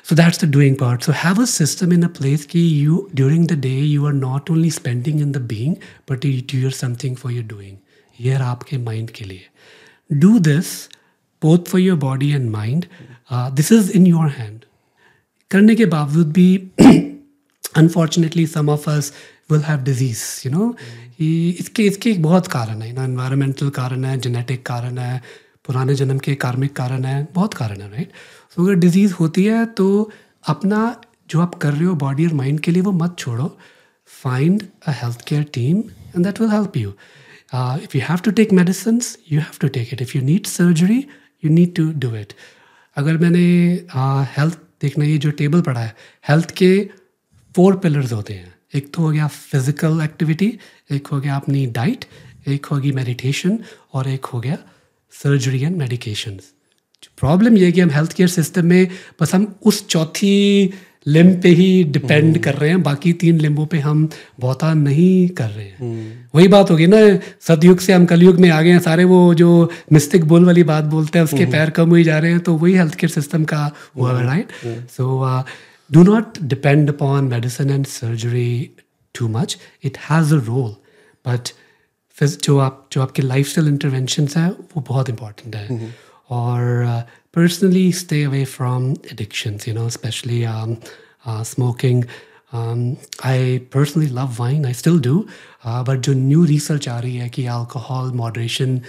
So 0.04 0.16
that's 0.16 0.38
the 0.38 0.48
doing 0.48 0.76
part. 0.76 1.04
So 1.04 1.12
have 1.12 1.40
a 1.40 1.48
system 1.48 1.92
in 1.92 2.04
a 2.04 2.10
place 2.10 2.46
कि 2.46 2.86
you 2.86 3.10
during 3.14 3.48
the 3.48 3.56
day 3.56 3.80
you 3.80 4.06
are 4.06 4.14
not 4.14 4.50
only 4.50 4.70
spending 4.70 5.20
in 5.20 5.32
the 5.32 5.44
being, 5.54 5.78
but 6.06 6.24
you 6.24 6.42
do 6.42 6.72
something 6.72 7.16
for 7.16 7.32
your 7.32 7.44
doing. 7.44 7.76
ये 8.22 8.34
आपके 8.34 8.78
mind 8.86 9.12
के 9.12 9.26
लिए. 9.26 9.46
Do 10.20 10.40
this 10.40 10.90
both 11.42 11.68
for 11.68 11.80
your 11.80 11.96
body 11.96 12.32
and 12.34 12.52
mind. 12.52 12.88
Uh, 13.32 13.50
this 13.60 13.72
is 13.72 13.90
in 14.00 14.06
your 14.06 14.30
hand. 14.30 14.66
करने 15.52 15.76
के 15.76 15.86
बावजूद 15.86 16.32
भी 16.32 16.70
unfortunately 17.78 18.46
some 18.46 18.70
of 18.70 18.88
us 18.88 19.12
will 19.50 19.62
have 19.62 19.84
disease. 19.84 20.46
You 20.46 20.52
know, 20.52 20.76
इसके 21.60 21.84
इसके 21.84 22.12
एक 22.12 22.22
बहुत 22.24 22.48
कारण 22.48 22.82
है. 22.82 22.96
You 22.96 23.02
know, 23.02 23.18
environmental 23.18 23.72
कारण 23.72 24.06
है, 24.06 24.20
genetic 24.20 24.58
कारण 24.66 24.98
है, 24.98 25.22
पुराने 25.66 25.96
जन्म 25.96 26.20
के 26.20 26.36
कार्मिक 26.36 26.76
कारण 26.76 27.06
है, 27.06 27.28
बहुत 27.34 27.54
कारण 27.54 27.82
है, 27.82 27.92
right? 27.92 28.12
सो 28.57 28.63
अगर 28.65 28.75
डिज़ीज़ 28.81 29.13
होती 29.15 29.45
है 29.45 29.65
तो 29.79 29.87
अपना 30.49 30.81
जो 31.31 31.41
आप 31.41 31.55
कर 31.55 31.73
रहे 31.73 31.85
हो 31.85 31.95
बॉडी 31.97 32.27
और 32.27 32.33
माइंड 32.35 32.61
के 32.61 32.71
लिए 32.71 32.83
वो 32.83 32.93
मत 32.93 33.15
छोड़ो। 33.19 33.47
Find 34.11 34.63
a 34.87 34.93
health 35.03 35.25
care 35.29 35.43
team 35.55 35.79
and 35.79 36.25
that 36.25 36.41
will 36.41 36.51
help 36.51 36.77
you 36.77 36.91
if 36.91 37.97
you 37.97 38.03
have 38.09 38.19
to 38.25 38.31
take 38.31 38.53
medicine 38.53 39.01
you 39.33 39.41
have 39.41 39.59
to 39.61 39.69
take 39.69 39.93
it 39.93 40.03
if 40.03 40.17
you 40.17 40.23
need 40.25 40.47
surgery 40.47 40.99
you 41.43 41.51
need 41.51 41.75
to 41.77 41.91
do 42.01 42.15
it 42.17 42.33
अगर 42.97 43.19
मैंने 43.19 43.45
health 44.37 44.55
uh, 44.55 44.61
देखना 44.83 45.05
ये 45.05 45.19
जो 45.19 45.31
table 45.31 45.61
पड़ा 45.63 45.81
है 45.81 45.95
health 46.29 46.51
के 46.57 46.73
four 47.55 47.77
pillars 47.77 48.13
होते 48.13 48.35
हैं। 48.35 48.55
एक 48.75 48.93
तो 48.95 49.03
हो 49.03 49.11
गया 49.11 49.27
फ़िज़िकल 49.29 50.01
एक्टिविटी 50.03 50.47
एक 50.91 51.07
हो 51.07 51.21
गया 51.21 51.37
अपनी 51.37 51.67
डाइट 51.77 52.05
एक 52.49 52.67
होगी 52.67 52.93
मेडिटेशन 52.93 53.59
और 53.95 54.09
एक 54.09 54.25
हो 54.25 54.41
गया 54.41 54.59
सर्जरी 55.13 55.63
एंड 55.63 55.77
मेडिकेशंस 55.77 56.53
प्रॉब्लम 57.19 57.57
यह 57.57 57.65
है 57.65 57.73
कि 57.73 57.81
हम 57.81 57.91
हेल्थ 57.91 58.13
केयर 58.13 58.29
सिस्टम 58.29 58.67
में 58.67 58.89
बस 59.21 59.35
हम 59.35 59.55
उस 59.67 59.87
चौथी 59.87 60.73
लिम्ब 61.07 61.41
पे 61.43 61.49
ही 61.49 61.85
डिपेंड 61.85 62.39
कर 62.39 62.55
रहे 62.55 62.71
हैं 62.71 62.83
बाकी 62.83 63.13
तीन 63.13 63.39
लिम्बों 63.39 63.67
पे 63.67 63.79
हम 63.79 64.09
बहुता 64.41 64.75
नहीं 64.75 65.29
कर 65.29 65.49
रहे 65.51 65.65
हैं। 65.65 66.31
वही 66.35 66.49
बात 66.49 66.71
होगी 66.71 66.87
ना 66.87 66.97
सतयुग 67.41 67.79
से 67.79 67.93
हम 67.93 68.05
कलयुग 68.07 68.41
में 68.41 68.49
आ 68.51 68.61
गए 68.63 68.71
हैं 68.71 68.81
सारे 68.81 69.05
वो 69.05 69.35
जो 69.35 69.71
मिस्टिक 69.93 70.25
बोल 70.25 70.45
वाली 70.45 70.63
बात 70.65 70.85
बोलते 70.85 71.19
हैं 71.19 71.25
उसके 71.25 71.47
पैर 71.47 71.71
कम 71.71 71.89
हुई 71.89 72.05
जा 72.05 72.19
रहे 72.19 72.31
हैं 72.31 72.41
तो 72.41 72.55
वही 72.55 72.75
हेल्थ 72.75 72.95
केयर 72.95 73.11
सिस्टम 73.11 73.45
का 73.45 73.71
हुआ 73.97 74.19
है 74.19 74.27
right 74.27 74.53
so 74.91 75.45
do 75.93 76.03
not 76.03 76.39
depend 76.43 76.89
upon 76.89 77.25
medicine 77.25 77.71
and 77.71 77.87
surgery 77.87 78.71
too 79.19 79.29
much 79.29 79.59
it 79.85 79.99
has 80.11 80.35
a 80.35 80.39
role 80.39 80.71
but 81.27 81.49
जो 82.43 82.59
आप 82.59 82.89
जो 82.93 83.03
आपके 83.03 83.23
लाइफ 83.23 83.49
स्टाइल 83.49 83.69
इंटरवेंशन 83.69 84.29
है 84.37 84.49
वो 84.51 84.85
बहुत 84.89 85.09
इंपॉर्टेंट 85.09 85.57
है। 85.57 85.67
और 86.31 87.05
personally 87.35 87.91
stay 87.93 88.23
away 88.25 88.45
from 88.45 88.91
addictions 89.13 89.69
you 89.69 89.75
know 89.75 89.89
specially 89.91 90.45
smoking 91.29 92.05
I 93.25 93.59
personally 93.75 94.07
love 94.07 94.35
wine 94.39 94.67
I 94.67 94.75
still 94.75 95.01
do 95.01 95.19
but 95.67 96.01
जो 96.07 96.13
न्यू 96.15 96.45
रिसर्च 96.45 96.89
आ 96.89 96.99
रही 96.99 97.17
है 97.17 97.29
कि 97.29 97.47
अल्कोहल 97.47 98.13
मॉडरेशन 98.17 98.81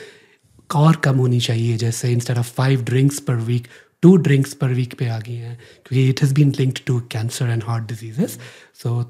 और 0.76 0.96
कम 1.04 1.18
होनी 1.18 1.40
चाहिए, 1.40 1.78
जैसे 1.78 2.12
instead 2.12 2.38
of 2.38 2.52
five 2.54 2.84
drinks 2.84 3.20
per 3.28 3.36
week 3.50 3.68
two 4.02 4.16
drinks 4.18 4.54
per 4.62 4.74
week 4.74 4.94
पे 5.00 5.08
आ 5.08 5.18
गई 5.20 5.36
हैं, 5.36 5.58
क्योंकि 5.86 6.10
it 6.10 6.22
has 6.22 6.34
been 6.36 6.54
linked 6.60 6.80
to 6.88 7.00
cancer 7.12 7.50
and 7.50 7.64
heart 7.64 7.84
diseases 7.88 8.38
so 8.84 9.02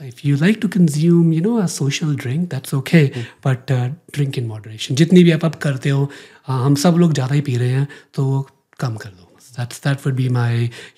if 0.00 0.18
you 0.24 0.36
like 0.36 0.58
to 0.60 0.68
consume 0.68 1.32
you 1.32 1.40
know 1.44 1.52
a 1.60 1.68
social 1.68 2.10
drink 2.24 2.50
that's 2.50 2.72
okay 2.72 3.02
but 3.46 3.70
uh, 3.76 3.88
drink 4.16 4.36
in 4.40 4.48
moderation 4.50 4.96
जितनी 4.96 5.24
भी 5.24 5.30
आप 5.30 5.44
आप 5.44 5.54
करते 5.54 5.90
हो 5.90 6.04
uh, 6.04 6.50
हम 6.50 6.74
सब 6.74 6.96
लोग 6.98 7.12
ज़्यादा 7.12 7.34
ही 7.34 7.40
पी 7.40 7.56
रहे 7.56 7.68
हैं 7.68 7.88
तो 8.14 8.46
कम 8.80 8.96
कर 8.96 9.08
दो 9.08 9.24
that's 9.58 9.80
that 9.86 10.04
would 10.06 10.18
be 10.18 10.28
my 10.34 10.50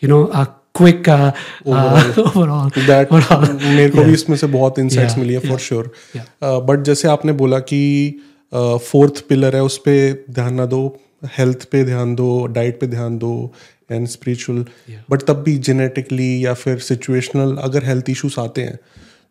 you 0.05 0.11
know 0.12 0.22
a 0.40 0.46
quick 0.80 1.09
uh, 1.09 1.30
uh, 1.66 2.03
overall 2.24 2.78
that 2.86 3.09
overall. 3.09 3.62
मेरे 3.62 3.90
को 3.90 4.03
भी. 4.03 4.12
इसमें 4.12 4.36
से 4.36 4.46
बहुत 4.46 4.78
इंसाइट्स 4.78 5.18
मिली 5.18 5.34
है 5.34 5.40
फॉर 5.48 5.59
श्योर. 5.59 5.92
बट 6.44 6.82
जैसे 6.82 7.09
आपने 7.09 7.32
बोला 7.32 7.59
कि 7.59 7.80
फोर्थ 8.55 9.20
पिलर 9.28 9.57
है 9.57 9.62
उस 9.62 9.78
पर 9.78 10.24
ध्यान 10.30 10.55
ना 10.55 10.66
दो 10.66 11.01
हेल्थ 11.38 11.64
पे 11.64 11.84
ध्यान 11.84 12.14
दो 12.14 12.46
डाइट 12.46 12.80
पे 12.80 12.86
ध्यान 12.86 13.18
दो 13.18 13.53
एंड 13.93 14.07
स्पिरिचुअल 14.07 14.64
बट 15.11 15.22
तब 15.22 15.43
भी 15.43 15.57
जेनेटिकली 15.59 16.47
या 16.47 16.55
फिर 16.55 16.78
सिचुएशनल 16.78 17.57
अगर 17.62 17.84
हेल्थ 17.84 18.11
इश्यूज़ 18.11 18.41
आते 18.41 18.62
हैं 18.62 18.78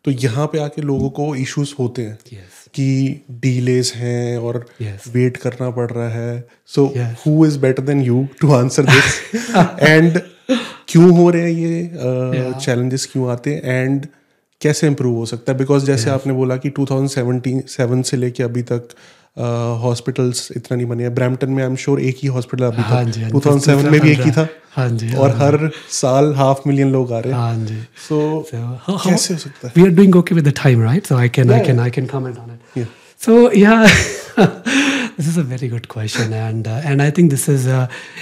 तो 0.04 0.10
यहाँ 0.10 0.46
पे 0.46 0.58
आके 0.58 0.82
लोगों 0.82 1.10
को 1.10 1.34
इश्यूज़ 1.36 1.74
होते 1.78 2.02
हैं 2.02 2.18
Yes. 2.26 2.68
कि 2.74 3.20
डीलेज 3.30 3.92
हैं 3.96 4.38
और 4.38 4.66
वेट 4.80 5.36
Yes. 5.36 5.42
करना 5.42 5.70
पड़ 5.70 5.90
रहा 5.90 6.08
है 6.08 6.44
so 6.66 6.84
who 7.26 7.46
is 7.46 7.58
better 7.58 7.82
than 7.82 8.00
you 8.02 8.26
to 8.40 8.52
answer 8.52 8.84
this 8.84 9.44
and 9.82 10.20
क्यों 10.88 11.10
हो 11.16 11.28
रहे 11.30 11.42
हैं 11.42 11.50
ये 11.50 12.52
चैलेंजेस 12.60 13.00
uh, 13.00 13.06
yeah. 13.06 13.12
क्यों 13.12 13.30
आते 13.30 13.54
हैं 13.54 13.82
एंड 13.84 14.06
कैसे 14.60 14.86
इम्प्रूव 14.86 15.16
हो 15.16 15.26
सकता 15.26 15.52
है 15.52 15.58
बिकॉज़ 15.58 15.84
जैसे 15.84 16.04
yes. 16.04 16.14
आपने 16.14 16.32
बोला 16.32 16.56
कि 16.56 16.70
2017 16.70 17.60
सेवन 17.68 18.02
से 18.02 18.16
लेके 18.16 18.42
अभी 18.42 18.62
तक 18.62 18.88
हॉस्पिटल्स 19.38 20.48
uh, 20.50 20.56
इतना 20.56 20.76
नहीं 20.76 20.86
बने 20.86 21.02
हैं। 21.02 21.14
ब्रैम्पटन 21.14 21.50
में 21.50 21.62
आई 21.62 21.68
एम 21.70 21.76
श्योर 21.76 22.00
एक 22.00 22.16
ही 22.22 22.28
हॉस्पिटल 22.28 22.64
अभी 22.64 22.82
हाँ 22.82 23.04
जी, 23.04 23.22
तक 23.22 23.30
2007 23.30 23.84
तो 23.84 23.90
में 23.90 24.00
भी, 24.00 24.10
एक 24.10 24.20
ही 24.20 24.30
था। 24.30 24.48
हाँ 24.70 24.88
जी 24.88 25.08
हाँ 25.08 25.20
और 25.20 25.30
हाँ 25.30 25.46
हर 25.46 25.70
साल 25.90 26.34
हाफ़ 26.34 26.58
मिलियन 26.66 26.92
लोग 26.92 27.12
आ 27.12 27.18
रहे 27.18 27.32
हैं। 27.32 27.40
हाँ 27.40 27.66
जी। 27.66 27.78
सो 28.08 28.46
so, 28.54 28.60
so, 28.88 29.10
कैसे 29.10 29.34
हो 29.34 29.40
सकता 29.40 29.68
है? 29.68 29.72
We 29.76 29.82
are 29.82 29.94
doing 29.96 30.16
okay 30.16 30.34
with 30.34 30.48
the 30.48 30.54
time 30.62 30.82
right 30.82 31.06
so 31.06 31.16
I 31.16 31.28
can 31.28 31.52
I 31.52 31.60
can 31.60 31.80
I 31.80 31.90
can 31.90 32.06
comment 32.06 32.38
on 32.38 32.58
it 32.76 32.88
so 33.24 33.52
yeah 33.52 33.84
this 34.40 35.28
is 35.28 35.40
a 35.40 35.42
very 35.42 35.68
good 35.68 35.86
question 35.90 36.32
and 36.32 36.66
and 36.66 37.00
I 37.00 37.10
think 37.10 37.30
this 37.30 37.48
is 37.48 37.68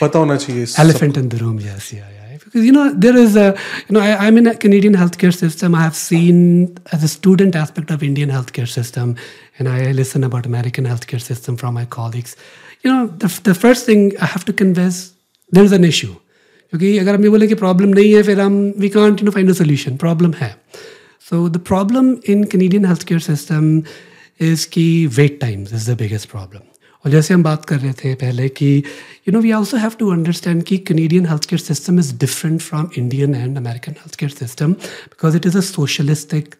पता 0.00 0.18
होना 0.18 0.36
चाहिए 0.36 0.66
elephant 0.80 1.18
in 1.18 1.28
the 1.28 1.34
room 1.34 1.60
yes 1.60 1.90
yeah 1.94 2.08
Because 2.48 2.64
you 2.64 2.72
know 2.72 2.90
there 2.94 3.16
is 3.16 3.36
a 3.36 3.54
you 3.88 3.94
know 3.94 4.00
I, 4.00 4.26
I'm 4.26 4.38
in 4.38 4.46
a 4.46 4.54
Canadian 4.54 4.94
healthcare 4.94 5.34
system. 5.34 5.74
I 5.74 5.82
have 5.82 5.94
seen 5.94 6.78
as 6.92 7.02
a 7.02 7.08
student 7.08 7.54
aspect 7.54 7.90
of 7.90 8.02
Indian 8.02 8.30
healthcare 8.30 8.68
system. 8.68 9.16
And 9.58 9.68
I 9.68 9.92
listen 9.92 10.24
about 10.24 10.46
American 10.46 10.84
healthcare 10.84 11.20
system 11.20 11.56
from 11.56 11.74
my 11.74 11.84
colleagues. 11.84 12.36
You 12.84 12.92
know, 12.92 13.06
the 13.06 13.28
the 13.42 13.54
first 13.56 13.86
thing 13.86 14.12
I 14.20 14.26
have 14.26 14.44
to 14.46 14.52
convince 14.54 15.12
there 15.52 15.64
is 15.64 15.72
an 15.72 15.84
issue. 15.84 16.14
क्योंकि 16.72 16.96
अगर 16.98 17.14
हम 17.14 17.22
ये 17.24 17.28
बोले 17.30 17.46
कि 17.48 17.54
problem 17.54 17.88
नहीं 17.88 18.12
है 18.12 18.22
फिर 18.22 18.40
हम 18.40 18.56
we 18.78 18.88
can't 18.96 19.20
you 19.20 19.24
know 19.26 19.30
find 19.32 19.50
a 19.50 19.52
solution 19.54 19.96
problem 19.96 20.32
है 20.40 20.50
so 21.28 21.48
the 21.48 21.58
problem 21.68 22.10
in 22.28 22.42
Canadian 22.54 22.84
health 22.86 23.04
care 23.08 23.20
system 23.20 23.70
is 24.40 24.66
की 24.72 24.84
wait 25.18 25.40
times 25.40 25.72
is 25.74 25.90
the 25.90 25.96
biggest 25.98 26.30
problem 26.30 26.60
और 27.04 27.10
जैसे 27.10 27.34
हम 27.34 27.42
बात 27.42 27.64
कर 27.64 27.78
रहे 27.78 27.92
थे 28.02 28.14
पहले 28.22 28.48
कि 28.60 28.70
you 28.76 29.32
know 29.32 29.40
we 29.40 29.50
also 29.60 29.76
have 29.76 29.96
to 29.98 30.10
understand 30.12 30.62
कि 30.70 30.78
Canadian 30.92 31.26
health 31.26 31.44
care 31.50 31.60
system 31.60 31.98
is 31.98 32.14
different 32.18 32.60
from 32.60 32.90
Indian 32.98 33.34
and 33.34 33.56
American 33.56 33.92
health 34.00 34.16
care 34.20 34.32
system 34.38 34.72
because 34.72 35.36
it 35.36 35.46
is 35.46 35.58
a 35.58 35.60
socialistic 35.70 36.54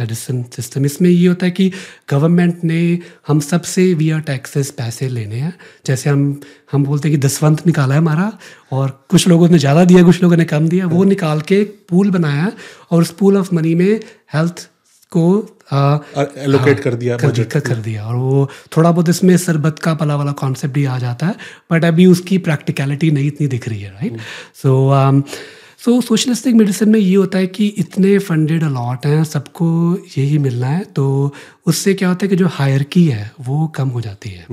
medicine 0.00 0.42
system. 0.56 0.84
इसमें 0.86 1.08
ये 1.10 1.26
होता 1.26 1.46
है 1.46 1.52
कि 1.52 1.70
गवर्नमेंट 2.10 2.64
ने 2.64 2.80
हम 3.28 3.40
सबसे 3.42 3.92
विया 3.94 4.18
टैक्सेस 4.26 4.70
पैसे 4.78 5.08
लेने 5.10 5.38
हैं। 5.38 5.54
जैसे 5.86 6.10
हम 6.10 6.40
हम 6.72 6.84
बोलते 6.84 7.08
हैं 7.08 7.18
कि 7.18 7.26
दसवंत 7.26 7.66
निकाला 7.66 7.94
है 7.94 8.00
हमारा 8.00 8.32
और 8.72 8.88
कुछ 9.10 9.28
लोगों 9.28 9.48
ने 9.48 9.58
ज़्यादा 9.58 9.84
दिया 9.84 10.02
कुछ 10.04 10.22
लोगों 10.22 10.36
ने 10.36 10.44
कम 10.46 10.68
दिया 10.68 10.86
वो 10.88 11.04
निकाल 11.04 11.40
के 11.42 11.60
एक 11.60 11.78
पूल 11.88 12.10
बनाया 12.10 12.50
और 12.90 13.02
उस 13.02 13.10
पूल 13.18 13.36
ऑफ़ 13.36 13.54
मनी 13.54 13.74
में 13.74 14.00
हेल्थ 14.34 14.68
को 15.12 15.24
आ, 15.72 15.98
allocate 16.44 16.80
कर 16.80 16.94
दिया 16.94 17.16
कर, 17.16 17.42
कर, 17.44 17.60
कर 17.60 17.76
दिया। 17.78 18.04
और 18.04 18.14
वो 18.16 18.48
थोड़ा 18.76 18.90
बहुत 18.90 19.08
इसमें 19.08 19.36
सरबत 19.38 19.78
का 19.78 19.94
पला 19.94 20.16
वाला 20.16 20.32
कॉन्सेप्ट 20.40 20.74
भी 20.74 20.84
आ 20.84 20.98
जाता 20.98 21.26
है 21.26 21.34
बट 21.72 21.84
अभी 21.84 22.06
उसकी 22.06 22.38
प्रैक्टिकलिटी 22.46 23.10
नहीं 23.10 23.26
इतनी 23.26 23.46
दिख 23.48 23.68
रही 23.68 23.80
है 23.80 23.90
right 23.92 24.16
so 24.62 24.72
so 25.84 26.00
socialistic 26.00 26.54
medicine 26.54 26.88
में 26.88 27.00
ये 27.00 27.14
होता 27.14 27.38
है 27.38 27.46
कि 27.46 27.66
इतने 27.66 28.18
फंडेड 28.18 28.62
अलॉट 28.62 29.06
हैं 29.06 29.24
सबको 29.24 29.98
यही 30.18 30.38
मिलना 30.38 30.66
है 30.66 30.84
तो 30.84 31.34
उससे 31.66 31.94
क्या 31.94 32.08
होता 32.08 32.24
है 32.24 32.28
कि 32.28 32.36
जो 32.36 32.46
हायरकी 32.46 33.06
है 33.06 33.32
वो 33.40 33.68
कम 33.68 33.88
हो 33.88 34.00
जाती 34.00 34.30
है। 34.30 34.46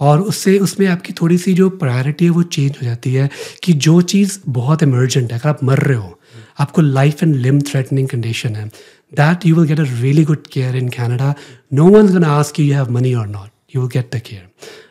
और 0.00 0.20
उससे 0.20 0.58
उसमें 0.58 0.86
आपकी 0.86 1.12
थोड़ी 1.12 1.38
सी 1.38 1.54
जो 1.54 1.70
प्रायोरिटी 1.70 2.24
है 2.24 2.30
वो 2.30 2.42
चेंज 2.42 2.70
हो 2.70 2.86
जाती 2.86 3.14
है 3.14 3.30
कि 3.64 3.72
जो 3.72 4.00
चीज़ 4.00 4.38
बहुत 4.48 4.82
इमरजेंट 4.82 5.32
है 5.32 5.38
अगर 5.38 5.48
आप 5.48 5.64
मर 5.64 5.78
रहे 5.78 5.96
हो 5.96 6.20
आपको 6.58 6.82
life 6.82 7.22
and 7.22 7.36
limb 7.36 7.60
threatening 7.60 8.08
condition 8.08 8.56
है 8.56 8.66
that 9.14 9.46
you 9.46 9.56
will 9.56 9.64
get 9.64 9.80
a 9.80 10.00
really 10.00 10.24
good 10.24 10.46
care 10.52 10.76
in 10.76 10.88
Canada 10.88 11.34
no 11.74 11.84
one 11.84 12.12
gonna 12.12 12.28
ask 12.28 12.60
you 12.60 12.66
you 12.66 12.74
have 12.74 12.90
money 12.90 13.14
or 13.14 13.28
not 13.28 13.48
you 13.74 13.80
will 13.80 13.92
get 13.96 14.10
the 14.10 14.20
care. 14.20 14.46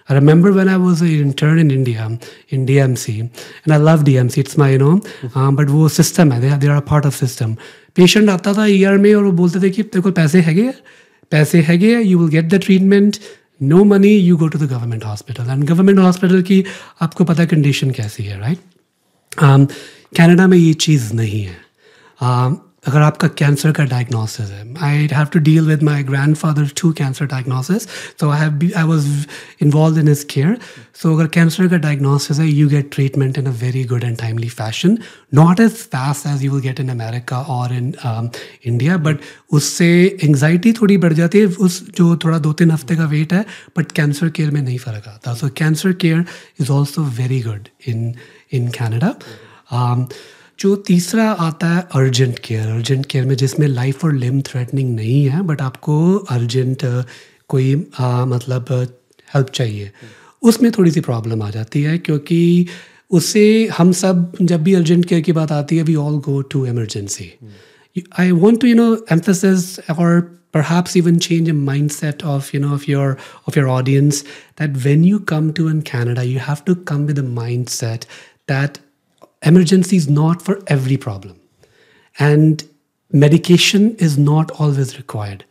I 0.08 0.14
remember 0.14 0.52
when 0.52 0.68
I 0.68 0.76
was 0.76 1.00
an 1.00 1.08
intern 1.08 1.58
in 1.58 1.70
India, 1.70 2.18
in 2.50 2.66
DMC, 2.66 3.20
and 3.64 3.72
I 3.72 3.76
love 3.76 4.04
DMC. 4.04 4.38
It's 4.38 4.56
my, 4.56 4.70
you 4.70 4.78
know, 4.78 5.00
um, 5.34 5.56
but 5.56 5.66
वो 5.66 5.88
system 5.88 6.32
है, 6.32 6.40
they 6.40 6.50
are, 6.50 6.58
they 6.58 6.68
are 6.68 6.76
a 6.76 6.82
part 6.82 7.04
of 7.04 7.14
system. 7.14 7.56
Patient 7.94 8.28
आता 8.28 8.52
था 8.52 8.66
ER 8.66 8.98
में 8.98 9.14
और 9.14 9.24
वो 9.24 9.32
बोलते 9.32 9.60
थे 9.60 9.70
कि 9.70 9.82
तेरे 9.82 10.02
को 10.02 10.10
पैसे 10.10 10.40
हैगे 10.40 10.62
हैं, 10.62 10.74
पैसे 11.30 11.60
हैगे 11.60 11.96
हैं, 11.96 12.04
you 12.04 12.18
will 12.18 12.30
get 12.30 12.50
the 12.50 12.60
treatment, 12.68 13.18
no 13.62 13.84
money, 13.84 14.14
you 14.28 14.36
go 14.36 14.48
to 14.48 14.58
the 14.58 14.70
government 14.74 15.02
hospital. 15.02 15.48
And 15.48 15.66
government 15.70 15.98
hospital 15.98 16.42
की 16.42 16.64
आपको 17.00 17.24
पता 17.24 17.46
condition 17.46 17.94
कैसी 17.96 18.24
है, 18.24 18.40
right? 18.40 18.58
um, 19.42 19.70
कनाडा 20.16 20.46
में 20.46 20.58
ये 20.58 20.74
चीज़ 20.74 21.14
नहीं 21.14 21.42
है 21.42 21.56
um, 22.22 22.56
अगर 22.87 23.01
आपका 23.01 23.27
कैंसर 23.37 23.71
का 23.71 23.83
डायग्नोसिस 23.85 24.49
है 24.49 24.73
I 24.83 25.07
have 25.13 25.25
to 25.33 25.39
deal 25.39 25.67
with 25.67 25.83
my 25.83 26.03
grandfather 26.35 26.69
to 26.81 26.91
cancer 26.99 27.25
diagnosis 27.25 27.87
so 28.19 28.29
I 28.29 28.39
have 28.39 28.69
I 28.77 28.83
was 28.83 29.07
involve 29.61 29.99
in 29.99 30.07
his 30.07 30.23
care 30.29 30.57
so 31.01 31.13
अगर 31.15 31.27
कैंसर 31.33 31.67
का 31.67 31.77
डायग्नोसिस 31.77 32.39
है 32.39 32.47
you 32.47 32.67
get 32.69 32.89
treatment 32.93 33.37
in 33.37 33.45
a 33.45 33.51
very 33.61 33.83
good 33.83 34.03
and 34.03 34.17
timely 34.17 34.49
fashion 34.49 34.97
not 35.33 35.59
as 35.59 35.71
fast 35.93 36.27
as 36.27 36.43
you 36.43 36.51
will 36.51 36.61
get 36.61 36.79
in 36.79 36.89
America 36.89 37.39
or 37.57 37.73
in 37.73 37.93
India 38.65 38.97
but 38.97 39.19
उससे 39.51 39.89
anxiety 40.23 40.73
थोड़ी 40.73 40.97
बढ़ 40.97 41.13
जाती 41.13 41.39
है। 41.39 41.45
उस 41.45 41.83
जो 41.97 42.15
थोड़ा 42.23 42.37
दो 42.39 42.53
तीन 42.53 42.71
हफ़्ते 42.71 42.95
का 42.95 43.05
वेट 43.05 43.33
है 43.33 43.45
बट 43.77 43.91
कैंसर 43.91 44.29
केयर 44.29 44.51
में 44.51 44.61
नहीं 44.61 44.77
फ़र्क 44.77 45.07
आता। 45.07 45.33
So 45.33 45.49
cancer 45.57 45.93
care 46.01 46.25
is 46.61 46.71
also 46.71 47.03
very 47.19 47.39
good 47.41 47.67
in 47.87 48.13
in 48.53 48.67
Canada 48.71 49.13
जो 50.59 50.75
तीसरा 50.75 51.31
आता 51.31 51.67
है 51.67 51.87
अर्जेंट 51.95 52.39
केयर। 52.39 52.67
अर्जेंट 52.67 53.05
केयर 53.05 53.25
में 53.25 53.35
जिसमें 53.35 53.67
लाइफ 53.67 54.05
और 54.05 54.13
लिम 54.13 54.41
थ्रेटनिंग 54.41 54.95
नहीं 54.95 55.23
है 55.29 55.41
बट 55.41 55.61
आपको 55.61 56.15
अर्जेंट 56.15 57.05
कोई 57.47 57.87
आ, 57.99 58.25
मतलब 58.25 58.65
हेल्प 59.35 59.49
चाहिए। 59.49 59.91
उसमें 60.41 60.71
थोड़ी 60.71 60.91
सी 60.91 61.01
प्रॉब्लम 61.01 61.41
आ 61.41 61.49
जाती 61.49 61.81
है 61.83 61.97
क्योंकि 61.97 62.67
उससे 63.11 63.69
हम 63.77 63.91
सब 63.91 64.33
जब 64.41 64.63
भी 64.63 64.73
अर्जेंट 64.73 65.05
केयर 65.05 65.21
की 65.21 65.31
बात 65.31 65.51
आती 65.51 65.77
है 65.77 65.83
we 65.83 65.95
all 65.95 66.17
go 66.17 66.41
to 66.41 66.65
emergency 66.65 67.31
I 68.19 68.31
want 68.31 68.61
to 68.61 68.67
you 68.67 68.75
know 68.75 68.93
emphasis 69.11 69.79
और 69.79 70.39
perhaps 70.55 70.93
even 70.97 71.17
change 71.23 71.49
a 71.51 71.53
mindset 71.65 72.23
of 72.29 72.47
you 72.53 72.59
know 72.61 72.69
of 72.75 72.85
your 72.91 73.09
of 73.49 73.57
your 73.57 73.65
audience 73.73 74.21
that 74.61 74.77
when 74.85 75.03
you 75.09 75.19
come 75.31 75.49
to 75.59 75.65
in 75.73 75.81
canada 75.89 76.23
you 76.29 76.39
have 76.45 76.63
to 76.69 76.75
come 76.91 77.03
with 77.09 77.19
a 77.23 77.25
mindset 77.35 78.07
that 78.51 78.79
emergency 79.42 79.96
is 79.96 80.08
not 80.08 80.42
for 80.42 80.60
every 80.66 80.96
problem 80.96 81.40
and 82.18 82.68
medication 83.12 83.94
is 83.96 84.18
not 84.18 84.50
always 84.52 84.96
required 84.98 85.44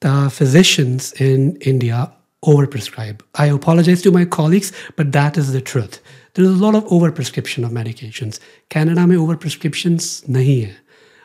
the 0.00 0.30
physicians 0.30 1.12
in 1.12 1.56
india 1.56 2.12
overprescribe. 2.46 3.20
I 3.34 3.46
apologize 3.46 4.02
to 4.02 4.10
my 4.10 4.24
colleagues, 4.24 4.72
but 4.94 5.12
that 5.12 5.36
is 5.36 5.52
the 5.52 5.60
truth. 5.60 6.00
There 6.34 6.44
is 6.44 6.50
a 6.50 6.64
lot 6.64 6.74
of 6.74 6.84
overprescription 6.84 7.64
of 7.64 7.70
medications. 7.70 8.40
Canada 8.70 9.06
में 9.06 9.16
overprescriptions 9.16 10.24
nahi 10.28 10.66
hai. 10.66 10.76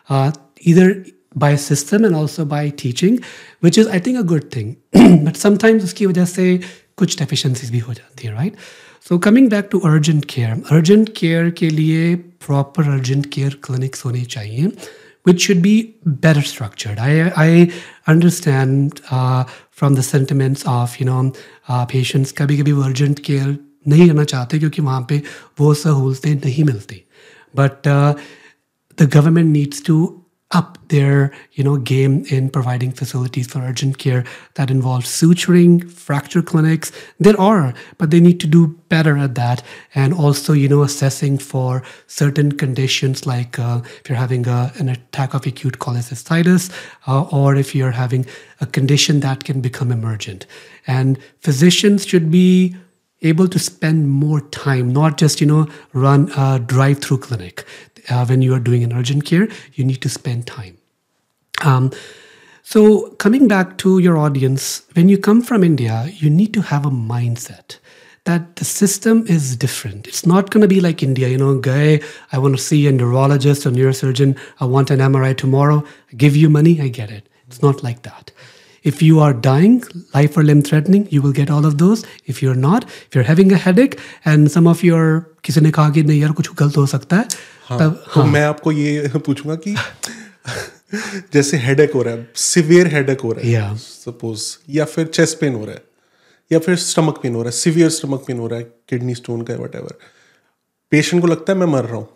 Uh, 0.09 0.31
either 0.61 1.05
by 1.35 1.55
system 1.55 2.03
and 2.03 2.15
also 2.15 2.43
by 2.43 2.69
teaching, 2.69 3.19
which 3.59 3.77
is 3.77 3.87
I 3.87 3.99
think 3.99 4.17
a 4.19 4.23
good 4.23 4.51
thing. 4.51 4.77
but 5.25 5.37
sometimes 5.37 5.83
उसकी 5.83 6.05
वजह 6.05 6.25
से 6.25 6.59
कुछ 6.97 7.17
deficiencies 7.17 7.69
भी 7.71 7.79
हो 7.79 7.93
जाती 7.93 8.27
है, 8.27 8.33
right? 8.33 8.55
So 9.08 9.18
coming 9.18 9.48
back 9.50 9.68
to 9.72 9.78
urgent 9.78 10.24
care 10.24 10.62
urgent 10.70 11.08
care 11.16 11.50
के 11.50 11.68
लिए 11.70 12.14
प्रॉपर 12.46 12.88
अर्जेंट 12.90 13.26
केयर 13.32 13.58
क्लिनिक्स 13.64 14.04
होने 14.04 14.24
चाहिए 14.24 14.66
which 15.26 15.40
should 15.40 15.56
be 15.56 15.74
better 16.08 16.40
structured 16.40 16.98
I 16.98 17.18
I 17.18 17.68
understand 18.08 18.98
from 19.78 19.94
the 19.96 20.00
sentiments 20.00 20.66
of 20.66 20.96
you 21.00 21.06
know 21.08 21.22
patients 21.70 22.32
कभी 22.32 22.58
कभी 22.58 22.72
वो 22.72 22.82
अर्जेंट 22.82 23.18
केयर 23.18 23.56
नहीं 23.88 24.08
करना 24.08 24.24
चाहते 24.24 24.58
क्योंकि 24.58 24.82
वहाँ 24.82 25.00
पर 25.02 25.20
वो 25.60 25.72
सहूलतें 25.74 26.34
नहीं 26.34 26.64
मिलती. 26.64 27.02
But 27.56 27.88
the 28.98 29.10
government 29.14 29.52
needs 29.52 29.84
to 29.86 30.25
up 30.52 30.78
their 30.88 31.32
you 31.52 31.64
know 31.64 31.76
game 31.76 32.24
in 32.30 32.48
providing 32.48 32.92
facilities 32.92 33.48
for 33.48 33.58
urgent 33.58 33.98
care 33.98 34.24
that 34.54 34.70
involves 34.70 35.08
suturing 35.08 35.90
fracture 35.90 36.42
clinics. 36.42 36.92
There 37.18 37.38
are 37.40 37.74
but 37.98 38.10
they 38.10 38.20
need 38.20 38.38
to 38.40 38.46
do 38.46 38.68
better 38.88 39.16
at 39.16 39.34
that 39.34 39.64
and 39.94 40.14
also 40.14 40.52
you 40.52 40.68
know 40.68 40.82
assessing 40.82 41.38
for 41.38 41.82
certain 42.06 42.52
conditions 42.52 43.26
like 43.26 43.58
uh, 43.58 43.80
if 43.84 44.08
you're 44.08 44.18
having 44.18 44.46
a, 44.46 44.72
an 44.78 44.88
attack 44.88 45.34
of 45.34 45.46
acute 45.46 45.78
cholecystitis 45.80 46.72
uh, 47.08 47.24
or 47.24 47.56
if 47.56 47.74
you're 47.74 47.90
having 47.90 48.24
a 48.60 48.66
condition 48.66 49.20
that 49.20 49.42
can 49.44 49.60
become 49.60 49.90
emergent. 49.90 50.46
And 50.86 51.18
physicians 51.40 52.06
should 52.06 52.30
be 52.30 52.76
able 53.22 53.48
to 53.48 53.58
spend 53.58 54.08
more 54.08 54.40
time 54.42 54.92
not 54.92 55.18
just 55.18 55.40
you 55.40 55.46
know 55.46 55.66
run 55.92 56.30
a 56.36 56.60
drive 56.60 57.00
through 57.00 57.18
clinic 57.18 57.64
uh, 58.09 58.25
when 58.25 58.41
you 58.41 58.53
are 58.53 58.59
doing 58.59 58.83
an 58.83 58.93
urgent 58.93 59.25
care, 59.25 59.47
you 59.73 59.85
need 59.85 60.01
to 60.01 60.09
spend 60.09 60.47
time. 60.47 60.77
Um, 61.63 61.91
so, 62.63 63.09
coming 63.11 63.47
back 63.47 63.77
to 63.79 63.99
your 63.99 64.17
audience, 64.17 64.83
when 64.93 65.09
you 65.09 65.17
come 65.17 65.41
from 65.41 65.63
India, 65.63 66.09
you 66.13 66.29
need 66.29 66.53
to 66.53 66.61
have 66.61 66.85
a 66.85 66.91
mindset 66.91 67.77
that 68.25 68.55
the 68.57 68.65
system 68.65 69.25
is 69.27 69.55
different. 69.55 70.07
It's 70.07 70.25
not 70.25 70.51
going 70.51 70.61
to 70.61 70.67
be 70.67 70.79
like 70.79 71.01
India, 71.01 71.27
you 71.27 71.37
know, 71.37 71.57
guy, 71.57 72.01
I 72.31 72.37
want 72.37 72.55
to 72.55 72.61
see 72.61 72.87
a 72.87 72.91
neurologist 72.91 73.65
or 73.65 73.71
neurosurgeon, 73.71 74.37
I 74.59 74.65
want 74.65 74.91
an 74.91 74.99
MRI 74.99 75.35
tomorrow, 75.35 75.83
I 76.11 76.15
give 76.15 76.35
you 76.35 76.49
money, 76.49 76.79
I 76.79 76.87
get 76.87 77.09
it. 77.09 77.27
It's 77.47 77.61
not 77.61 77.83
like 77.83 78.03
that. 78.03 78.31
If 78.83 79.01
you 79.01 79.19
are 79.19 79.33
dying, 79.33 79.83
life 80.13 80.37
or 80.37 80.43
limb 80.43 80.61
threatening, 80.61 81.07
you 81.11 81.21
will 81.21 81.31
get 81.31 81.51
all 81.51 81.65
of 81.65 81.77
those. 81.77 82.03
If 82.25 82.41
you're 82.41 82.55
not, 82.55 82.83
if 82.83 83.09
you're 83.13 83.23
having 83.23 83.51
a 83.51 83.57
headache 83.57 83.99
and 84.25 84.51
some 84.51 84.67
of 84.67 84.83
your 84.83 85.27
किसी 85.43 85.61
ने 85.61 85.71
कहा 85.71 85.89
कि 85.89 86.03
नहीं 86.03 86.21
यार 86.21 86.31
कुछ 86.31 86.49
गलत 86.59 86.77
हो 86.77 86.85
सकता 86.85 87.17
है 87.17 87.27
हाँ, 87.66 87.78
तब 87.78 88.04
तो 88.14 88.20
हाँ. 88.20 88.26
मैं 88.26 88.42
आपको 88.42 88.72
ये 88.72 89.08
पूछूँगा 89.16 89.54
कि 89.54 89.76
जैसे 91.32 91.56
हेडेक 91.56 91.92
हो 91.92 92.02
रहा 92.02 92.14
है 92.14 92.30
सिवियर 92.36 92.86
हेडेक 92.86 93.20
हो 93.20 93.32
रहा 93.32 93.70
है 93.70 93.76
सपोज़ 93.76 94.56
या 94.70 94.84
फिर 94.84 95.06
चेस्ट 95.06 95.38
पेन 95.38 95.54
हो 95.54 95.64
रहा 95.64 95.74
है 95.74 95.82
या 96.52 96.58
फिर 96.58 96.76
स्टमक 96.76 97.20
पेन 97.22 97.34
हो 97.34 97.42
रहा 97.42 97.48
है 97.48 97.52
सिवियर 97.52 97.90
स्टमक 97.90 98.24
पेन 98.26 98.38
हो 98.38 98.46
रहा 98.46 98.58
है 98.58 98.64
किडनी 98.88 99.14
स्टोन 99.14 99.42
का 99.42 99.54
वट 99.54 99.74
एवर 99.74 99.94
पेशेंट 100.90 101.22
को 101.22 101.28
लगता 101.28 101.52
है 101.52 101.58
मैं 101.58 101.66
मर 101.66 101.84
रहा 101.84 101.96
हूँ। 101.96 102.08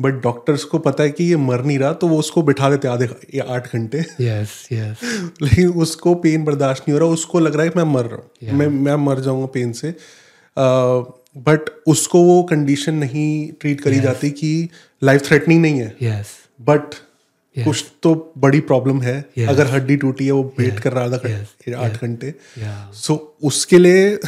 बट 0.00 0.12
डॉक्टर्स 0.12 0.64
को 0.64 0.78
पता 0.78 1.02
है 1.02 1.10
कि 1.10 1.24
ये 1.24 1.36
मर 1.36 1.64
नहीं 1.64 1.78
रहा 1.78 1.92
तो 1.92 2.08
वो 2.08 2.18
उसको 2.18 2.42
बिठा 2.42 2.70
देते 2.70 2.88
आधे 2.88 3.08
या 3.34 3.44
आठ 3.48 3.72
घंटे। 3.72 4.02
Yes, 4.02 4.48
yes. 4.64 5.04
लेकिन 5.42 5.68
उसको 5.68 6.14
पेन 6.14 6.44
बर्दाश्त 6.44 6.82
नहीं 6.82 6.92
हो 6.92 6.98
रहा 6.98 7.08
उसको 7.08 7.40
लग 7.40 7.54
रहा 7.54 7.62
है 7.62 7.68
कि 7.68 7.78
मैं 7.78 7.86
मर 7.86 8.04
रहा 8.04 8.16
हूँ। 8.16 8.30
Yeah. 8.30 8.52
मैं 8.52 8.66
मैं 8.66 8.94
मर 8.94 9.20
जाऊँगा 9.20 9.46
पेन 9.46 9.72
से। 9.72 9.94
बट 11.38 11.60
उसको 11.86 12.22
वो 12.22 12.42
कंडीशन 12.42 12.94
नहीं 12.94 13.52
ट्रीट 13.60 13.80
करी 13.80 13.94
yes. 13.94 14.04
जाती 14.04 14.30
कि 14.30 14.68
लाइफ 15.04 15.26
थ्रेटनिंग 15.28 15.62
नहीं 15.62 15.80
है 15.80 15.96
yes. 16.02 16.26
बट. 16.60 16.94
कुछ 17.58 17.92
तो 18.02 18.32
बड़ी 18.38 18.60
प्रॉब्लम 18.60 19.02
है 19.02 19.24
yes. 19.38 19.48
अगर 19.48 19.66
हड्डी 19.66 19.96
टूटी 19.96 20.26
है 20.26 20.32
वो 20.32 20.54
वेट 20.58 20.74
yes. 20.74 20.80
कर 20.80 20.92
रहा 20.92 21.10
था. 21.10 21.46
आठ 21.78 22.02
घंटे 22.02 22.34
सो 22.58 23.14
so, 23.14 23.46
उसके 23.46 23.78
लिए 23.78 24.18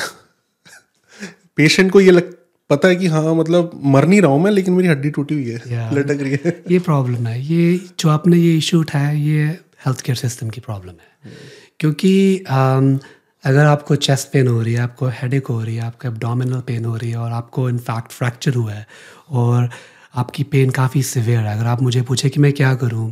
पेशेंट 1.56 1.92
को 1.92 2.00
ये 2.00 2.10
लग 2.10 2.34
पता 2.70 2.88
है 2.88 2.96
कि 2.96 3.06
हाँ 3.06 3.34
मतलब 3.34 3.80
मर 3.84 4.06
नहीं 4.06 4.20
रहा 4.22 4.30
हूँ 4.30 4.42
मैं 4.42 4.50
लेकिन 4.50 4.74
मेरी 4.74 4.88
हड्डी 4.88 5.10
टूटी 5.10 5.34
हुई 5.34 5.50
है 5.50 5.94
लटक 5.94 6.20
रही 6.20 6.38
है 6.44 6.62
ये 6.70 6.78
प्रॉब्लम 6.78 7.26
है 7.26 7.42
ये 7.42 7.80
जो 8.00 8.08
आपने 8.08 8.36
ये 8.36 8.56
इशू 8.56 8.80
उठाया 8.80 9.10
ये 9.10 9.44
हेल्थ 9.86 10.00
केयर 10.00 10.16
सिस्टम 10.16 10.50
की 10.50 10.60
प्रॉब्लम 10.60 10.92
है 10.92 11.32
क्योंकि 11.78 12.44
um, 12.52 12.98
अगर 13.44 13.64
आपको 13.64 13.96
चेस्ट 13.96 14.28
पेन 14.32 14.48
हो 14.48 14.60
रही 14.62 14.72
है, 14.74 14.80
आपको 14.80 15.06
हेडेक 15.12 15.46
हो 15.46 15.62
रही 15.62 15.76
है, 15.76 15.82
आपको 15.82 16.08
एबडोमिनल 16.08 16.60
पेन 16.60 16.84
हो 16.84 16.96
रही 16.96 17.10
है 17.10 17.16
और 17.16 17.32
आपको 17.32 17.68
इनफैक्ट 17.68 18.12
फ्रैक्चर 18.12 18.54
हुआ 18.54 18.72
है 18.72 18.86
और 19.30 19.68
आपकी 20.14 20.42
पेन 20.44 20.70
काफ़ी 20.70 21.02
सिवियर 21.02 21.40
है, 21.40 21.54
अगर 21.56 21.66
आप 21.66 21.82
मुझे 21.82 22.02
पूछे 22.02 22.28
कि 22.28 22.40
मैं 22.40 22.52
क्या 22.52 22.74
करूँ 22.74 23.10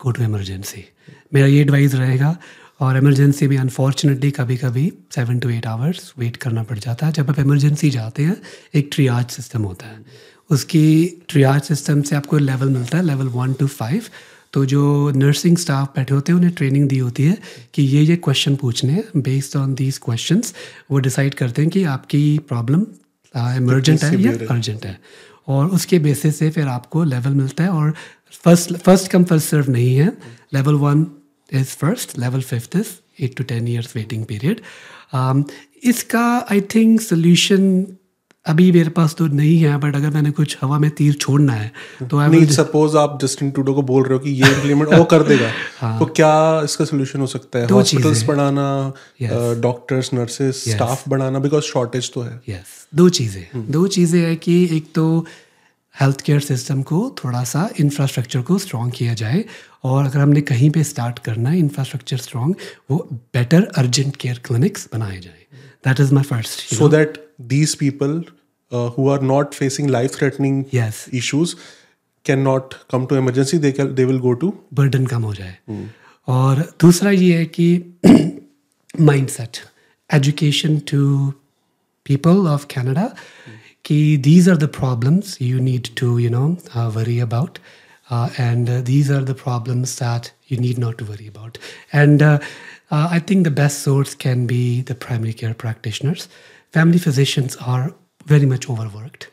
गो 0.00 0.10
टू 0.10 0.22
एमरजेंसी 0.22 0.84
मेरा 1.34 1.46
ये 1.46 1.60
एडवाइस 1.60 1.94
रहेगा 1.94 2.36
और 2.80 2.96
इमरजेंसी 2.96 3.46
में 3.48 3.56
अनफॉर्चुनेटली 3.58 4.30
कभी 4.30 4.56
कभी 4.56 4.92
seven 5.14 5.38
to 5.38 5.48
eight 5.50 5.66
hours 5.66 6.12
wait 6.18 6.36
करना 6.36 6.62
पड़ 6.62 6.78
जाता 6.78 7.06
है। 7.06 7.12
जब 7.12 7.30
आप 7.30 7.38
इमरजेंसी 7.38 7.90
जाते 7.90 8.22
हैं, 8.22 8.36
एक 8.74 8.90
ट्रियाज 8.92 9.26
सिस्टम 9.26 9.62
होता 9.62 9.86
है। 9.86 10.04
उसकी 10.50 11.06
ट्रियाज 11.28 11.62
सिस्टम 11.62 12.02
से 12.02 12.16
आपको 12.16 12.38
लेवल 12.38 12.68
मिलता 12.68 12.98
है 12.98 13.04
लेवल 13.04 13.28
वन 13.28 13.52
टू 13.52 13.66
फाइव 13.66 14.02
तो 14.56 14.64
जो 14.64 15.10
नर्सिंग 15.16 15.56
स्टाफ 15.58 15.88
बैठे 15.96 16.14
होते 16.14 16.32
हैं 16.32 16.36
उन्हें 16.38 16.52
ट्रेनिंग 16.56 16.88
दी 16.88 16.98
होती 16.98 17.22
है 17.22 17.36
कि 17.74 17.82
ये 17.84 18.02
ये 18.02 18.14
क्वेश्चन 18.16 18.54
पूछने 18.56 18.92
हैं। 18.92 19.20
बेस्ड 19.22 19.56
ऑन 19.56 19.74
दीज 19.74 19.98
क्वेश्चन 20.04 20.40
वो 20.90 20.98
डिसाइड 20.98 21.34
करते 21.34 21.62
हैं 21.62 21.70
कि 21.70 21.82
आपकी 21.94 22.22
प्रॉब्लम 22.48 22.86
इमरजेंट 23.34 24.04
है 24.04 24.20
या 24.22 24.32
अर्जेंट 24.50 24.86
है? 24.86 24.98
और 25.48 25.66
उसके 25.68 25.98
बेसिस 25.98 26.38
से 26.38 26.50
फिर 26.50 26.66
आपको 26.68 27.02
लेवल 27.04 27.34
मिलता 27.34 27.64
है 27.64 27.70
और 27.70 27.92
first 28.44 28.72
first 28.76 29.10
come 29.12 29.24
first 29.24 29.48
serve 29.48 29.70
नहीं 29.72 29.94
है। 29.96 30.06
Level 30.54 30.74
one 30.84 31.06
is 31.52 31.76
first 31.76 32.18
level 32.18 32.40
fifth 32.42 32.76
is 32.76 32.96
eight 33.24 33.36
to 33.36 33.44
ten 33.44 33.68
years 33.68 33.96
waiting 33.96 34.24
period 34.24 34.60
इसका 35.84 36.26
आई 36.50 36.60
थिंक 36.74 37.00
सोल्यूशन 37.00 37.70
अभी 38.46 38.70
मेरे 38.72 38.90
पास 38.90 39.14
तो 39.14 39.26
नहीं 39.28 39.56
है 39.58 39.76
बट 39.78 39.96
अगर 39.96 40.10
मैंने 40.10 40.30
कुछ 40.30 40.56
हवा 40.62 40.78
में 40.78 40.90
तीर 40.90 41.14
छोड़ना 41.14 41.52
है 41.52 42.08
तो 42.10 42.18
आई 42.18 42.28
नहीं 42.28 42.46
सपोज़ 42.56 42.96
आप 42.96 43.18
जस्टिन 43.22 43.50
टूडो 43.50 43.74
को 43.74 43.82
बोल 43.82 44.02
रहे 44.02 44.12
हो 44.12 44.18
कि 44.18 44.30
ये 44.32 44.50
इम्प्लीमेंट 44.50 44.92
वो 44.94 45.04
कर 45.04 45.22
देगा। 45.22 45.50
हाँ. 45.80 45.98
तो 45.98 46.06
क्या 46.16 46.60
इसका 46.64 46.84
सोल्यूशन 46.84 47.20
हो 47.20 47.26
सकता 47.26 47.58
है? 47.58 47.66
हॉस्पिटल्स 47.68 48.24
बढ़ाना 48.24 48.92
डॉक्टर्स 49.60 50.12
नर्सेस 50.14 50.62
स्टाफ 50.68 51.08
बढ़ाना 51.08 51.38
बिकॉज़ 51.38 51.64
शॉर्टेज 51.64 52.12
तो 52.14 52.22
है। 52.22 52.40
यस 52.48 52.86
दो 52.94 53.08
चीज़ें 53.18 53.42
हम्म। 53.54 53.72
दो 53.72 53.86
चीज़ें 53.96 54.20
है 54.20 54.36
कि 54.36 54.62
एक 54.76 54.92
तो 54.94 55.04
हेल्थ 55.94 56.20
केयर 56.20 56.40
सिस्टम 56.40 56.82
को 56.82 56.98
थोड़ा 57.18 57.42
सा 57.44 57.68
इंफ्रास्ट्रक्चर 57.80 58.40
को 58.42 58.58
स्ट्रॉन्ग 58.58 58.92
किया 58.92 59.14
जाए 59.14 59.44
और 59.84 60.04
अगर 60.04 60.18
हमने 60.18 60.40
कहीं 60.50 60.70
पे 60.70 60.82
स्टार्ट 60.84 61.18
करना 61.18 61.50
है 61.50 61.58
इंफ्रास्ट्रक्चर 61.58 62.16
स्ट्रॉन्ग 62.18 62.56
वो 62.90 62.98
बेटर 63.34 63.68
अर्जेंट 63.76 64.16
केयर 64.16 64.40
क्लिनिक्स 64.44 64.88
बनाए 64.92 65.20
जाए। 65.20 65.44
That 65.86 66.00
is 66.00 66.14
my 66.14 66.24
first 66.24 66.74
so 66.74 66.88
that 66.88 67.22
these 67.48 67.74
people 67.74 68.22
uh, 68.71 68.89
who 68.89 69.09
are 69.09 69.19
not 69.19 69.55
facing 69.55 69.87
life 69.87 70.13
threatening 70.13 70.65
yes. 70.71 71.07
issues 71.11 71.55
cannot 72.23 72.75
come 72.87 73.07
to 73.07 73.15
emergency 73.15 73.57
they 73.57 73.71
can 73.71 73.95
they 73.95 74.05
will 74.05 74.19
go 74.19 74.35
to 74.35 74.53
burden 74.71 75.07
कम 75.07 75.23
हो 75.23 75.33
जाए 75.33 75.57
hmm. 75.69 75.87
और 76.27 76.63
दूसरा 76.79 77.11
ये 77.11 77.37
है 77.37 77.45
कि 77.45 77.67
mindset 79.11 79.61
education 80.09 80.81
to 80.91 81.33
people 82.03 82.47
of 82.47 82.67
Canada 82.67 83.13
कि 83.83 84.21
these 84.23 84.47
are 84.47 84.57
the 84.57 84.67
problems 84.67 85.39
you 85.41 85.59
need 85.59 85.89
to 85.95 86.17
you 86.17 86.29
know 86.29 86.57
uh, 86.75 86.91
worry 86.95 87.19
about 87.19 87.59
uh, 88.09 88.29
and 88.37 88.69
uh, 88.69 88.81
these 88.81 89.09
are 89.09 89.21
the 89.21 89.33
problems 89.33 89.95
that 89.97 90.31
you 90.47 90.57
need 90.57 90.77
not 90.77 90.97
to 90.97 91.05
worry 91.05 91.27
about 91.27 91.57
and 91.91 92.21
uh, 92.21 92.37
uh, 92.91 93.07
I 93.09 93.19
think 93.19 93.45
the 93.45 93.51
best 93.51 93.79
source 93.79 94.13
can 94.13 94.45
be 94.45 94.81
the 94.81 94.95
primary 94.95 95.33
care 95.33 95.53
practitioners 95.53 96.27
family 96.71 96.99
physicians 96.99 97.55
are 97.55 97.93
very 98.26 98.46
much 98.46 98.68
overworked 98.68 99.28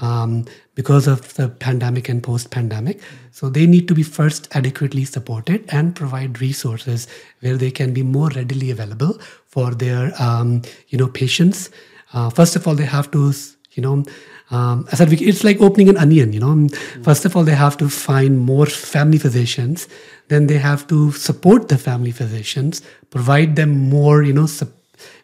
um, 0.00 0.44
because 0.74 1.06
of 1.06 1.34
the 1.34 1.48
pandemic 1.48 2.08
and 2.08 2.22
post 2.22 2.50
pandemic. 2.50 3.00
So 3.32 3.48
they 3.48 3.66
need 3.66 3.88
to 3.88 3.94
be 3.94 4.02
first 4.02 4.48
adequately 4.52 5.04
supported 5.04 5.64
and 5.68 5.94
provide 5.94 6.40
resources 6.40 7.06
where 7.40 7.56
they 7.56 7.70
can 7.70 7.92
be 7.92 8.02
more 8.02 8.28
readily 8.30 8.70
available 8.70 9.18
for 9.46 9.74
their 9.74 10.12
um, 10.20 10.62
you 10.88 10.98
know 10.98 11.08
patients. 11.08 11.70
Uh, 12.12 12.30
first 12.30 12.56
of 12.56 12.66
all, 12.66 12.74
they 12.74 12.84
have 12.84 13.10
to 13.12 13.32
you 13.72 13.82
know 13.82 14.04
um, 14.50 14.86
I 14.92 14.94
said 14.94 15.12
it's 15.12 15.42
like 15.42 15.60
opening 15.60 15.88
an 15.88 15.96
onion. 15.96 16.32
You 16.32 16.40
know, 16.40 16.54
mm-hmm. 16.54 17.02
first 17.02 17.24
of 17.24 17.36
all, 17.36 17.42
they 17.42 17.54
have 17.54 17.76
to 17.78 17.88
find 17.88 18.38
more 18.38 18.66
family 18.66 19.18
physicians. 19.18 19.88
Then 20.28 20.46
they 20.46 20.58
have 20.58 20.86
to 20.88 21.12
support 21.12 21.68
the 21.68 21.78
family 21.78 22.12
physicians, 22.12 22.82
provide 23.10 23.56
them 23.56 23.70
more 23.90 24.22
you 24.22 24.32
know. 24.32 24.46
Su- 24.46 24.72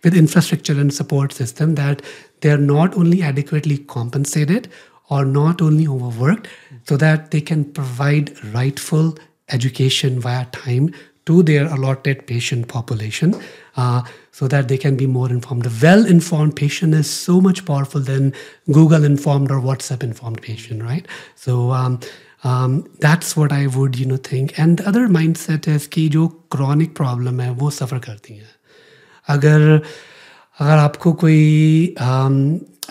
with 0.04 0.14
infrastructure 0.14 0.78
and 0.78 0.92
support 0.92 1.32
system 1.32 1.76
that 1.76 2.02
they're 2.41 2.57
not 2.57 2.95
only 2.95 3.21
adequately 3.21 3.77
compensated 3.77 4.69
or 5.09 5.25
not 5.25 5.61
only 5.61 5.87
overworked 5.87 6.47
so 6.85 6.97
that 6.97 7.31
they 7.31 7.41
can 7.41 7.65
provide 7.65 8.31
rightful 8.53 9.17
education 9.49 10.19
via 10.19 10.45
time 10.45 10.93
to 11.25 11.43
their 11.43 11.65
allotted 11.67 12.25
patient 12.25 12.67
population 12.67 13.35
uh, 13.75 14.01
so 14.31 14.47
that 14.47 14.69
they 14.69 14.77
can 14.77 14.95
be 14.95 15.05
more 15.05 15.29
informed. 15.29 15.65
A 15.65 15.71
well 15.81 16.05
informed 16.05 16.55
patient 16.55 16.93
is 16.93 17.09
so 17.09 17.41
much 17.41 17.65
powerful 17.65 18.01
than 18.01 18.33
Google 18.71 19.03
informed 19.03 19.51
or 19.51 19.59
WhatsApp 19.59 20.03
informed 20.03 20.41
patient, 20.41 20.83
right? 20.83 21.05
So 21.35 21.71
um, 21.71 21.99
um, 22.43 22.89
that's 22.99 23.35
what 23.35 23.51
I 23.51 23.67
would 23.67 23.99
you 23.99 24.05
know 24.05 24.17
think. 24.17 24.57
And 24.57 24.77
the 24.77 24.87
other 24.87 25.07
mindset 25.07 25.67
is 25.67 25.87
कि 25.87 26.09
जो 26.09 26.27
chronic 26.49 26.95
problem 26.95 27.39
है 27.41 27.51
वो 27.53 27.71
suffer 27.71 27.99
करती 27.99 28.37
हैं 28.37 28.55
अगर 29.27 29.81
अगर 30.62 30.78
आपको 30.78 31.12
कोई 31.20 31.38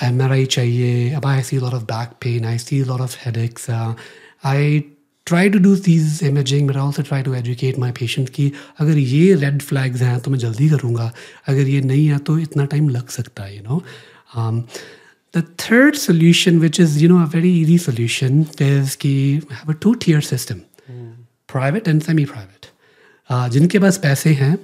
एम 0.03 0.21
आर 0.21 0.31
आई 0.31 0.45
चाहिए 0.45 1.11
अब 1.15 1.25
I 1.25 1.41
see 1.41 1.57
lot 1.57 1.73
of 1.73 1.83
back 1.85 2.09
pain 2.21 2.45
I 2.45 2.57
see 2.57 2.83
lot 2.83 3.01
of 3.01 3.15
headaches 3.37 3.69
I 3.69 4.79
try 5.27 5.49
to 5.49 5.59
do 5.59 5.75
these 5.85 6.19
imaging 6.23 6.67
but 6.69 6.77
also 6.77 7.01
try 7.01 7.21
to 7.23 7.33
educate 7.33 7.77
my 7.79 7.91
patient 7.91 8.29
की 8.29 8.51
अगर 8.79 8.97
ये 8.97 9.33
रेड 9.35 9.61
फ्लैग्स 9.61 10.01
हैं 10.01 10.19
तो 10.19 10.31
मैं 10.31 10.39
जल्दी 10.39 10.69
करूँगा 10.69 11.11
अगर 11.47 11.67
ये 11.67 11.81
नहीं 11.83 12.05
है 12.07 12.17
तो 12.21 12.37
इतना 12.39 12.65
टाइम 12.65 12.89
लग 12.89 13.09
सकता 13.09 13.43
है 13.43 13.55
you 13.57 13.63
know 13.63 13.81
the 15.33 15.43
third 15.59 15.95
solution 15.97 16.59
which 16.59 16.79
is 16.79 16.97
you 16.99 17.09
know 17.09 17.19
a 17.19 17.29
very 17.35 17.59
easy 17.61 17.77
solution 17.77 18.45
is 18.61 18.97
की 18.97 19.15
have 19.51 19.73
a 19.73 19.77
two 19.81 19.93
tier 20.05 20.21
system 20.31 20.59
private 21.49 21.87
and 21.87 22.01
semi 22.01 22.25
private 22.25 23.51
जिनके 23.53 23.79
पास 23.79 23.97
पैसे 23.99 24.33
हैं 24.33 24.55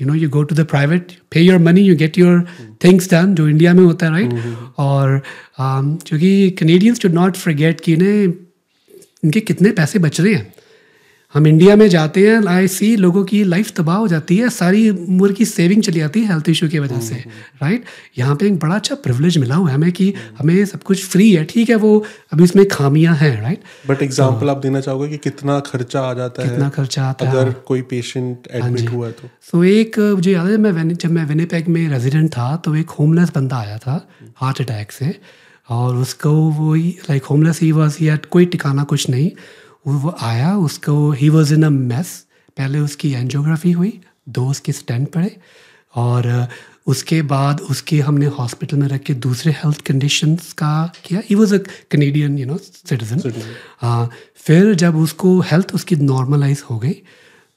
you 0.00 0.06
know 0.06 0.14
you 0.14 0.28
go 0.30 0.42
to 0.42 0.54
the 0.54 0.60
private 0.60 1.12
pay 1.30 1.40
your 1.40 1.58
money 1.58 1.80
you 1.80 1.96
get 1.96 2.18
your 2.18 2.46
things 2.84 3.10
done 3.10 3.34
जो 3.34 3.48
India 3.48 3.74
में 3.74 3.84
होता 3.84 4.06
है 4.06 4.12
right 4.12 4.30
right? 4.30 4.74
और 4.78 5.22
क्योंकि 5.60 6.50
कनेडियंस 6.50 7.00
टू 7.00 7.08
नॉट 7.08 7.36
फॉरगेट 7.36 7.80
कि 7.80 7.92
इन्हें, 7.92 8.34
इनके 9.24 9.40
कितने 9.40 9.70
पैसे 9.70 9.98
बच 9.98 10.20
रहे 10.20 10.34
हैं 10.34 10.54
हम 11.34 11.46
इंडिया 11.46 11.74
में 11.76 11.88
जाते 11.88 12.26
हैं 12.28 12.46
आई 12.46 12.68
सी 12.68 12.94
लोगों 12.96 13.24
की 13.24 13.42
लाइफ 13.44 13.70
तबाह 13.76 13.96
हो 13.96 14.08
जाती 14.08 14.36
है 14.36 14.48
सारी 14.48 14.88
उम्र 14.90 15.32
की 15.32 15.44
सेविंग 15.44 15.82
चली 15.82 16.00
जाती 16.00 16.20
है 16.20 16.32
हेल्थ 16.32 16.48
इशू 16.48 16.68
की 16.68 16.78
वजह 16.78 17.00
से 17.00 17.14
राइट 17.62 17.84
यहाँ 18.18 18.34
पे 18.36 18.46
एक 18.46 18.58
बड़ा 18.58 18.74
अच्छा 18.74 18.94
प्रिविलेज 18.94 19.38
मिला 19.38 19.54
हुआ 19.54 19.68
है 19.68 19.74
हमें 19.74 19.92
कि 19.92 20.12
हमें 20.38 20.64
सब 20.64 20.82
कुछ 20.82 21.04
फ्री 21.04 21.30
है 21.32 21.44
ठीक 21.44 21.70
है 21.70 21.76
वो 21.76 21.92
अभी 22.32 22.44
उसमें 22.44 22.68
खामियाँ 22.68 23.14
हैं 23.16 23.40
राइट 23.42 23.62
बट 23.88 24.02
एग्जांपल 24.02 24.50
आप 24.50 24.56
देना 24.56 24.80
चाहोगे 24.80 25.08
कि 25.08 25.16
कितना 25.18 25.58
खर्चा 25.60 26.00
आ 26.00 26.12
जाता 26.14 26.42
कितना 26.42 26.68
खर्चा 26.68 27.04
आता 27.04 27.28
है। 27.28 27.36
अगर 27.36 27.52
कोई 27.66 27.82
पेशेंट 27.92 28.48
एडमिट 28.50 28.90
हुआ 28.90 29.06
है 29.06 29.12
तो। 29.12 29.28
सो 29.50 29.64
एक 29.64 29.98
मुझे 29.98 30.32
याद 30.32 30.50
है 30.50 30.56
मैं 30.56 30.88
जब 30.88 31.10
मैं 31.10 31.24
विनीपेग 31.24 31.68
में 31.68 31.88
रेजिडेंट 31.88 32.30
था 32.30 32.54
तो 32.56 32.74
एक 32.76 32.90
होमलेस 32.90 33.32
बंदा 33.34 33.56
आया 33.56 33.78
था 33.78 33.96
हार्ट 34.36 34.60
अटैक 34.60 34.92
से 34.92 35.14
और 35.70 35.96
उसको 35.96 36.30
वो 36.52 36.74
लाइक 36.74 37.24
होमलेस 37.24 37.60
ही 37.60 37.72
वॉज़ 37.72 37.96
ही 38.00 38.16
कोई 38.30 38.46
टिकाना 38.46 38.84
कुछ 38.84 39.10
नहीं। 39.10 39.30
वो 39.84 40.14
आया 40.22 40.56
उसको 40.58 41.10
he 41.12 41.28
was 41.28 41.54
in 41.54 41.62
a 41.62 41.70
mess 41.70 42.18
पहले 42.56 42.78
उसकी 42.78 43.12
एंजियोग्राफी 43.12 43.72
हुई 43.72 43.92
दो 44.28 44.46
उसके 44.50 44.72
स्टेंट 44.72 45.08
पड़े 45.12 45.36
और 45.94 46.48
उसके 46.86 47.20
बाद 47.22 47.60
उसके 47.70 47.98
हमने 48.00 48.26
हॉस्पिटल 48.38 48.76
में 48.76 48.86
रख 48.88 49.02
के 49.02 49.14
दूसरे 49.26 49.52
हेल्थ 49.54 49.80
कंडीशंस 49.86 50.52
का 50.52 50.70
किया। 51.04 51.20
He 51.30 51.34
was 51.34 51.54
a 51.54 51.58
Canadian 51.90 52.38
you 52.38 52.46
know 52.46 52.56
citizen 52.58 54.08
फिर 54.36 54.74
जब 54.74 54.96
उसको 54.96 55.38
हेल्थ 55.50 55.74
उसकी 55.74 55.96
नॉर्मलाइज 55.96 56.62
हो 56.70 56.78
गई 56.78 56.96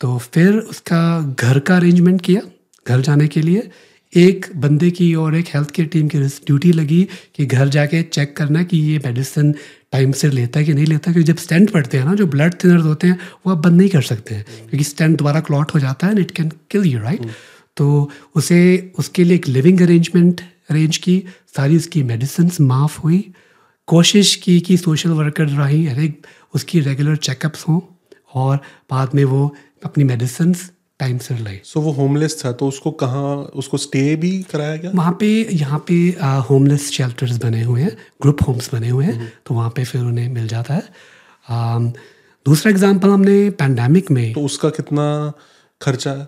तो 0.02 0.18
फिर 0.18 0.58
उसका 0.58 1.02
घर 1.40 1.60
का 1.60 1.76
अरेंजमेंट 1.76 2.22
किया 2.22 2.42
घर 2.86 3.02
जाने 3.02 3.28
के 3.28 3.42
लिए। 3.42 3.70
एक 4.14 4.46
बंदे 4.56 4.90
की 4.92 5.14
और 5.16 5.36
एक 5.36 5.48
हेल्थ 5.54 5.72
केयर 5.72 5.88
टीम 5.90 6.08
की 6.08 6.20
ड्यूटी 6.20 6.72
लगी 6.72 7.02
कि 7.36 7.46
घर 7.46 7.68
जाके 7.70 8.02
चेक 8.04 8.36
करना 8.38 8.64
कि 8.64 8.78
ये 8.82 9.00
मेडिसिन 9.06 9.54
टाइम 9.96 10.12
से 10.12 10.30
लेता 10.30 10.60
है 10.60 10.66
कि 10.66 10.74
नहीं 10.74 10.86
लेता 10.86 11.12
क्योंकि 11.12 11.32
जब 11.32 11.38
स्टेंट 11.38 11.72
पड़ते 11.72 11.98
हैं 11.98 12.06
ना 12.06 12.14
जो 12.16 12.28
ब्लड 12.28 12.54
थिनर्स 12.64 12.84
होते 12.84 13.08
हैं 13.08 13.20
वो 13.46 13.52
आप 13.52 13.58
बंद 13.58 13.78
नहीं 13.78 13.90
कर 13.90 14.02
सकते 14.04 14.36
हैं 14.36 14.44
क्योंकि 14.46 14.84
स्टेंट 14.84 15.18
दोबारा 15.18 15.40
क्लॉट 15.42 15.74
हो 15.74 15.80
जाता 15.80 16.08
है 16.08 16.14
and 16.14 16.20
it 16.20 16.32
can 16.32 16.52
kill 16.72 16.86
you 16.86 17.00
right 17.00 17.28
तो 17.78 17.88
उसे 18.36 18.60
उसके 19.00 19.24
लिए 19.24 19.36
एक 19.36 19.48
लिविंग 19.48 19.82
अरेंजमेंट 19.82 20.42
अरेंज 20.70 20.98
की 20.98 21.24
सारी 21.56 21.78
उसकी 21.78 22.04
मेडिसिन 22.04 22.52
माफ़ 22.66 23.00
हुई 23.00 23.20
कोशिश 23.88 24.36
की 24.36 24.60
कि 24.60 24.78
सोशल 24.78 25.10
वर्कर 25.12 25.48
रही 25.50 25.86
हर 25.86 26.00
एक 26.00 26.28
उसकी 26.54 26.80
रेगुलर 26.80 27.16
चेकअप्स 27.28 27.68
हों 27.68 27.80
और 28.34 28.58
बाद 28.92 29.14
में 29.16 29.24
वो 29.26 29.44
अपनी 29.86 30.04
मेडिसिन 30.04 30.54
टाइम 31.00 31.18
से 31.18 31.38
लाई 31.38 31.60
सो 31.64 31.80
so, 31.80 31.86
वो 31.86 31.92
होमलेस 31.92 32.42
था 32.46 32.52
तो 32.52 32.68
उसको 32.68 32.92
कहाँ 32.92 33.36
उसको 33.56 33.78
स्टे 33.78 34.16
भी 34.16 34.32
कराया 34.52 34.76
गया? 34.76 34.92
वहाँ 34.96 35.16
पे 35.20 35.28
यहाँ 35.54 35.80
पे 35.88 35.96
होमलेस 36.50 36.90
शेल्टर्स 36.92 37.38
बने 37.44 37.64
हुए 37.64 37.82
हैं 37.82 37.96
ग्रुप 38.22 38.44
होम्स 38.48 38.74
बने 38.74 38.90
हुए 38.90 39.06
हैं 39.06 39.32
तो 39.46 39.56
वहाँ 39.56 39.70
पे 39.70 39.84
फिर 39.84 40.02
उन्हें 40.02 40.30
मिल 40.30 40.48
जाता 40.48 40.74
है। 40.74 40.84
आ, 41.50 41.80
दूसरा 42.46 42.70
एग्जांपल 42.72 43.10
हमने 43.10 43.50
पैंडेमिक 43.60 44.12
में। 44.12 44.34
तो 44.34 44.42
उसका 44.42 44.70
कितना 44.70 45.08
खर्चा 45.82 46.12
है? 46.12 46.28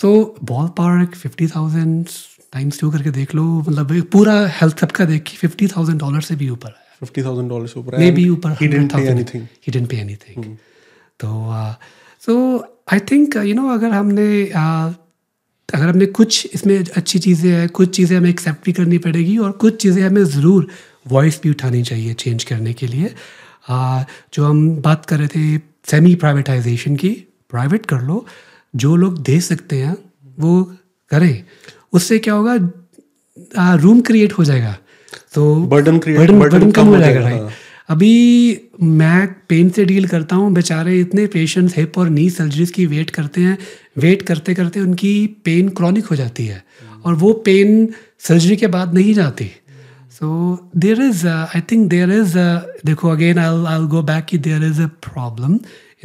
So 0.00 0.08
ballpark 0.78 1.14
fifty 1.14 1.46
thousand 1.46 2.06
times 2.52 2.80
two 2.80 2.90
करके 2.90 3.10
देख 3.10 3.34
लो 3.34 3.44
मतलब 3.60 4.00
पूरा 4.12 4.34
हेल्थ 4.60 4.80
सबका 4.80 5.04
देख 5.04 5.22
के 5.22 5.36
फिफ्टी 5.36 5.66
थाउज़ेंड 5.68 5.98
डॉलर 6.00 6.20
से 6.20 6.36
भी 6.36 6.48
ऊपर 6.50 6.74
फिफ्टी 7.00 7.22
थाउज़ेंड 7.22 7.48
डॉलर 7.48 7.66
से 7.66 7.80
ऊपर 7.80 7.98
मे 7.98 8.10
बी 8.10 8.28
ऊपर 8.28 8.56
ही 8.60 8.68
डिडंट 8.68 9.88
पे 9.90 9.96
एनीथिंग 9.96 10.56
तो 11.20 11.28
so 12.26 12.34
I 12.92 13.00
think 13.10 13.36
you 13.36 13.54
know 13.54 13.68
अगर 13.68 13.90
हमने 13.90 14.28
uh, 14.46 14.94
अगर 15.68 15.86
हमने 15.86 16.06
कुछ 16.06 16.48
इसमें 16.54 16.78
अच्छी 16.78 17.18
चीज़ें 17.18 17.50
हैं 17.50 17.68
कुछ 17.68 17.94
चीज़ें 17.96 18.16
हमें 18.16 18.28
एक्सेप्ट 18.30 18.64
भी 18.64 18.72
करनी 18.72 18.98
पड़ेगी 19.04 19.36
और 19.38 19.50
कुछ 19.62 19.76
चीज़ें 19.82 20.02
हमें 20.02 20.24
ज़रूर 20.24 20.66
वॉइस 21.08 21.40
भी 21.42 21.50
उठानी 21.50 21.82
चाहिए 21.82 22.14
चेंज 22.14 22.44
करने 22.44 22.72
के 22.72 22.86
लिए। 22.86 23.10
Uh, 23.70 24.04
जो 24.34 24.44
हम 24.44 24.68
बात 24.82 25.06
कर 25.06 25.18
रहे 25.18 25.28
थे 25.28 25.58
सेमी 25.90 26.14
प्राइवेटाइजेशन 26.14 26.96
की 26.96 27.08
प्राइवेट 27.50 27.86
कर 27.86 28.00
लो 28.02 28.24
जो 28.74 28.94
लोग 28.96 29.18
दे 29.22 29.40
सकते 29.40 29.76
हैं 29.76 29.96
वो 30.38 30.62
करें। 31.10 31.44
उससे 31.92 32.18
क्या 32.18 32.34
होगा 32.34 32.54
रूम 33.76 34.00
uh, 34.00 34.06
क्रिएट 34.06 34.32
हो 34.32 34.44
जाएगा। 34.44 34.76
तो 35.34 35.54
बर्डन 35.54 35.98
क्रिएट 35.98 36.18
बर्डन, 36.18 36.38
बर्डन 36.38 36.70
कम 36.72 36.86
हो 36.86 36.98
जाएगा 36.98 37.20
राइट 37.20 37.50
अभी 37.88 38.14
मैं 38.82 39.26
पेन 39.48 39.68
से 39.70 39.84
डील 39.84 40.06
करता 40.08 40.36
हूँ 40.36 40.52
बेचारे 40.54 40.98
इतने 41.00 41.26
पेशेंट्स 41.26 41.76
हिप 41.76 41.98
और 41.98 42.08
नी 42.10 42.28
सर्जरीज 42.30 42.70
की 42.70 42.86
वेट 42.86 43.10
करते 43.10 43.40
हैं 43.40 43.58
वेट 43.98 44.22
करते 44.22 44.54
करते 44.54 44.80
उनकी 44.80 45.14
पेन 45.44 45.68
क्रॉनिक 45.68 46.06
हो 46.06 46.16
जाती 46.16 46.46
है 46.46 46.64
और 47.04 47.14
वो 47.14 47.32
पेन 47.46 47.88
सर्जरी 48.28 48.56
के 48.56 48.66
बाद 48.66 48.94
नहीं 48.94 49.14
जाती 49.14 49.50
so 50.10 50.28
there 50.76 51.02
is 51.02 51.26
I 51.28 51.60
think 51.72 51.88
there 51.90 52.12
is 52.12 52.36
देखो 52.86 53.10
again 53.10 53.38
I 53.38 53.64
I 53.74 53.86
go 53.86 54.02
back 54.02 54.24
कि 54.24 54.38
there 54.38 54.64
is 54.64 54.82
a 54.82 54.86
problem 55.02 55.58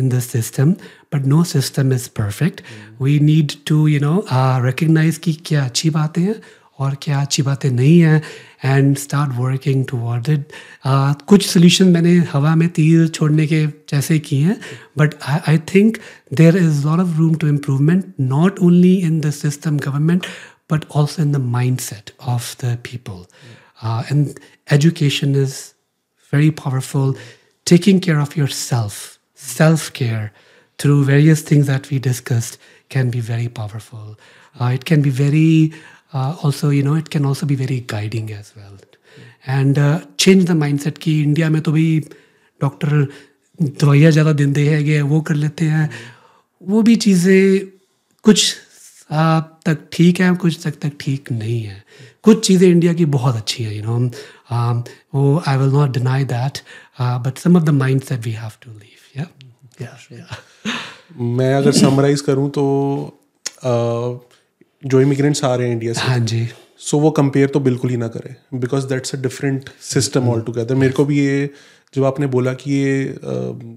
the 0.09 0.21
system 0.21 0.77
but 1.09 1.25
no 1.25 1.43
system 1.43 1.91
is 1.91 2.07
perfect 2.07 2.63
mm. 2.63 2.99
we 2.99 3.19
need 3.19 3.53
to 3.65 3.87
you 3.87 3.99
know 3.99 4.23
uh, 4.29 4.59
recognize 4.61 5.17
कि 5.17 5.33
क्या 5.45 5.65
अच्छी 5.65 5.89
बातें 5.89 6.21
हैं 6.21 6.35
और 6.79 6.95
क्या 7.01 7.21
अच्छी 7.21 7.43
बातें 7.43 7.69
नहीं 7.69 7.99
हैं 7.99 8.21
And 8.64 8.96
start 8.98 9.32
working 9.36 9.84
toward 9.90 10.28
it 10.28 10.52
कुछ 11.28 11.46
सोल्यूशन 11.46 11.88
मैंने 11.92 12.16
हवा 12.32 12.54
में 12.56 12.68
तीर 12.78 13.06
छोड़ने 13.08 13.46
के 13.46 13.66
जैसे 13.90 14.18
किए 14.28 14.44
हैं 14.44 14.60
but 14.98 15.14
I 15.28 15.58
think 15.74 15.98
there 16.42 16.56
is 16.56 16.84
lot 16.86 17.00
of 17.00 17.16
room 17.18 17.34
to 17.34 17.48
improvement 17.48 18.12
not 18.34 18.58
only 18.68 18.94
in 19.08 19.20
the 19.20 19.30
system 19.40 19.78
government 19.88 20.26
but 20.68 20.84
also 20.90 21.22
in 21.22 21.32
the 21.32 21.38
mindset 21.38 22.10
of 22.20 22.56
the 22.58 22.78
people. 22.82 23.26
Uh, 23.82 24.02
and 24.08 24.40
education 24.70 25.34
is 25.34 25.74
very 26.32 26.50
powerful. 26.50 27.16
Taking 27.66 28.00
care 28.00 28.18
of 28.18 28.36
yourself, 28.36 29.18
self 29.34 29.92
care, 29.92 30.32
through 30.78 31.04
various 31.04 31.42
things 31.42 31.66
that 31.66 31.90
we 31.90 31.98
discussed, 31.98 32.58
can 32.88 33.10
be 33.10 33.20
very 33.20 33.48
powerful. 33.48 34.18
Uh, 34.60 34.66
it 34.66 34.84
can 34.84 35.02
be 35.02 35.10
very 35.10 35.72
uh, 36.13 36.35
also 36.43 36.69
you 36.69 36.83
know 36.83 36.95
it 36.95 37.09
can 37.09 37.25
also 37.25 37.45
be 37.45 37.55
very 37.55 37.79
guiding 37.95 38.31
as 38.31 38.53
well. 38.55 38.77
And 39.47 39.77
uh, 39.77 39.99
change 40.17 40.45
the 40.45 40.55
mindset 40.63 40.97
कि 41.01 41.21
India 41.21 41.49
में 41.49 41.61
तो 41.61 41.71
भी 41.71 41.99
doctor 42.61 43.07
दवाइयाँ 43.61 44.11
ज़्यादा 44.11 44.33
देते 44.33 44.67
हैं 44.67 45.01
वो 45.01 45.21
कर 45.21 45.35
लेते 45.35 45.65
हैं। 45.65 45.89
वो 46.61 46.81
भी 46.81 46.95
चीज़ें 46.95 47.67
कुछ 48.23 48.55
तक 49.65 49.87
ठीक 49.93 50.19
है 50.21 50.33
कुछ 50.41 50.59
तक 50.65 50.79
तक 50.81 50.91
ठीक 50.99 51.31
नहीं 51.31 51.61
है। 51.63 51.83
कुछ 52.23 52.45
चीज़ें 52.47 52.67
इंडिया 52.69 52.93
की 52.93 53.05
बहुत 53.15 53.35
अच्छी 53.35 53.63
हैं 53.63 53.73
यू 53.73 53.83
नो 53.85 53.97
वो 55.13 55.43
I 55.47 55.57
will 55.57 55.71
not 55.73 55.91
deny 55.93 56.23
that 56.33 56.59
but 57.01 57.37
some 57.37 57.57
of 57.57 57.63
the 57.63 57.69
mindset 58.01 58.19
we 58.25 58.31
have 58.31 58.51
to 58.61 58.71
leave 58.71 59.21
या 59.21 59.27
मैं 61.19 61.53
अगर 61.55 61.71
समराइज 61.71 62.21
करूँ 62.21 62.49
तो 62.57 62.63
uh, 63.65 64.30
जो 64.85 65.01
इमिग्रेंट्स 65.01 65.43
आ 65.43 65.55
रहे 65.55 65.67
हैं 65.67 65.73
इंडिया 65.73 65.93
से। 65.93 66.01
हाँ 66.01 66.19
जी। 66.19 66.45
सो 66.77 66.97
so, 66.97 67.03
वो 67.03 67.11
कंपेयर 67.11 67.49
तो 67.49 67.59
बिल्कुल 67.59 67.89
ही 67.89 67.97
ना 67.97 68.07
करें 68.07 68.35
because 68.59 68.85
that's 68.87 69.15
a 69.15 69.17
different 69.21 69.69
system 69.81 70.29
altogether 70.41 70.75
मेरे 70.75 70.93
को 70.93 71.05
भी 71.05 71.19
ये 71.19 71.49
जब 71.93 72.03
आपने 72.05 72.27
बोला 72.27 72.53
कि 72.53 72.71
ये 72.71 73.15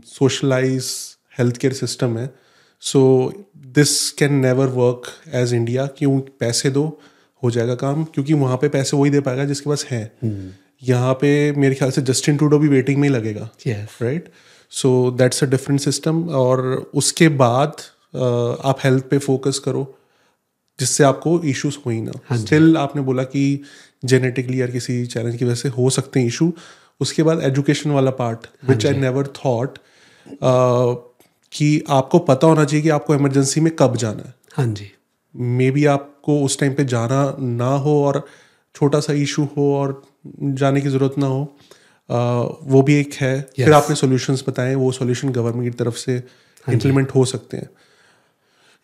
सोशलाइज 0.07 0.91
हेल्थ 1.39 1.57
केयर 1.57 1.73
सिस्टम 1.73 2.19
है 2.19 2.35
so 2.81 3.33
this 3.57 4.11
can 4.11 4.35
never 4.35 4.67
work 4.67 5.03
as 5.35 5.55
India 5.55 5.87
क्यों 5.87 6.19
पैसे 6.41 6.71
दो 6.71 7.01
हो 7.43 7.51
जाएगा 7.51 7.75
काम 7.75 8.05
क्योंकि 8.05 8.35
वहाँ 8.35 8.57
पे 8.57 8.69
पैसे 8.69 8.97
वही 8.97 9.11
दे 9.11 9.21
पाएगा 9.21 9.45
जिसके 9.45 9.71
पास 9.71 9.85
है। 9.85 10.13
hmm. 10.25 10.89
यहाँ 10.89 11.15
पे 11.15 11.53
मेरे 11.53 11.75
ख्याल 11.75 11.91
से 11.91 12.03
जस्टिन 12.03 12.37
टूडो 12.37 12.59
भी 12.59 12.69
वेटिंग 12.69 12.99
में 12.99 13.09
ही 13.09 13.15
लगेगा। 13.15 13.51
Right 14.03 14.29
so 14.71 15.11
that's 15.11 15.45
a 15.45 15.47
different 15.47 15.81
system 15.81 16.29
और 16.29 16.91
उसके 16.95 17.29
बाद 17.29 17.73
uh, 17.73 18.61
आप 18.65 18.77
हेल्थ 18.85 19.05
पे 19.05 19.19
फोकस 19.19 19.59
करो। 19.59 19.99
जिससे 20.79 21.05
आपको 21.05 21.41
इश्यूज़ 21.43 21.77
हुई 21.87 21.95
ही 21.95 22.01
ना। 22.01 22.13
हाँ 22.29 22.39
स्टिल 22.39 22.77
आपने 22.77 23.03
बोला 23.03 23.23
कि 23.25 23.61
जेनेटिकली 24.05 24.61
या 24.61 24.67
किसी 24.67 25.07
चैलेंज 25.07 25.37
की 25.37 25.45
वजह 25.45 25.55
से 25.55 25.69
हो 25.69 25.91
सकते 25.91 26.21
हैं 26.21 26.27
इशू 26.27 26.53
उसके 27.01 27.23
बाद 27.23 27.43
एजुकेशन 27.43 27.91
वाला 27.91 28.11
part 28.11 28.47
which 28.69 28.87
I 28.87 28.95
never 28.95 29.27
thought 29.27 29.79
कि 31.53 31.85
आपको 31.89 32.19
पता 32.19 32.47
होना 32.47 32.65
चाहिए 32.65 32.83
कि 32.83 32.89
आपको 32.89 33.15
इमरजेंसी 33.15 33.61
में 33.61 33.73
कब 33.79 33.97
जाना 33.97 34.23
है। 34.23 34.35
हाँ 34.55 34.67
जी। 34.67 34.91
मे 35.35 35.71
बी 35.71 35.85
आपको 35.85 36.45
उस 36.45 36.59
टाइम 36.59 36.75
पे 36.75 36.85
जाना 36.85 37.37
ना 37.41 37.71
हो 37.77 38.05
और 38.05 38.27
छोटा 38.75 39.01
सा 39.01 39.13
इशू 39.13 39.45
हो 39.57 39.75
और 39.77 40.03
जाने 40.43 40.81
की 40.81 40.89
ज़रूरत 40.89 41.15
ना 41.19 41.27
हो। 41.27 41.57
uh, 42.11 42.55
वो 42.63 42.83
भी 42.83 42.95
एक 42.95 43.15
है। 43.15 43.47
yes. 43.47 43.65
फिर 43.65 43.73
आपने 43.73 43.97
सॉल्यूशंस 43.97 44.45
बताए 44.49 44.75
वो 44.75 44.93
सॉल्यूशन 44.93 45.29
गवर्नमेंट 45.31 45.73
की 45.73 45.85
तरफ़ 45.85 45.97
से 45.97 46.23
इम्प्लीमेंट 46.73 47.11
हो 47.11 47.25
सकते 47.25 47.57
हैं। 47.57 47.69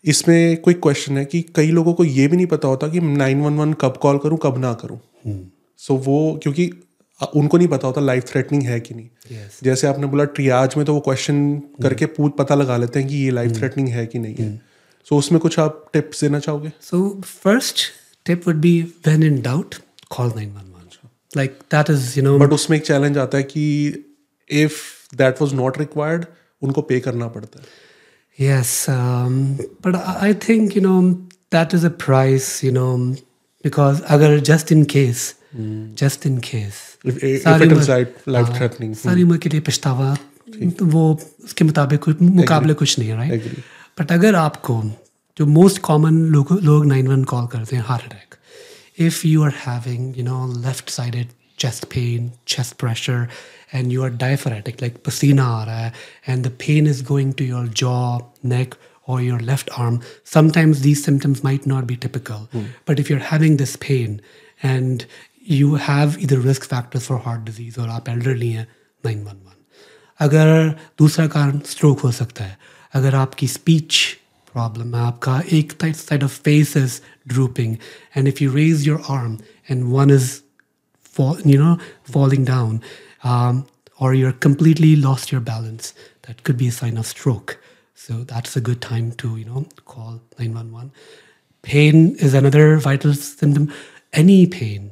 इसमें 0.05 0.61
कोई 0.61 0.73
क्वेश्चन 0.73 1.17
है 1.17 1.25
कि 1.25 1.41
कई 1.55 1.71
लोगों 1.71 1.93
को 1.93 2.03
ये 2.03 2.27
भी 2.27 2.35
नहीं 2.35 2.47
पता 2.47 2.67
होता 2.67 2.87
कि 2.87 2.99
नाइन 2.99 3.41
वन 3.41 3.53
वन 3.53 3.73
कब 3.73 3.97
कॉल 3.97 4.17
करूँ 4.17 4.37
कब 4.43 4.57
ना 4.57 4.73
करूँ। 4.73 4.99
सो 5.77 5.93
so, 5.93 6.05
वो 6.05 6.39
क्योंकि 6.43 6.71
उनको 7.35 7.57
नहीं 7.57 7.67
पता 7.67 7.87
होता 7.87 8.01
लाइफ 8.01 8.23
थ्रेटनिंग 8.23 8.63
है 8.63 8.79
कि 8.79 8.93
नहीं। 8.93 9.07
Yes. 9.07 9.63
जैसे 9.63 9.87
आपने 9.87 10.07
बोला 10.07 10.23
ट्रियाज 10.23 10.73
में 10.77 10.85
तो 10.85 10.93
वो 10.93 10.99
क्वेश्चन 10.99 11.59
करके 11.83 12.05
पूछ 12.05 12.33
पता 12.37 12.55
लगा 12.55 12.77
लेते 12.77 12.99
हैं 12.99 13.09
कि 13.09 13.15
ये 13.15 13.31
लाइफ 13.31 13.51
थ्रेटनिंग 13.51 13.87
है 13.87 14.05
कि 14.07 14.19
नहीं 14.19 14.35
है। 14.35 14.57
सो 14.57 15.15
so, 15.15 15.19
उसमें 15.19 15.41
कुछ 15.41 15.59
आप 15.59 15.89
टिप्स 15.93 16.21
देना 16.21 16.39
चाहोगे? 16.39 16.71
So 16.81 17.21
first 17.25 17.81
tip 18.25 18.47
would 18.47 18.55
be 18.55 18.81
when 18.81 19.23
in 19.23 19.41
doubt 19.41 19.75
call 20.09 20.29
911 20.29 21.37
like 21.37 21.51
that 21.51 21.89
is 21.89 22.19
you 22.19 22.23
know 22.23 22.39
but 22.39 22.53
उसमें 22.53 22.77
एक 22.77 22.85
चैलेंज 22.85 23.17
आता 23.17 23.37
है 23.37 23.43
कि 23.43 23.87
if 24.49 24.81
that 25.15 25.41
was 25.41 25.53
not 25.53 25.77
required 25.79 26.25
उनको 26.61 26.81
पे 26.81 26.99
करना 26.99 27.27
पड़ता 27.27 27.59
है। 27.59 27.65
Yes, 28.38 28.70
um, 28.94 29.36
but 29.84 29.94
I 29.98 30.14
I 30.28 30.32
think 30.46 30.74
you 30.78 30.82
know 30.86 30.96
that 31.54 31.74
is 31.78 31.84
a 31.84 31.90
price, 32.04 32.48
you 32.66 32.72
know, 32.78 32.90
because 33.64 34.02
agar 34.16 34.28
just 34.48 34.72
in 34.76 34.82
case, 34.94 35.22
just 36.02 36.26
in 36.30 36.40
case, 36.48 36.80
if, 37.04 37.22
if 37.28 37.42
सारी 37.44 37.66
it 37.66 37.72
उम्र- 37.72 37.82
is 37.84 37.88
life, 37.94 38.26
life 38.36 38.50
हाँ, 38.50 38.58
threatening 38.58 38.94
सारी 39.02 39.22
उम्र 39.22 39.38
के 39.44 39.48
लिए 39.48 39.60
पछतावा 39.70 40.14
तो 40.78 40.84
वो 40.96 41.04
उसके 41.44 41.64
मुताबिक 41.64 42.00
कुछ 42.04 42.20
मुकाबले 42.22 42.74
कुछ 42.82 42.98
नहीं 42.98 43.08
है 43.08 43.16
राइट 43.16 43.40
Agree. 43.40 43.62
बट 44.00 44.12
अगर 44.12 44.34
आपको 44.42 44.82
जो 45.38 45.46
मोस्ट 45.46 45.78
कॉमन 45.88 46.18
लोग 46.34 46.52
लोग 46.62 46.86
नाइन 46.86 47.08
वन 47.08 47.24
कॉल 47.32 47.46
करते 47.52 47.76
हैं 47.76 47.82
heart 47.86 48.04
attack 48.04 48.34
if 49.06 49.24
you 49.26 49.42
are 49.44 49.54
having 49.66 50.18
you 50.18 50.24
know 50.24 50.46
left 50.66 50.90
sided 50.90 51.28
chest 51.60 51.88
pain 51.90 52.32
chest 52.54 52.76
pressure 52.78 53.28
and 53.72 53.92
you 53.92 54.02
are 54.06 54.10
diaphoretic 54.24 54.82
like 54.84 54.98
pasina 55.08 55.46
aa 55.52 55.62
raha 55.68 55.84
hai 55.84 56.32
and 56.32 56.48
the 56.48 56.52
pain 56.64 56.90
is 56.94 57.00
going 57.12 57.32
to 57.40 57.46
your 57.52 57.62
jaw 57.82 58.02
neck 58.54 58.76
or 59.06 59.16
your 59.22 59.38
left 59.50 59.70
arm 59.84 59.96
sometimes 60.34 60.82
these 60.86 61.02
symptoms 61.08 61.42
might 61.48 61.66
not 61.72 61.88
be 61.92 61.96
typical 62.06 62.44
but 62.90 63.02
if 63.04 63.10
you're 63.10 63.26
having 63.32 63.56
this 63.62 63.74
pain 63.86 64.20
and 64.74 65.06
you 65.56 65.74
have 65.88 66.18
either 66.18 66.38
risk 66.46 66.64
factors 66.74 67.06
for 67.06 67.18
heart 67.26 67.44
disease 67.50 67.78
or 67.78 67.88
आप 67.98 68.08
elderly 68.14 68.52
हैं 68.52 68.66
911 69.06 69.54
अगर 70.20 70.68
दूसरा 70.98 71.26
कारण 71.26 71.58
stroke 71.66 72.00
हो 72.00 72.10
सकता 72.12 72.44
है 72.44 72.58
अगर 72.94 73.14
आपकी 73.14 73.46
स्पीच 73.48 73.98
प्रॉब्लम 74.52 74.94
है 74.96 75.02
आपका 75.02 75.40
एक 75.52 75.72
side 75.84 76.24
of 76.24 76.40
face 76.44 76.76
is 76.76 77.00
drooping 77.28 77.76
and 78.16 78.28
if 78.28 78.42
you 78.42 78.54
raise 78.54 78.86
your 78.88 79.02
arm 79.10 79.38
and 79.70 79.84
one 79.84 80.10
is 80.10 80.30
you 81.44 81.58
know 81.58 81.78
falling 82.04 82.44
down 82.44 82.82
um, 83.24 83.66
or 83.98 84.14
you're 84.14 84.32
completely 84.32 84.96
lost 84.96 85.32
your 85.32 85.40
balance 85.40 85.94
that 86.22 86.42
could 86.42 86.56
be 86.56 86.68
a 86.68 86.72
sign 86.72 86.96
of 86.96 87.06
stroke 87.06 87.58
so 87.94 88.24
that's 88.24 88.56
a 88.56 88.60
good 88.60 88.80
time 88.80 89.12
to 89.12 89.36
you 89.36 89.44
know 89.44 89.66
call 89.84 90.20
911 90.38 90.92
pain 91.62 92.14
is 92.16 92.34
another 92.34 92.76
vital 92.76 93.14
symptom 93.14 93.72
any 94.12 94.46
pain 94.46 94.90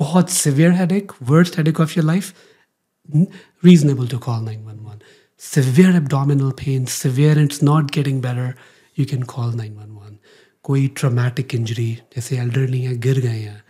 बहुत 0.00 0.30
severe 0.30 0.72
headache 0.72 1.12
worst 1.20 1.54
headache 1.54 1.78
of 1.78 1.94
your 1.94 2.04
life 2.04 2.34
n- 3.14 3.28
reasonable 3.62 4.06
to 4.06 4.18
call 4.18 4.40
911 4.40 5.02
severe 5.36 5.96
abdominal 5.96 6.52
pain 6.52 6.86
severe 6.86 7.32
and 7.32 7.50
it's 7.50 7.62
not 7.62 7.92
getting 7.92 8.20
better 8.20 8.56
you 8.94 9.06
can 9.06 9.22
call 9.24 9.52
911 9.52 10.18
कोई 10.64 10.88
traumatic 11.00 11.54
injury 11.54 11.90
जैसे 12.16 12.36
elderly 12.38 12.80
हैं 12.80 12.98
गिर 13.00 13.20
गए 13.20 13.40
हैं 13.40 13.62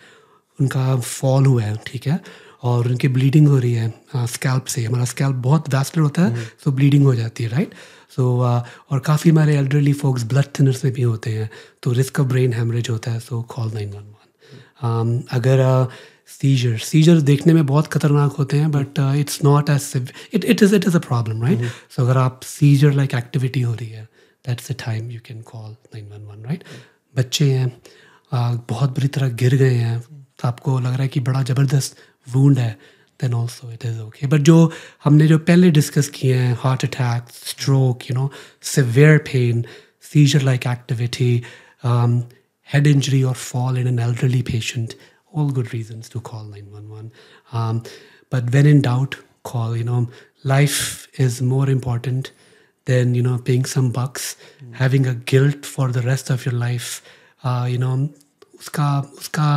उनका 0.59 0.95
fall 0.95 1.45
हुआ 1.45 1.63
है 1.63 1.75
ठीक 1.85 2.07
है? 2.07 2.19
और 2.63 2.87
उनकी 2.87 3.07
ब्लीडिंग 3.07 3.47
हो 3.47 3.57
रही 3.57 3.73
है 3.73 3.93
स्कैल्प 4.15 4.65
से। 4.65 4.83
हमारा 4.83 5.05
स्कैल्प 5.05 5.35
बहुत 5.35 5.69
वैस्कुलर 5.75 6.03
होता 6.03 6.21
है 6.21 6.45
सो 6.63 6.71
ब्लीडिंग 6.71 7.03
हो 7.03 7.15
जाती 7.15 7.43
है 7.43 7.49
राइट 7.49 7.73
सो 8.15 8.25
और 8.41 8.99
काफ़ी 8.99 9.31
हमारे 9.31 9.55
एल्डरली 9.57 9.93
फोक्स 9.93 10.23
ब्लड 10.23 10.45
थिनर्स 10.59 10.83
में 10.85 10.93
भी 10.93 11.01
होते 11.01 11.33
हैं 11.33 11.49
तो 11.83 11.91
रिस्क 11.91 12.19
ऑफ़ 12.19 12.27
ब्रेन 12.27 12.53
हेमरेज 12.53 12.89
होता 12.89 13.11
है 13.11 13.19
so 13.19 13.41
call 13.41 13.71
nine 13.73 13.89
one 13.89 14.13
one 14.83 15.23
अगर 15.31 15.87
सीजर 16.29 16.77
सीजर 16.77 17.21
देखने 17.21 17.53
में 17.53 17.65
बहुत 17.65 17.87
खतरनाक 17.87 18.31
होते 18.31 18.57
हैं 18.57 18.71
but 18.71 18.99
it's 18.99 19.43
not 19.43 19.69
as 19.69 19.91
it 20.33 20.45
it 20.45 20.63
is 20.63 20.75
it 20.75 20.87
is 20.87 20.95
a 20.97 20.99
problem 20.99 21.43
right 21.43 21.71
so 21.95 22.03
अगर 22.03 22.17
आप 22.17 22.39
सीजर 22.43 22.93
लाइक 22.93 23.13
एक्टिविटी 23.13 23.61
हो 23.61 23.73
रही 23.73 23.89
है 23.89 24.03
that's 24.47 24.71
the 24.71 24.75
time 24.85 25.11
you 25.11 25.19
can 25.25 25.41
call 25.41 25.71
nine 25.71 26.05
one 26.05 26.25
one 26.25 26.43
right 26.45 26.63
बच्चे 27.17 27.51
हैं 27.51 27.67
uh, 27.67 28.59
बहुत 28.69 28.89
बुरी 28.89 29.07
तरह 29.07 29.29
गिर 29.29 29.55
गए 29.55 29.75
हैं 29.75 30.16
तो 30.39 30.47
आपको 30.47 30.79
लग 30.79 30.91
रहा 30.91 31.01
है 31.01 31.07
कि 31.07 31.19
बड़ा 31.21 31.41
ज़बरदस्त 31.43 31.97
वूंड 32.27 32.59
है 32.59 32.71
then 33.19 33.33
also 33.33 33.71
it 33.71 33.85
is 33.85 33.99
okay 33.99 34.27
but 34.27 34.41
जो 34.49 34.57
हमने 35.03 35.27
जो 35.27 35.37
पहले 35.49 35.69
डिस्कस 35.71 36.09
किए 36.15 36.35
हैं 36.35 36.57
heart 36.61 36.85
attack 36.85 37.29
stroke 37.33 38.09
you 38.09 38.15
know 38.15 38.29
severe 38.75 39.17
pain 39.29 39.63
seizure 40.13 40.41
like 40.41 40.67
activity 40.67 41.31
head 42.69 42.87
injury 42.87 43.21
और 43.23 43.33
fall 43.35 43.77
in 43.77 43.87
an 43.87 43.99
elderly 43.99 44.41
patient 44.51 44.93
all 45.35 45.51
good 45.53 45.67
reason 45.73 46.01
to 46.13 46.19
call 46.31 46.45
nine 46.47 46.65
one 46.67 46.85
one 46.87 47.81
but 48.33 48.49
when 48.51 48.67
in 48.67 48.81
doubt 48.81 49.15
call 49.51 49.77
you 49.77 49.83
know 49.85 50.05
life 50.45 51.19
is 51.21 51.43
more 51.43 51.71
important 51.71 52.27
than 52.87 53.15
you 53.15 53.23
know 53.23 53.37
paying 53.47 53.65
some 53.65 53.91
bucks 53.91 54.35
having 54.79 55.05
a 55.05 55.13
guilt 55.31 55.65
for 55.65 55.91
the 55.91 56.05
rest 56.05 56.31
of 56.31 56.49
your 56.49 56.57
life 56.59 57.01
you 57.45 57.79
know 57.79 57.95
उसका 58.59 58.99
उसका 59.17 59.49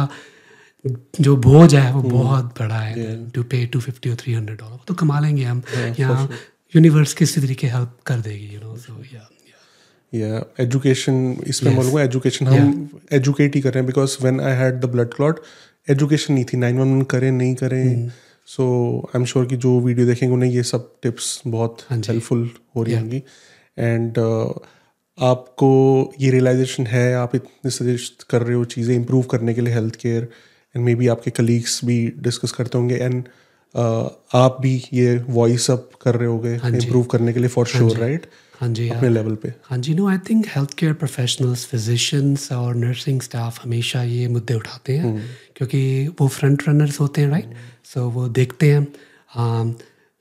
जो 0.85 1.37
बोझ 1.39 1.75
है 1.75 1.93
वो 1.93 2.03
बहुत 2.03 2.45
बड़ा 2.61 2.79
है। 2.79 3.31
To 3.31 3.43
pay 3.45 3.65
two 3.67 3.81
fifty 3.81 4.11
और 4.11 4.17
थ्री 4.17 4.35
हंड्रेड 4.35 4.59
डॉलर 4.59 4.79
तो 4.89 4.95
कमा 4.95 5.21
लेंगे 5.21 5.43
हम। 5.45 5.63
यहाँ 5.99 6.29
यूनिवर्स 6.75 7.13
किसी 7.15 7.41
तरीके 7.41 7.67
हेल्प 7.67 7.97
कर 8.07 8.21
देगी 8.21 8.55
यू 8.55 8.61
नो 8.61 8.77
सो 8.79 9.03
या 9.15 9.29
या 10.13 10.45
एजुकेशन 10.61 11.37
इसमें 11.47 11.75
बोलूँगा 11.77 12.03
एजुकेशन 12.03 12.47
हम 12.47 12.89
एजुकेट 13.13 13.55
ही 13.55 13.61
कर 13.61 13.73
रहे 13.73 13.83
हैं 13.83 13.87
because 13.87 14.17
when 14.23 14.41
I 14.41 14.55
had 14.57 14.81
the 14.81 14.91
blood 14.93 15.15
clot 15.15 15.41
education 15.89 16.35
नहीं 16.35 16.45
थी। 16.45 16.57
नाइन 16.57 16.79
वन 16.79 16.95
वन 16.95 17.03
करें 17.13 17.31
नहीं 17.33 17.55
करें। 17.55 18.11
सो 18.49 18.65
आई 19.07 19.19
एम 19.19 19.25
श्योर 19.25 19.47
कि 19.47 19.57
जो 19.57 19.79
वीडियो 19.81 20.07
देखेंगे 20.07 20.35
उन्हें 20.35 20.51
ये 20.51 20.63
सब 20.63 20.93
टिप्स 21.03 21.41
बहुत 21.47 21.87
हेल्पफुल 21.91 22.49
हो 22.77 22.83
रही 22.83 22.95
होंगी। 22.95 23.23
एंड 23.79 24.19
आपको 25.19 25.71
ये 26.21 26.31
रियलाइजेशन 26.31 26.87
है 26.87 27.13
आप 27.15 27.35
इतने 27.35 27.71
सजेस्ट 27.71 28.23
कर 28.31 28.43
रहे 28.43 28.55
हो 28.55 28.65
चीज़ें 28.75 28.95
इम्प्रूव 28.95 29.23
करने 29.33 29.55
के 29.55 29.61
लिए 29.61 29.75
health 29.75 29.97
care 29.97 30.29
and 30.77 30.85
may 30.85 30.95
be 30.95 31.09
आपके 31.09 31.31
कलीग्स 31.31 31.81
भी 31.85 32.13
डिस्कस 32.19 32.53
करते 32.53 32.79
होंगे 32.79 32.95
एंड 32.95 33.25
आप 34.35 34.57
भी 34.61 34.85
ये 34.93 35.25
वॉइस 35.29 35.71
अप 35.71 35.91
कर 36.03 36.15
रहे 36.15 36.29
होगे 36.29 36.55
इंप्रूव 36.55 37.05
करने 37.05 37.33
के 37.33 37.41
लिए 37.41 37.49
फॉर 37.49 37.67
श्योर 37.67 37.97
राइट 37.97 38.27
हाँ 38.61 38.69
जी 38.69 38.89
अपने 38.89 39.09
लेवल 39.09 39.35
पे। 39.35 39.53
हाँ 39.65 39.79
जी 39.79 39.95
no 39.95 40.09
I 40.09 40.19
think 40.31 40.47
health 40.47 40.75
care 40.79 40.93
professionals 40.93 41.65
physicians 41.67 42.53
और 42.53 42.75
नर्सिंग 42.75 43.21
स्टाफ 43.23 43.65
हमेशा 43.65 44.03
ये 44.03 44.29
मुद्दे 44.29 44.55
उठाते 44.55 44.97
हैं 44.97 45.13
क्योंकि 45.57 46.09
वो 46.21 46.29
फ्रंट 46.29 46.63
रनर्स 46.69 47.01
होते 47.01 47.21
हैं 47.21 47.29
राइट 47.29 47.55
सो 47.95 48.09
वो 48.11 48.29
देखते 48.29 48.73
हैं। 48.73 48.87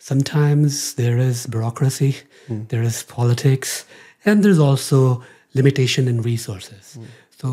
Sometimes 0.01 0.95
there 0.97 1.21
is 1.21 1.45
bureaucracy 1.49 2.13
there 2.51 2.83
is 2.83 3.03
politics 3.15 3.83
and 4.25 4.43
there's 4.43 4.59
also 4.59 4.97
limitation 5.55 6.07
in 6.07 6.21
resources. 6.21 6.87
so 7.41 7.49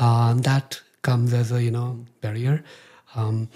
uh, 0.00 0.34
that 0.34 0.80
comes 1.08 1.34
as 1.40 1.52
a 1.58 1.64
you 1.64 1.72
know 1.78 1.88
barrier. 2.22 2.54
Um, 3.14 3.48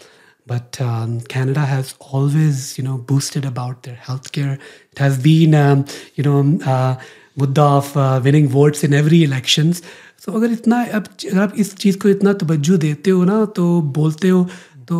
but 0.46 0.80
um, 0.80 1.16
canada 1.32 1.64
has 1.70 1.94
always 2.18 2.60
you 2.78 2.84
know 2.84 2.98
boosted 3.08 3.48
about 3.54 3.82
their 3.88 3.98
healthcare. 4.08 4.54
It 4.92 4.98
has 4.98 5.18
been 5.24 5.56
um, 5.64 5.84
you 6.16 6.24
know 6.28 6.38
uh, 6.74 6.94
मुद्दा 7.38 7.64
of 7.64 7.98
winning 8.22 8.48
votes 8.52 8.84
in 8.84 8.94
every 8.94 9.22
elections 9.22 9.82
तो 10.24 10.32
अगर 10.32 10.52
इतना 10.52 10.82
अब 10.84 11.04
अगर 11.32 11.40
आप 11.42 11.52
इस 11.56 11.74
चीज़ 11.76 11.98
को 11.98 12.08
इतना 12.08 12.32
तवज्जो 12.40 12.76
देते 12.76 13.10
हो 13.10 13.24
ना 13.24 13.44
तो 13.56 13.80
बोलते 13.98 14.28
हो 14.28 14.42
तो 14.88 14.98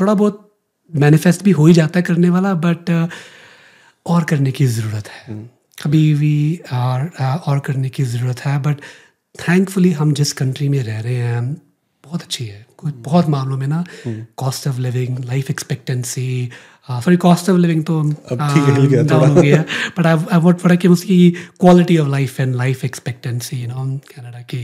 थोड़ा 0.00 0.14
बहुत 0.14 0.42
मैनिफेस्ट 0.94 1.42
भी 1.44 1.50
हो 1.50 1.66
ही 1.66 1.72
जाता 1.74 1.98
है 1.98 2.02
करने 2.02 2.30
वाला 2.30 2.52
बट 2.66 2.90
और 4.06 4.24
करने 4.24 4.52
की 4.52 4.66
ज़रूरत 4.66 5.08
है। 5.08 5.38
अभी 5.86 6.14
भी 6.14 6.34
और 6.72 7.10
और 7.46 7.58
करने 7.60 7.88
की 7.88 8.04
ज़रूरत 8.04 8.40
है 8.40 8.58
बट 8.62 8.80
थैंकफुली 9.40 9.92
हम 9.92 10.12
जिस 10.20 10.32
कंट्री 10.32 10.68
में 10.68 10.82
रह 10.82 11.00
रहे 11.00 11.14
हैं 11.14 11.65
बहुत 12.06 12.22
अच्छी 12.22 12.44
है। 12.46 12.64
कुछ 12.78 12.94
बहुत 13.04 13.28
मामलों 13.28 13.56
में 13.56 13.66
ना 13.66 13.84
cost 14.38 14.66
of 14.68 14.78
living 14.80 15.18
life 15.24 15.50
expectancy 15.50 16.28
sorry 16.90 17.16
cost 17.16 17.50
of 17.50 17.56
living 17.58 17.84
तो 17.84 18.00
है, 18.02 19.04
डाउन 19.06 19.30
हो 19.30 19.42
गया। 19.42 19.64
बट 19.98 20.06
आई 20.06 20.38
वॉट 20.40 20.60
पड़ा 20.60 20.74
कि 20.74 20.88
उसकी 20.88 21.30
quality 21.60 21.98
of 21.98 22.08
life 22.08 22.40
and 22.40 22.54
life 22.56 22.84
expectancy 22.84 23.62
you 23.62 23.68
know 23.68 23.84
Canada 24.10 24.40
की 24.52 24.60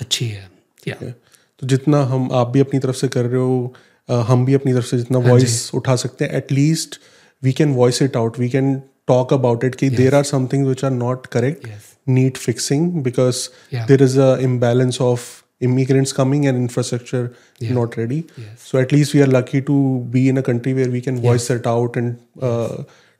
अच्छी 0.00 0.28
है। 0.28 0.48
या 0.88 0.94
तो 1.02 1.66
जितना 1.66 2.02
हम 2.04 2.28
आप 2.32 2.48
भी 2.50 2.60
अपनी 2.60 2.80
तरफ़ 2.80 2.96
से 2.96 3.08
कर 3.08 3.24
रहे 3.24 3.40
हो 3.40 4.22
हम 4.28 4.44
भी 4.44 4.54
अपनी 4.54 4.72
तरफ़ 4.74 4.86
से 4.86 4.98
जितना 4.98 5.18
वॉइस 5.28 5.70
उठा 5.74 5.96
सकते 5.96 6.24
हैं 6.24 6.36
at least 6.36 7.00
we 7.42 7.52
can 7.52 7.74
voice 7.74 8.02
it 8.02 8.16
out 8.16 8.38
we 8.38 8.48
can 8.48 8.74
talk 9.08 9.32
about 9.32 9.64
it 9.64 9.74
कि 9.74 9.90
there 9.90 10.14
are 10.14 10.24
something 10.24 10.66
which 10.66 10.84
are 10.84 10.90
not 10.90 11.26
correct. 11.26 11.68
Need 12.08 12.36
fixing 12.36 12.90
because 13.02 13.46
there 13.88 14.02
is 14.02 14.18
a 14.20 14.36
imbalance 14.40 15.00
of 15.06 15.28
immigrants 15.67 16.13
coming 16.19 16.45
and 16.51 16.57
infrastructure 16.65 17.23
Yeah. 17.65 17.73
not 17.79 17.97
ready 18.01 18.19
Yes. 18.43 18.67
so 18.71 18.79
at 18.83 18.91
least 18.95 19.13
we 19.17 19.21
are 19.25 19.31
lucky 19.37 19.61
to 19.71 19.75
be 20.15 20.23
in 20.33 20.41
a 20.43 20.45
country 20.51 20.73
where 20.79 20.91
we 20.95 21.01
can 21.09 21.19
voice 21.25 21.49
it 21.55 21.69
out 21.73 21.99
and 22.01 22.17
uh, 22.49 22.75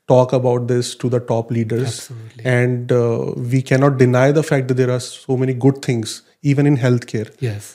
talk 0.08 0.32
about 0.38 0.66
this 0.72 0.90
to 1.04 1.08
the 1.14 1.20
top 1.30 1.50
leaders 1.58 1.86
Absolutely. 1.92 2.44
and 2.56 2.92
uh, 2.92 3.32
we 3.54 3.62
cannot 3.70 3.96
deny 4.02 4.26
the 4.40 4.42
fact 4.50 4.68
that 4.68 4.80
there 4.82 4.92
are 4.96 5.00
so 5.06 5.36
many 5.44 5.54
good 5.66 5.80
things 5.88 6.12
even 6.52 6.70
in 6.72 6.76
healthcare 6.84 7.30
yes 7.46 7.72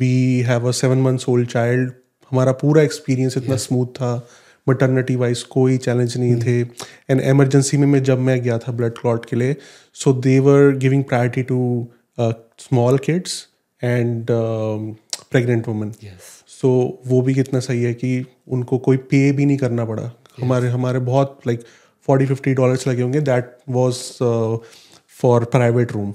we 0.00 0.14
have 0.46 0.68
a 0.68 0.70
seven 0.80 0.98
months 1.02 1.28
old 1.28 1.48
child 1.48 1.92
हमारा 2.30 2.52
पूरा 2.64 2.82
experience 2.82 3.36
इतना 3.36 3.56
smooth 3.66 3.86
था 4.00 4.10
maternity 4.68 5.14
wise 5.22 5.42
कोई 5.54 5.76
challenge 5.86 6.16
नहीं 6.18 6.36
थे 6.42 6.60
and 7.10 7.20
emergency 7.20 7.76
में 7.76 7.86
मैं 7.86 8.02
जब 8.02 8.18
मैं 8.28 8.40
गया 8.42 8.58
था 8.58 8.72
ब्लड 8.78 8.98
क्लॉट 8.98 9.26
के 9.30 9.36
लिए 9.36 9.56
so 10.02 10.12
they 10.26 10.38
were 10.46 10.70
giving 10.84 11.04
priority 11.10 11.42
to 11.50 11.58
small 12.59 12.97
kids 12.97 13.47
and 13.81 14.25
pregnant 14.31 15.67
women 15.67 15.93
so 16.51 16.69
वो 17.07 17.21
भी 17.21 17.33
कितना 17.33 17.59
सही 17.59 17.83
है 17.83 17.93
कि 17.93 18.25
उनको 18.47 18.77
कोई 18.77 18.97
पे 18.97 19.31
भी 19.31 19.45
नहीं 19.45 19.57
करना 19.57 19.85
पड़ा। 19.85 20.03
yes. 20.03 20.43
हमारे 20.43 20.69
हमारे 20.69 20.99
बहुत 21.01 21.39
लाइक 21.47 21.63
फोर्टी 22.07 22.25
फिफ्टी 22.25 22.53
डॉलर्स 22.53 22.87
लगे 22.87 23.01
होंगे। 23.01 23.21
That 23.21 23.57
was 23.69 23.97
for 25.21 25.43
private 25.45 25.91
room 25.91 26.13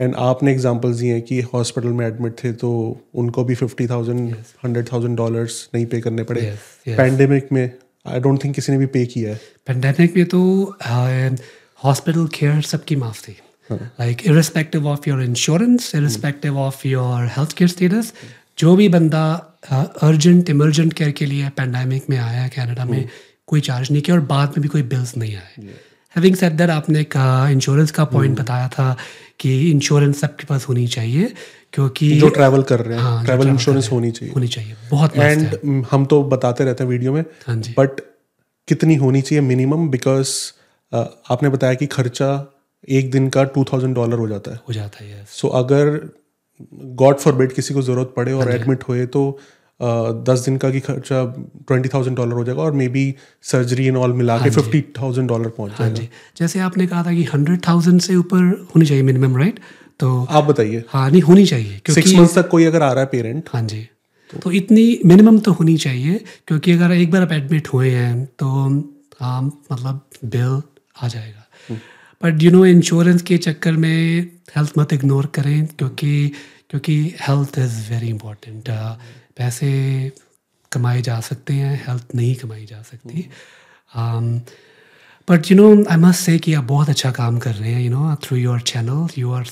and 0.00 0.14
आपने 0.18 0.52
एग्जाम्पल्स 0.52 0.96
दिए 0.96 1.12
हैं 1.12 1.22
कि 1.22 1.40
हॉस्पिटल 1.52 1.88
में 1.88 2.06
एडमिट 2.06 2.32
थे 2.44 2.52
तो 2.52 2.70
उनको 3.14 3.44
भी 3.44 3.54
fifty 3.54 3.86
thousand 3.86 4.34
hundred 4.64 4.92
thousand 4.92 5.16
dollars 5.16 5.68
नहीं 5.74 5.86
पे 5.86 6.00
करने 6.00 6.22
पड़े। 6.22 6.40
Yes, 6.42 6.58
yes. 6.88 7.52
में 7.52 7.72
आई 8.06 8.20
डोंट 8.20 8.44
थिंक 8.44 8.54
किसी 8.54 8.72
ने 8.72 8.78
भी 8.78 8.86
पे 8.86 9.04
किया 9.06 9.30
है। 9.30 9.40
पेंडेमिक 9.66 10.16
में 10.16 10.26
तो 10.26 10.42
हॉस्पिटल 11.84 12.26
केयर 12.34 12.60
सबकी 12.62 12.96
माफ़ 12.96 13.22
थी। 13.22 13.36
Like 13.74 14.22
irrespective 14.26 14.86
of 14.88 15.08
your 15.08 15.22
insurance 15.22 15.94
irrespective 15.94 16.58
of 16.58 16.86
your 16.88 17.26
health 17.36 17.52
care 17.52 17.70
status 17.70 18.12
जो 18.58 18.74
भी 18.76 18.88
बंदा 18.88 19.24
अर्जेंट 20.02 20.50
इमरजेंट 20.50 20.92
केयर 20.92 21.10
के 21.10 21.26
लिए 21.26 21.48
पेंडेमिक 21.56 22.10
में 22.10 22.18
आया 22.18 22.48
कनाडा 22.48 22.84
में 22.84 23.08
कोई 23.46 23.60
चार्ज 23.60 23.90
नहीं 23.92 24.02
किया 24.02 24.16
और 24.16 24.22
बाद 24.26 24.48
में 24.48 24.62
भी 24.62 24.68
कोई 24.68 24.82
बिल्स 24.82 25.16
नहीं 25.16 25.34
आए। 25.36 25.66
हैविंग 26.16 26.36
सेड 26.36 26.52
दैट 26.52 26.70
आपने 26.70 27.00
एक 27.00 27.14
इंश्योरेंस 27.52 27.90
का 27.90 28.04
पॉइंट 28.04 28.40
बताया 28.40 28.68
था 28.68 28.96
कि 29.40 29.70
इंश्योरेंस 29.70 30.20
सबके 30.20 30.46
पास 30.46 30.68
होनी 30.68 30.86
चाहिए 30.86 31.32
क्योंकि 31.72 32.10
जो 32.20 32.28
ट्रैवल 32.28 32.62
कर 32.62 32.80
रहे 32.80 32.98
हाँ, 32.98 33.16
हैं 33.16 33.24
ट्रैवल 33.24 33.48
इंश्योरेंस 33.48 33.88
होनी 33.92 34.10
चाहिए। 34.10 34.34
होनी 34.34 34.48
चाहिए। 34.48 34.74
बहुत 34.90 35.16
एंड 35.16 35.84
हम 35.90 36.04
तो 36.06 36.22
बताते 36.24 36.64
रहते 36.64 36.84
हैं 36.84 36.90
वीडियो 36.90 37.12
में 37.12 37.24
हाँ 37.46 37.56
जी। 37.56 37.74
बट 37.78 38.00
कितनी 38.68 38.94
होनी 38.94 39.22
चाहिए 39.22 39.40
मिनिमम 39.42 39.88
बिकॉज़ 39.88 40.30
आपने 41.30 41.48
बताया 41.48 41.74
कि 41.74 41.86
खर्चा 41.86 42.51
एक 42.88 43.10
दिन 43.10 43.28
का 43.28 43.44
टू 43.46 43.64
थाउज़ेंड 43.64 43.94
डॉलर 43.94 44.18
हो 44.18 44.28
जाता 44.28 44.50
है। 44.50 44.60
हो 44.68 44.72
जाता 44.72 45.04
है 45.04 45.10
यस 45.10 45.40
सो 45.40 45.48
अगर 45.60 45.98
गॉड 46.96 47.16
फॉर 47.18 47.46
किसी 47.48 47.74
को 47.74 47.82
ज़रूरत 47.82 48.12
पड़े 48.16 48.32
हाँ 48.32 48.40
और 48.40 48.50
एडमिट 48.50 48.88
हुए 48.88 49.06
तो 49.08 49.20
uh, 49.80 50.12
दस 50.28 50.40
दिन 50.40 50.56
का 50.56 50.70
की 50.70 50.80
खर्चा 50.80 51.24
ट्वेंटी 51.68 51.88
थाउज़ेंड 51.88 52.16
डॉलर 52.16 52.32
हो 52.32 52.44
जाएगा 52.44 52.62
और 52.62 52.72
may 52.72 52.88
be 52.88 53.04
surgery 53.50 53.86
and 53.86 53.96
all 53.96 54.12
मिला 54.14 54.38
के 54.38 54.50
फिफ्टी 54.50 54.82
थाउज़ेंड 54.98 55.28
डॉलर 55.28 55.48
पहुँच 55.48 55.70
हाँ 55.70 55.78
जाएगा। 55.78 55.94
जी। 55.94 56.08
जैसे 56.36 56.58
आपने 56.60 56.86
कहा 56.86 57.02
था 57.04 57.12
कि 57.12 57.24
हंड्रेड 57.32 57.60
थाउज़ेंड 57.68 58.00
से 58.00 58.14
ऊपर 58.16 58.44
होनी 58.74 58.86
चाहिए 58.86 59.02
मिनिमम 59.02 59.36
राइट 59.36 59.60
तो 60.00 60.10
आप 60.30 60.44
बताइए। 60.44 60.84
हाँ 60.88 61.10
नहीं 61.10 61.22
होनी 61.22 61.46
चाहिए 61.46 61.80
सिक्स 61.90 62.14
मंथ्स 62.14 62.34
तक 62.38 62.48
कोई 62.48 62.64
अगर 62.64 62.82
आ 62.82 62.92
रहा 62.92 63.00
है 63.00 63.08
पेरेंट 63.12 63.48
हाँ 63.52 63.62
जी। 63.62 63.86
तो 64.32 64.52
इतनी 64.52 64.84
मिनिमम 65.06 65.38
तो 65.38 65.52
होनी 65.52 65.76
चाहिए 65.78 66.20
क्योंकि 66.48 66.72
अगर 66.72 66.92
एक 66.92 67.10
बार 67.10 67.22
आप 67.22 67.32
एडमिट 67.32 67.68
हुए 67.72 67.90
हैं 67.90 68.24
तो 68.38 68.46
हाँ 69.20 69.42
मतलब 69.42 70.00
बिल 70.26 70.62
आ 71.02 71.08
जाएगा। 71.08 71.74
बट 72.22 72.42
यू 72.42 72.50
नो 72.50 72.64
इंश्योरेंस 72.66 73.22
के 73.22 73.36
चक्कर 73.38 73.72
में 73.72 74.22
हेल्थ 74.56 74.72
मत 74.78 74.92
इग्नोर 74.92 75.26
करें, 75.34 75.66
क्योंकि 75.66 76.28
क्योंकि 76.70 76.94
हेल्थ 77.20 77.58
इज़ 77.58 77.90
वेरी 77.90 78.08
इंपॉर्टेंट 78.08 78.68
पैसे 79.36 79.70
कमाए 80.72 81.00
जा 81.02 81.18
सकते 81.20 81.54
हैं 81.54 81.74
हेल्थ 81.86 82.14
नहीं 82.14 82.34
कमाई 82.34 82.64
जा 82.66 82.82
सकती. 82.82 83.28
But 85.28 85.50
you 85.50 85.56
know 85.56 85.84
I 85.90 85.96
must 85.96 86.20
say 86.20 86.38
कि 86.38 86.54
आप 86.54 86.64
बहुत 86.64 86.88
अच्छा 86.88 87.10
काम 87.18 87.38
कर 87.38 87.54
रहे 87.54 87.72
हैं 87.72 87.82
you 87.82 87.90
know 87.90 88.14
through 88.24 88.36
your 88.36 88.60
channel 88.72 89.06
you 89.18 89.32
are 89.32 89.44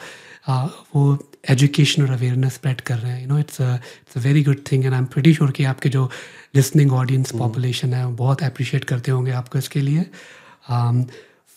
uh, 0.49 0.69
वो 0.95 1.29
एजुकेशन 1.49 2.03
और 2.03 2.11
अवेयरनेस 2.11 2.53
स्प्रेड 2.53 2.81
कर 2.81 2.97
रहे 2.97 3.11
हैं 3.11 3.21
you 3.21 3.27
know 3.27 3.37
it's 3.39 3.61
it's 3.61 4.17
a 4.17 4.19
very 4.19 4.43
good 4.43 4.61
thing 4.71 4.85
and 4.85 4.93
I 4.93 4.99
am 4.99 5.05
pretty 5.05 5.33
sure 5.33 5.51
कि 5.51 5.63
आपके 5.63 5.89
जो 5.89 6.09
लिसनिंग 6.55 6.93
ऑडियंस 6.93 7.31
पॉपुलेशन 7.31 7.93
है 7.93 8.05
वो 8.05 8.11
बहुत 8.13 8.43
अप्रिशिएट 8.43 8.83
करते 8.83 9.11
होंगे 9.11 9.31
आपको 9.31 9.57
इसके 9.57 9.81
लिए। 9.81 10.05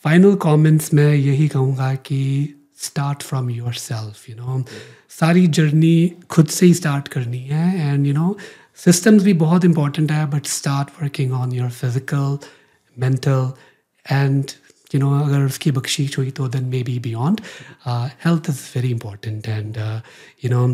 फाइनल 0.05 0.35
कमेंट्स 0.35 0.95
मैं 0.95 1.15
यही 1.15 1.49
कहूँगा 1.49 1.95
कि 1.95 2.21
start 2.79 3.23
from 3.23 3.51
yourself 3.75 4.29
you 4.31 4.37
know 4.37 4.65
सारी 5.11 5.47
जर्नी 5.47 6.13
खुद 6.31 6.47
से 6.47 6.67
ही 6.67 6.75
स्टार्ट 6.75 7.09
करनी 7.09 7.39
है 7.39 7.89
एंड 7.89 8.07
यू 8.07 8.13
नो 8.15 8.37
सिस्टम्स 8.85 9.23
भी 9.23 9.33
बहुत 9.33 9.65
इंपॉर्टेंट 9.65 10.13
है 10.13 10.27
but 10.31 10.47
start 10.47 11.03
working 11.03 11.33
on 11.33 11.53
your 11.53 11.71
physical 11.71 12.39
mental 12.97 13.53
and 14.13 14.45
you 14.97 15.02
know 15.02 15.12
अगर 15.23 15.44
उसकी 15.44 15.70
बख्शीश 15.78 16.18
हुई 16.18 16.31
तो 16.40 16.48
then 16.56 16.64
maybe 16.82 16.98
beyond 17.06 17.40
health 18.24 18.51
is 18.51 18.60
very 18.74 18.90
important 18.90 19.48
and 19.48 19.78
you 20.44 20.51
know 20.51 20.66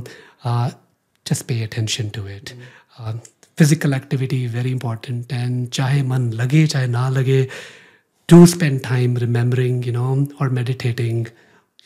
just 1.26 1.46
pay 1.46 1.62
attention 1.64 2.08
to 2.16 2.26
it 2.28 2.54
physical 3.58 3.94
activity 3.94 4.46
very 4.56 4.70
important 4.70 5.32
and 5.32 5.68
चाहे 5.78 6.02
मन 6.14 6.32
लगे 6.42 6.66
चाहे 6.66 6.86
ना 6.96 7.08
लगे 7.18 7.42
do 8.28 8.44
spend 8.56 8.80
time 8.84 9.16
remembering 9.26 9.86
you 9.86 9.92
know 9.92 10.10
और 10.40 10.50
meditating 10.60 11.26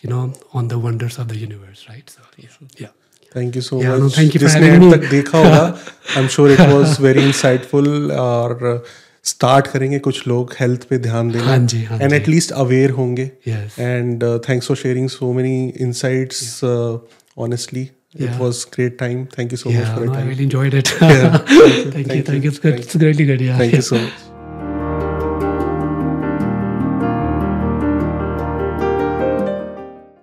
you 0.02 0.10
know 0.10 0.32
on 0.52 0.68
the 0.68 0.78
wonders 0.78 1.18
of 1.18 1.28
the 1.28 1.36
universe 1.36 1.88
right? 1.88 2.08
So 2.10 2.22
yeah. 2.38 2.62
Yeah. 2.78 2.94
Thank 3.32 3.56
you 3.56 3.62
so 3.62 3.78
much 3.78 4.14
thank 4.16 4.34
you 4.34 4.40
जिसने 4.40 4.90
तक 4.90 5.08
देखा 5.10 5.38
होगा 5.38 5.62
I 5.62 6.22
am 6.22 6.28
sure 6.34 6.50
it 6.50 6.60
was 6.60 7.00
very 7.00 7.22
insightful 7.22 8.12
और 8.12 8.84
start 9.28 9.66
करेंगे 9.66 9.98
कुछ 9.98 10.26
लोग 10.28 10.54
health 10.60 10.84
पे 10.90 10.98
ध्यान 10.98 11.30
देना 11.32 11.44
हाँ 11.44 11.58
जी, 11.58 11.82
हाँ 11.84 11.98
एंड 12.00 12.12
एटलीस्ट 12.12 12.52
अवेयर 12.64 12.90
होंगे। 13.00 13.30
And 13.78 14.24
thanks 14.48 14.66
for 14.68 14.76
sharing 14.76 15.08
so 15.10 15.32
many 15.32 15.68
insights 15.80 16.60
honestly 16.64 17.80
it 17.80 17.94
Yeah. 18.22 18.40
Was 18.40 18.64
great 18.74 18.96
time 18.98 19.24
thank 19.38 19.52
you 19.52 19.56
so 19.58 19.70
much 19.70 19.76
yeah 19.76 19.94
for 19.94 20.06
no, 20.06 20.06
your 20.06 20.14
I 20.14 20.18
time 20.18 20.28
really 20.30 20.44
enjoyed 20.44 20.76
it. 20.78 20.92
Yeah. 21.02 21.36
thank 21.96 22.12
you 22.12 22.22
Thank 22.22 22.28
thank 22.28 22.46
you. 22.46 22.50
Greatly 22.50 22.50
it's 22.50 22.60
good. 22.62 22.76
Thank 22.76 22.86
it's 22.86 22.96
really 23.02 23.26
good 23.32 23.42
yeah. 23.48 23.60
Thank 23.60 23.74
you. 23.74 23.80
So 23.90 23.96
much 23.96 24.25